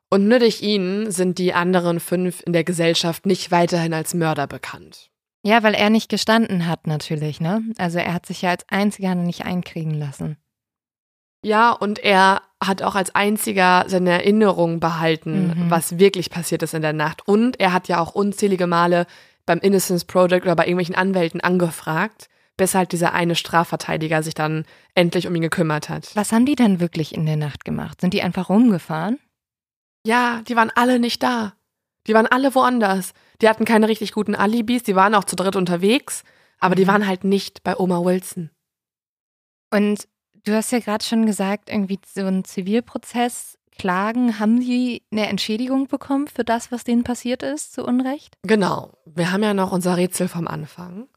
und 0.10 0.27
nur 0.27 0.40
durch 0.40 0.61
ihn 0.61 1.11
sind 1.11 1.38
die 1.38 1.53
anderen 1.53 1.99
fünf 1.99 2.41
in 2.45 2.53
der 2.53 2.64
Gesellschaft 2.64 3.26
nicht 3.26 3.52
weiterhin 3.52 3.94
als 3.94 4.14
Mörder 4.14 4.48
bekannt. 4.48 5.10
Ja, 5.44 5.64
weil 5.64 5.73
er 5.73 5.90
nicht 5.90 6.10
gestanden 6.10 6.68
hat, 6.68 6.88
natürlich, 6.88 7.40
ne? 7.40 7.61
Also 7.77 7.99
er 7.99 8.14
hat 8.14 8.26
sich 8.26 8.41
ja 8.41 8.49
als 8.49 8.65
einziger 8.68 9.15
nicht 9.15 9.45
einkriegen 9.45 9.94
lassen. 9.94 10.38
Ja, 11.44 11.72
und 11.72 11.99
er 11.99 12.41
hat 12.61 12.81
auch 12.81 12.95
als 12.95 13.15
einziger 13.15 13.86
seine 13.88 14.11
Erinnerungen 14.11 14.81
behalten, 14.81 15.48
mhm. 15.48 15.69
was 15.69 15.98
wirklich 15.98 16.30
passiert 16.30 16.64
ist 16.64 16.73
in 16.73 16.81
der 16.81 16.91
Nacht. 16.91 17.26
Und 17.26 17.60
er 17.60 17.72
hat 17.72 17.88
ja 17.88 18.02
auch 18.02 18.14
unzählige 18.14 18.68
Male 18.68 19.06
beim 19.45 19.60
Innocence 19.60 20.03
Project 20.03 20.45
oder 20.45 20.56
bei 20.56 20.64
irgendwelchen 20.64 20.95
Anwälten 20.95 21.40
angefragt, 21.40 22.27
bis 22.57 22.76
halt 22.76 22.91
dieser 22.91 23.14
eine 23.14 23.36
Strafverteidiger 23.36 24.22
sich 24.22 24.34
dann 24.34 24.65
endlich 24.95 25.27
um 25.27 25.36
ihn 25.36 25.41
gekümmert 25.41 25.88
hat. 25.88 26.14
Was 26.15 26.34
haben 26.34 26.45
die 26.45 26.56
denn 26.56 26.81
wirklich 26.81 27.15
in 27.15 27.26
der 27.26 27.38
Nacht 27.38 27.64
gemacht? 27.64 28.02
Sind 28.02 28.14
die 28.14 28.22
einfach 28.22 28.49
rumgefahren? 28.49 29.18
Ja, 30.10 30.41
die 30.48 30.56
waren 30.56 30.72
alle 30.73 30.99
nicht 30.99 31.22
da. 31.22 31.53
Die 32.07 32.15
waren 32.15 32.26
alle 32.26 32.56
woanders. 32.56 33.14
Die 33.44 33.48
hatten 33.48 33.64
keine 33.64 33.88
richtig 33.88 34.11
guten 34.11 34.34
Alibis, 34.34 34.81
die 34.81 34.95
waren 34.95 35.14
auch 35.14 35.23
zu 35.23 35.36
dritt 35.36 35.56
unterwegs, 35.56 36.23
aber 36.60 36.73
die 36.73 36.86
mhm. 36.86 36.88
waren 36.88 37.07
halt 37.07 37.23
nicht 37.23 37.61
bei 37.61 37.77
Oma 37.77 38.03
Wilson. 38.03 38.49
Und 39.69 40.07
du 40.45 40.56
hast 40.56 40.72
ja 40.72 40.80
gerade 40.80 41.06
schon 41.06 41.27
gesagt, 41.27 41.69
irgendwie 41.69 41.99
so 42.11 42.26
ein 42.26 42.44
Zivilprozess, 42.44 43.60
Klagen, 43.77 44.40
haben 44.40 44.60
die 44.60 45.03
eine 45.11 45.27
Entschädigung 45.27 45.88
bekommen 45.88 46.27
für 46.27 46.44
das, 46.44 46.72
was 46.72 46.84
denen 46.84 47.03
passiert 47.03 47.44
ist, 47.44 47.73
zu 47.73 47.86
Unrecht? 47.86 48.34
Genau. 48.41 48.94
Wir 49.06 49.31
haben 49.31 49.44
ja 49.44 49.53
noch 49.53 49.72
unser 49.72 49.95
Rätsel 49.95 50.27
vom 50.27 50.48
Anfang. 50.48 51.07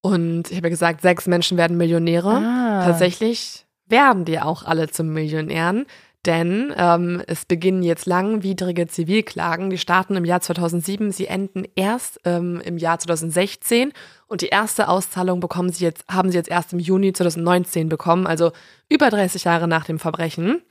Und 0.00 0.50
ich 0.50 0.56
habe 0.56 0.66
ja 0.66 0.70
gesagt, 0.70 1.00
sechs 1.00 1.28
Menschen 1.28 1.56
werden 1.56 1.76
Millionäre. 1.76 2.38
Ah. 2.38 2.84
Tatsächlich 2.86 3.66
werden 3.86 4.24
die 4.24 4.40
auch 4.40 4.64
alle 4.64 4.90
zum 4.90 5.12
Millionären. 5.12 5.86
Denn 6.26 6.72
ähm, 6.76 7.22
es 7.26 7.44
beginnen 7.44 7.82
jetzt 7.82 8.06
langwidrige 8.06 8.86
Zivilklagen. 8.86 9.70
Die 9.70 9.78
starten 9.78 10.16
im 10.16 10.24
Jahr 10.24 10.40
2007, 10.40 11.10
sie 11.10 11.26
enden 11.26 11.64
erst 11.74 12.20
ähm, 12.24 12.60
im 12.64 12.78
Jahr 12.78 12.98
2016 12.98 13.92
und 14.28 14.40
die 14.40 14.48
erste 14.48 14.88
Auszahlung 14.88 15.40
bekommen 15.40 15.70
sie 15.70 15.84
jetzt, 15.84 16.04
haben 16.08 16.30
sie 16.30 16.36
jetzt 16.36 16.50
erst 16.50 16.72
im 16.72 16.78
Juni 16.78 17.12
2019 17.12 17.88
bekommen, 17.88 18.26
also 18.26 18.52
über 18.88 19.10
30 19.10 19.44
Jahre 19.44 19.66
nach 19.66 19.84
dem 19.84 19.98
Verbrechen. 19.98 20.62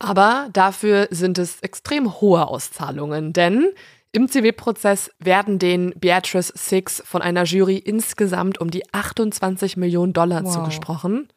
Aber 0.00 0.48
dafür 0.52 1.08
sind 1.10 1.38
es 1.38 1.60
extrem 1.60 2.20
hohe 2.20 2.46
Auszahlungen, 2.46 3.32
denn 3.32 3.70
im 4.10 4.28
Zivilprozess 4.28 5.10
werden 5.18 5.58
den 5.58 5.92
Beatrice 5.98 6.52
Six 6.56 7.02
von 7.04 7.20
einer 7.20 7.44
Jury 7.44 7.76
insgesamt 7.76 8.60
um 8.60 8.70
die 8.70 8.82
28 8.92 9.76
Millionen 9.76 10.12
Dollar 10.12 10.44
wow. 10.44 10.52
zugesprochen. 10.52 11.28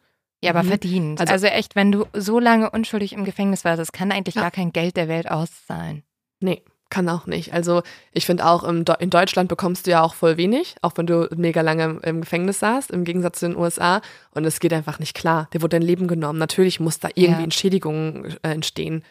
Ja, 0.42 0.50
aber 0.50 0.64
mhm. 0.64 0.68
verdient. 0.68 1.20
Also, 1.20 1.32
also, 1.32 1.46
echt, 1.46 1.76
wenn 1.76 1.92
du 1.92 2.04
so 2.12 2.38
lange 2.38 2.70
unschuldig 2.70 3.12
im 3.12 3.24
Gefängnis 3.24 3.64
warst, 3.64 3.78
das 3.78 3.92
kann 3.92 4.10
eigentlich 4.10 4.34
ja. 4.34 4.42
gar 4.42 4.50
kein 4.50 4.72
Geld 4.72 4.96
der 4.96 5.08
Welt 5.08 5.30
auszahlen. 5.30 6.02
Nee, 6.40 6.62
kann 6.92 7.08
auch 7.08 7.26
nicht. 7.26 7.54
Also 7.54 7.82
ich 8.12 8.26
finde 8.26 8.44
auch, 8.44 8.64
in 8.64 8.84
Deutschland 8.84 9.48
bekommst 9.48 9.86
du 9.86 9.92
ja 9.92 10.02
auch 10.02 10.14
voll 10.14 10.36
wenig, 10.36 10.74
auch 10.82 10.92
wenn 10.96 11.06
du 11.06 11.26
mega 11.34 11.62
lange 11.62 12.00
im 12.02 12.20
Gefängnis 12.20 12.58
saßt, 12.58 12.90
im 12.90 13.04
Gegensatz 13.04 13.38
zu 13.38 13.48
den 13.48 13.56
USA. 13.56 14.02
Und 14.32 14.44
es 14.44 14.60
geht 14.60 14.74
einfach 14.74 14.98
nicht 14.98 15.14
klar. 15.14 15.48
Dir 15.54 15.62
wurde 15.62 15.78
dein 15.78 15.86
Leben 15.86 16.06
genommen. 16.06 16.38
Natürlich 16.38 16.80
muss 16.80 16.98
da 16.98 17.08
irgendwie 17.14 17.40
ja. 17.40 17.44
Entschädigungen 17.44 18.36
äh, 18.42 18.50
entstehen. 18.50 19.02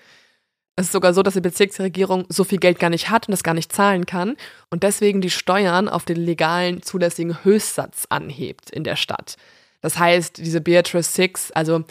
Es 0.76 0.86
ist 0.86 0.92
sogar 0.92 1.14
so, 1.14 1.24
dass 1.24 1.34
die 1.34 1.42
Bezirksregierung 1.42 2.26
so 2.30 2.44
viel 2.44 2.60
Geld 2.60 2.78
gar 2.78 2.92
nicht 2.92 3.10
hat 3.10 3.28
und 3.28 3.32
das 3.32 3.44
gar 3.44 3.56
nicht 3.56 3.74
zahlen 3.74 4.06
kann 4.06 4.38
und 4.70 4.84
deswegen 4.84 5.20
die 5.20 5.30
Steuern 5.30 5.90
auf 5.90 6.06
den 6.06 6.18
legalen 6.18 6.82
zulässigen 6.84 7.44
Höchstsatz 7.44 8.06
anhebt 8.10 8.70
in 8.70 8.84
der 8.84 8.96
Stadt. 8.96 9.38
Das 9.82 9.98
heißt, 9.98 10.38
diese 10.38 10.62
Beatrice 10.62 11.12
Six, 11.12 11.52
also 11.52 11.84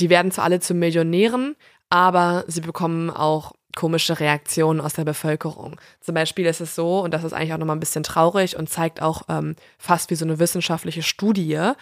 die 0.00 0.10
werden 0.10 0.30
zwar 0.30 0.44
alle 0.44 0.60
zu 0.60 0.74
Millionären, 0.74 1.56
aber 1.90 2.44
sie 2.46 2.60
bekommen 2.60 3.10
auch 3.10 3.52
komische 3.76 4.18
Reaktionen 4.18 4.80
aus 4.80 4.94
der 4.94 5.04
Bevölkerung. 5.04 5.78
Zum 6.00 6.14
Beispiel 6.14 6.46
ist 6.46 6.60
es 6.60 6.74
so, 6.74 7.00
und 7.00 7.12
das 7.12 7.24
ist 7.24 7.32
eigentlich 7.32 7.52
auch 7.52 7.58
nochmal 7.58 7.76
ein 7.76 7.80
bisschen 7.80 8.02
traurig 8.02 8.56
und 8.56 8.68
zeigt 8.68 9.02
auch 9.02 9.22
ähm, 9.28 9.54
fast 9.78 10.10
wie 10.10 10.14
so 10.14 10.24
eine 10.24 10.38
wissenschaftliche 10.38 11.02
Studie, 11.02 11.72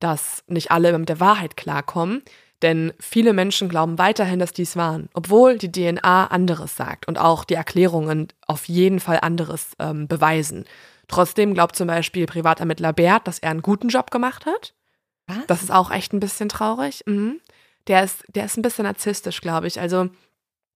dass 0.00 0.42
nicht 0.48 0.70
alle 0.70 0.98
mit 0.98 1.08
der 1.08 1.20
Wahrheit 1.20 1.56
klarkommen. 1.56 2.22
Denn 2.62 2.92
viele 3.00 3.32
Menschen 3.32 3.68
glauben 3.68 3.98
weiterhin, 3.98 4.38
dass 4.38 4.52
dies 4.52 4.76
waren, 4.76 5.08
obwohl 5.14 5.58
die 5.58 5.70
DNA 5.70 6.28
anderes 6.28 6.76
sagt 6.76 7.06
und 7.08 7.18
auch 7.18 7.44
die 7.44 7.54
Erklärungen 7.54 8.28
auf 8.46 8.68
jeden 8.68 9.00
Fall 9.00 9.18
anderes 9.20 9.72
ähm, 9.78 10.06
beweisen. 10.06 10.64
Trotzdem 11.08 11.54
glaubt 11.54 11.76
zum 11.76 11.88
Beispiel 11.88 12.26
Privatermittler 12.26 12.92
Bert, 12.92 13.26
dass 13.26 13.40
er 13.40 13.50
einen 13.50 13.62
guten 13.62 13.88
Job 13.88 14.10
gemacht 14.10 14.46
hat. 14.46 14.74
Was? 15.36 15.46
Das 15.46 15.62
ist 15.62 15.72
auch 15.72 15.90
echt 15.90 16.12
ein 16.12 16.20
bisschen 16.20 16.48
traurig. 16.48 17.02
Mhm. 17.06 17.40
Der, 17.86 18.04
ist, 18.04 18.24
der 18.34 18.44
ist 18.44 18.56
ein 18.56 18.62
bisschen 18.62 18.84
narzisstisch, 18.84 19.40
glaube 19.40 19.66
ich. 19.66 19.80
Also 19.80 20.08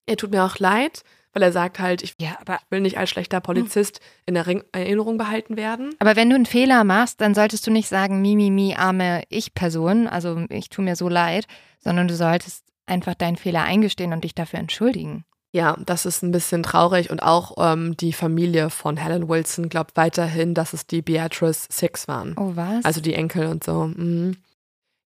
er 0.07 0.17
tut 0.17 0.31
mir 0.31 0.45
auch 0.45 0.59
leid, 0.59 1.03
weil 1.33 1.43
er 1.43 1.53
sagt 1.53 1.79
halt, 1.79 2.03
ich 2.03 2.15
ja, 2.19 2.37
aber, 2.41 2.59
will 2.71 2.81
nicht 2.81 2.99
als 2.99 3.11
schlechter 3.11 3.41
Polizist 3.41 4.01
in 4.25 4.35
der 4.35 4.47
Erinnerung 4.73 5.19
behalten 5.19 5.57
werden. 5.57 5.95
Aber 5.99 6.17
wenn 6.17 6.31
du 6.31 6.35
einen 6.35 6.47
Fehler 6.47 6.83
machst, 6.85 7.21
dann 7.21 7.35
solltest 7.35 7.67
du 7.67 7.71
nicht 7.71 7.89
sagen, 7.89 8.23
mi, 8.23 8.35
mi, 8.37 8.51
mi, 8.51 8.75
arme 8.75 9.23
Ich-Person, 9.29 10.07
also 10.07 10.47
ich 10.49 10.71
tue 10.71 10.85
mir 10.85 10.97
so 10.97 11.09
leid, 11.09 11.47
sondern 11.79 12.09
du 12.09 12.17
solltest 12.17 12.65
einfach 12.87 13.15
deinen 13.15 13.37
Fehler 13.37 13.63
eingestehen 13.63 14.13
und 14.13 14.25
dich 14.25 14.35
dafür 14.35 14.61
entschuldigen. 14.61 15.25
Ja, 15.53 15.77
das 15.85 16.07
ist 16.07 16.23
ein 16.23 16.33
bisschen 16.33 16.63
traurig 16.63 17.11
und 17.11 17.23
auch 17.23 17.55
ähm, 17.59 17.97
die 17.97 18.13
Familie 18.13 18.71
von 18.71 18.97
Helen 18.97 19.29
Wilson 19.29 19.69
glaubt 19.69 19.97
weiterhin, 19.97 20.55
dass 20.55 20.73
es 20.73 20.87
die 20.87 21.03
Beatrice 21.03 21.67
Six 21.71 22.09
waren. 22.09 22.35
Oh, 22.39 22.53
was? 22.55 22.85
Also 22.85 23.01
die 23.01 23.15
Enkel 23.15 23.47
und 23.47 23.65
so. 23.65 23.87
Mhm. 23.87 24.37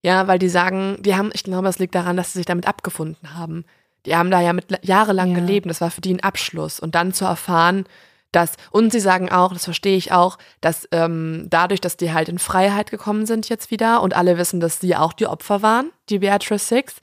Ja, 0.03 0.27
weil 0.27 0.39
die 0.39 0.49
sagen, 0.49 0.97
die 1.01 1.15
haben, 1.15 1.31
ich 1.35 1.45
glaube, 1.45 1.69
es 1.69 1.79
liegt 1.79 1.95
daran, 1.95 2.17
dass 2.17 2.33
sie 2.33 2.39
sich 2.39 2.47
damit 2.47 2.67
abgefunden 2.67 3.35
haben. 3.35 3.65
Die 4.07 4.17
haben 4.17 4.31
da 4.31 4.41
ja 4.41 4.53
mit 4.53 4.67
jahrelang 4.83 5.33
ja. 5.33 5.41
gelebt. 5.41 5.69
Das 5.69 5.81
war 5.81 5.91
für 5.91 6.01
die 6.01 6.15
ein 6.15 6.21
Abschluss. 6.21 6.81
Und 6.81 6.95
dann 6.95 7.13
zu 7.13 7.27
erfahren, 7.27 7.85
dass, 8.33 8.55
und 8.71 8.93
sie 8.93 9.01
sagen 9.01 9.31
auch, 9.31 9.53
das 9.53 9.65
verstehe 9.65 9.97
ich 9.97 10.13
auch, 10.13 10.39
dass 10.61 10.89
ähm, 10.93 11.47
dadurch, 11.51 11.81
dass 11.81 11.97
die 11.97 12.13
halt 12.13 12.29
in 12.29 12.39
Freiheit 12.39 12.91
gekommen 12.91 13.27
sind 13.27 13.49
jetzt 13.49 13.71
wieder 13.71 14.03
und 14.03 14.15
alle 14.15 14.39
wissen, 14.39 14.61
dass 14.61 14.81
sie 14.81 14.97
auch 14.97 15.13
die 15.13 15.27
Opfer 15.27 15.63
waren, 15.63 15.91
die 16.09 16.21
Beatrice 16.21 16.65
Six, 16.65 16.97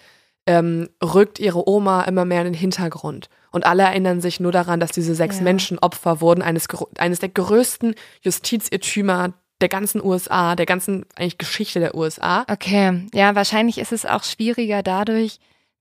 ähm, 0.48 0.90
rückt 1.04 1.40
ihre 1.40 1.68
Oma 1.68 2.04
immer 2.04 2.24
mehr 2.24 2.42
in 2.42 2.46
den 2.46 2.54
Hintergrund. 2.54 3.30
Und 3.52 3.66
alle 3.66 3.84
erinnern 3.84 4.22
sich 4.22 4.40
nur 4.40 4.52
daran, 4.52 4.80
dass 4.80 4.92
diese 4.92 5.14
sechs 5.14 5.38
ja. 5.38 5.44
Menschen 5.44 5.80
Opfer 5.80 6.22
wurden, 6.22 6.42
eines, 6.42 6.68
eines 6.98 7.20
der 7.20 7.30
größten 7.30 7.96
Justizirrtümer 8.22 9.34
der 9.62 9.70
ganzen 9.70 10.04
USA, 10.04 10.56
der 10.56 10.66
ganzen 10.66 11.06
eigentlich 11.16 11.38
Geschichte 11.38 11.80
der 11.80 11.96
USA. 11.96 12.46
Okay, 12.50 13.08
ja, 13.14 13.36
wahrscheinlich 13.36 13.78
ist 13.78 13.92
es 13.92 14.06
auch 14.06 14.24
schwieriger 14.24 14.84
dadurch, 14.84 15.40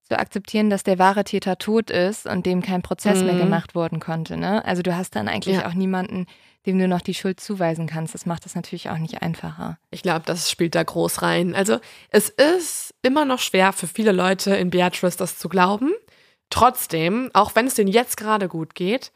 zu 0.09 0.19
akzeptieren, 0.19 0.71
dass 0.71 0.85
der 0.85 0.99
wahre 0.99 1.25
Täter 1.25 1.59
tot 1.59 1.91
ist 1.91 2.27
und 2.27 2.47
dem 2.47 2.63
kein 2.63 2.83
Prozess 2.83 3.19
mhm. 3.19 3.27
mehr 3.27 3.39
gemacht 3.39 3.75
worden 3.75 3.99
konnte. 3.99 4.37
Ne? 4.37 4.65
Also 4.65 4.83
du 4.83 4.97
hast 4.97 5.17
dann 5.17 5.29
eigentlich 5.29 5.57
ja. 5.57 5.67
auch 5.67 5.75
niemanden, 5.75 6.27
dem 6.65 6.79
du 6.79 6.89
noch 6.89 7.01
die 7.01 7.15
Schuld 7.15 7.41
zuweisen 7.41 7.87
kannst. 7.87 8.15
Das 8.15 8.27
macht 8.27 8.47
es 8.47 8.55
natürlich 8.55 8.89
auch 8.89 8.99
nicht 8.99 9.23
einfacher. 9.23 9.79
Ich 9.91 10.03
glaube, 10.03 10.23
das 10.25 10.51
spielt 10.51 10.75
da 10.75 10.83
groß 10.83 11.23
rein. 11.23 11.55
Also 11.55 11.79
es 12.11 12.29
ist 12.29 12.95
immer 13.03 13.25
noch 13.25 13.41
schwer 13.41 13.73
für 13.73 13.89
viele 13.89 14.13
Leute 14.13 14.55
in 14.55 14.71
Beatrice 14.71 15.17
das 15.17 15.39
zu 15.39 15.49
glauben. 15.49 15.93
Trotzdem, 16.51 17.31
auch 17.33 17.57
wenn 17.57 17.67
es 17.67 17.75
denen 17.75 17.91
jetzt 17.91 18.17
gerade 18.17 18.49
gut 18.49 18.75
geht, 18.77 19.11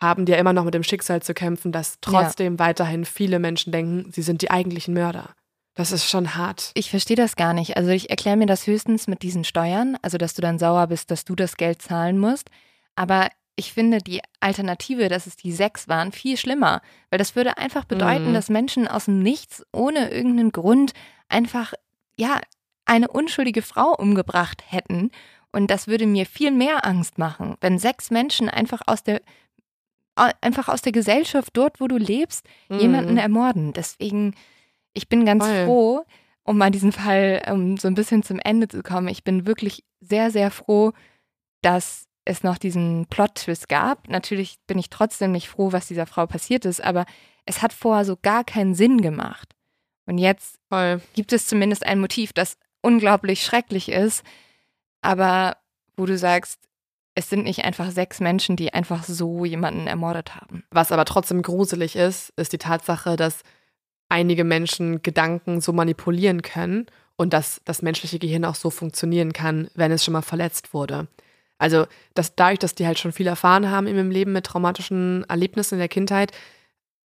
haben 0.00 0.26
die 0.26 0.32
ja 0.32 0.38
immer 0.38 0.52
noch 0.52 0.64
mit 0.64 0.74
dem 0.74 0.82
Schicksal 0.82 1.22
zu 1.22 1.34
kämpfen, 1.34 1.72
dass 1.72 1.98
trotzdem 2.00 2.54
ja. 2.54 2.58
weiterhin 2.58 3.04
viele 3.04 3.38
Menschen 3.38 3.72
denken, 3.72 4.10
sie 4.12 4.22
sind 4.22 4.42
die 4.42 4.50
eigentlichen 4.50 4.94
Mörder. 4.94 5.34
Das 5.74 5.90
ist 5.90 6.08
schon 6.08 6.36
hart. 6.36 6.70
Ich 6.74 6.90
verstehe 6.90 7.16
das 7.16 7.34
gar 7.34 7.52
nicht. 7.52 7.76
Also 7.76 7.90
ich 7.90 8.08
erkläre 8.08 8.36
mir 8.36 8.46
das 8.46 8.66
höchstens 8.66 9.08
mit 9.08 9.22
diesen 9.22 9.42
Steuern, 9.44 9.96
also 10.02 10.18
dass 10.18 10.34
du 10.34 10.40
dann 10.40 10.58
sauer 10.58 10.86
bist, 10.86 11.10
dass 11.10 11.24
du 11.24 11.34
das 11.34 11.56
Geld 11.56 11.82
zahlen 11.82 12.18
musst. 12.18 12.48
Aber 12.94 13.28
ich 13.56 13.72
finde 13.72 13.98
die 13.98 14.20
Alternative, 14.40 15.08
dass 15.08 15.26
es 15.26 15.36
die 15.36 15.52
sechs 15.52 15.88
waren, 15.88 16.12
viel 16.12 16.36
schlimmer. 16.36 16.80
Weil 17.10 17.18
das 17.18 17.34
würde 17.34 17.58
einfach 17.58 17.84
bedeuten, 17.84 18.30
mhm. 18.30 18.34
dass 18.34 18.48
Menschen 18.48 18.86
aus 18.86 19.06
dem 19.06 19.18
Nichts 19.18 19.64
ohne 19.72 20.10
irgendeinen 20.10 20.52
Grund 20.52 20.92
einfach, 21.28 21.72
ja, 22.16 22.40
eine 22.84 23.08
unschuldige 23.08 23.62
Frau 23.62 23.94
umgebracht 23.96 24.62
hätten. 24.68 25.10
Und 25.50 25.70
das 25.70 25.88
würde 25.88 26.06
mir 26.06 26.26
viel 26.26 26.50
mehr 26.50 26.84
Angst 26.84 27.18
machen, 27.18 27.56
wenn 27.60 27.78
sechs 27.78 28.10
Menschen 28.10 28.48
einfach 28.48 28.82
aus 28.86 29.02
der 29.02 29.22
einfach 30.14 30.68
aus 30.68 30.82
der 30.82 30.92
Gesellschaft 30.92 31.50
dort, 31.54 31.80
wo 31.80 31.88
du 31.88 31.96
lebst, 31.96 32.46
mhm. 32.68 32.78
jemanden 32.78 33.16
ermorden. 33.16 33.72
Deswegen 33.72 34.34
ich 34.94 35.08
bin 35.08 35.26
ganz 35.26 35.44
Voll. 35.44 35.64
froh, 35.66 36.04
um 36.44 36.56
mal 36.56 36.70
diesen 36.70 36.92
Fall 36.92 37.42
um 37.50 37.76
so 37.76 37.88
ein 37.88 37.94
bisschen 37.94 38.22
zum 38.22 38.38
Ende 38.38 38.68
zu 38.68 38.82
kommen. 38.82 39.08
Ich 39.08 39.24
bin 39.24 39.46
wirklich 39.46 39.84
sehr, 40.00 40.30
sehr 40.30 40.50
froh, 40.50 40.92
dass 41.60 42.06
es 42.24 42.42
noch 42.42 42.56
diesen 42.56 43.06
Plot-Twist 43.06 43.68
gab. 43.68 44.08
Natürlich 44.08 44.56
bin 44.66 44.78
ich 44.78 44.88
trotzdem 44.88 45.32
nicht 45.32 45.48
froh, 45.48 45.72
was 45.72 45.88
dieser 45.88 46.06
Frau 46.06 46.26
passiert 46.26 46.64
ist, 46.64 46.82
aber 46.82 47.04
es 47.44 47.60
hat 47.60 47.74
vorher 47.74 48.06
so 48.06 48.16
gar 48.16 48.44
keinen 48.44 48.74
Sinn 48.74 49.02
gemacht. 49.02 49.54
Und 50.06 50.18
jetzt 50.18 50.58
Voll. 50.68 51.02
gibt 51.14 51.32
es 51.32 51.46
zumindest 51.46 51.84
ein 51.84 52.00
Motiv, 52.00 52.32
das 52.32 52.56
unglaublich 52.80 53.42
schrecklich 53.42 53.90
ist, 53.90 54.22
aber 55.02 55.56
wo 55.96 56.06
du 56.06 56.16
sagst, 56.16 56.60
es 57.14 57.30
sind 57.30 57.44
nicht 57.44 57.64
einfach 57.64 57.90
sechs 57.90 58.20
Menschen, 58.20 58.56
die 58.56 58.72
einfach 58.74 59.04
so 59.04 59.44
jemanden 59.44 59.86
ermordet 59.86 60.34
haben. 60.34 60.64
Was 60.70 60.92
aber 60.92 61.04
trotzdem 61.04 61.42
gruselig 61.42 61.96
ist, 61.96 62.32
ist 62.36 62.52
die 62.52 62.58
Tatsache, 62.58 63.16
dass 63.16 63.42
einige 64.08 64.44
Menschen 64.44 65.02
Gedanken 65.02 65.60
so 65.60 65.72
manipulieren 65.72 66.42
können 66.42 66.86
und 67.16 67.32
dass 67.32 67.60
das 67.64 67.82
menschliche 67.82 68.18
Gehirn 68.18 68.44
auch 68.44 68.56
so 68.56 68.70
funktionieren 68.70 69.32
kann, 69.32 69.68
wenn 69.74 69.92
es 69.92 70.04
schon 70.04 70.12
mal 70.12 70.22
verletzt 70.22 70.74
wurde. 70.74 71.06
Also, 71.58 71.86
dass 72.14 72.34
dadurch, 72.34 72.58
dass 72.58 72.74
die 72.74 72.86
halt 72.86 72.98
schon 72.98 73.12
viel 73.12 73.28
erfahren 73.28 73.70
haben 73.70 73.86
in 73.86 73.96
ihrem 73.96 74.10
Leben 74.10 74.32
mit 74.32 74.46
traumatischen 74.46 75.24
Erlebnissen 75.28 75.74
in 75.74 75.78
der 75.78 75.88
Kindheit, 75.88 76.32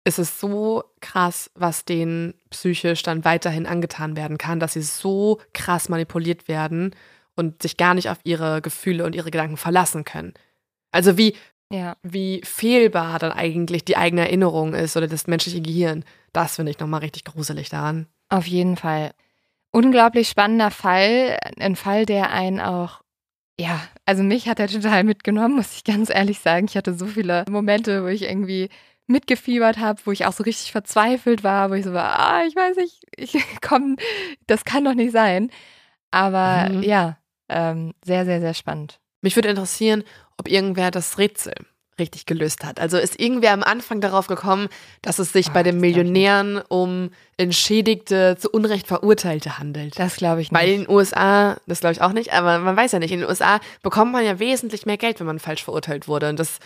ist 0.05 0.19
es 0.19 0.39
so 0.39 0.85
krass, 1.01 1.51
was 1.55 1.87
denen 1.87 2.35
psychisch 2.51 3.03
dann 3.03 3.25
weiterhin 3.25 3.67
angetan 3.67 4.17
werden 4.17 4.37
kann, 4.37 4.61
dass 4.61 4.75
sie 4.75 4.83
so 4.83 5.41
krass 5.55 5.89
manipuliert 5.89 6.47
werden 6.47 6.95
und 7.37 7.63
sich 7.63 7.77
gar 7.77 7.95
nicht 7.95 8.09
auf 8.11 8.19
ihre 8.25 8.63
Gefühle 8.63 9.05
und 9.05 9.15
ihre 9.15 9.31
Gedanken 9.31 9.57
verlassen 9.57 10.05
können. 10.05 10.35
Also 10.93 11.19
wie 11.19 11.35
ja. 11.73 11.97
wie 12.03 12.41
fehlbar 12.45 13.19
dann 13.19 13.33
eigentlich 13.33 13.85
die 13.85 13.97
eigene 13.97 14.23
Erinnerung 14.23 14.75
ist 14.75 14.97
oder 14.97 15.09
das 15.09 15.27
menschliche 15.27 15.61
Gehirn. 15.61 16.05
Das 16.33 16.57
finde 16.57 16.71
ich 16.71 16.79
nochmal 16.79 17.01
richtig 17.01 17.25
gruselig 17.25 17.69
daran. 17.69 18.07
Auf 18.29 18.47
jeden 18.47 18.77
Fall. 18.77 19.13
Unglaublich 19.71 20.29
spannender 20.29 20.71
Fall. 20.71 21.39
Ein 21.59 21.77
Fall, 21.77 22.07
der 22.07 22.31
einen 22.31 22.61
auch, 22.61 23.03
ja, 23.59 23.81
also 24.07 24.23
mich 24.23 24.49
hat 24.49 24.61
er 24.61 24.69
total 24.69 25.05
mitgenommen, 25.05 25.57
muss 25.57 25.77
ich 25.77 25.85
ganz 25.85 26.11
ehrlich 26.11 26.39
sagen. 26.39 26.67
Ich 26.69 26.77
hatte 26.77 26.95
so 26.95 27.07
viele 27.07 27.45
Momente, 27.49 28.03
wo 28.05 28.07
ich 28.07 28.23
irgendwie 28.23 28.69
mitgefiebert 29.07 29.79
habe, 29.79 30.01
wo 30.05 30.13
ich 30.13 30.27
auch 30.27 30.33
so 30.33 30.45
richtig 30.45 30.73
verzweifelt 30.73 31.45
war, 31.45 31.71
wo 31.71 31.75
ich 31.75 31.85
so 31.85 31.93
war, 31.93 32.19
ah, 32.19 32.45
ich 32.47 32.57
weiß 32.57 32.77
nicht, 32.77 33.03
ich 33.17 33.37
komm, 33.61 33.97
das 34.47 34.65
kann 34.65 34.85
doch 34.85 34.95
nicht 34.95 35.13
sein. 35.13 35.51
Aber 36.11 36.69
mhm. 36.71 36.83
ja, 36.83 37.19
ähm, 37.49 37.95
sehr, 38.05 38.25
sehr, 38.25 38.41
sehr 38.41 38.55
spannend. 38.55 39.01
Mich 39.21 39.37
würde 39.37 39.49
interessieren, 39.49 40.05
ob 40.37 40.49
irgendwer 40.49 40.91
das 40.91 41.19
Rätsel 41.19 41.55
richtig 41.99 42.27
gelöst 42.27 42.65
hat. 42.65 42.81
Also 42.81 42.99
ist 42.99 43.21
irgendwer 43.21 43.53
am 43.53 43.63
Anfang 43.63 44.01
darauf 44.01 44.27
gekommen, 44.27 44.69
dass 45.03 45.19
es 45.19 45.33
sich 45.33 45.49
oh, 45.51 45.53
bei 45.53 45.63
den 45.63 45.79
Millionären 45.79 46.61
um 46.69 47.11
entschädigte, 47.37 48.37
zu 48.39 48.51
Unrecht 48.51 48.87
Verurteilte 48.87 49.59
handelt. 49.59 49.99
Das 49.99 50.17
glaube 50.17 50.41
ich 50.41 50.51
nicht. 50.51 50.61
Weil 50.61 50.69
in 50.71 50.81
den 50.83 50.91
USA, 50.91 51.57
das 51.67 51.81
glaube 51.81 51.93
ich 51.93 52.03
auch 52.03 52.13
nicht, 52.13 52.33
aber 52.33 52.59
man 52.59 52.77
weiß 52.77 52.93
ja 52.93 52.99
nicht, 52.99 53.13
in 53.13 53.21
den 53.21 53.29
USA 53.29 53.61
bekommt 53.83 54.13
man 54.13 54.25
ja 54.25 54.39
wesentlich 54.39 54.87
mehr 54.87 54.97
Geld, 54.97 55.21
wenn 55.21 55.27
man 55.27 55.39
falsch 55.39 55.65
verurteilt 55.65 56.09
wurde. 56.09 56.29
Und 56.29 56.39
das, 56.39 56.59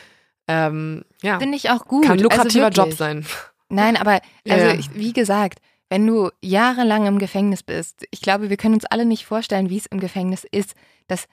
ähm, 0.46 1.04
ja. 1.22 1.38
Finde 1.38 1.56
ich 1.56 1.70
auch 1.70 1.84
gut. 1.84 2.04
Kann 2.04 2.18
ein 2.18 2.24
also 2.24 2.24
lukrativer 2.24 2.66
also 2.66 2.82
Job 2.82 2.92
sein. 2.94 3.26
Nein, 3.68 3.96
aber, 3.96 4.20
also 4.48 4.66
ja. 4.66 4.74
ich, 4.74 4.94
wie 4.94 5.12
gesagt, 5.12 5.60
wenn 5.88 6.06
du 6.06 6.30
jahrelang 6.42 7.06
im 7.06 7.18
Gefängnis 7.18 7.62
bist, 7.62 8.06
ich 8.10 8.20
glaube, 8.20 8.50
wir 8.50 8.56
können 8.56 8.74
uns 8.74 8.84
alle 8.84 9.04
nicht 9.04 9.24
vorstellen, 9.24 9.70
wie 9.70 9.78
es 9.78 9.86
im 9.86 10.00
Gefängnis 10.00 10.44
ist, 10.44 10.74
dass 11.06 11.26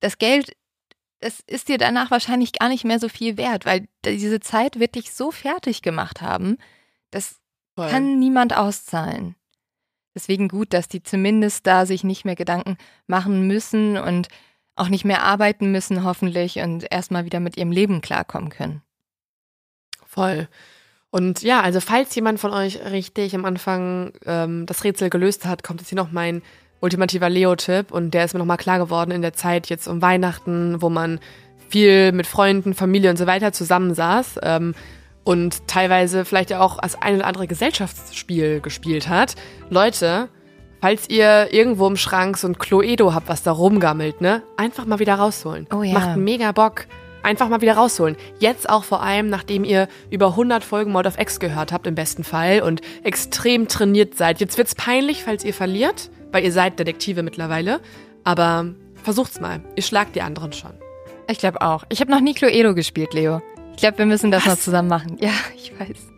das 0.00 0.18
Geld, 0.18 0.56
es 1.20 1.40
ist 1.40 1.68
dir 1.68 1.78
danach 1.78 2.10
wahrscheinlich 2.10 2.52
gar 2.52 2.68
nicht 2.68 2.84
mehr 2.84 2.98
so 2.98 3.08
viel 3.08 3.36
wert, 3.36 3.66
weil 3.66 3.86
diese 4.04 4.40
Zeit 4.40 4.80
wird 4.80 4.94
dich 4.94 5.12
so 5.12 5.30
fertig 5.30 5.82
gemacht 5.82 6.22
haben, 6.22 6.56
das 7.10 7.40
Voll. 7.76 7.88
kann 7.88 8.18
niemand 8.18 8.56
auszahlen. 8.56 9.36
Deswegen 10.14 10.48
gut, 10.48 10.72
dass 10.72 10.88
die 10.88 11.02
zumindest 11.02 11.66
da 11.66 11.86
sich 11.86 12.02
nicht 12.02 12.24
mehr 12.24 12.34
Gedanken 12.34 12.78
machen 13.06 13.46
müssen 13.46 13.96
und 13.96 14.28
auch 14.74 14.88
nicht 14.88 15.04
mehr 15.04 15.22
arbeiten 15.22 15.70
müssen, 15.70 16.04
hoffentlich, 16.04 16.58
und 16.58 16.90
erstmal 16.90 17.24
wieder 17.24 17.38
mit 17.38 17.56
ihrem 17.56 17.70
Leben 17.70 18.00
klarkommen 18.00 18.50
können. 18.50 18.82
Voll. 20.06 20.48
Und 21.10 21.42
ja, 21.42 21.60
also 21.60 21.80
falls 21.80 22.14
jemand 22.14 22.38
von 22.38 22.52
euch 22.52 22.78
richtig 22.90 23.34
am 23.34 23.44
Anfang 23.44 24.12
ähm, 24.26 24.66
das 24.66 24.84
Rätsel 24.84 25.10
gelöst 25.10 25.44
hat, 25.44 25.64
kommt 25.64 25.80
jetzt 25.80 25.88
hier 25.88 25.96
noch 25.96 26.12
mein 26.12 26.42
ultimativer 26.80 27.28
Leo-Tipp 27.28 27.90
und 27.90 28.14
der 28.14 28.24
ist 28.24 28.32
mir 28.32 28.38
nochmal 28.38 28.56
klar 28.56 28.78
geworden 28.78 29.10
in 29.10 29.22
der 29.22 29.34
Zeit 29.34 29.68
jetzt 29.68 29.86
um 29.86 30.00
Weihnachten, 30.00 30.80
wo 30.80 30.88
man 30.88 31.20
viel 31.68 32.12
mit 32.12 32.26
Freunden, 32.26 32.74
Familie 32.74 33.10
und 33.10 33.16
so 33.16 33.26
weiter 33.26 33.52
zusammensaß 33.52 34.38
ähm, 34.42 34.74
und 35.24 35.66
teilweise 35.66 36.24
vielleicht 36.24 36.50
ja 36.50 36.60
auch 36.60 36.78
als 36.78 37.00
ein 37.00 37.16
oder 37.16 37.26
andere 37.26 37.46
Gesellschaftsspiel 37.46 38.60
gespielt 38.60 39.08
hat. 39.08 39.34
Leute, 39.68 40.28
falls 40.80 41.08
ihr 41.08 41.52
irgendwo 41.52 41.86
im 41.86 41.96
Schrank 41.96 42.38
so 42.38 42.48
ein 42.48 42.58
Cluedo 42.58 43.14
habt, 43.14 43.28
was 43.28 43.42
da 43.42 43.52
rumgammelt, 43.52 44.20
ne, 44.20 44.42
einfach 44.56 44.86
mal 44.86 45.00
wieder 45.00 45.16
rausholen. 45.16 45.66
Oh 45.74 45.82
ja. 45.82 45.92
Macht 45.94 46.16
mega 46.16 46.52
Bock 46.52 46.86
einfach 47.22 47.48
mal 47.48 47.60
wieder 47.60 47.74
rausholen. 47.74 48.16
Jetzt 48.38 48.68
auch 48.68 48.84
vor 48.84 49.02
allem, 49.02 49.28
nachdem 49.28 49.64
ihr 49.64 49.88
über 50.10 50.28
100 50.28 50.64
Folgen 50.64 50.92
Mod 50.92 51.06
of 51.06 51.18
X 51.18 51.40
gehört 51.40 51.72
habt, 51.72 51.86
im 51.86 51.94
besten 51.94 52.24
Fall, 52.24 52.62
und 52.62 52.80
extrem 53.02 53.68
trainiert 53.68 54.16
seid. 54.16 54.40
Jetzt 54.40 54.58
wird's 54.58 54.74
peinlich, 54.74 55.24
falls 55.24 55.44
ihr 55.44 55.54
verliert, 55.54 56.10
weil 56.32 56.44
ihr 56.44 56.52
seid 56.52 56.78
Detektive 56.78 57.22
mittlerweile. 57.22 57.80
Aber 58.24 58.74
versucht's 59.02 59.40
mal. 59.40 59.60
Ihr 59.76 59.82
schlagt 59.82 60.16
die 60.16 60.22
anderen 60.22 60.52
schon. 60.52 60.72
Ich 61.28 61.38
glaube 61.38 61.60
auch. 61.60 61.84
Ich 61.88 62.00
habe 62.00 62.10
noch 62.10 62.20
nie 62.20 62.34
Cluedo 62.34 62.74
gespielt, 62.74 63.14
Leo. 63.14 63.40
Ich 63.74 63.78
glaube, 63.78 63.98
wir 63.98 64.06
müssen 64.06 64.30
das 64.30 64.46
Was? 64.46 64.54
noch 64.54 64.58
zusammen 64.58 64.88
machen. 64.88 65.16
Ja, 65.20 65.32
ich 65.56 65.72
weiß. 65.78 66.08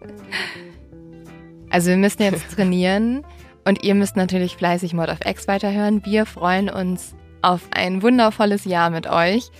Also 1.70 1.90
wir 1.90 1.96
müssen 1.96 2.22
jetzt 2.22 2.50
trainieren 2.54 3.24
und 3.64 3.82
ihr 3.84 3.94
müsst 3.94 4.16
natürlich 4.16 4.56
fleißig 4.56 4.94
Mod 4.94 5.08
of 5.08 5.18
X 5.24 5.48
weiterhören. 5.48 6.04
Wir 6.04 6.26
freuen 6.26 6.68
uns 6.68 7.14
auf 7.40 7.60
ein 7.70 8.02
wundervolles 8.02 8.64
Jahr 8.64 8.90
mit 8.90 9.06
euch 9.06 9.50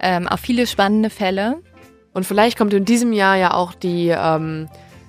ähm, 0.00 0.28
auf 0.28 0.40
viele 0.40 0.66
spannende 0.66 1.10
Fälle. 1.10 1.62
Und 2.12 2.24
vielleicht 2.24 2.58
kommt 2.58 2.72
in 2.72 2.84
diesem 2.84 3.12
Jahr 3.12 3.36
ja 3.36 3.54
auch 3.54 3.74
die 3.74 4.08
ähm, 4.08 4.68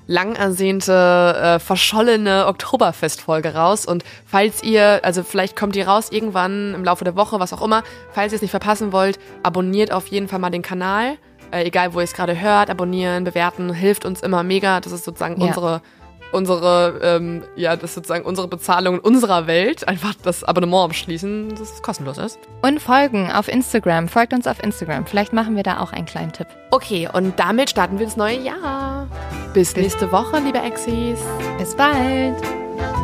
lang 0.09 0.35
ersehnte, 0.35 1.35
äh, 1.39 1.59
verschollene 1.59 2.47
Oktoberfestfolge 2.47 3.53
raus. 3.53 3.85
Und 3.85 4.03
falls 4.25 4.63
ihr, 4.63 5.01
also 5.03 5.23
vielleicht 5.23 5.55
kommt 5.55 5.75
die 5.75 5.81
raus 5.81 6.11
irgendwann 6.11 6.73
im 6.73 6.83
Laufe 6.83 7.03
der 7.03 7.15
Woche, 7.15 7.39
was 7.39 7.53
auch 7.53 7.61
immer, 7.61 7.83
falls 8.11 8.33
ihr 8.33 8.37
es 8.37 8.41
nicht 8.41 8.51
verpassen 8.51 8.91
wollt, 8.91 9.19
abonniert 9.43 9.91
auf 9.91 10.07
jeden 10.07 10.27
Fall 10.27 10.39
mal 10.39 10.49
den 10.49 10.63
Kanal. 10.63 11.17
Äh, 11.51 11.65
egal, 11.65 11.93
wo 11.93 11.99
ihr 11.99 12.03
es 12.03 12.13
gerade 12.13 12.39
hört, 12.39 12.69
abonnieren, 12.69 13.23
bewerten, 13.23 13.71
hilft 13.71 14.03
uns 14.03 14.21
immer 14.21 14.43
mega. 14.43 14.79
Das 14.79 14.91
ist 14.91 15.05
sozusagen 15.05 15.39
ja. 15.39 15.47
unsere 15.47 15.81
unsere, 16.31 16.99
ähm, 17.01 17.43
ja, 17.55 17.75
das 17.75 17.93
sozusagen 17.93 18.25
unsere 18.25 18.47
Bezahlung 18.47 18.95
in 18.95 18.99
unserer 19.01 19.47
Welt, 19.47 19.87
einfach 19.87 20.13
das 20.23 20.43
Abonnement 20.43 20.85
abschließen, 20.85 21.55
das 21.55 21.81
kostenlos 21.81 22.17
ist. 22.17 22.39
Und 22.61 22.81
folgen 22.81 23.31
auf 23.31 23.47
Instagram. 23.47 24.07
Folgt 24.07 24.33
uns 24.33 24.47
auf 24.47 24.61
Instagram. 24.63 25.05
Vielleicht 25.05 25.33
machen 25.33 25.55
wir 25.55 25.63
da 25.63 25.79
auch 25.79 25.93
einen 25.93 26.05
kleinen 26.05 26.31
Tipp. 26.31 26.47
Okay, 26.71 27.09
und 27.11 27.39
damit 27.39 27.69
starten 27.69 27.99
wir 27.99 28.05
das 28.05 28.17
neue 28.17 28.39
Jahr. 28.39 29.07
Bis 29.53 29.75
nächste 29.75 30.11
Woche, 30.11 30.39
liebe 30.39 30.59
Exis. 30.59 31.19
Bis 31.57 31.75
bald. 31.75 32.35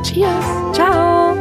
Cheers. 0.03 0.45
Ciao. 0.73 1.35